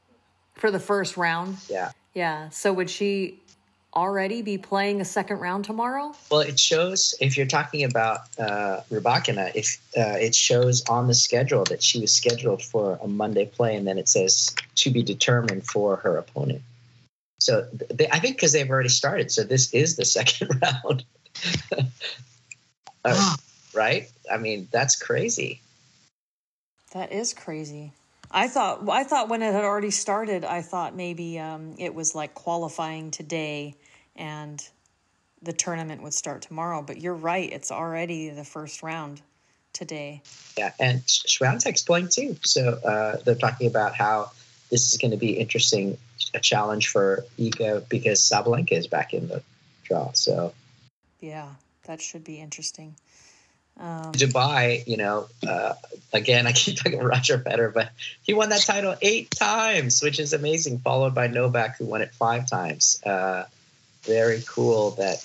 for 0.55 0.70
the 0.70 0.81
first 0.81 1.16
round? 1.16 1.57
Yeah. 1.69 1.93
Yeah. 2.15 2.51
So 2.51 2.73
would 2.73 2.90
she 2.90 3.39
already 3.94 4.42
be 4.42 4.58
playing 4.58 5.00
a 5.00 5.04
second 5.04 5.38
round 5.38 5.64
tomorrow? 5.64 6.14
Well, 6.30 6.40
it 6.40 6.58
shows 6.58 7.14
if 7.20 7.36
you're 7.36 7.46
talking 7.46 7.84
about 7.84 8.20
uh, 8.38 8.80
Rybakina, 8.90 9.52
if 9.54 9.78
uh, 9.96 10.16
it 10.18 10.34
shows 10.34 10.84
on 10.88 11.06
the 11.06 11.14
schedule 11.14 11.64
that 11.64 11.82
she 11.82 12.00
was 12.00 12.12
scheduled 12.12 12.62
for 12.62 12.98
a 13.02 13.08
Monday 13.08 13.46
play, 13.46 13.76
and 13.76 13.86
then 13.86 13.98
it 13.98 14.08
says 14.08 14.54
to 14.76 14.90
be 14.90 15.02
determined 15.02 15.66
for 15.66 15.96
her 15.96 16.16
opponent. 16.16 16.62
So 17.38 17.66
they, 17.90 18.06
I 18.08 18.18
think 18.18 18.36
because 18.36 18.52
they've 18.52 18.68
already 18.68 18.90
started, 18.90 19.30
so 19.30 19.44
this 19.44 19.72
is 19.72 19.96
the 19.96 20.04
second 20.16 20.60
round, 20.62 21.04
Uh, 23.04 23.36
right? 23.72 24.10
I 24.30 24.36
mean, 24.36 24.68
that's 24.70 24.96
crazy. 25.00 25.60
That 26.92 27.12
is 27.12 27.32
crazy. 27.32 27.92
I 28.30 28.46
thought 28.46 28.88
I 28.88 29.04
thought 29.04 29.28
when 29.28 29.42
it 29.42 29.52
had 29.52 29.64
already 29.64 29.90
started, 29.90 30.44
I 30.44 30.62
thought 30.62 30.94
maybe 30.94 31.38
um, 31.38 31.74
it 31.78 31.94
was 31.94 32.14
like 32.14 32.34
qualifying 32.34 33.10
today 33.10 33.74
and 34.20 34.62
the 35.42 35.52
tournament 35.52 36.02
would 36.02 36.14
start 36.14 36.42
tomorrow. 36.42 36.82
But 36.82 37.01
you're 37.01 37.14
right; 37.14 37.51
it's 37.51 37.72
already 37.72 38.30
the 38.30 38.44
first 38.44 38.82
round 38.82 39.22
today. 39.72 40.22
Yeah, 40.56 40.72
and 40.78 41.01
Swiatek's 41.06 41.82
playing 41.82 42.09
too. 42.09 42.36
So 42.44 42.68
uh, 42.84 43.16
they're 43.24 43.34
talking 43.34 43.66
about 43.66 43.94
how 43.94 44.30
this 44.70 44.92
is 44.92 44.98
going 44.98 45.12
to 45.12 45.16
be 45.16 45.32
interesting, 45.32 45.98
a 46.34 46.40
challenge 46.40 46.88
for 46.88 47.24
Iga 47.38 47.88
because 47.88 48.20
Sabalenka 48.20 48.72
is 48.72 48.86
back 48.86 49.14
in 49.14 49.28
the 49.28 49.42
draw. 49.84 50.12
So 50.12 50.52
Yeah, 51.20 51.48
that 51.86 52.01
should 52.01 52.22
be 52.22 52.38
interesting. 52.38 52.94
Dubai, 53.80 54.86
you 54.86 54.98
know, 54.98 55.28
uh, 55.48 55.74
again, 56.12 56.47
I 56.51 56.52
keep 56.52 56.76
talking 56.76 56.94
about 56.94 57.09
Roger 57.09 57.38
Federer, 57.38 57.72
but 57.72 57.90
he 58.22 58.34
won 58.34 58.51
that 58.51 58.60
title 58.60 58.94
eight 59.01 59.30
times, 59.30 60.02
which 60.02 60.20
is 60.20 60.32
amazing. 60.32 60.78
Followed 60.80 61.14
by 61.14 61.28
Novak, 61.28 61.78
who 61.78 61.86
won 61.86 62.02
it 62.02 62.12
five 62.14 62.48
times. 62.48 63.01
Uh, 63.05 63.44
very 64.16 64.42
cool 64.54 64.82
that 65.02 65.18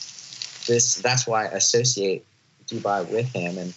this. 0.68 0.86
That's 1.08 1.24
why 1.30 1.42
I 1.46 1.50
associate 1.64 2.22
Dubai 2.70 3.00
with 3.16 3.30
him. 3.40 3.58
And 3.64 3.72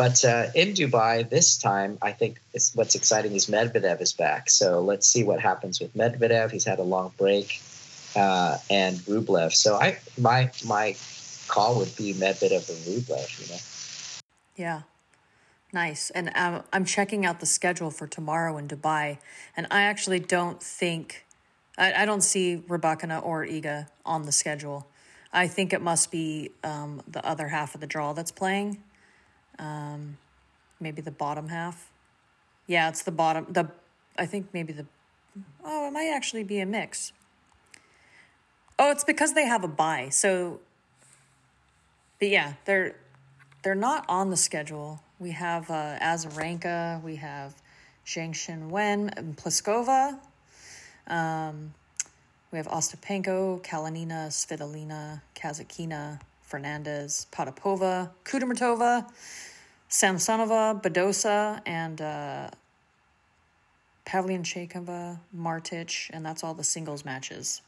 but 0.00 0.16
uh, 0.32 0.46
in 0.60 0.68
Dubai 0.80 1.14
this 1.36 1.48
time, 1.70 1.92
I 2.08 2.12
think 2.20 2.32
what's 2.78 2.94
exciting 3.00 3.32
is 3.40 3.44
Medvedev 3.56 4.00
is 4.06 4.12
back. 4.24 4.42
So 4.50 4.66
let's 4.90 5.06
see 5.12 5.22
what 5.30 5.40
happens 5.50 5.80
with 5.82 5.92
Medvedev. 6.02 6.50
He's 6.50 6.68
had 6.72 6.78
a 6.78 6.88
long 6.94 7.12
break, 7.22 7.48
uh, 8.22 8.58
and 8.70 8.94
Rublev. 9.10 9.50
So 9.52 9.70
I 9.86 9.88
my 10.28 10.40
my 10.74 10.86
call 11.54 11.70
would 11.78 11.94
be 12.02 12.08
Medvedev 12.24 12.64
or 12.72 12.78
Rublev. 12.88 13.28
You 13.40 13.46
know. 13.50 13.62
Yeah. 14.64 14.80
Nice. 15.74 16.10
And 16.10 16.30
um, 16.36 16.62
I'm 16.72 16.84
checking 16.84 17.26
out 17.26 17.40
the 17.40 17.50
schedule 17.58 17.90
for 17.90 18.06
tomorrow 18.06 18.56
in 18.60 18.68
Dubai. 18.68 19.18
And 19.56 19.66
I 19.72 19.80
actually 19.82 20.20
don't 20.20 20.62
think, 20.62 21.26
I, 21.76 22.02
I 22.02 22.04
don't 22.04 22.22
see 22.22 22.62
Rybakina 22.68 23.24
or 23.24 23.44
Iga 23.44 23.88
on 24.04 24.22
the 24.22 24.32
schedule. 24.32 24.86
I 25.32 25.48
think 25.48 25.72
it 25.72 25.82
must 25.82 26.10
be 26.10 26.50
um, 26.62 27.02
the 27.08 27.24
other 27.26 27.48
half 27.48 27.74
of 27.74 27.80
the 27.80 27.86
draw 27.86 28.12
that's 28.12 28.30
playing. 28.30 28.82
Um, 29.58 30.18
maybe 30.80 31.02
the 31.02 31.10
bottom 31.10 31.48
half. 31.48 31.90
Yeah, 32.66 32.88
it's 32.88 33.02
the 33.02 33.10
bottom. 33.10 33.46
The 33.50 33.68
I 34.18 34.26
think 34.26 34.48
maybe 34.52 34.72
the. 34.72 34.86
Oh, 35.64 35.88
it 35.88 35.90
might 35.92 36.12
actually 36.14 36.44
be 36.44 36.60
a 36.60 36.66
mix. 36.66 37.12
Oh, 38.78 38.90
it's 38.90 39.04
because 39.04 39.34
they 39.34 39.46
have 39.46 39.64
a 39.64 39.68
bye. 39.68 40.08
So. 40.10 40.60
But 42.20 42.28
yeah, 42.28 42.54
they're 42.64 42.94
they're 43.64 43.74
not 43.74 44.04
on 44.08 44.30
the 44.30 44.36
schedule. 44.36 45.02
We 45.18 45.30
have 45.30 45.70
uh, 45.70 45.98
Azarenka, 46.00 47.02
we 47.02 47.16
have 47.16 47.54
Zheng 48.06 48.32
Qinwen 48.32 49.16
and 49.16 49.36
Pliskova. 49.36 50.18
Um, 51.06 51.74
we 52.50 52.58
have 52.58 52.68
Ostapenko, 52.68 53.62
Kalinina, 53.62 54.28
Svitolina, 54.28 55.20
Kasatkina, 55.34 56.20
Fernandez, 56.42 57.26
Potapova, 57.32 58.10
Kudermetova, 58.24 59.10
Samsonova, 59.90 60.80
Badosa, 60.80 61.60
and 61.66 62.00
uh, 62.00 62.50
Pavlyuchenkova, 64.06 65.18
Martic, 65.36 66.10
and 66.12 66.24
that's 66.24 66.44
all 66.44 66.54
the 66.54 66.64
singles 66.64 67.04
matches. 67.04 67.60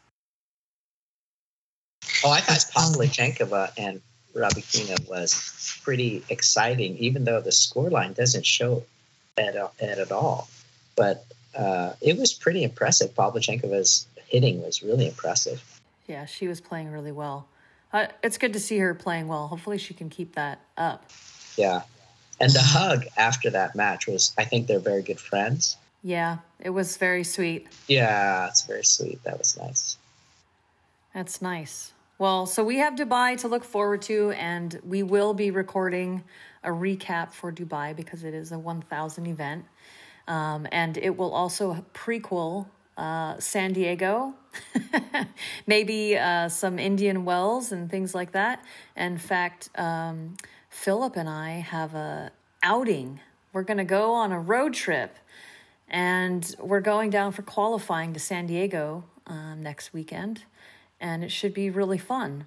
Oh, 2.25 2.31
I 2.31 2.41
thought 2.41 2.59
Pavlyuchenkova 2.73 3.73
and 3.77 4.01
Rybakina 4.35 5.09
was 5.09 5.79
pretty 5.83 6.23
exciting, 6.29 6.97
even 6.99 7.25
though 7.25 7.41
the 7.41 7.51
scoreline 7.51 8.15
doesn't 8.15 8.47
show 8.47 8.85
it, 9.37 9.57
it 9.81 9.99
at 9.99 10.13
all. 10.13 10.49
But 10.95 11.25
uh, 11.57 11.95
it 12.01 12.19
was 12.19 12.33
pretty 12.33 12.63
impressive. 12.63 13.15
Pavlyuchenkova's 13.15 14.07
hitting 14.29 14.63
was 14.63 14.83
really 14.83 15.07
impressive. 15.07 15.63
Yeah, 16.07 16.27
she 16.27 16.49
was 16.49 16.61
playing 16.61 16.91
really 16.91 17.13
well. 17.13 17.49
Uh, 17.93 18.07
it's 18.23 18.39
good 18.39 18.53
to 18.53 18.61
see 18.61 18.79
her 18.79 18.95
playing 18.95 19.29
well. 19.29 19.49
Hopefully, 19.49 19.79
she 19.79 19.95
can 19.95 20.11
keep 20.11 20.35
that 20.35 20.61
up. 20.77 21.11
Yeah. 21.57 21.83
And 22.39 22.53
the 22.53 22.61
hug 22.61 23.07
after 23.17 23.51
that 23.51 23.75
match 23.75 24.07
was, 24.07 24.33
I 24.37 24.45
think 24.45 24.67
they're 24.67 24.79
very 24.79 25.03
good 25.03 25.19
friends. 25.19 25.77
Yeah, 26.03 26.39
it 26.61 26.71
was 26.71 26.97
very 26.99 27.25
sweet. 27.25 27.67
Yeah, 27.89 28.47
it's 28.49 28.67
very 28.67 28.85
sweet. 28.85 29.23
That 29.25 29.39
was 29.39 29.57
nice. 29.57 29.97
That's 31.15 31.41
nice. 31.41 31.93
Well, 32.19 32.47
so 32.47 32.63
we 32.63 32.77
have 32.79 32.95
Dubai 32.95 33.39
to 33.41 33.49
look 33.49 33.65
forward 33.65 34.03
to, 34.03 34.31
and 34.33 34.79
we 34.87 35.03
will 35.03 35.35
be 35.35 35.51
recording 35.51 36.23
a 36.63 36.71
recap 36.71 37.33
for 37.33 37.51
Dubai 37.51 37.97
because 37.97 38.23
it 38.25 38.35
is 38.35 38.53
a 38.53 38.59
1000 38.59 39.27
event. 39.27 39.65
Um, 40.29 40.67
and 40.73 40.97
it 40.97 41.17
will 41.17 41.33
also 41.33 41.85
prequel 41.95 42.67
uh, 42.97 43.39
San 43.39 43.73
Diego, 43.73 44.35
maybe 45.67 46.17
uh, 46.17 46.49
some 46.49 46.79
Indian 46.79 47.25
Wells 47.25 47.73
and 47.73 47.91
things 47.91 48.15
like 48.15 48.33
that. 48.33 48.65
In 48.97 49.19
fact, 49.19 49.71
um, 49.77 50.37
Phillip 50.71 51.17
and 51.17 51.29
I 51.29 51.51
have 51.51 51.95
a 51.95 52.33
outing. 52.63 53.21
We're 53.53 53.63
going 53.63 53.79
to 53.79 53.85
go 53.85 54.13
on 54.13 54.33
a 54.33 54.41
road 54.41 54.75
trip, 54.75 55.17
and 55.89 56.55
we're 56.59 56.81
going 56.81 57.11
down 57.11 57.33
for 57.33 57.43
qualifying 57.43 58.13
to 58.15 58.21
San 58.21 58.47
Diego 58.47 59.05
um, 59.27 59.63
next 59.63 59.93
weekend, 59.93 60.43
and 61.01 61.23
it 61.23 61.31
should 61.31 61.55
be 61.55 61.71
really 61.71 61.99
fun. 61.99 62.47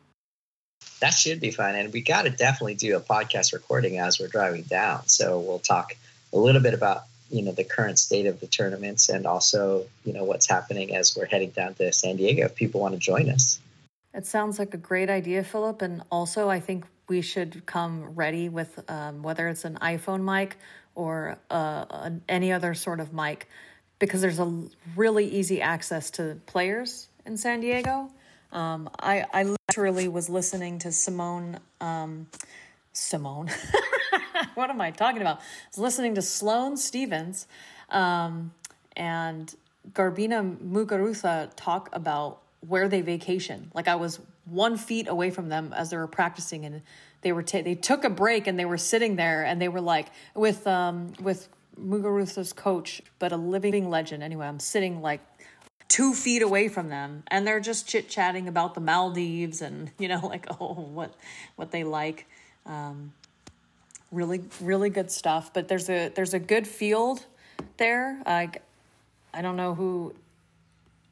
That 0.99 1.11
should 1.11 1.39
be 1.39 1.51
fun. 1.51 1.75
And 1.75 1.93
we 1.93 2.01
got 2.01 2.23
to 2.23 2.29
definitely 2.29 2.75
do 2.75 2.95
a 2.97 2.99
podcast 2.99 3.53
recording 3.53 3.99
as 3.99 4.19
we're 4.19 4.27
driving 4.27 4.63
down. 4.63 5.07
So 5.07 5.39
we'll 5.39 5.59
talk 5.59 5.95
a 6.33 6.37
little 6.37 6.61
bit 6.61 6.73
about 6.73 7.03
you 7.29 7.41
know 7.41 7.51
the 7.51 7.63
current 7.63 7.99
state 7.99 8.25
of 8.25 8.39
the 8.39 8.47
tournaments 8.47 9.09
and 9.09 9.25
also 9.25 9.85
you 10.03 10.13
know 10.13 10.23
what's 10.23 10.47
happening 10.47 10.95
as 10.95 11.15
we're 11.15 11.25
heading 11.25 11.49
down 11.51 11.73
to 11.75 11.91
San 11.93 12.17
Diego 12.17 12.45
if 12.45 12.55
people 12.55 12.81
want 12.81 12.93
to 12.93 12.99
join 12.99 13.29
us. 13.29 13.59
It 14.13 14.25
sounds 14.25 14.57
like 14.57 14.73
a 14.73 14.77
great 14.77 15.09
idea, 15.09 15.43
Phillip. 15.43 15.81
And 15.81 16.01
also, 16.11 16.49
I 16.49 16.59
think 16.59 16.85
we 17.07 17.21
should 17.21 17.65
come 17.65 18.15
ready 18.15 18.49
with 18.49 18.79
um, 18.89 19.21
whether 19.21 19.47
it's 19.47 19.65
an 19.65 19.77
iPhone 19.81 20.21
mic 20.23 20.57
or 20.95 21.37
uh, 21.51 21.85
an- 21.89 22.21
any 22.27 22.51
other 22.51 22.73
sort 22.73 22.99
of 22.99 23.13
mic, 23.13 23.47
because 23.99 24.21
there's 24.21 24.39
a 24.39 24.63
really 24.95 25.25
easy 25.25 25.61
access 25.61 26.09
to 26.11 26.37
players 26.47 27.07
in 27.25 27.37
San 27.37 27.59
Diego. 27.59 28.09
Um, 28.51 28.89
I, 28.99 29.25
I 29.31 29.55
literally 29.69 30.07
was 30.07 30.27
listening 30.29 30.79
to 30.79 30.91
Simone. 30.91 31.59
Um, 31.79 32.27
Simone. 32.93 33.49
what 34.55 34.69
am 34.69 34.81
I 34.81 34.91
talking 34.91 35.21
about? 35.21 35.39
I 35.39 35.43
was 35.69 35.77
listening 35.77 36.15
to 36.15 36.21
Sloane 36.21 36.77
Stevens 36.77 37.47
um, 37.89 38.51
and 38.95 39.53
Garbiñe 39.93 40.57
Muguruza 40.57 41.51
talk 41.55 41.89
about 41.93 42.41
where 42.67 42.87
they 42.87 43.01
vacation. 43.01 43.71
Like 43.73 43.87
I 43.87 43.95
was 43.95 44.19
one 44.45 44.77
feet 44.77 45.07
away 45.07 45.29
from 45.29 45.49
them 45.49 45.73
as 45.73 45.89
they 45.89 45.97
were 45.97 46.07
practicing, 46.07 46.65
and 46.65 46.81
they 47.21 47.31
were 47.31 47.43
ta- 47.43 47.61
they 47.61 47.75
took 47.75 48.03
a 48.03 48.09
break 48.09 48.47
and 48.47 48.59
they 48.59 48.65
were 48.65 48.77
sitting 48.77 49.15
there 49.15 49.43
and 49.43 49.61
they 49.61 49.69
were 49.69 49.81
like 49.81 50.07
with 50.35 50.65
um 50.67 51.13
with 51.21 51.47
Muguruza's 51.79 52.51
coach, 52.53 53.01
but 53.19 53.31
a 53.31 53.37
living 53.37 53.89
legend. 53.89 54.23
Anyway, 54.23 54.45
I'm 54.45 54.59
sitting 54.59 55.01
like 55.01 55.21
two 55.87 56.13
feet 56.13 56.41
away 56.43 56.67
from 56.67 56.89
them 56.89 57.23
and 57.29 57.47
they're 57.47 57.59
just 57.59 57.87
chit 57.87 58.07
chatting 58.07 58.47
about 58.47 58.75
the 58.75 58.81
Maldives 58.81 59.61
and 59.61 59.89
you 59.97 60.07
know 60.07 60.19
like 60.27 60.45
oh 60.59 60.73
what 60.73 61.13
what 61.55 61.71
they 61.71 61.83
like 61.83 62.27
um, 62.65 63.11
really 64.11 64.41
really 64.61 64.89
good 64.89 65.11
stuff 65.11 65.53
but 65.53 65.67
there's 65.67 65.89
a 65.89 66.09
there's 66.09 66.33
a 66.33 66.39
good 66.39 66.67
field 66.67 67.25
there. 67.77 68.21
I 68.25 68.49
I 69.33 69.41
don't 69.41 69.55
know 69.55 69.75
who 69.75 70.13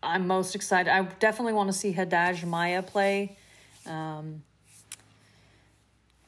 I'm 0.02 0.28
most 0.28 0.56
excited 0.56 0.92
I 0.92 1.04
definitely 1.20 1.54
want 1.54 1.72
to 1.72 1.78
see 1.78 1.92
Haddad 1.92 2.46
Maia 2.46 2.82
play. 2.82 3.38
Um, 3.86 4.44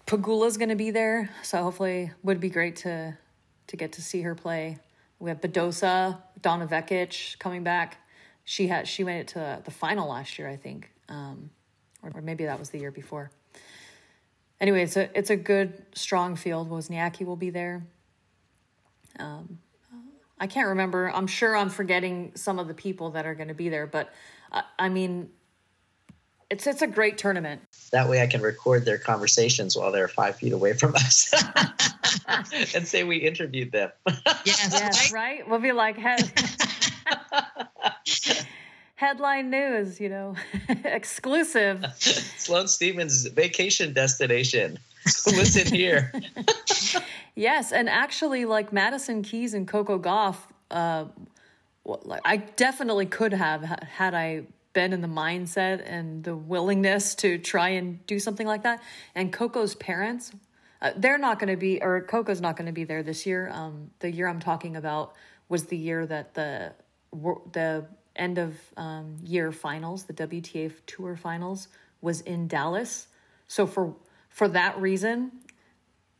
Pegula's 0.05 0.57
going 0.57 0.69
to 0.69 0.75
be 0.75 0.91
there 0.91 1.29
so 1.43 1.61
hopefully 1.63 2.11
would 2.23 2.39
be 2.39 2.49
great 2.49 2.77
to 2.77 3.17
to 3.67 3.77
get 3.77 3.93
to 3.93 4.01
see 4.01 4.21
her 4.23 4.33
play. 4.33 4.77
We 5.19 5.29
have 5.29 5.41
Badosa 5.41 6.17
Donna 6.41 6.67
Vekic 6.67 7.37
coming 7.39 7.63
back. 7.63 7.97
She 8.45 8.67
had 8.67 8.87
she 8.87 9.03
made 9.03 9.19
it 9.19 9.27
to 9.29 9.61
the 9.63 9.71
final 9.71 10.09
last 10.09 10.39
year, 10.39 10.49
I 10.49 10.55
think, 10.55 10.89
um, 11.07 11.51
or, 12.01 12.11
or 12.15 12.21
maybe 12.21 12.45
that 12.45 12.57
was 12.57 12.69
the 12.71 12.79
year 12.79 12.91
before. 12.91 13.31
Anyway, 14.61 14.83
it's 14.83 14.97
a 14.97 15.17
it's 15.17 15.29
a 15.29 15.35
good 15.37 15.85
strong 15.93 16.35
field. 16.35 16.69
Wozniacki 16.69 17.25
will 17.25 17.35
be 17.37 17.49
there. 17.49 17.83
Um, 19.17 19.59
I 20.39 20.47
can't 20.47 20.69
remember. 20.69 21.09
I'm 21.13 21.27
sure 21.27 21.55
I'm 21.55 21.69
forgetting 21.69 22.31
some 22.35 22.59
of 22.59 22.67
the 22.67 22.73
people 22.73 23.11
that 23.11 23.25
are 23.25 23.35
going 23.35 23.49
to 23.49 23.53
be 23.53 23.69
there, 23.69 23.87
but 23.87 24.09
uh, 24.51 24.61
I 24.77 24.89
mean, 24.89 25.29
it's 26.49 26.67
it's 26.67 26.81
a 26.81 26.87
great 26.87 27.17
tournament. 27.17 27.61
That 27.91 28.07
way, 28.09 28.21
I 28.21 28.27
can 28.27 28.41
record 28.41 28.85
their 28.85 28.97
conversations 28.97 29.75
while 29.77 29.91
they're 29.91 30.07
five 30.07 30.35
feet 30.37 30.53
away 30.53 30.73
from 30.73 30.95
us, 30.95 31.33
and 32.75 32.87
say 32.87 33.03
we 33.03 33.17
interviewed 33.17 33.71
them. 33.71 33.91
Yes, 34.45 34.69
Yes, 34.71 35.11
right? 35.13 35.39
right? 35.39 35.49
We'll 35.49 35.59
be 35.59 35.71
like 35.71 35.97
head, 35.97 36.21
headline 38.99 39.49
news, 39.49 39.97
you 40.01 40.09
know, 40.09 40.35
exclusive. 40.83 41.85
Sloane 41.99 42.67
Stevens' 42.67 43.25
vacation 43.27 43.93
destination. 43.93 44.77
Listen 45.25 45.73
here. 45.73 46.11
Yes, 47.33 47.71
and 47.71 47.87
actually, 47.87 48.43
like 48.43 48.73
Madison 48.73 49.23
Keys 49.23 49.53
and 49.53 49.65
Coco 49.65 49.97
Gauff, 49.97 50.35
uh, 50.69 51.05
like 51.85 52.21
I 52.25 52.37
definitely 52.37 53.05
could 53.05 53.31
have 53.31 53.61
had 53.63 54.13
I 54.13 54.43
been 54.73 54.91
in 54.91 54.99
the 54.99 55.07
mindset 55.07 55.81
and 55.85 56.21
the 56.25 56.35
willingness 56.35 57.15
to 57.15 57.37
try 57.37 57.69
and 57.69 58.05
do 58.05 58.19
something 58.19 58.45
like 58.45 58.63
that. 58.63 58.81
And 59.15 59.31
Coco's 59.31 59.75
parents, 59.75 60.33
uh, 60.81 60.91
they're 60.97 61.17
not 61.17 61.39
going 61.39 61.49
to 61.49 61.57
be, 61.57 61.81
or 61.81 62.01
Coco's 62.01 62.41
not 62.41 62.57
going 62.57 62.67
to 62.67 62.73
be 62.73 62.83
there 62.83 63.01
this 63.01 63.25
year. 63.25 63.49
Um, 63.53 63.91
the 63.99 64.11
year 64.11 64.27
I'm 64.27 64.41
talking 64.41 64.75
about 64.75 65.15
was 65.47 65.67
the 65.67 65.77
year 65.77 66.05
that 66.05 66.33
the 66.33 66.73
the 67.53 67.85
end 68.19 68.37
of 68.37 68.55
um, 68.77 69.15
year 69.23 69.51
finals, 69.51 70.03
the 70.03 70.13
WTA 70.13 70.71
Tour 70.85 71.15
finals, 71.15 71.67
was 72.01 72.21
in 72.21 72.47
Dallas. 72.47 73.07
So 73.47 73.65
for 73.65 73.95
for 74.29 74.47
that 74.49 74.79
reason, 74.79 75.31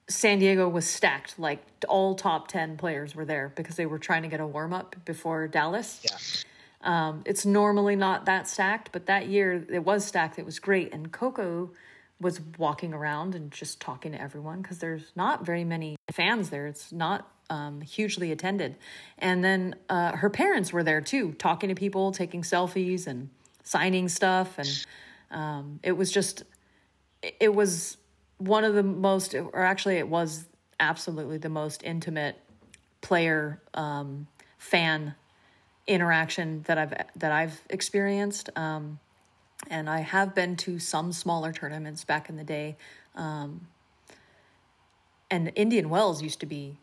San 0.10 0.40
Diego 0.40 0.68
was 0.68 0.88
stacked. 0.88 1.38
Like 1.40 1.60
all 1.88 2.16
top 2.16 2.48
10 2.48 2.78
players 2.78 3.16
were 3.16 3.26
there 3.26 3.54
because 3.56 3.76
they 3.76 3.86
were 3.86 4.00
trying 4.00 4.24
to 4.24 4.28
get 4.28 4.40
a 4.40 4.48
warm 4.48 4.74
up 4.74 4.96
before 5.06 5.48
Dallas. 5.48 6.02
Yeah. 6.04 6.18
Um, 6.82 7.24
it's 7.26 7.46
normally 7.46 7.96
not 7.96 8.26
that 8.26 8.48
stacked, 8.48 8.92
but 8.92 9.06
that 9.06 9.28
year 9.28 9.66
it 9.70 9.84
was 9.84 10.06
stacked. 10.06 10.40
It 10.40 10.46
was 10.46 10.60
great. 10.60 10.94
And 10.94 11.12
Coco 11.12 11.72
was 12.20 12.42
walking 12.58 12.94
around 12.94 13.36
and 13.36 13.52
just 13.52 13.80
talking 13.80 14.12
to 14.12 14.22
everyone 14.22 14.62
because 14.62 14.80
there's 14.80 15.12
not 15.16 15.46
very 15.46 15.64
many 15.64 15.96
fans 16.12 16.50
there. 16.50 16.68
It's 16.68 16.92
not 16.92 17.30
um, 17.50 17.82
hugely 17.82 18.32
attended. 18.32 18.76
And 19.18 19.44
then 19.44 19.76
uh, 19.90 20.14
her 20.16 20.30
parents 20.30 20.72
were 20.72 20.84
there 20.84 21.02
too, 21.02 21.34
talking 21.34 21.70
to 21.70 21.76
people, 21.76 22.12
taking 22.12 22.42
selfies 22.42 23.08
and 23.08 23.30
signing 23.64 24.10
stuff. 24.10 24.58
And 24.58 24.86
um, 25.32 25.80
it 25.84 25.94
was 25.94 26.12
just, 26.12 26.44
it- 27.40 27.54
was 27.54 27.98
one 28.38 28.64
of 28.64 28.74
the 28.74 28.84
most, 28.84 29.36
or 29.36 29.62
actually, 29.64 29.98
it 29.98 30.08
was 30.08 30.46
absolutely 30.80 31.38
the 31.38 31.50
most 31.50 31.84
intimate 31.84 32.38
player 33.02 33.62
um, 33.74 34.28
fan 34.58 35.16
interaction 35.88 36.64
that 36.68 36.78
I've 36.78 36.94
that 37.16 37.32
I've 37.32 37.60
experienced. 37.70 38.50
Um, 38.56 39.00
and 39.70 39.90
I 39.90 40.00
have 40.00 40.34
been 40.34 40.56
to 40.58 40.80
some 40.80 41.12
smaller 41.12 41.52
tournaments 41.52 42.06
back 42.06 42.30
in 42.30 42.38
the 42.38 42.44
day. 42.44 42.78
Um, 43.16 43.68
and 45.30 45.52
Indian 45.56 45.90
Wells 45.90 46.22
used 46.24 46.40
to 46.40 46.46
be 46.46 46.78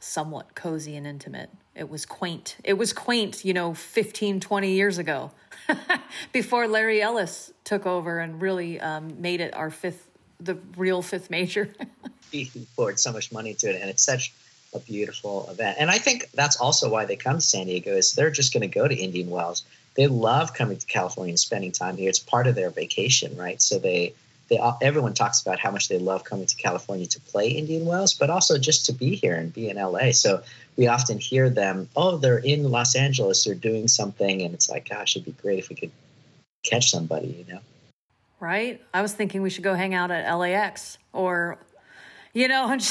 somewhat 0.00 0.54
cozy 0.54 0.96
and 0.96 1.06
intimate. 1.06 1.50
It 1.74 1.88
was 1.88 2.06
quaint. 2.06 2.56
It 2.64 2.74
was 2.74 2.92
quaint, 2.92 3.44
you 3.44 3.52
know, 3.52 3.74
15, 3.74 4.40
20 4.40 4.70
years 4.72 4.98
ago 4.98 5.30
before 6.32 6.66
Larry 6.66 7.00
Ellison 7.00 7.54
took 7.64 7.86
over 7.86 8.18
and 8.18 8.40
really 8.40 8.80
um, 8.80 9.20
made 9.20 9.40
it 9.40 9.54
our 9.54 9.70
fifth, 9.70 10.08
the 10.40 10.56
real 10.76 11.02
fifth 11.02 11.30
major. 11.30 11.72
he 12.30 12.50
poured 12.76 12.98
so 12.98 13.12
much 13.12 13.32
money 13.32 13.54
to 13.54 13.68
it, 13.68 13.80
and 13.80 13.90
it's 13.90 14.02
such 14.02 14.32
a 14.74 14.78
beautiful 14.78 15.48
event. 15.50 15.78
And 15.80 15.90
I 15.90 15.98
think 15.98 16.30
that's 16.32 16.56
also 16.56 16.90
why 16.90 17.04
they 17.06 17.16
come 17.16 17.36
to 17.36 17.40
San 17.40 17.66
Diego 17.66 17.92
is 17.92 18.12
they're 18.12 18.30
just 18.30 18.52
going 18.52 18.68
to 18.68 18.68
go 18.68 18.86
to 18.86 18.94
Indian 18.94 19.30
Wells. 19.30 19.64
They 19.94 20.06
love 20.06 20.54
coming 20.54 20.76
to 20.76 20.86
California 20.86 21.32
and 21.32 21.40
spending 21.40 21.72
time 21.72 21.96
here. 21.96 22.08
It's 22.08 22.18
part 22.18 22.46
of 22.46 22.54
their 22.54 22.70
vacation, 22.70 23.36
right? 23.36 23.60
So 23.60 23.78
they 23.78 24.14
they 24.48 24.58
everyone 24.82 25.14
talks 25.14 25.42
about 25.42 25.58
how 25.58 25.70
much 25.70 25.88
they 25.88 25.98
love 25.98 26.24
coming 26.24 26.46
to 26.46 26.56
California 26.56 27.06
to 27.06 27.20
play 27.20 27.48
Indian 27.48 27.84
Wells, 27.84 28.14
but 28.14 28.30
also 28.30 28.58
just 28.58 28.86
to 28.86 28.92
be 28.92 29.14
here 29.14 29.34
and 29.34 29.52
be 29.52 29.68
in 29.68 29.76
LA. 29.76 30.12
So 30.12 30.42
we 30.76 30.86
often 30.86 31.18
hear 31.18 31.50
them, 31.50 31.88
oh, 31.96 32.16
they're 32.16 32.38
in 32.38 32.70
Los 32.70 32.94
Angeles, 32.94 33.44
they're 33.44 33.54
doing 33.54 33.88
something, 33.88 34.42
and 34.42 34.54
it's 34.54 34.70
like, 34.70 34.88
gosh, 34.88 35.16
it'd 35.16 35.26
be 35.26 35.32
great 35.42 35.58
if 35.58 35.68
we 35.68 35.76
could 35.76 35.90
catch 36.64 36.90
somebody, 36.90 37.44
you 37.46 37.52
know. 37.52 37.60
right? 38.40 38.80
I 38.94 39.02
was 39.02 39.12
thinking 39.12 39.42
we 39.42 39.50
should 39.50 39.64
go 39.64 39.74
hang 39.74 39.94
out 39.94 40.10
at 40.10 40.32
LAX 40.32 40.98
or, 41.12 41.58
you 42.32 42.48
know, 42.48 42.68
and 42.72 42.82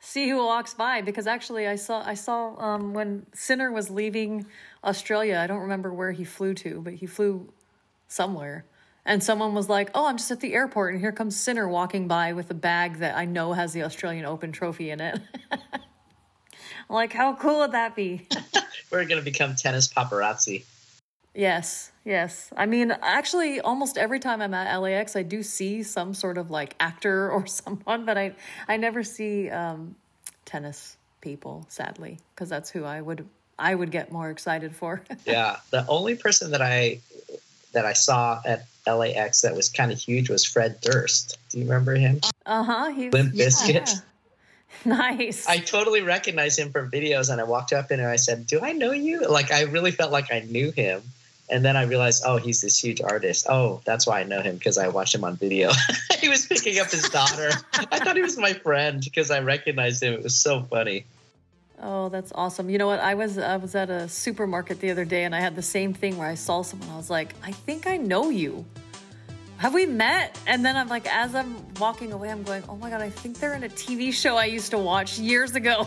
see 0.00 0.28
who 0.28 0.36
walks 0.36 0.74
by. 0.74 1.02
Because 1.02 1.26
actually, 1.26 1.66
I 1.66 1.76
saw 1.76 2.06
I 2.06 2.14
saw 2.14 2.56
um, 2.58 2.94
when 2.94 3.26
Sinner 3.34 3.72
was 3.72 3.90
leaving 3.90 4.46
Australia. 4.82 5.38
I 5.42 5.46
don't 5.46 5.60
remember 5.60 5.92
where 5.92 6.12
he 6.12 6.24
flew 6.24 6.54
to, 6.54 6.80
but 6.80 6.94
he 6.94 7.06
flew 7.06 7.52
somewhere. 8.08 8.64
And 9.06 9.22
someone 9.22 9.54
was 9.54 9.68
like, 9.68 9.90
"Oh, 9.94 10.06
I'm 10.06 10.16
just 10.16 10.30
at 10.30 10.40
the 10.40 10.54
airport, 10.54 10.92
and 10.92 11.00
here 11.00 11.12
comes 11.12 11.36
Sinner 11.36 11.68
walking 11.68 12.08
by 12.08 12.32
with 12.32 12.50
a 12.50 12.54
bag 12.54 12.98
that 12.98 13.16
I 13.16 13.26
know 13.26 13.52
has 13.52 13.72
the 13.72 13.82
Australian 13.82 14.24
Open 14.24 14.52
trophy 14.52 14.90
in 14.90 15.00
it." 15.00 15.20
Like, 16.88 17.12
how 17.12 17.34
cool 17.34 17.60
would 17.60 17.72
that 17.72 17.96
be? 17.96 18.26
We're 18.90 19.04
going 19.04 19.18
to 19.18 19.24
become 19.24 19.54
tennis 19.54 19.88
paparazzi. 19.88 20.64
Yes, 21.34 21.90
yes. 22.04 22.50
I 22.56 22.66
mean, 22.66 22.92
actually, 23.02 23.60
almost 23.60 23.98
every 23.98 24.20
time 24.20 24.40
I'm 24.40 24.54
at 24.54 24.76
LAX, 24.76 25.16
I 25.16 25.22
do 25.22 25.42
see 25.42 25.82
some 25.82 26.14
sort 26.14 26.38
of 26.38 26.50
like 26.50 26.76
actor 26.78 27.30
or 27.32 27.46
someone, 27.46 28.04
but 28.04 28.16
I 28.16 28.34
I 28.68 28.76
never 28.76 29.02
see 29.02 29.50
um, 29.50 29.96
tennis 30.44 30.96
people, 31.20 31.66
sadly, 31.68 32.18
because 32.34 32.48
that's 32.48 32.70
who 32.70 32.84
I 32.84 33.00
would 33.00 33.26
I 33.58 33.74
would 33.74 33.90
get 33.90 34.12
more 34.12 34.30
excited 34.30 34.76
for. 34.76 35.02
yeah, 35.26 35.56
the 35.70 35.86
only 35.88 36.14
person 36.14 36.52
that 36.52 36.62
I 36.62 37.00
that 37.74 37.84
I 37.84 37.92
saw 37.92 38.40
at 38.44 38.66
LAX 38.86 39.42
that 39.42 39.54
was 39.54 39.68
kind 39.68 39.92
of 39.92 39.98
huge 39.98 40.30
was 40.30 40.44
Fred 40.44 40.80
Durst. 40.80 41.38
Do 41.50 41.58
you 41.58 41.64
remember 41.64 41.94
him? 41.94 42.20
uh 42.46 42.62
huh. 42.62 42.90
He 42.90 43.10
Limp 43.10 43.34
Bizkit. 43.34 43.74
yeah. 43.74 43.86
Nice. 44.84 45.46
I 45.46 45.58
totally 45.58 46.02
recognized 46.02 46.58
him 46.58 46.70
from 46.70 46.90
videos, 46.90 47.30
and 47.30 47.40
I 47.40 47.44
walked 47.44 47.72
up 47.72 47.90
and 47.90 48.02
I 48.02 48.16
said, 48.16 48.46
"Do 48.46 48.60
I 48.60 48.72
know 48.72 48.90
you?" 48.90 49.26
Like 49.26 49.50
I 49.50 49.62
really 49.62 49.92
felt 49.92 50.12
like 50.12 50.30
I 50.30 50.40
knew 50.40 50.72
him, 50.72 51.00
and 51.50 51.64
then 51.64 51.76
I 51.76 51.82
realized, 51.84 52.22
oh, 52.26 52.36
he's 52.36 52.60
this 52.60 52.82
huge 52.82 53.00
artist. 53.02 53.46
Oh, 53.48 53.80
that's 53.84 54.06
why 54.06 54.20
I 54.20 54.24
know 54.24 54.40
him 54.40 54.56
because 54.56 54.78
I 54.78 54.88
watched 54.88 55.14
him 55.14 55.24
on 55.24 55.36
video. 55.36 55.70
he 56.18 56.28
was 56.28 56.46
picking 56.46 56.78
up 56.78 56.90
his 56.90 57.08
daughter. 57.08 57.50
I 57.74 57.98
thought 57.98 58.16
he 58.16 58.22
was 58.22 58.38
my 58.38 58.54
friend 58.54 59.02
because 59.02 59.30
I 59.30 59.40
recognized 59.40 60.02
him. 60.02 60.14
It 60.14 60.22
was 60.22 60.36
so 60.36 60.62
funny. 60.62 61.04
Oh, 61.86 62.08
that's 62.08 62.32
awesome. 62.34 62.70
You 62.70 62.78
know 62.78 62.86
what? 62.86 62.98
I 62.98 63.12
was 63.14 63.36
I 63.36 63.58
was 63.58 63.74
at 63.74 63.90
a 63.90 64.08
supermarket 64.08 64.80
the 64.80 64.90
other 64.90 65.04
day 65.04 65.24
and 65.24 65.34
I 65.34 65.40
had 65.40 65.54
the 65.54 65.60
same 65.60 65.92
thing 65.92 66.16
where 66.16 66.26
I 66.26 66.34
saw 66.34 66.62
someone. 66.62 66.88
I 66.88 66.96
was 66.96 67.10
like, 67.10 67.34
I 67.42 67.52
think 67.52 67.86
I 67.86 67.98
know 67.98 68.30
you. 68.30 68.64
Have 69.58 69.74
we 69.74 69.84
met? 69.84 70.40
And 70.46 70.64
then 70.64 70.78
I'm 70.78 70.88
like, 70.88 71.06
as 71.14 71.34
I'm 71.34 71.54
walking 71.74 72.14
away, 72.14 72.30
I'm 72.30 72.42
going, 72.42 72.62
oh 72.70 72.76
my 72.76 72.88
god, 72.88 73.02
I 73.02 73.10
think 73.10 73.38
they're 73.38 73.52
in 73.52 73.64
a 73.64 73.68
TV 73.68 74.14
show 74.14 74.38
I 74.38 74.46
used 74.46 74.70
to 74.70 74.78
watch 74.78 75.18
years 75.18 75.54
ago. 75.56 75.86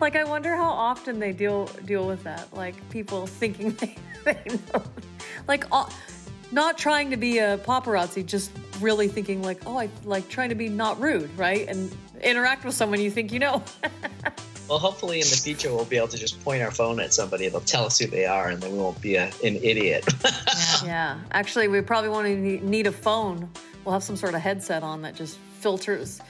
like, 0.00 0.16
I 0.16 0.24
wonder 0.24 0.56
how 0.56 0.70
often 0.70 1.18
they 1.18 1.32
deal 1.32 1.66
deal 1.84 2.06
with 2.06 2.24
that. 2.24 2.48
Like 2.54 2.76
people 2.88 3.26
thinking 3.26 3.72
they, 3.80 3.94
they 4.24 4.40
know, 4.72 4.82
like, 5.46 5.66
uh, 5.70 5.84
not 6.50 6.78
trying 6.78 7.10
to 7.10 7.18
be 7.18 7.40
a 7.40 7.58
paparazzi, 7.58 8.24
just 8.24 8.52
really 8.80 9.06
thinking 9.06 9.42
like, 9.42 9.60
oh, 9.66 9.76
I 9.76 9.90
like 10.04 10.30
trying 10.30 10.48
to 10.48 10.54
be 10.54 10.70
not 10.70 10.98
rude, 10.98 11.28
right? 11.36 11.68
And 11.68 11.94
interact 12.22 12.64
with 12.64 12.74
someone 12.74 13.00
you 13.00 13.10
think 13.10 13.32
you 13.32 13.38
know. 13.38 13.62
Well, 14.68 14.78
hopefully 14.78 15.16
in 15.20 15.26
the 15.26 15.36
future 15.36 15.74
we'll 15.74 15.86
be 15.86 15.96
able 15.96 16.08
to 16.08 16.18
just 16.18 16.44
point 16.44 16.62
our 16.62 16.70
phone 16.70 17.00
at 17.00 17.14
somebody. 17.14 17.48
They'll 17.48 17.62
tell 17.62 17.86
us 17.86 17.98
who 17.98 18.06
they 18.06 18.26
are, 18.26 18.48
and 18.48 18.60
then 18.62 18.72
we 18.72 18.78
won't 18.78 19.00
be 19.00 19.16
a, 19.16 19.30
an 19.42 19.56
idiot. 19.56 20.04
Yeah. 20.82 20.84
yeah, 20.84 21.18
actually, 21.30 21.68
we 21.68 21.80
probably 21.80 22.10
won't 22.10 22.26
even 22.26 22.68
need 22.68 22.86
a 22.86 22.92
phone. 22.92 23.48
We'll 23.84 23.94
have 23.94 24.02
some 24.02 24.16
sort 24.16 24.34
of 24.34 24.40
headset 24.40 24.82
on 24.82 25.02
that 25.02 25.14
just 25.14 25.38
filters 25.60 26.20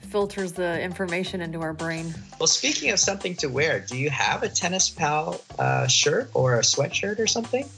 filters 0.00 0.52
the 0.52 0.80
information 0.80 1.40
into 1.40 1.60
our 1.60 1.72
brain. 1.72 2.14
well, 2.38 2.46
speaking 2.46 2.90
of 2.90 2.98
something 2.98 3.34
to 3.36 3.48
wear, 3.48 3.80
do 3.80 3.98
you 3.98 4.08
have 4.08 4.42
a 4.42 4.48
tennis 4.48 4.88
pal 4.88 5.40
uh, 5.58 5.86
shirt 5.86 6.30
or 6.32 6.54
a 6.54 6.60
sweatshirt 6.62 7.18
or 7.18 7.26
something? 7.26 7.68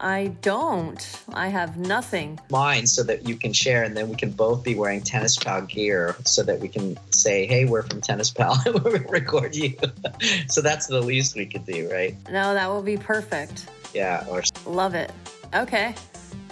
I 0.00 0.28
don't. 0.42 1.22
I 1.32 1.48
have 1.48 1.76
nothing. 1.76 2.38
Mine, 2.50 2.86
so 2.86 3.02
that 3.04 3.26
you 3.28 3.36
can 3.36 3.52
share, 3.52 3.82
and 3.82 3.96
then 3.96 4.08
we 4.08 4.16
can 4.16 4.30
both 4.30 4.62
be 4.62 4.74
wearing 4.74 5.00
tennis 5.00 5.36
pal 5.36 5.62
gear, 5.62 6.16
so 6.24 6.42
that 6.42 6.60
we 6.60 6.68
can 6.68 6.98
say, 7.10 7.46
"Hey, 7.46 7.64
we're 7.64 7.82
from 7.82 8.00
Tennis 8.00 8.30
Pal," 8.30 8.60
and 8.66 8.78
we 8.82 8.98
record 9.08 9.54
you. 9.54 9.74
so 10.48 10.60
that's 10.60 10.86
the 10.86 11.00
least 11.00 11.34
we 11.36 11.46
could 11.46 11.64
do, 11.64 11.90
right? 11.90 12.14
No, 12.30 12.54
that 12.54 12.68
will 12.68 12.82
be 12.82 12.96
perfect. 12.96 13.66
Yeah. 13.94 14.24
Or 14.28 14.42
Love 14.66 14.94
it. 14.94 15.10
Okay, 15.54 15.94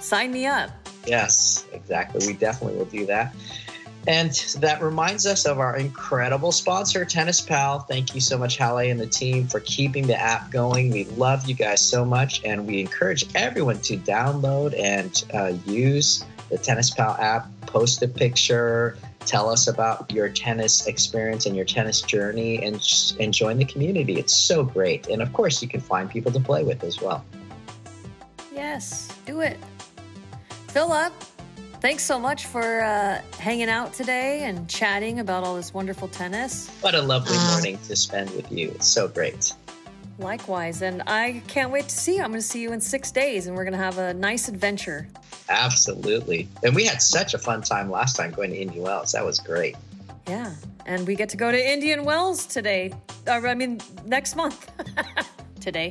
sign 0.00 0.32
me 0.32 0.46
up. 0.46 0.70
yes, 1.06 1.66
exactly. 1.72 2.26
We 2.26 2.32
definitely 2.32 2.78
will 2.78 2.86
do 2.86 3.04
that. 3.06 3.34
And 4.06 4.32
that 4.58 4.82
reminds 4.82 5.24
us 5.24 5.46
of 5.46 5.58
our 5.58 5.76
incredible 5.78 6.52
sponsor, 6.52 7.06
Tennis 7.06 7.40
Pal. 7.40 7.80
Thank 7.80 8.14
you 8.14 8.20
so 8.20 8.36
much, 8.36 8.58
Halle 8.58 8.90
and 8.90 9.00
the 9.00 9.06
team, 9.06 9.46
for 9.46 9.60
keeping 9.60 10.06
the 10.06 10.20
app 10.20 10.50
going. 10.50 10.90
We 10.90 11.04
love 11.04 11.48
you 11.48 11.54
guys 11.54 11.80
so 11.80 12.04
much, 12.04 12.44
and 12.44 12.66
we 12.66 12.80
encourage 12.80 13.24
everyone 13.34 13.80
to 13.82 13.96
download 13.96 14.78
and 14.78 15.24
uh, 15.32 15.54
use 15.64 16.22
the 16.50 16.58
Tennis 16.58 16.90
Pal 16.90 17.16
app. 17.18 17.48
Post 17.62 18.02
a 18.02 18.08
picture, 18.08 18.98
tell 19.20 19.48
us 19.48 19.68
about 19.68 20.10
your 20.10 20.28
tennis 20.28 20.86
experience 20.86 21.46
and 21.46 21.56
your 21.56 21.64
tennis 21.64 22.02
journey, 22.02 22.62
and, 22.62 22.74
and 23.18 23.32
join 23.32 23.56
the 23.56 23.64
community. 23.64 24.18
It's 24.18 24.36
so 24.36 24.64
great. 24.64 25.08
And 25.08 25.22
of 25.22 25.32
course, 25.32 25.62
you 25.62 25.68
can 25.68 25.80
find 25.80 26.10
people 26.10 26.30
to 26.32 26.40
play 26.40 26.62
with 26.62 26.84
as 26.84 27.00
well. 27.00 27.24
Yes, 28.52 29.08
do 29.24 29.40
it. 29.40 29.56
Phillip, 30.68 31.12
thanks 31.84 32.02
so 32.02 32.18
much 32.18 32.46
for 32.46 32.80
uh, 32.80 33.20
hanging 33.38 33.68
out 33.68 33.92
today 33.92 34.44
and 34.44 34.66
chatting 34.70 35.20
about 35.20 35.44
all 35.44 35.54
this 35.54 35.74
wonderful 35.74 36.08
tennis. 36.08 36.70
What 36.80 36.94
a 36.94 37.02
lovely 37.02 37.36
Uh, 37.36 37.50
morning 37.50 37.78
to 37.88 37.94
spend 37.94 38.30
with 38.30 38.50
you. 38.50 38.70
It's 38.70 38.88
so 38.88 39.06
great. 39.06 39.52
Likewise, 40.18 40.80
and 40.80 41.02
I 41.06 41.42
can't 41.46 41.70
wait 41.70 41.84
to 41.84 41.94
see 41.94 42.16
you. 42.16 42.22
I'm 42.22 42.30
going 42.30 42.40
to 42.40 42.46
see 42.46 42.62
you 42.62 42.72
in 42.72 42.80
six 42.80 43.10
days, 43.10 43.48
and 43.48 43.54
we're 43.54 43.64
going 43.64 43.78
to 43.78 43.84
have 43.84 43.98
a 43.98 44.14
nice 44.14 44.48
adventure. 44.48 45.06
Absolutely. 45.50 46.48
And 46.62 46.74
we 46.74 46.86
had 46.86 47.02
such 47.02 47.34
a 47.34 47.38
fun 47.38 47.60
time 47.60 47.90
last 47.90 48.16
time 48.16 48.30
going 48.30 48.52
to 48.52 48.56
Indian 48.56 48.82
Wells. 48.82 49.12
That 49.12 49.26
was 49.26 49.38
great. 49.38 49.76
Yeah, 50.26 50.54
and 50.86 51.06
we 51.06 51.14
get 51.14 51.28
to 51.30 51.36
go 51.36 51.52
to 51.52 51.72
Indian 51.72 52.04
Wells 52.04 52.46
today. 52.46 52.94
I 53.26 53.54
mean, 53.54 53.82
next 54.06 54.36
month. 54.36 54.70
today. 55.64 55.90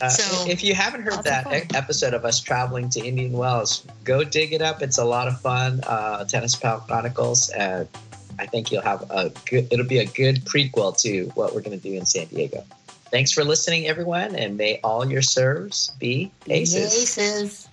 Uh, 0.00 0.08
So- 0.08 0.48
if 0.48 0.64
you 0.64 0.74
haven't 0.74 1.02
heard 1.02 1.22
that 1.24 1.46
e- 1.52 1.76
episode 1.76 2.14
of 2.14 2.24
us 2.24 2.40
traveling 2.40 2.88
to 2.90 3.00
Indian 3.06 3.32
Wells, 3.32 3.84
go 4.04 4.24
dig 4.24 4.52
it 4.52 4.62
up. 4.62 4.82
It's 4.82 4.98
a 4.98 5.04
lot 5.04 5.28
of 5.28 5.40
fun. 5.40 5.80
Uh, 5.86 6.24
Tennis 6.24 6.54
Pal 6.56 6.80
Chronicles. 6.80 7.50
And 7.50 7.86
I 8.38 8.46
think 8.46 8.72
you'll 8.72 8.82
have 8.82 9.02
a 9.10 9.30
good, 9.48 9.68
it'll 9.70 9.86
be 9.86 9.98
a 9.98 10.06
good 10.06 10.44
prequel 10.46 10.98
to 11.02 11.26
what 11.34 11.54
we're 11.54 11.60
going 11.60 11.78
to 11.78 11.88
do 11.88 11.94
in 11.96 12.06
San 12.06 12.26
Diego. 12.26 12.64
Thanks 13.10 13.32
for 13.32 13.44
listening, 13.44 13.86
everyone, 13.88 14.34
and 14.36 14.56
may 14.56 14.80
all 14.82 15.10
your 15.10 15.20
serves 15.22 15.90
be 15.98 16.30
aces. 16.48 16.94
Aces. 16.94 17.68